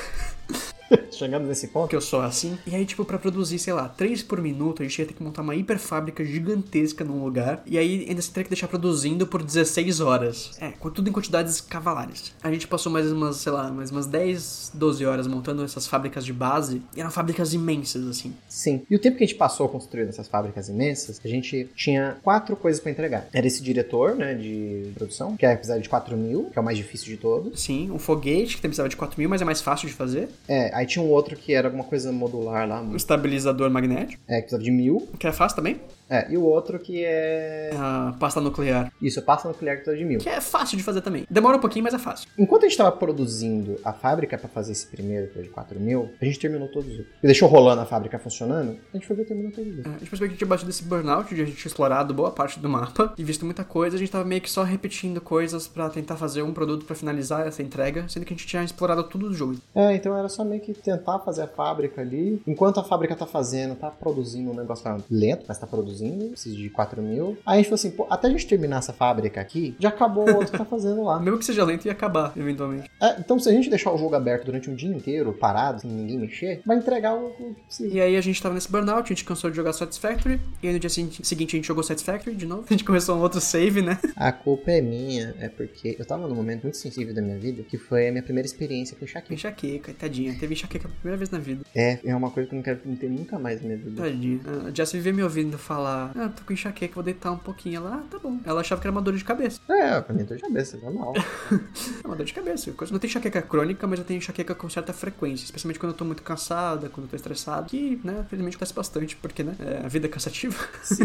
Chegamos 1.11 1.49
nesse 1.49 1.68
ponto. 1.68 1.88
que 1.88 1.97
eu 1.97 2.01
sou 2.01 2.20
assim. 2.20 2.59
E 2.66 2.74
aí, 2.74 2.84
tipo, 2.84 3.05
pra 3.05 3.18
produzir, 3.18 3.59
sei 3.59 3.72
lá, 3.72 3.88
3 3.88 4.22
por 4.22 4.41
minuto, 4.41 4.82
a 4.82 4.84
gente 4.84 4.99
ia 4.99 5.07
ter 5.07 5.14
que 5.14 5.22
montar 5.22 5.43
uma 5.43 5.55
hiperfábrica 5.55 6.24
gigantesca 6.24 7.05
num 7.05 7.22
lugar. 7.24 7.62
E 7.66 7.78
aí 7.78 8.07
ainda 8.09 8.22
se 8.22 8.30
teria 8.30 8.45
que 8.45 8.51
deixar 8.51 8.68
produzindo 8.68 9.26
por 9.26 9.43
16 9.43 10.01
horas. 10.01 10.51
É, 10.61 10.72
tudo 10.95 11.09
em 11.09 11.12
quantidades 11.12 11.61
cavalares. 11.61 12.32
A 12.43 12.51
gente 12.51 12.66
passou 12.66 12.91
mais 12.91 13.11
umas, 13.11 13.36
sei 13.36 13.53
lá, 13.53 13.70
mais 13.70 13.91
umas 13.91 14.07
10, 14.07 14.72
12 14.74 15.05
horas 15.05 15.26
montando 15.26 15.62
essas 15.62 15.86
fábricas 15.86 16.24
de 16.24 16.32
base. 16.32 16.82
E 16.97 17.01
eram 17.01 17.11
fábricas 17.11 17.53
imensas, 17.55 18.07
assim. 18.07 18.34
Sim. 18.49 18.82
E 18.91 18.97
o 18.97 18.99
tempo 18.99 19.16
que 19.16 19.24
a 19.24 19.26
gente 19.26 19.36
passou 19.36 19.68
construindo 19.68 20.09
essas 20.09 20.28
fábricas 20.28 20.68
imensas, 20.68 21.20
a 21.24 21.28
gente 21.28 21.68
tinha 21.74 22.16
quatro 22.22 22.57
coisas 22.57 22.80
pra 22.80 22.91
entregar. 22.91 23.28
Era 23.32 23.47
esse 23.47 23.62
diretor, 23.62 24.14
né, 24.16 24.34
de 24.34 24.91
produção, 24.95 25.36
que 25.36 25.47
é 25.47 25.55
precisava 25.55 25.80
de 25.80 25.88
4 25.88 26.16
mil, 26.16 26.51
que 26.53 26.59
é 26.59 26.62
o 26.62 26.64
mais 26.64 26.76
difícil 26.76 27.09
de 27.09 27.16
todos. 27.16 27.61
Sim, 27.61 27.91
um 27.91 27.99
foguete 27.99 28.57
que 28.57 28.62
precisava 28.62 28.88
de 28.88 28.97
4 28.97 29.18
mil, 29.18 29.28
mas 29.28 29.43
é 29.43 29.45
mais 29.45 29.61
fácil 29.61 29.88
de 29.88 29.95
fazer. 29.95 30.28
É, 30.49 30.74
aí 30.81 30.87
tinha 30.87 31.05
um 31.05 31.09
outro 31.09 31.37
que 31.37 31.53
era 31.53 31.68
alguma 31.68 31.85
coisa 31.85 32.11
modular 32.11 32.66
lá, 32.66 32.81
Um 32.81 32.97
estabilizador 32.97 33.70
magnético, 33.70 34.22
é, 34.26 34.37
que 34.37 34.41
precisava 34.43 34.62
de 34.62 34.70
mil. 34.70 35.09
que 35.18 35.26
é 35.26 35.33
fácil 35.33 35.57
também. 35.57 35.81
É, 36.11 36.30
e 36.30 36.36
o 36.36 36.42
outro 36.42 36.78
que 36.78 37.04
é. 37.04 37.70
A 37.74 38.14
pasta 38.18 38.40
nuclear, 38.40 38.92
Isso, 39.00 39.22
pasta 39.22 39.48
nuclear 39.48 39.76
que 39.76 39.84
precisa 39.84 40.02
de 40.02 40.08
mil. 40.08 40.18
que 40.18 40.28
é 40.28 40.40
fácil 40.40 40.76
de 40.76 40.82
fazer 40.82 41.00
também. 41.00 41.24
Demora 41.30 41.56
um 41.56 41.61
pouquinho, 41.61 41.84
mas 41.84 41.94
é 41.94 41.98
fácil. 41.98 42.28
Enquanto 42.36 42.64
a 42.64 42.68
gente 42.68 42.76
tava 42.76 42.92
produzindo 42.92 43.78
a 43.84 43.92
fábrica 43.92 44.36
pra 44.36 44.48
fazer 44.48 44.72
esse 44.72 44.86
primeiro, 44.86 45.28
que 45.28 45.38
era 45.38 45.42
de 45.46 45.52
4 45.52 45.78
mil, 45.78 46.11
a 46.20 46.24
gente 46.24 46.38
terminou 46.38 46.68
todos 46.68 46.90
os. 46.98 47.06
E 47.22 47.26
deixou 47.26 47.48
rolando 47.48 47.82
a 47.82 47.86
fábrica 47.86 48.18
funcionando, 48.18 48.76
a 48.92 48.96
gente 48.96 49.06
foi 49.06 49.16
ver 49.16 49.24
terminou 49.24 49.52
todos 49.52 49.72
os. 49.72 49.84
É, 49.84 49.88
A 49.88 49.92
gente 49.92 50.11
percebeu 50.11 50.28
que 50.30 50.36
tinha 50.36 50.48
batido 50.48 50.70
esse 50.70 50.82
burnout 50.84 51.34
de 51.34 51.42
a 51.42 51.44
gente 51.44 51.56
tinha 51.56 51.68
explorado 51.68 52.12
boa 52.12 52.30
parte 52.30 52.58
do 52.58 52.68
mapa 52.68 53.14
e 53.16 53.22
visto 53.22 53.44
muita 53.44 53.62
coisa. 53.64 53.96
A 53.96 53.98
gente 53.98 54.11
tava 54.11 54.24
meio 54.24 54.40
que 54.40 54.50
só 54.50 54.62
repetindo 54.62 55.20
coisas 55.20 55.68
pra 55.68 55.88
tentar 55.88 56.16
fazer 56.16 56.42
um 56.42 56.52
produto 56.52 56.84
pra 56.84 56.96
finalizar 56.96 57.46
essa 57.46 57.62
entrega, 57.62 58.08
sendo 58.08 58.24
que 58.24 58.34
a 58.34 58.36
gente 58.36 58.46
tinha 58.46 58.64
explorado 58.64 59.04
tudo 59.04 59.28
do 59.28 59.34
jogo. 59.34 59.56
É, 59.74 59.94
então 59.94 60.16
era 60.16 60.28
só 60.28 60.44
meio 60.44 60.61
que 60.61 60.72
tentar 60.74 61.18
fazer 61.20 61.42
a 61.42 61.46
fábrica 61.46 62.00
ali. 62.00 62.42
Enquanto 62.46 62.80
a 62.80 62.84
fábrica 62.84 63.14
tá 63.14 63.26
fazendo, 63.26 63.74
tá 63.76 63.90
produzindo 63.90 64.50
um 64.50 64.54
negócio 64.54 64.84
tá 64.84 64.96
lento, 65.11 65.44
mas 65.46 65.58
tá 65.58 65.66
produzindo, 65.66 65.99
precisa 66.09 66.57
de 66.57 66.68
4 66.70 67.03
mil. 67.03 67.38
Aí 67.46 67.55
a 67.55 67.57
gente 67.57 67.66
falou 67.66 67.74
assim, 67.74 67.90
pô, 67.90 68.07
até 68.11 68.28
a 68.28 68.30
gente 68.30 68.46
terminar 68.46 68.78
essa 68.78 68.92
fábrica 68.92 69.40
aqui, 69.40 69.74
já 69.78 69.88
acabou 69.88 70.28
o 70.28 70.34
outro 70.34 70.53
que 70.53 70.59
tá 70.59 70.64
fazendo 70.64 71.05
lá. 71.05 71.18
Mesmo 71.20 71.38
que 71.38 71.44
seja 71.44 71.64
lento, 71.64 71.86
ia 71.86 71.92
acabar, 71.92 72.32
eventualmente. 72.36 72.90
É, 73.01 73.18
então 73.18 73.38
se 73.38 73.48
a 73.48 73.53
gente 73.53 73.70
deixar 73.70 73.92
o 73.92 73.98
jogo 73.98 74.14
aberto 74.14 74.44
durante 74.44 74.68
um 74.68 74.74
dia 74.74 74.90
inteiro, 74.90 75.32
parado, 75.32 75.80
sem 75.80 75.90
ninguém 75.90 76.18
mexer, 76.18 76.61
vai 76.66 76.76
entregar 76.76 77.14
o 77.14 77.30
o 77.30 77.55
que 77.55 77.61
precisa. 77.62 77.94
E 77.94 78.01
aí 78.01 78.16
a 78.16 78.20
gente 78.20 78.42
tava 78.42 78.55
nesse 78.55 78.70
burnout, 78.70 79.05
a 79.05 79.14
gente 79.14 79.24
cansou 79.24 79.51
de 79.51 79.57
jogar 79.57 79.72
Satisfactory, 79.72 80.40
e 80.62 80.66
aí 80.66 80.72
no 80.72 80.78
dia 80.78 80.90
seguinte 80.90 81.22
a 81.22 81.57
gente 81.57 81.66
jogou 81.66 81.82
Satisfactory 81.82 82.36
de 82.36 82.46
novo. 82.46 82.64
A 82.70 82.72
gente 82.72 82.84
começou 82.84 83.16
um 83.16 83.20
outro 83.20 83.40
save, 83.40 83.82
né? 83.82 83.98
A 84.14 84.30
culpa 84.30 84.70
é 84.70 84.80
minha, 84.80 85.34
é 85.40 85.48
porque 85.48 85.96
eu 85.98 86.05
tava 86.05 86.28
num 86.28 86.34
momento 86.34 86.62
muito 86.62 86.76
sensível 86.76 87.12
da 87.12 87.20
minha 87.20 87.36
vida, 87.36 87.62
que 87.62 87.76
foi 87.76 88.09
a 88.09 88.11
minha 88.12 88.22
primeira 88.22 88.46
experiência 88.46 88.96
com 88.96 89.05
enxaqueca. 89.05 89.34
Enxaqueca, 89.34 89.92
tadinha. 89.92 90.36
Teve 90.38 90.55
enxaqueca 90.55 90.88
pela 90.88 90.94
primeira 91.01 91.16
vez 91.16 91.30
na 91.30 91.38
vida. 91.38 91.64
É, 91.74 91.98
é 92.05 92.14
uma 92.14 92.30
coisa 92.30 92.48
que 92.48 92.55
eu 92.55 92.57
não 92.57 92.62
quero 92.62 92.78
ter 92.78 93.11
nunca 93.11 93.38
mais 93.38 93.61
na 93.61 93.66
minha 93.66 93.78
vida. 93.78 94.03
Tadinha. 94.03 94.40
A 94.68 94.70
Jess 94.70 94.92
vivia 94.92 95.12
me 95.12 95.22
ouvindo 95.22 95.59
falar: 95.59 95.89
Ah, 96.16 96.28
tô 96.34 96.45
com 96.45 96.53
enxaqueca, 96.53 96.95
vou 96.95 97.03
deitar 97.03 97.32
um 97.32 97.36
pouquinho. 97.38 97.76
Ela, 97.76 97.97
ah, 97.97 98.03
tá 98.11 98.18
bom. 98.18 98.38
Ela 98.45 98.61
achava 98.61 98.80
que 98.80 98.86
era 98.86 98.93
uma 98.93 99.03
dor 99.03 99.14
de 99.16 99.24
cabeça. 99.24 99.61
É, 99.68 100.01
pra 100.01 100.14
mim 100.14 100.24
dor 100.24 100.36
de 100.36 100.43
cabeça, 100.43 100.76
normal. 100.78 101.12
É 102.03 102.07
uma 102.07 102.16
dor 102.16 102.24
de 102.26 102.32
cabeça. 102.32 102.70
Não 102.91 102.99
tenho 102.99 103.11
enxaqueca 103.11 103.43
crônica, 103.43 103.86
mas 103.86 103.99
eu 103.99 104.05
tenho 104.05 104.18
enxaqueca 104.18 104.55
com 104.55 104.68
certa 104.68 104.93
frequência. 104.93 105.45
Especialmente 105.45 105.78
quando 105.78 105.93
eu 105.93 105.97
tô 105.99 106.05
muito 106.05 106.22
cansada, 106.22 106.88
quando 106.88 107.05
eu 107.07 107.11
tô 107.11 107.16
estressado. 107.16 107.68
Que, 107.68 108.01
né, 108.03 108.24
felizmente 108.28 108.57
acontece 108.57 108.74
bastante, 108.74 109.16
porque, 109.16 109.43
né, 109.43 109.55
é, 109.61 109.84
a 109.84 109.88
vida 109.88 110.07
é 110.07 110.11
cansativa. 110.11 110.57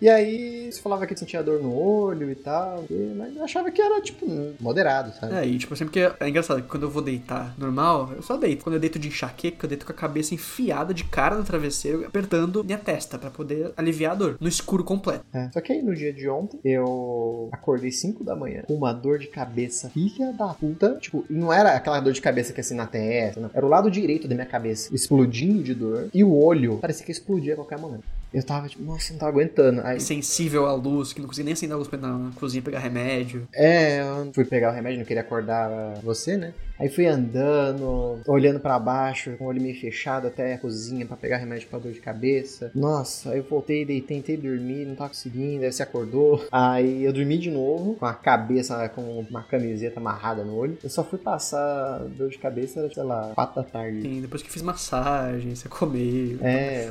E 0.00 0.08
aí, 0.08 0.70
você 0.70 0.82
falava 0.82 1.06
que 1.06 1.16
sentia 1.16 1.42
dor 1.42 1.62
no 1.62 1.72
olho 1.74 2.30
e 2.30 2.34
tal, 2.34 2.84
e- 2.90 3.14
mas 3.16 3.34
eu 3.34 3.44
achava 3.44 3.70
que 3.70 3.80
era, 3.80 4.02
tipo, 4.02 4.26
moderado, 4.60 5.12
sabe? 5.18 5.34
É, 5.34 5.46
e 5.46 5.56
tipo, 5.56 5.74
sempre 5.76 5.92
que 5.92 6.00
é 6.22 6.28
engraçado, 6.28 6.60
que 6.62 6.68
quando 6.68 6.82
eu 6.82 6.90
vou 6.90 7.00
deitar 7.00 7.54
normal, 7.56 8.12
eu 8.14 8.20
só 8.22 8.36
deito. 8.36 8.64
Quando 8.64 8.74
eu 8.74 8.80
deito 8.80 8.98
de 8.98 9.08
enxaqueca, 9.08 9.64
eu 9.64 9.68
deito 9.68 9.86
com 9.86 9.92
a 9.92 9.94
cabeça 9.94 10.34
enfiada 10.34 10.92
de 10.92 11.04
cara 11.04 11.36
no 11.36 11.44
travesseiro, 11.44 12.04
apertando 12.06 12.62
minha 12.64 12.76
testa 12.76 13.16
pra 13.18 13.30
poder 13.30 13.72
aliviar 13.76 13.93
a 14.04 14.14
dor, 14.14 14.36
no 14.40 14.48
escuro 14.48 14.82
completo. 14.82 15.24
É. 15.32 15.50
Só 15.52 15.60
que 15.60 15.72
aí 15.72 15.82
no 15.82 15.94
dia 15.94 16.12
de 16.12 16.28
ontem, 16.28 16.58
eu 16.64 17.48
acordei 17.52 17.90
5 17.90 18.24
da 18.24 18.34
manhã 18.34 18.62
com 18.66 18.74
uma 18.74 18.92
dor 18.92 19.18
de 19.18 19.26
cabeça 19.26 19.88
filha 19.90 20.32
da 20.32 20.48
puta. 20.48 20.96
Tipo, 21.00 21.24
não 21.28 21.52
era 21.52 21.72
aquela 21.72 22.00
dor 22.00 22.12
de 22.12 22.20
cabeça 22.20 22.52
que 22.52 22.60
é 22.60 22.62
assim 22.62 22.74
na 22.74 22.86
testa, 22.86 23.40
não. 23.40 23.50
Era 23.52 23.64
o 23.64 23.68
lado 23.68 23.90
direito 23.90 24.26
da 24.26 24.34
minha 24.34 24.46
cabeça 24.46 24.94
explodindo 24.94 25.62
de 25.62 25.74
dor. 25.74 26.08
E 26.12 26.24
o 26.24 26.34
olho 26.34 26.78
parecia 26.78 27.04
que 27.04 27.12
explodia 27.12 27.52
a 27.52 27.56
qualquer 27.56 27.78
momento. 27.78 28.04
Eu 28.32 28.42
tava 28.42 28.68
tipo, 28.68 28.82
nossa, 28.82 29.12
não 29.12 29.20
tava 29.20 29.30
aguentando. 29.30 29.80
Aí, 29.84 30.00
Sensível 30.00 30.66
à 30.66 30.74
luz, 30.74 31.12
que 31.12 31.20
não 31.20 31.28
conseguia 31.28 31.44
nem 31.44 31.52
acender 31.52 31.74
a 31.74 31.78
luz 31.78 31.86
pra 31.86 31.96
ir 31.96 32.02
na 32.02 32.32
cozinha 32.34 32.60
pegar 32.60 32.80
remédio. 32.80 33.46
É, 33.54 34.00
eu 34.00 34.32
fui 34.34 34.44
pegar 34.44 34.72
o 34.72 34.74
remédio, 34.74 34.98
não 34.98 35.06
queria 35.06 35.22
acordar 35.22 35.94
você, 36.02 36.36
né? 36.36 36.52
Aí 36.78 36.88
fui 36.88 37.06
andando, 37.06 38.18
olhando 38.26 38.58
pra 38.58 38.78
baixo, 38.80 39.36
com 39.38 39.44
o 39.44 39.46
olho 39.46 39.62
meio 39.62 39.78
fechado 39.80 40.26
até 40.26 40.54
a 40.54 40.58
cozinha 40.58 41.06
pra 41.06 41.16
pegar 41.16 41.36
remédio 41.36 41.68
pra 41.68 41.78
dor 41.78 41.92
de 41.92 42.00
cabeça. 42.00 42.72
Nossa, 42.74 43.30
aí 43.30 43.38
eu 43.38 43.44
voltei, 43.44 43.84
dei, 43.84 44.00
tentei 44.00 44.36
dormir, 44.36 44.84
não 44.84 44.96
tava 44.96 45.10
conseguindo, 45.10 45.64
aí 45.64 45.72
você 45.72 45.84
acordou. 45.84 46.44
Aí 46.50 47.04
eu 47.04 47.12
dormi 47.12 47.38
de 47.38 47.48
novo, 47.50 47.94
com 47.94 48.06
a 48.06 48.12
cabeça, 48.12 48.88
com 48.88 49.20
uma 49.30 49.42
camiseta 49.44 50.00
amarrada 50.00 50.42
no 50.42 50.56
olho. 50.56 50.76
Eu 50.82 50.90
só 50.90 51.04
fui 51.04 51.18
passar 51.18 52.00
dor 52.16 52.28
de 52.28 52.38
cabeça, 52.38 52.90
sei 52.92 53.02
lá, 53.04 53.30
4 53.36 53.54
da 53.54 53.62
tarde. 53.62 54.02
Sim, 54.02 54.20
depois 54.20 54.42
que 54.42 54.50
fiz 54.50 54.62
massagem, 54.62 55.54
você 55.54 55.68
comeu, 55.68 56.38
É. 56.42 56.90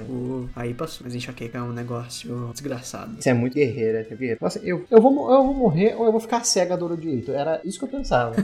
aí 0.55 0.73
passou. 0.73 1.03
Mas 1.03 1.13
enxaqueca 1.13 1.57
é 1.57 1.61
um 1.61 1.73
negócio 1.73 2.49
desgraçado. 2.53 3.21
Você 3.21 3.29
é 3.29 3.33
muito 3.33 3.55
guerreira, 3.55 3.99
é 3.99 4.03
guerreira. 4.03 4.37
Nossa, 4.39 4.59
eu, 4.63 4.85
eu, 4.89 5.01
vou, 5.01 5.11
eu 5.29 5.43
vou 5.43 5.53
morrer 5.53 5.95
ou 5.97 6.05
eu 6.05 6.11
vou 6.11 6.21
ficar 6.21 6.45
cega 6.45 6.77
do 6.77 6.85
olho 6.85 6.95
direito. 6.95 7.31
Era 7.33 7.59
isso 7.65 7.77
que 7.79 7.85
eu 7.85 7.89
pensava. 7.89 8.35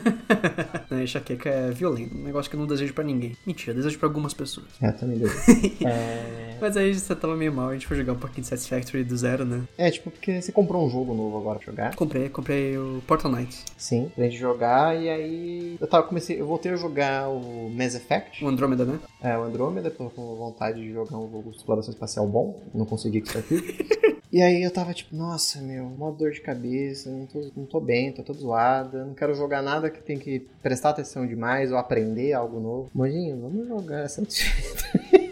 enxaqueca 1.01 1.28
é 1.33 1.69
violento, 1.71 2.15
um 2.17 2.23
negócio 2.23 2.49
que 2.49 2.55
eu 2.55 2.59
não 2.59 2.67
desejo 2.67 2.93
pra 2.93 3.03
ninguém. 3.03 3.35
Mentira, 3.45 3.73
desejo 3.73 3.97
pra 3.99 4.07
algumas 4.07 4.33
pessoas. 4.33 4.67
é, 4.81 4.91
também 4.91 5.17
deu. 5.17 5.29
É... 5.85 6.57
Mas 6.61 6.75
aí 6.75 6.93
você 6.93 7.15
tava 7.15 7.35
meio 7.37 7.53
mal, 7.53 7.69
a 7.69 7.73
gente 7.73 7.87
foi 7.87 7.95
jogar 7.95 8.13
um 8.13 8.17
pouquinho 8.17 8.41
de 8.41 8.47
Satisfactory 8.49 9.03
do 9.03 9.15
zero, 9.15 9.45
né? 9.45 9.63
é, 9.77 9.89
tipo, 9.89 10.11
porque 10.11 10.41
você 10.41 10.51
comprou 10.51 10.85
um 10.85 10.89
jogo 10.89 11.13
novo 11.13 11.37
agora 11.37 11.57
pra 11.59 11.65
jogar. 11.65 11.95
Comprei, 11.95 12.27
comprei 12.27 12.77
o 12.77 13.01
Portal 13.07 13.31
Knights. 13.31 13.63
Sim, 13.77 14.11
pra 14.13 14.25
gente 14.25 14.37
jogar, 14.37 14.99
e 15.01 15.09
aí 15.09 15.77
eu 15.79 15.87
tava 15.87 16.05
comecei, 16.05 16.39
eu 16.41 16.45
voltei 16.45 16.71
a 16.73 16.75
jogar 16.75 17.29
o 17.29 17.69
Mass 17.69 17.95
Effect, 17.95 18.43
O 18.43 18.47
Andrômeda, 18.49 18.83
né? 18.83 18.99
é, 19.21 19.37
o 19.37 19.43
Andromeda, 19.43 19.89
tô 19.89 20.09
com 20.09 20.35
vontade 20.35 20.81
de 20.81 20.91
jogar 20.91 21.17
um 21.17 21.31
jogo 21.31 21.51
de 21.51 21.57
exploração 21.57 21.93
espacial 21.93 22.27
bom, 22.27 22.61
não 22.73 22.85
consegui 22.85 23.21
com 23.21 23.27
isso 23.29 23.37
aqui. 23.37 24.18
E 24.31 24.43
aí 24.43 24.61
eu 24.61 24.69
tava 24.69 24.93
tipo, 24.93 25.15
nossa, 25.15 25.59
meu, 25.59 25.85
mó 25.85 26.11
dor 26.11 26.31
de 26.31 26.41
cabeça, 26.41 27.09
não 27.09 27.25
tô, 27.25 27.51
não 27.55 27.65
tô 27.65 27.79
bem, 27.79 28.11
tô 28.11 28.21
toda 28.21 28.37
zoada, 28.37 29.03
não 29.03 29.15
quero 29.15 29.33
jogar 29.33 29.63
nada 29.63 29.89
que 29.89 30.03
tem 30.03 30.19
que 30.19 30.47
prestar 30.61 30.91
atenção 30.91 31.25
demais 31.25 31.71
ou 31.71 31.77
aprender 31.79 32.33
algo 32.33 32.59
novo. 32.59 32.91
Mojinho, 32.93 33.41
vamos 33.41 33.67
jogar 33.67 34.01
essa 34.05 34.21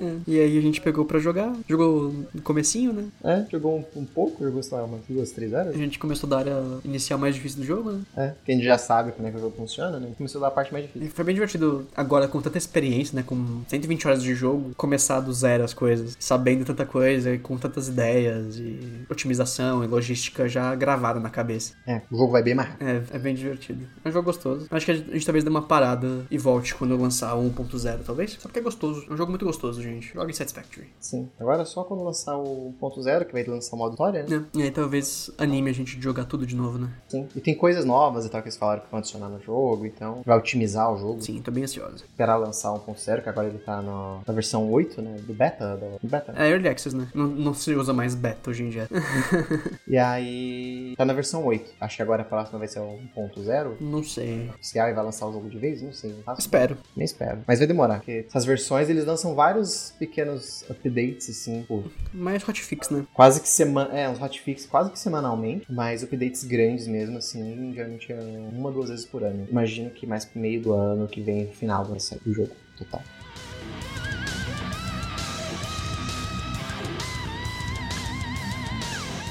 É. 0.01 0.15
E 0.27 0.39
aí 0.39 0.57
a 0.57 0.61
gente 0.61 0.81
pegou 0.81 1.05
pra 1.05 1.19
jogar, 1.19 1.53
jogou 1.67 2.13
no 2.33 2.41
comecinho, 2.41 2.93
né? 2.93 3.05
É, 3.23 3.45
jogou 3.51 3.77
um, 3.77 4.01
um 4.01 4.05
pouco, 4.05 4.43
jogou, 4.43 4.61
sei 4.61 4.77
lá, 4.77 4.83
umas 4.83 5.01
duas, 5.07 5.31
três 5.31 5.53
horas. 5.53 5.75
A 5.75 5.77
gente 5.77 5.99
começou 5.99 6.29
da 6.29 6.39
área 6.39 6.63
inicial 6.83 7.19
mais 7.19 7.35
difícil 7.35 7.59
do 7.59 7.65
jogo, 7.65 7.91
né? 7.91 8.01
É, 8.15 8.33
que 8.45 8.51
a 8.51 8.55
gente 8.55 8.65
já 8.65 8.77
sabe 8.77 9.11
como 9.11 9.27
é 9.27 9.31
que 9.31 9.37
o 9.37 9.39
jogo 9.39 9.55
funciona, 9.55 9.99
né? 9.99 10.09
Começou 10.17 10.41
da 10.41 10.51
parte 10.51 10.71
mais 10.71 10.85
difícil. 10.85 11.07
E 11.07 11.11
Foi 11.11 11.25
bem 11.25 11.33
divertido 11.33 11.87
agora 11.95 12.27
com 12.27 12.41
tanta 12.41 12.57
experiência, 12.57 13.15
né? 13.15 13.23
Com 13.25 13.61
120 13.67 14.07
horas 14.07 14.23
de 14.23 14.33
jogo, 14.35 14.71
começar 14.75 15.19
do 15.19 15.33
zero 15.33 15.63
as 15.63 15.73
coisas, 15.73 16.15
sabendo 16.19 16.65
tanta 16.65 16.85
coisa 16.85 17.33
e 17.33 17.39
com 17.39 17.57
tantas 17.57 17.87
ideias 17.87 18.57
e 18.57 19.05
otimização 19.09 19.83
e 19.83 19.87
logística 19.87 20.47
já 20.47 20.73
gravada 20.75 21.19
na 21.19 21.29
cabeça. 21.29 21.73
É, 21.85 22.01
o 22.11 22.17
jogo 22.17 22.31
vai 22.31 22.43
bem 22.43 22.55
mais 22.55 22.69
rápido. 22.69 22.87
É, 22.87 23.03
é 23.11 23.19
bem 23.19 23.35
divertido. 23.35 23.85
É 24.03 24.09
um 24.09 24.11
jogo 24.11 24.25
gostoso. 24.25 24.67
Acho 24.69 24.85
que 24.85 24.91
a 24.91 24.95
gente, 24.95 25.09
a 25.09 25.13
gente 25.13 25.25
talvez 25.25 25.43
dê 25.43 25.49
uma 25.49 25.61
parada 25.61 26.25
e 26.29 26.37
volte 26.37 26.75
quando 26.75 26.91
eu 26.91 26.97
lançar 26.97 27.35
o 27.35 27.49
1.0, 27.49 27.99
talvez. 28.05 28.33
Só 28.33 28.47
porque 28.47 28.59
é 28.59 28.61
gostoso. 28.61 29.05
É 29.09 29.13
um 29.13 29.17
jogo 29.17 29.31
muito 29.31 29.45
gostoso, 29.45 29.81
gente. 29.87 30.13
Joga 30.13 30.29
em 30.29 30.33
Satisfactory. 30.33 30.87
Sim. 30.99 31.29
Agora 31.39 31.61
é 31.61 31.65
só 31.65 31.83
quando 31.83 32.03
lançar 32.03 32.37
o 32.37 32.73
1.0, 32.81 33.25
que 33.25 33.33
vai 33.33 33.43
lançar 33.43 33.75
o 33.75 33.79
modo 33.79 33.91
história, 33.93 34.23
né? 34.23 34.45
É, 34.55 34.57
E 34.59 34.63
aí 34.63 34.71
talvez 34.71 35.29
anime 35.37 35.69
a 35.69 35.73
gente 35.73 35.95
de 35.97 36.03
jogar 36.03 36.25
tudo 36.25 36.45
de 36.45 36.55
novo, 36.55 36.77
né? 36.77 36.89
Sim. 37.07 37.27
E 37.35 37.39
tem 37.41 37.55
coisas 37.55 37.85
novas 37.85 38.25
e 38.25 38.29
tal 38.29 38.41
que 38.41 38.47
eles 38.47 38.57
falaram 38.57 38.81
que 38.81 38.91
vão 38.91 38.99
adicionar 38.99 39.29
no 39.29 39.41
jogo, 39.41 39.85
então 39.85 40.21
vai 40.25 40.37
otimizar 40.37 40.91
o 40.93 40.97
jogo. 40.97 41.21
Sim, 41.21 41.41
tô 41.41 41.51
bem 41.51 41.63
ansiosa. 41.63 41.97
Esperar 41.97 42.37
lançar 42.37 42.71
o 42.73 42.79
1.0, 42.79 43.21
que 43.23 43.29
agora 43.29 43.47
ele 43.47 43.59
tá 43.59 43.81
no- 43.81 44.21
na 44.25 44.33
versão 44.33 44.69
8, 44.71 45.01
né? 45.01 45.17
Do 45.21 45.33
beta. 45.33 45.75
Do, 45.77 45.99
do 46.01 46.07
beta. 46.07 46.33
É 46.35 46.49
Early 46.49 46.67
Access, 46.69 46.95
né? 46.95 47.07
Não, 47.13 47.27
não 47.27 47.53
se 47.53 47.73
usa 47.73 47.93
mais 47.93 48.15
beta 48.15 48.49
hoje 48.49 48.63
em 48.63 48.69
dia. 48.69 48.87
E 49.87 49.97
aí. 49.97 50.93
Tá 50.97 51.05
na 51.05 51.13
versão 51.13 51.45
8. 51.45 51.73
Acho 51.79 51.95
que 51.97 52.01
agora 52.01 52.21
a 52.21 52.25
próxima 52.25 52.59
vai 52.59 52.67
ser 52.67 52.79
o 52.79 52.99
1.0 53.15 53.75
não 53.79 54.03
sei. 54.03 54.49
oficial 54.49 54.89
e 54.89 54.93
vai 54.93 55.03
lançar 55.03 55.27
o 55.27 55.31
jogo 55.33 55.49
de 55.49 55.57
vez? 55.57 55.81
Não 55.81 55.93
sei. 55.93 56.11
Não 56.11 56.23
faço 56.23 56.41
Espero. 56.41 56.77
Nem 56.95 57.05
espero. 57.05 57.39
Mas 57.47 57.59
vai 57.59 57.67
demorar, 57.67 57.95
porque 57.99 58.25
essas 58.27 58.45
versões 58.45 58.89
eles 58.89 59.05
lançam 59.05 59.33
vários 59.35 59.76
pequenos 59.97 60.63
updates, 60.69 61.29
assim, 61.29 61.63
por 61.67 61.91
Mais 62.13 62.47
hotfix, 62.47 62.89
né? 62.89 63.05
quase 63.13 63.41
que 63.41 63.49
semana. 63.49 63.97
É, 63.97 64.09
uns 64.09 64.19
hotfix 64.19 64.65
quase 64.65 64.91
que 64.91 64.99
semanalmente, 64.99 65.65
mas 65.69 66.03
updates 66.03 66.43
grandes 66.43 66.87
mesmo, 66.87 67.17
assim, 67.17 67.73
geralmente 67.73 68.11
é 68.11 68.19
uma, 68.19 68.71
duas 68.71 68.89
vezes 68.89 69.05
por 69.05 69.23
ano. 69.23 69.47
Imagino 69.49 69.89
que 69.89 70.05
mais 70.05 70.25
pro 70.25 70.39
meio 70.39 70.61
do 70.61 70.73
ano 70.73 71.07
que 71.07 71.21
vem, 71.21 71.47
final, 71.53 71.85
vai 71.85 71.99
sair 71.99 72.21
o 72.25 72.33
jogo 72.33 72.51
total. 72.77 73.01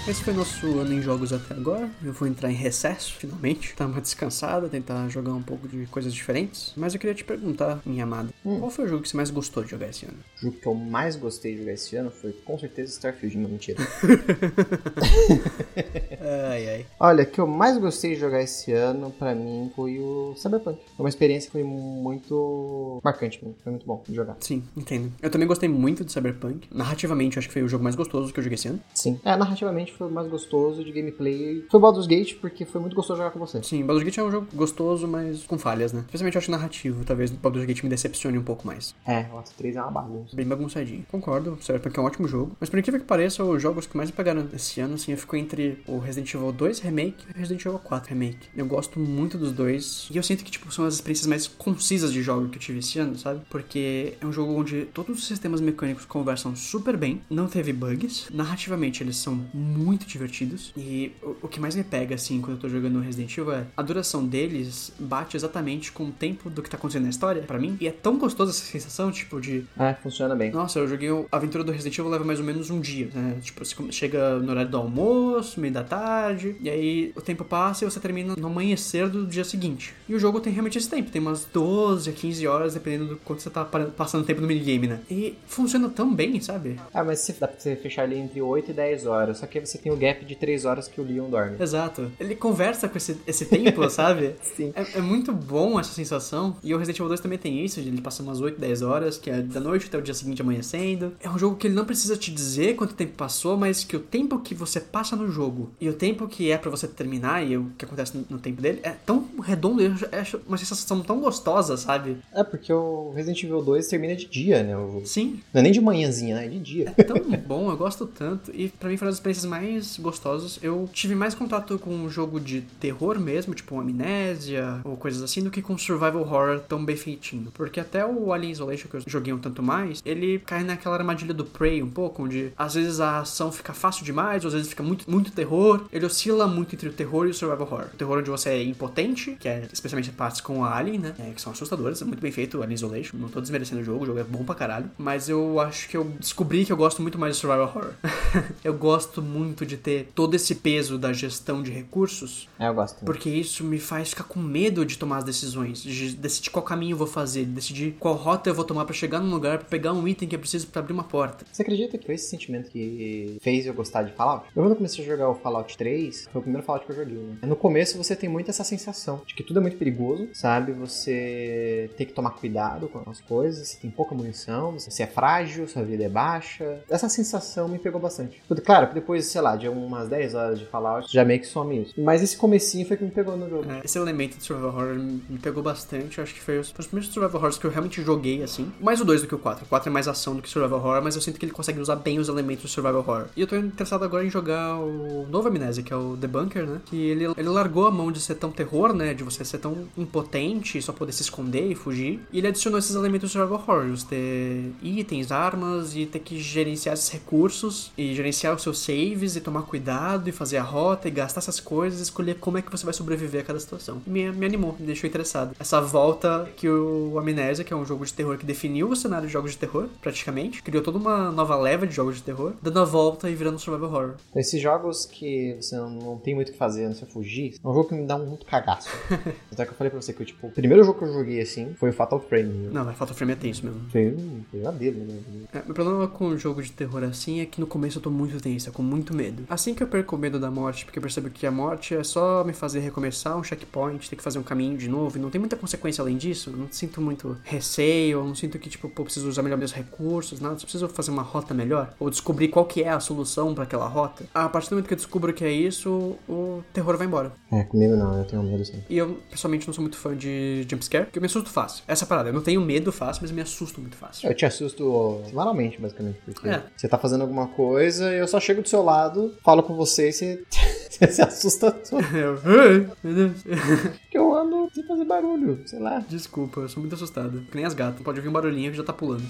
Esse 0.09 0.23
foi 0.23 0.33
nosso 0.35 0.79
ano 0.79 0.93
em 0.93 1.03
jogos 1.03 1.33
até 1.33 1.53
agora. 1.53 1.91
Eu 2.05 2.13
vou 2.13 2.29
entrar 2.29 2.49
em 2.49 2.55
recesso, 2.55 3.13
finalmente. 3.15 3.75
Dar 3.77 3.87
uma 3.87 4.01
descansada, 4.01 4.69
tentar 4.69 5.09
jogar 5.09 5.33
um 5.33 5.43
pouco 5.43 5.67
de 5.67 5.85
coisas 5.87 6.15
diferentes. 6.15 6.73
Mas 6.77 6.95
eu 6.95 7.01
queria 7.01 7.15
te 7.15 7.25
perguntar, 7.25 7.81
minha 7.85 8.05
amada, 8.05 8.29
Hum. 8.45 8.61
qual 8.61 8.71
foi 8.71 8.85
o 8.85 8.89
jogo 8.89 9.03
que 9.03 9.09
você 9.09 9.17
mais 9.17 9.31
gostou 9.31 9.65
de 9.65 9.71
jogar 9.71 9.89
esse 9.89 10.07
ano? 10.07 10.15
O 10.39 10.43
jogo 10.47 10.57
que 10.61 10.67
eu 10.69 10.75
mais 10.75 11.17
gostei 11.17 11.55
de 11.55 11.59
jogar 11.61 11.73
esse 11.73 11.97
ano 11.97 12.13
foi 12.13 12.31
com 12.33 12.57
certeza 12.57 12.93
Starfield, 12.93 13.37
não 13.37 13.51
mentira. 13.51 13.79
Ai, 16.49 16.69
ai. 16.69 16.87
Olha, 17.01 17.25
o 17.25 17.27
que 17.27 17.41
eu 17.41 17.47
mais 17.47 17.77
gostei 17.79 18.15
de 18.15 18.21
jogar 18.21 18.43
esse 18.43 18.73
ano, 18.73 19.11
pra 19.11 19.35
mim, 19.35 19.71
foi 19.75 19.99
o 19.99 20.35
Cyberpunk. 20.37 20.79
Foi 20.97 21.05
uma 21.05 21.09
experiência 21.09 21.49
que 21.49 21.53
foi 21.53 21.65
muito 21.65 23.01
marcante, 23.05 23.41
foi 23.63 23.73
muito 23.73 23.87
bom 23.87 24.03
de 24.09 24.15
jogar. 24.15 24.37
Sim, 24.41 24.63
entendo. 24.77 25.13
Eu 25.21 25.31
também 25.31 25.47
gostei 25.49 25.69
muito 25.69 26.05
de 26.05 26.13
Cyberpunk. 26.13 26.69
Narrativamente, 26.73 27.39
acho 27.39 27.49
que 27.49 27.55
foi 27.55 27.63
o 27.63 27.69
jogo 27.69 27.83
mais 27.85 27.97
gostoso 27.97 28.33
que 28.33 28.39
eu 28.39 28.45
joguei 28.45 28.55
esse 28.55 28.69
ano. 28.69 28.81
Sim. 28.95 29.21
É, 29.25 29.37
narrativamente 29.37 29.93
foi 29.97 30.09
o 30.09 30.11
mais 30.11 30.29
gostoso 30.29 30.85
de 30.85 30.93
gameplay. 30.93 31.65
Foi 31.71 31.79
o 31.79 31.81
Baldur's 31.81 32.07
Gate, 32.07 32.37
porque 32.41 32.65
foi 32.65 32.81
muito 32.81 32.95
gostoso 32.95 33.19
jogar 33.19 33.31
com 33.31 33.39
você. 33.39 33.63
Sim, 33.63 33.85
Baldur's 33.85 34.05
Gate 34.05 34.19
é 34.19 34.23
um 34.23 34.31
jogo 34.31 34.47
gostoso, 34.55 35.07
mas 35.07 35.45
com 35.45 35.59
falhas, 35.59 35.93
né? 35.93 36.01
Especialmente 36.01 36.35
eu 36.35 36.41
acho 36.41 36.51
narrativo. 36.51 37.05
Talvez 37.05 37.31
Baldur's 37.31 37.67
Gate 37.67 37.83
me 37.83 37.89
decepcione 37.89 38.39
um 38.39 38.43
pouco 38.43 38.67
mais. 38.67 38.95
É, 39.07 39.27
o 39.33 39.39
Ato 39.39 39.53
3 39.57 39.77
é 39.77 39.83
uma 39.83 39.91
bagunça. 39.91 40.37
Bem 40.37 40.47
bagunçadinho. 40.47 41.05
Concordo, 41.11 41.59
Cyberpunk 41.61 41.99
é 41.99 42.03
um 42.03 42.05
ótimo 42.05 42.29
jogo. 42.29 42.57
Mas 42.61 42.69
por 42.69 42.79
incrível 42.79 43.01
que 43.01 43.07
pareça, 43.07 43.43
os 43.45 43.63
jogos 43.63 43.87
que 43.87 43.97
mais 43.97 44.11
me 44.11 44.17
pegaram 44.17 44.47
esse 44.55 44.81
ano, 44.81 44.95
assim, 44.95 45.13
eu 45.13 45.19
fico 45.19 45.37
entre 45.37 45.83
o 45.87 45.99
Resident 45.99 46.33
Evil 46.35 46.53
2 46.53 46.81
Remake 46.81 47.25
e 47.29 47.33
o 47.33 47.39
Resident 47.39 47.65
Evil 47.65 47.79
4 47.79 48.11
Remake. 48.11 48.49
Eu 48.57 48.67
gosto 48.67 48.99
muito 48.99 49.39
dos 49.39 49.53
dois. 49.53 50.09
E 50.11 50.17
eu 50.17 50.23
sinto 50.23 50.45
que, 50.45 50.51
tipo, 50.51 50.71
são 50.73 50.85
as 50.85 50.95
experiências 50.95 51.27
mais 51.27 51.47
concisas 51.47 52.13
de 52.13 52.23
jogo 52.23 52.49
que 52.49 52.57
eu 52.57 52.61
tive 52.61 52.79
esse 52.79 52.99
ano, 52.99 53.17
sabe? 53.19 53.41
Porque 53.49 54.15
é 54.21 54.27
um 54.27 54.33
jogo 54.33 54.53
onde 54.53 54.87
todos 54.87 55.19
os 55.19 55.27
sistemas 55.27 55.61
mecânicos 55.61 56.05
conversam 56.05 56.55
super 56.55 56.97
bem, 56.97 57.21
não 57.31 57.47
teve 57.47 57.73
bugs. 57.73 58.29
Narrativamente, 58.33 59.03
eles 59.03 59.17
são 59.17 59.45
muito 59.53 59.86
divertidos. 59.95 60.73
E 60.77 61.13
o, 61.23 61.37
o 61.43 61.49
que 61.49 61.61
mais 61.61 61.77
me 61.77 61.85
pega, 61.85 62.15
assim, 62.15 62.41
quando 62.41 62.57
eu 62.57 62.61
tô 62.61 62.69
jogando 62.69 62.99
Resident 63.01 63.37
Evil 63.37 63.53
é 63.53 63.67
a 63.77 63.83
duração 63.83 64.25
deles 64.27 64.93
bate 64.99 65.37
exatamente 65.37 65.93
com 65.93 66.05
o 66.07 66.11
tempo 66.11 66.49
do 66.51 66.63
que 66.63 66.71
tá 66.71 66.77
acontecendo 66.77 67.05
na 67.05 67.11
história, 67.11 67.43
pra 67.43 67.59
mim. 67.59 67.77
E 67.81 67.87
é 67.87 67.91
tão 67.93 68.19
gostoso 68.19 68.51
essa 68.51 68.65
sensação, 68.65 69.11
tipo, 69.13 69.41
de 69.41 69.65
É, 69.79 69.95
funciona 69.95 70.35
bem. 70.35 70.51
nossa, 70.51 70.79
eu 70.79 70.89
joguei 70.89 71.09
a 71.11 71.37
aventura 71.37 71.63
do 71.63 71.73
Resident 71.73 71.99
Evil 71.99 72.11
leva 72.11 72.25
mais 72.25 72.39
ou 72.41 72.45
menos 72.45 72.71
um 72.71 72.81
dia, 72.81 73.09
né? 73.15 73.37
Tipo, 73.43 73.65
você 73.65 73.75
chega 73.93 74.39
no 74.39 74.51
horário 74.51 74.71
do 74.71 74.77
almoço, 74.77 75.61
meio 75.61 75.73
da 75.73 75.85
tarde, 75.85 76.57
e 76.61 76.69
aí 76.71 77.13
o 77.15 77.21
tempo 77.21 77.45
passa 77.45 77.85
e 77.85 77.91
você 77.91 78.01
termina 78.01 78.35
no 78.37 78.47
amanhecer 78.47 79.09
do 79.09 79.27
dia 79.27 79.45
seguinte. 79.45 79.95
E 80.09 80.15
o 80.15 80.19
jogo 80.19 80.41
tem 80.41 80.53
realmente 80.53 80.79
esse 80.79 80.89
tempo, 80.89 81.11
tem 81.11 81.21
umas 81.21 81.45
12 81.45 82.09
a 82.11 82.13
15 82.13 82.47
horas, 82.47 82.75
dependendo 82.75 83.07
do 83.11 83.17
quanto 83.19 83.43
você 83.43 83.51
tá 83.51 83.65
pa- 83.65 83.85
passando 83.97 84.25
tempo 84.25 84.41
no 84.41 84.47
minigame, 84.47 84.87
né? 84.87 85.01
E 85.11 85.35
funciona 85.47 85.89
tão 85.89 86.13
bem, 86.15 86.41
sabe? 86.41 86.77
Ah, 86.93 87.05
mas 87.05 87.21
se- 87.21 87.35
dá 87.35 87.47
pra 87.49 87.59
você 87.59 87.77
fechar 87.77 88.03
ali 88.03 88.17
entre 88.17 88.41
8 88.41 88.71
e 88.71 88.75
10 88.75 89.07
horas. 89.07 89.39
Só 89.39 89.47
que 89.47 89.59
aí 89.59 89.65
você 89.77 89.83
tem 89.83 89.93
o 89.93 89.97
gap 89.97 90.25
de 90.25 90.35
3 90.35 90.65
horas 90.65 90.89
que 90.89 91.01
o 91.01 91.05
Leon 91.05 91.29
dorme. 91.29 91.57
Exato. 91.61 92.11
Ele 92.19 92.35
conversa 92.35 92.89
com 92.89 92.97
esse, 92.97 93.17
esse 93.27 93.45
tempo, 93.47 93.89
sabe? 93.91 94.35
Sim. 94.43 94.73
É, 94.75 94.99
é 94.99 95.01
muito 95.01 95.33
bom 95.33 95.79
essa 95.79 95.93
sensação. 95.93 96.57
E 96.63 96.75
o 96.75 96.79
Resident 96.79 96.99
Evil 96.99 97.09
2 97.09 97.21
também 97.21 97.39
tem 97.39 97.65
isso, 97.65 97.81
de 97.81 97.89
ele 97.89 98.01
passa 98.01 98.23
umas 98.23 98.41
8, 98.41 98.61
10 98.61 98.83
horas, 98.83 99.19
que 99.19 99.31
é 99.31 99.41
da 99.41 99.61
noite 99.61 99.87
até 99.87 99.99
o 99.99 100.03
dia 100.03 100.15
seguinte 100.15 100.43
amanhecendo. 100.43 101.13
É 101.21 101.29
um 101.29 101.39
jogo 101.39 101.57
que 101.57 101.67
ele 101.67 101.75
não 101.75 101.85
precisa 101.85 102.17
te 102.17 102.31
dizer 102.31 102.75
quanto 102.77 102.95
tempo 102.95 103.13
passou, 103.17 103.57
mas 103.57 103.85
que 103.85 103.97
o 103.97 104.01
tempo 104.01 104.39
que 104.41 104.55
você 104.55 104.81
passa 104.81 105.15
no 105.17 105.31
jogo 105.31 105.71
e 105.81 105.89
o 105.89 105.93
tempo 105.93 106.27
que 106.29 106.51
é 106.51 106.59
pra 106.59 106.71
você 106.71 106.87
terminar 106.89 107.47
e 107.47 107.57
o 107.57 107.71
que 107.77 107.85
acontece 107.85 108.17
no, 108.17 108.25
no 108.31 108.39
tempo 108.39 108.61
dele 108.63 108.81
é 108.83 108.91
tão 108.91 109.27
redondo, 109.43 109.83
eu 109.83 109.93
acho- 109.93 110.07
acho 110.13 110.41
uma 110.47 110.57
sensação 110.59 111.01
tão 111.01 111.21
gostosa, 111.21 111.77
sabe? 111.77 112.17
É, 112.33 112.43
porque 112.43 112.73
o 112.73 113.13
Resident 113.15 113.43
Evil 113.43 113.63
2 113.63 113.87
termina 113.89 114.15
de 114.17 114.27
dia, 114.27 114.63
né? 114.63 114.77
O. 114.77 115.03
Sim, 115.05 115.41
Não 115.53 115.61
é 115.61 115.63
nem 115.63 115.73
de 115.73 115.81
manhãzinha, 115.81 116.37
né? 116.37 116.47
É 116.47 116.49
de 116.49 116.59
dia. 116.59 116.95
É 116.97 117.03
tão 117.03 117.17
bom, 117.47 117.71
eu 117.71 117.77
gosto 117.77 118.07
tanto. 118.07 118.51
E 118.55 118.69
pra 118.69 118.89
mim 118.89 118.97
foi 118.97 119.07
uma 119.07 119.11
das 119.11 119.17
experiências 119.19 119.45
mais 119.47 119.66
gostosas. 119.99 120.59
Eu 120.63 120.89
tive 120.93 121.15
mais 121.15 121.35
contato 121.35 121.79
com 121.79 121.95
um 121.95 122.09
jogo 122.09 122.41
de 122.41 122.63
terror 122.81 123.19
mesmo, 123.21 123.55
tipo 123.55 123.79
Amnésia 123.79 124.81
ou 124.85 124.97
coisas 124.97 125.23
assim, 125.23 125.43
do 125.43 125.51
que 125.51 125.61
com 125.61 125.77
survival 125.77 126.23
horror 126.23 126.61
tão 126.61 126.85
bem 126.85 126.97
feitinho. 126.97 127.51
Porque 127.53 127.81
até 127.81 128.05
o 128.07 128.33
Alien 128.33 128.53
Isolation, 128.53 128.89
que 128.89 128.97
eu 128.97 129.03
joguei 129.07 129.33
um 129.33 129.39
tanto 129.39 129.63
mais, 129.63 130.03
ele 130.05 130.39
cai 130.39 130.63
naquela 130.63 130.97
armadilha 130.97 131.35
do 131.35 131.45
Prey 131.45 131.83
um 131.83 131.91
pouco, 131.91 132.23
onde 132.23 132.53
às 132.57 132.75
vezes 132.75 133.01
a 133.01 133.21
ação 133.21 133.51
fica 133.53 133.73
fácil 133.73 134.05
demais, 134.05 134.45
ou 134.45 134.49
às 134.49 134.55
vezes 134.55 134.69
fica 134.69 134.83
muito, 134.83 135.11
muito 135.11 135.33
terror. 135.33 135.85
Ele 135.93 136.07
oscila 136.07 136.47
muito 136.47 136.75
entre 136.75 136.89
o 136.89 136.93
terror 136.93 137.27
e 137.27 137.31
o 137.31 137.35
survival 137.35 137.67
horror. 137.67 137.87
O 137.93 137.97
terror 137.97 138.19
onde 138.19 138.31
você 138.31 138.51
é 138.51 138.63
impotente, 138.63 139.37
que 139.39 139.49
é 139.49 139.67
especialmente 139.73 140.11
partes 140.11 140.41
com 140.41 140.65
a 140.65 140.77
Alien, 140.77 140.99
né? 140.99 141.15
é, 141.19 141.31
que 141.33 141.41
são 141.41 141.53
assustadoras, 141.53 142.01
é 142.01 142.05
muito 142.05 142.21
bem 142.21 142.31
feito 142.31 142.59
o 142.59 142.63
Alien 142.63 142.75
Isolation. 142.75 143.17
Não 143.17 143.29
tô 143.29 143.41
desmerecendo 143.41 143.81
o 143.81 143.85
jogo, 143.85 144.05
o 144.05 144.07
jogo 144.07 144.19
é 144.19 144.25
bom 144.25 144.45
pra 144.45 144.55
caralho. 144.55 144.91
Mas 144.99 145.29
eu 145.29 145.61
acho 145.61 145.89
que 145.89 145.97
eu 145.97 146.05
descobri 146.19 146.65
que 146.65 146.73
eu 146.73 146.77
gosto 146.77 147.03
muito 147.03 147.19
mais 147.19 147.35
de 147.35 147.41
survival 147.41 147.67
horror. 147.67 147.93
eu 148.63 148.75
gosto 148.75 149.23
muito 149.23 149.56
de 149.65 149.77
ter 149.77 150.09
todo 150.15 150.35
esse 150.35 150.55
peso 150.57 150.99
da 150.99 151.13
gestão 151.13 151.63
de 151.63 151.71
recursos, 151.71 152.49
É, 152.59 152.69
eu 152.69 152.75
gosto. 152.75 153.05
porque 153.05 153.31
isso 153.31 153.65
me 153.65 153.79
faz 153.79 154.11
ficar 154.11 154.25
com 154.25 154.41
medo 154.41 154.85
de 154.85 154.99
tomar 154.99 155.19
as 155.19 155.25
decisões, 155.25 155.83
de 155.83 156.15
decidir 156.17 156.51
qual 156.51 156.65
caminho 156.65 156.95
eu 156.95 156.99
vou 156.99 157.07
fazer, 157.07 157.45
de 157.45 157.53
decidir 157.53 157.97
qual 157.99 158.15
rota 158.15 158.51
eu 158.51 158.55
vou 158.55 158.65
tomar 158.65 158.85
pra 158.85 158.95
chegar 158.95 159.21
num 159.21 159.31
lugar, 159.31 159.59
pra 159.59 159.69
pegar 159.69 159.93
um 159.93 160.07
item 160.07 160.29
que 160.29 160.35
eu 160.35 160.41
preciso 160.41 160.67
pra 160.67 160.81
abrir 160.81 160.93
uma 160.93 161.05
porta. 161.05 161.45
Você 161.51 161.63
acredita 161.63 161.97
que 161.97 162.05
foi 162.07 162.15
esse 162.17 162.29
sentimento 162.29 162.71
que 162.71 163.39
fez 163.41 163.67
eu 163.67 163.75
gostar 163.75 164.03
de 164.03 164.13
Fallout? 164.13 164.47
Eu 164.55 164.63
quando 164.63 164.71
eu 164.73 164.77
comecei 164.77 165.05
a 165.05 165.07
jogar 165.07 165.29
o 165.31 165.35
Fallout 165.37 165.77
3, 165.77 166.29
foi 166.33 166.41
o 166.41 166.43
primeiro 166.43 166.67
Fallout 166.67 166.85
que 166.87 166.93
eu 166.93 166.97
joguei, 166.97 167.17
né? 167.19 167.37
No 167.43 167.57
começo 167.57 167.97
você 167.97 168.17
tem 168.17 168.29
muito 168.29 168.51
essa 168.51 168.65
sensação 168.65 169.23
de 169.27 169.35
que 169.35 169.43
tudo 169.43 169.59
é 169.59 169.63
muito 169.63 169.77
perigoso, 169.77 170.29
sabe? 170.33 170.73
Você 170.73 171.91
tem 171.97 172.07
que 172.07 172.13
tomar 172.13 172.31
cuidado 172.31 172.89
com 172.89 173.09
as 173.11 173.21
coisas, 173.21 173.69
você 173.69 173.79
tem 173.79 173.91
pouca 173.91 174.15
munição, 174.15 174.73
você 174.79 175.03
é 175.03 175.07
frágil, 175.07 175.67
sua 175.69 175.83
vida 175.83 176.05
é 176.05 176.09
baixa. 176.09 176.81
Essa 176.89 177.09
sensação 177.09 177.69
me 177.69 177.79
pegou 177.79 178.01
bastante. 178.01 178.43
Claro 178.65 178.89
que 178.89 178.95
depois, 178.95 179.27
sei 179.37 179.43
lá, 179.43 179.55
de 179.55 179.69
umas 179.69 180.09
10 180.09 180.35
horas 180.35 180.59
de 180.59 180.65
Fallout, 180.65 181.13
já 181.13 181.23
meio 181.23 181.41
que 181.41 181.47
some 181.47 181.83
isso. 181.83 181.93
Mas 181.99 182.23
esse 182.23 182.39
comecinho 182.39 182.87
foi 182.87 182.97
que 182.97 183.05
me 183.05 183.11
pegou 183.11 183.37
no 183.37 183.51
jogo. 183.51 183.71
É, 183.71 183.83
Esse 183.85 183.99
elemento 183.99 184.39
de 184.39 184.45
survival 184.45 184.71
horror 184.71 184.95
me 184.95 185.39
pegou 185.39 185.63
bastante. 185.63 186.23
Acho 186.23 186.33
que 186.33 186.41
foi 186.41 186.59
os, 186.59 186.73
os 186.79 186.87
primeiros 186.87 187.13
survival 187.13 187.39
horrors 187.39 187.59
que 187.59 187.67
eu 187.67 187.71
realmente 187.71 188.01
joguei, 188.03 188.43
assim. 188.43 188.73
Mais 188.81 188.99
o 188.99 189.05
2 189.05 189.21
do 189.23 189.29
que 189.29 189.35
o 189.35 189.39
4. 189.39 189.67
O 189.67 189.69
4 189.69 189.91
é 189.91 189.93
mais 189.93 190.09
ação 190.09 190.35
do 190.35 190.41
que 190.41 190.49
survival 190.49 190.79
horror, 190.79 191.03
mas 191.03 191.17
eu 191.17 191.21
sinto 191.21 191.39
que 191.39 191.45
ele 191.45 191.53
consegue 191.53 191.79
usar 191.79 191.97
bem 191.97 192.19
os 192.19 192.31
elementos 192.31 192.63
do 192.63 192.69
survival 192.69 193.01
horror. 193.01 193.27
E 193.37 193.43
eu 193.43 193.47
tô 193.47 193.57
interessado 193.57 194.05
agora 194.05 194.25
em 194.25 194.31
jogar 194.31 194.79
o 194.79 195.27
novo 195.29 195.49
Amnésia, 195.49 195.83
que 195.83 195.93
é 195.93 195.97
o 195.97 196.17
The 196.17 196.27
Bunker, 196.27 196.67
né? 196.67 196.81
Que 196.87 196.97
ele, 196.97 197.25
ele 197.37 197.49
largou 197.51 197.87
a 197.87 197.91
mão 197.91 198.11
de 198.11 198.21
ser 198.21 198.37
tão 198.37 198.51
terror, 198.51 198.95
né? 198.95 199.13
De 199.13 199.23
você 199.23 199.45
ser 199.45 199.59
tão 199.59 199.87
impotente 199.99 200.81
só 200.81 200.95
poder 200.95 201.13
se 201.13 201.21
esconder 201.21 201.71
e 201.71 201.75
fugir. 201.75 202.21
E 202.33 202.39
ele 202.39 202.49
adicionou 202.49 202.79
esses 202.79 202.95
elementos 202.95 203.31
do 203.31 203.33
survival 203.33 203.59
horror. 203.59 203.91
Você 203.91 204.07
ter 204.07 204.73
itens, 204.83 205.31
armas 205.31 205.95
e 205.95 206.07
ter 206.07 206.21
que 206.21 206.41
gerenciar 206.41 206.95
esses 206.95 207.11
recursos 207.11 207.93
e 207.99 208.15
gerenciar 208.15 208.55
os 208.55 208.63
seus 208.63 208.79
saves 208.79 209.26
e 209.35 209.41
tomar 209.41 209.63
cuidado 209.63 210.29
e 210.29 210.33
fazer 210.33 210.59
a 210.59 210.63
rota 210.63 211.09
e 211.09 211.11
gastar 211.11 211.41
essas 211.41 211.59
coisas 211.59 211.99
e 212.01 212.03
escolher 212.03 212.35
como 212.35 212.59
é 212.59 212.63
que 212.63 212.71
você 212.71 212.85
vai 212.85 212.95
sobreviver 212.95 213.41
a 213.41 213.45
cada 213.45 213.59
situação. 213.59 214.01
Me, 214.07 214.31
me 214.31 214.47
animou, 214.47 214.77
me 214.79 214.87
deixou 214.87 215.09
interessado. 215.09 215.57
Essa 215.59 215.81
volta 215.81 216.49
que 216.57 216.69
o 216.69 217.19
Amnésia, 217.19 217.65
que 217.65 217.73
é 217.73 217.77
um 217.77 217.85
jogo 217.85 218.05
de 218.05 218.13
terror 218.13 218.37
que 218.37 218.47
definiu 218.47 218.91
o 218.91 218.97
cenário 218.97 219.27
de 219.27 219.33
jogos 219.33 219.53
de 219.53 219.59
terror, 219.59 219.89
praticamente, 220.01 220.63
criou 220.63 220.83
toda 220.83 220.99
uma 220.99 221.33
nova 221.33 221.57
leva 221.57 221.87
de 221.87 221.95
jogos 221.95 222.17
de 222.17 222.23
terror, 222.23 222.53
dando 222.63 222.81
a 222.81 222.85
volta 222.85 223.29
e 223.31 223.35
virando 223.35 223.59
survival 223.59 223.91
horror. 223.91 224.15
Então, 224.31 224.41
esses 224.41 224.61
jogos 224.61 225.07
que 225.07 225.57
você 225.61 225.77
não, 225.77 225.91
não 225.91 226.19
tem 226.19 226.35
muito 226.35 226.51
o 226.51 226.53
que 226.53 226.59
fazer, 226.59 226.93
ser 226.95 227.07
fugir, 227.07 227.55
é 227.63 227.69
um 227.69 227.73
jogo 227.73 227.89
que 227.89 227.95
me 227.95 228.07
dá 228.07 228.17
um 228.17 228.27
muito 228.27 228.45
cagaço. 228.45 228.89
Até 229.51 229.65
que 229.65 229.73
eu 229.73 229.77
falei 229.77 229.91
pra 229.91 230.01
você 230.01 230.13
que, 230.13 230.25
tipo, 230.25 230.47
o 230.47 230.51
primeiro 230.51 230.85
jogo 230.85 230.99
que 230.99 231.05
eu 231.05 231.13
joguei 231.13 231.41
assim 231.41 231.75
foi 231.75 231.91
o 231.91 231.93
Fatal 231.93 232.21
Frame. 232.21 232.69
Não, 232.73 232.85
mas 232.85 232.97
Fatal 232.97 233.15
Frame 233.15 233.33
é 233.33 233.37
tenso 233.37 233.65
mesmo. 233.65 233.81
Foi 233.91 234.09
um 234.09 234.43
pesadelo, 234.51 234.99
né? 234.99 235.19
É, 235.53 235.63
meu 235.65 235.75
problema 235.75 236.07
com 236.09 236.27
o 236.29 236.39
jogo 236.39 236.63
de 236.63 236.73
terror 236.73 237.03
assim 237.05 237.41
é 237.41 237.47
que 237.47 237.61
no 237.61 237.67
começo 237.67 237.99
eu 237.99 238.03
tô 238.03 238.11
muito 238.11 238.41
tensa, 238.41 238.71
com 238.71 238.83
muito 238.83 239.15
medo. 239.17 239.45
Assim 239.49 239.75
que 239.75 239.83
eu 239.83 239.87
perco 239.89 240.15
o 240.15 240.19
medo 240.19 240.39
da 240.39 240.51
morte, 240.51 240.85
porque 240.85 240.99
eu 240.99 241.03
percebo 241.03 241.31
que 241.31 241.47
a 241.47 241.51
morte 241.51 241.95
é 241.95 242.05
só 242.05 242.45
me 242.45 242.53
fazer 242.53 242.81
recomeçar 242.81 243.37
um 243.37 243.43
checkpoint, 243.43 244.09
ter 244.09 244.17
que 244.17 244.23
fazer 244.23 244.39
um 244.39 244.43
caminho 244.43 244.77
de 244.77 244.89
novo, 244.89 245.17
e 245.19 245.21
não 245.21 245.31
tem 245.31 245.39
muita 245.41 245.57
consequência 245.57 246.03
além 246.03 246.17
disso, 246.17 246.51
eu 246.51 246.57
não 246.57 246.69
sinto 246.71 247.01
muito 247.01 247.37
receio, 247.43 248.19
eu 248.19 248.25
não 248.25 248.35
sinto 248.35 248.59
que, 248.59 248.69
tipo, 248.69 248.89
pô, 248.89 249.03
preciso 249.05 249.29
usar 249.29 249.43
melhor 249.43 249.57
meus 249.59 249.73
recursos, 249.73 250.41
nada, 250.41 250.55
só 250.57 250.63
preciso 250.63 250.89
fazer 250.89 251.11
uma 251.11 251.23
rota 251.23 251.55
melhor, 251.55 251.95
ou 251.99 252.11
descobrir 252.11 252.49
qual 252.49 252.65
que 252.67 252.83
é 252.83 252.91
a 252.91 253.01
solução 253.01 253.55
pra 253.55 253.65
aquela 253.65 253.87
rota. 253.89 254.25
A 254.35 254.49
partir 254.49 254.69
do 254.69 254.73
momento 254.75 254.89
que 254.89 254.95
eu 254.95 254.99
descubro 254.99 255.33
que 255.33 255.45
é 255.45 255.51
isso, 255.51 256.17
o 256.29 256.63
terror 256.73 256.97
vai 256.97 257.07
embora. 257.07 257.33
É, 257.51 257.65
comigo 257.65 257.97
não, 257.97 258.19
eu 258.19 258.25
tenho 258.25 258.43
medo 258.43 258.65
sim. 258.65 258.83
E 258.89 258.99
eu, 258.99 259.19
pessoalmente, 259.31 259.67
não 259.67 259.75
sou 259.75 259.83
muito 259.83 259.97
fã 259.97 260.15
de 260.17 260.67
jumpscare, 260.71 261.05
porque 261.07 261.19
eu 261.19 261.23
me 261.23 261.27
assusto 261.27 261.49
fácil. 261.51 261.83
Essa 261.89 262.05
é 262.05 262.07
parada, 262.09 262.29
eu 262.29 262.33
não 262.33 262.43
tenho 262.43 262.61
medo 262.61 262.93
fácil, 262.93 263.23
mas 263.23 263.31
eu 263.31 263.37
me 263.37 263.43
assusto 263.43 263.81
muito 263.81 263.97
fácil. 263.97 264.29
Eu 264.29 264.35
te 264.35 264.45
assusto 264.45 265.21
semanalmente, 265.29 265.81
basicamente, 265.81 266.19
porque 266.25 266.49
É. 266.49 266.63
você 266.77 266.89
tá 266.89 266.99
fazendo 266.99 267.23
alguma 267.23 267.47
coisa 267.49 268.13
e 268.13 268.19
eu 268.19 268.27
só 268.29 268.39
chego 268.41 268.63
do 268.63 268.69
seu 268.69 268.83
lado, 268.83 269.06
falo 269.43 269.63
com 269.63 269.75
você 269.75 270.09
e 270.09 270.13
você, 270.13 270.45
você 270.91 271.07
se 271.13 271.23
assusta 271.23 271.71
todo. 271.71 272.03
Porque 274.03 274.19
eu 274.19 274.35
ando 274.35 274.71
sem 274.75 274.87
fazer 274.87 275.05
barulho, 275.05 275.63
sei 275.67 275.79
lá. 275.79 276.05
Desculpa, 276.09 276.61
eu 276.61 276.69
sou 276.69 276.81
muito 276.81 276.95
assustado. 276.95 277.43
Que 277.51 277.57
nem 277.57 277.65
as 277.65 277.75
gatas, 277.75 278.03
pode 278.03 278.19
ouvir 278.19 278.29
um 278.29 278.33
barulhinho 278.33 278.71
que 278.71 278.77
já 278.77 278.85
tá 278.85 278.93
pulando. 278.93 279.25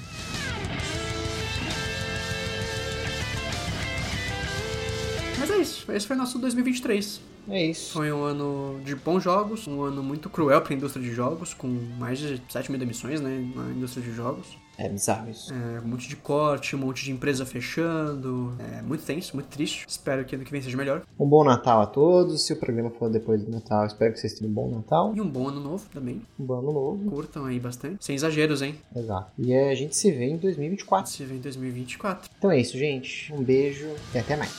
Mas 5.38 5.50
é 5.50 5.56
isso, 5.58 5.92
esse 5.92 6.06
foi 6.06 6.16
nosso 6.16 6.38
2023. 6.38 7.20
É 7.48 7.66
isso. 7.66 7.92
Foi 7.92 8.10
um 8.10 8.24
ano 8.24 8.80
de 8.84 8.94
bons 8.96 9.22
jogos, 9.22 9.68
um 9.68 9.82
ano 9.82 10.02
muito 10.02 10.28
cruel 10.28 10.60
pra 10.60 10.74
indústria 10.74 11.04
de 11.04 11.12
jogos, 11.12 11.54
com 11.54 11.68
mais 11.68 12.18
de 12.18 12.42
7 12.48 12.70
mil 12.70 12.80
demissões, 12.80 13.20
né, 13.20 13.48
na 13.54 13.70
indústria 13.70 14.02
de 14.02 14.12
jogos. 14.12 14.58
É 14.78 14.88
bizarro 14.88 15.30
isso. 15.30 15.52
É, 15.52 15.80
um 15.80 15.88
monte 15.88 16.08
de 16.08 16.16
corte, 16.16 16.76
um 16.76 16.78
monte 16.78 17.04
de 17.04 17.12
empresa 17.12 17.46
fechando. 17.46 18.54
É 18.58 18.82
muito 18.82 19.04
tenso, 19.04 19.34
muito 19.34 19.48
triste. 19.48 19.86
Espero 19.88 20.24
que 20.24 20.34
ano 20.34 20.44
que 20.44 20.50
vem 20.50 20.60
seja 20.60 20.76
melhor. 20.76 21.02
Um 21.18 21.26
bom 21.26 21.44
Natal 21.44 21.80
a 21.80 21.86
todos. 21.86 22.44
Se 22.46 22.52
o 22.52 22.56
programa 22.56 22.90
for 22.90 23.10
depois 23.10 23.42
do 23.42 23.50
Natal, 23.50 23.86
espero 23.86 24.12
que 24.12 24.20
vocês 24.20 24.34
tenham 24.34 24.50
um 24.50 24.54
bom 24.54 24.70
Natal. 24.70 25.12
E 25.14 25.20
um 25.20 25.28
bom 25.28 25.48
ano 25.48 25.60
novo 25.60 25.86
também. 25.92 26.22
Um 26.38 26.44
bom 26.44 26.58
ano 26.58 26.72
novo. 26.72 27.10
Curtam 27.10 27.46
aí 27.46 27.58
bastante. 27.58 28.04
Sem 28.04 28.14
exageros, 28.14 28.62
hein? 28.62 28.74
Exato. 28.94 29.32
E 29.38 29.54
a 29.54 29.74
gente 29.74 29.96
se 29.96 30.10
vê 30.10 30.26
em 30.26 30.36
2024. 30.36 31.10
Se 31.10 31.24
vê 31.24 31.34
em 31.34 31.40
2024. 31.40 32.30
Então 32.38 32.50
é 32.50 32.60
isso, 32.60 32.76
gente. 32.76 33.32
Um 33.32 33.42
beijo 33.42 33.88
e 34.14 34.18
até 34.18 34.36
mais. 34.36 34.54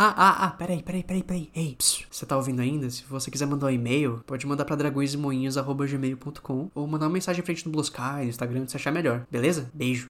Ah, 0.00 0.14
ah, 0.16 0.46
ah, 0.46 0.50
peraí, 0.52 0.80
peraí, 0.80 1.02
peraí, 1.02 1.24
peraí. 1.24 1.50
Ei, 1.52 1.74
psiu, 1.74 2.06
você 2.08 2.24
tá 2.24 2.36
ouvindo 2.36 2.62
ainda? 2.62 2.88
Se 2.88 3.02
você 3.02 3.32
quiser 3.32 3.46
mandar 3.46 3.66
um 3.66 3.70
e-mail, 3.70 4.22
pode 4.24 4.46
mandar 4.46 4.64
pra 4.64 4.76
dragõesimoinhos.gmail.com 4.76 6.70
ou 6.72 6.86
mandar 6.86 7.06
uma 7.06 7.14
mensagem 7.14 7.42
em 7.42 7.44
frente 7.44 7.66
no 7.66 7.72
Blue 7.72 7.82
Sky, 7.82 8.22
no 8.22 8.28
Instagram, 8.28 8.68
se 8.68 8.76
achar 8.76 8.92
melhor. 8.92 9.26
Beleza? 9.28 9.68
Beijo. 9.74 10.06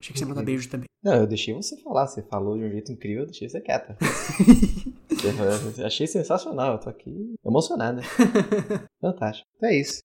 Achei 0.00 0.12
que 0.12 0.20
você 0.20 0.24
mandar 0.24 0.44
beijo 0.44 0.70
também. 0.70 0.86
Não, 1.02 1.14
eu 1.14 1.26
deixei 1.26 1.52
você 1.52 1.76
falar. 1.78 2.06
Você 2.06 2.22
falou 2.22 2.56
de 2.56 2.62
um 2.62 2.70
jeito 2.70 2.92
incrível, 2.92 3.22
eu 3.22 3.26
deixei 3.26 3.48
você 3.48 3.60
quieta. 3.60 3.98
Achei 5.84 6.06
sensacional. 6.06 6.74
Eu 6.74 6.78
tô 6.78 6.90
aqui 6.90 7.34
emocionado. 7.44 8.02
Fantástico. 9.02 9.48
Então 9.56 9.68
é 9.68 9.80
isso. 9.80 9.98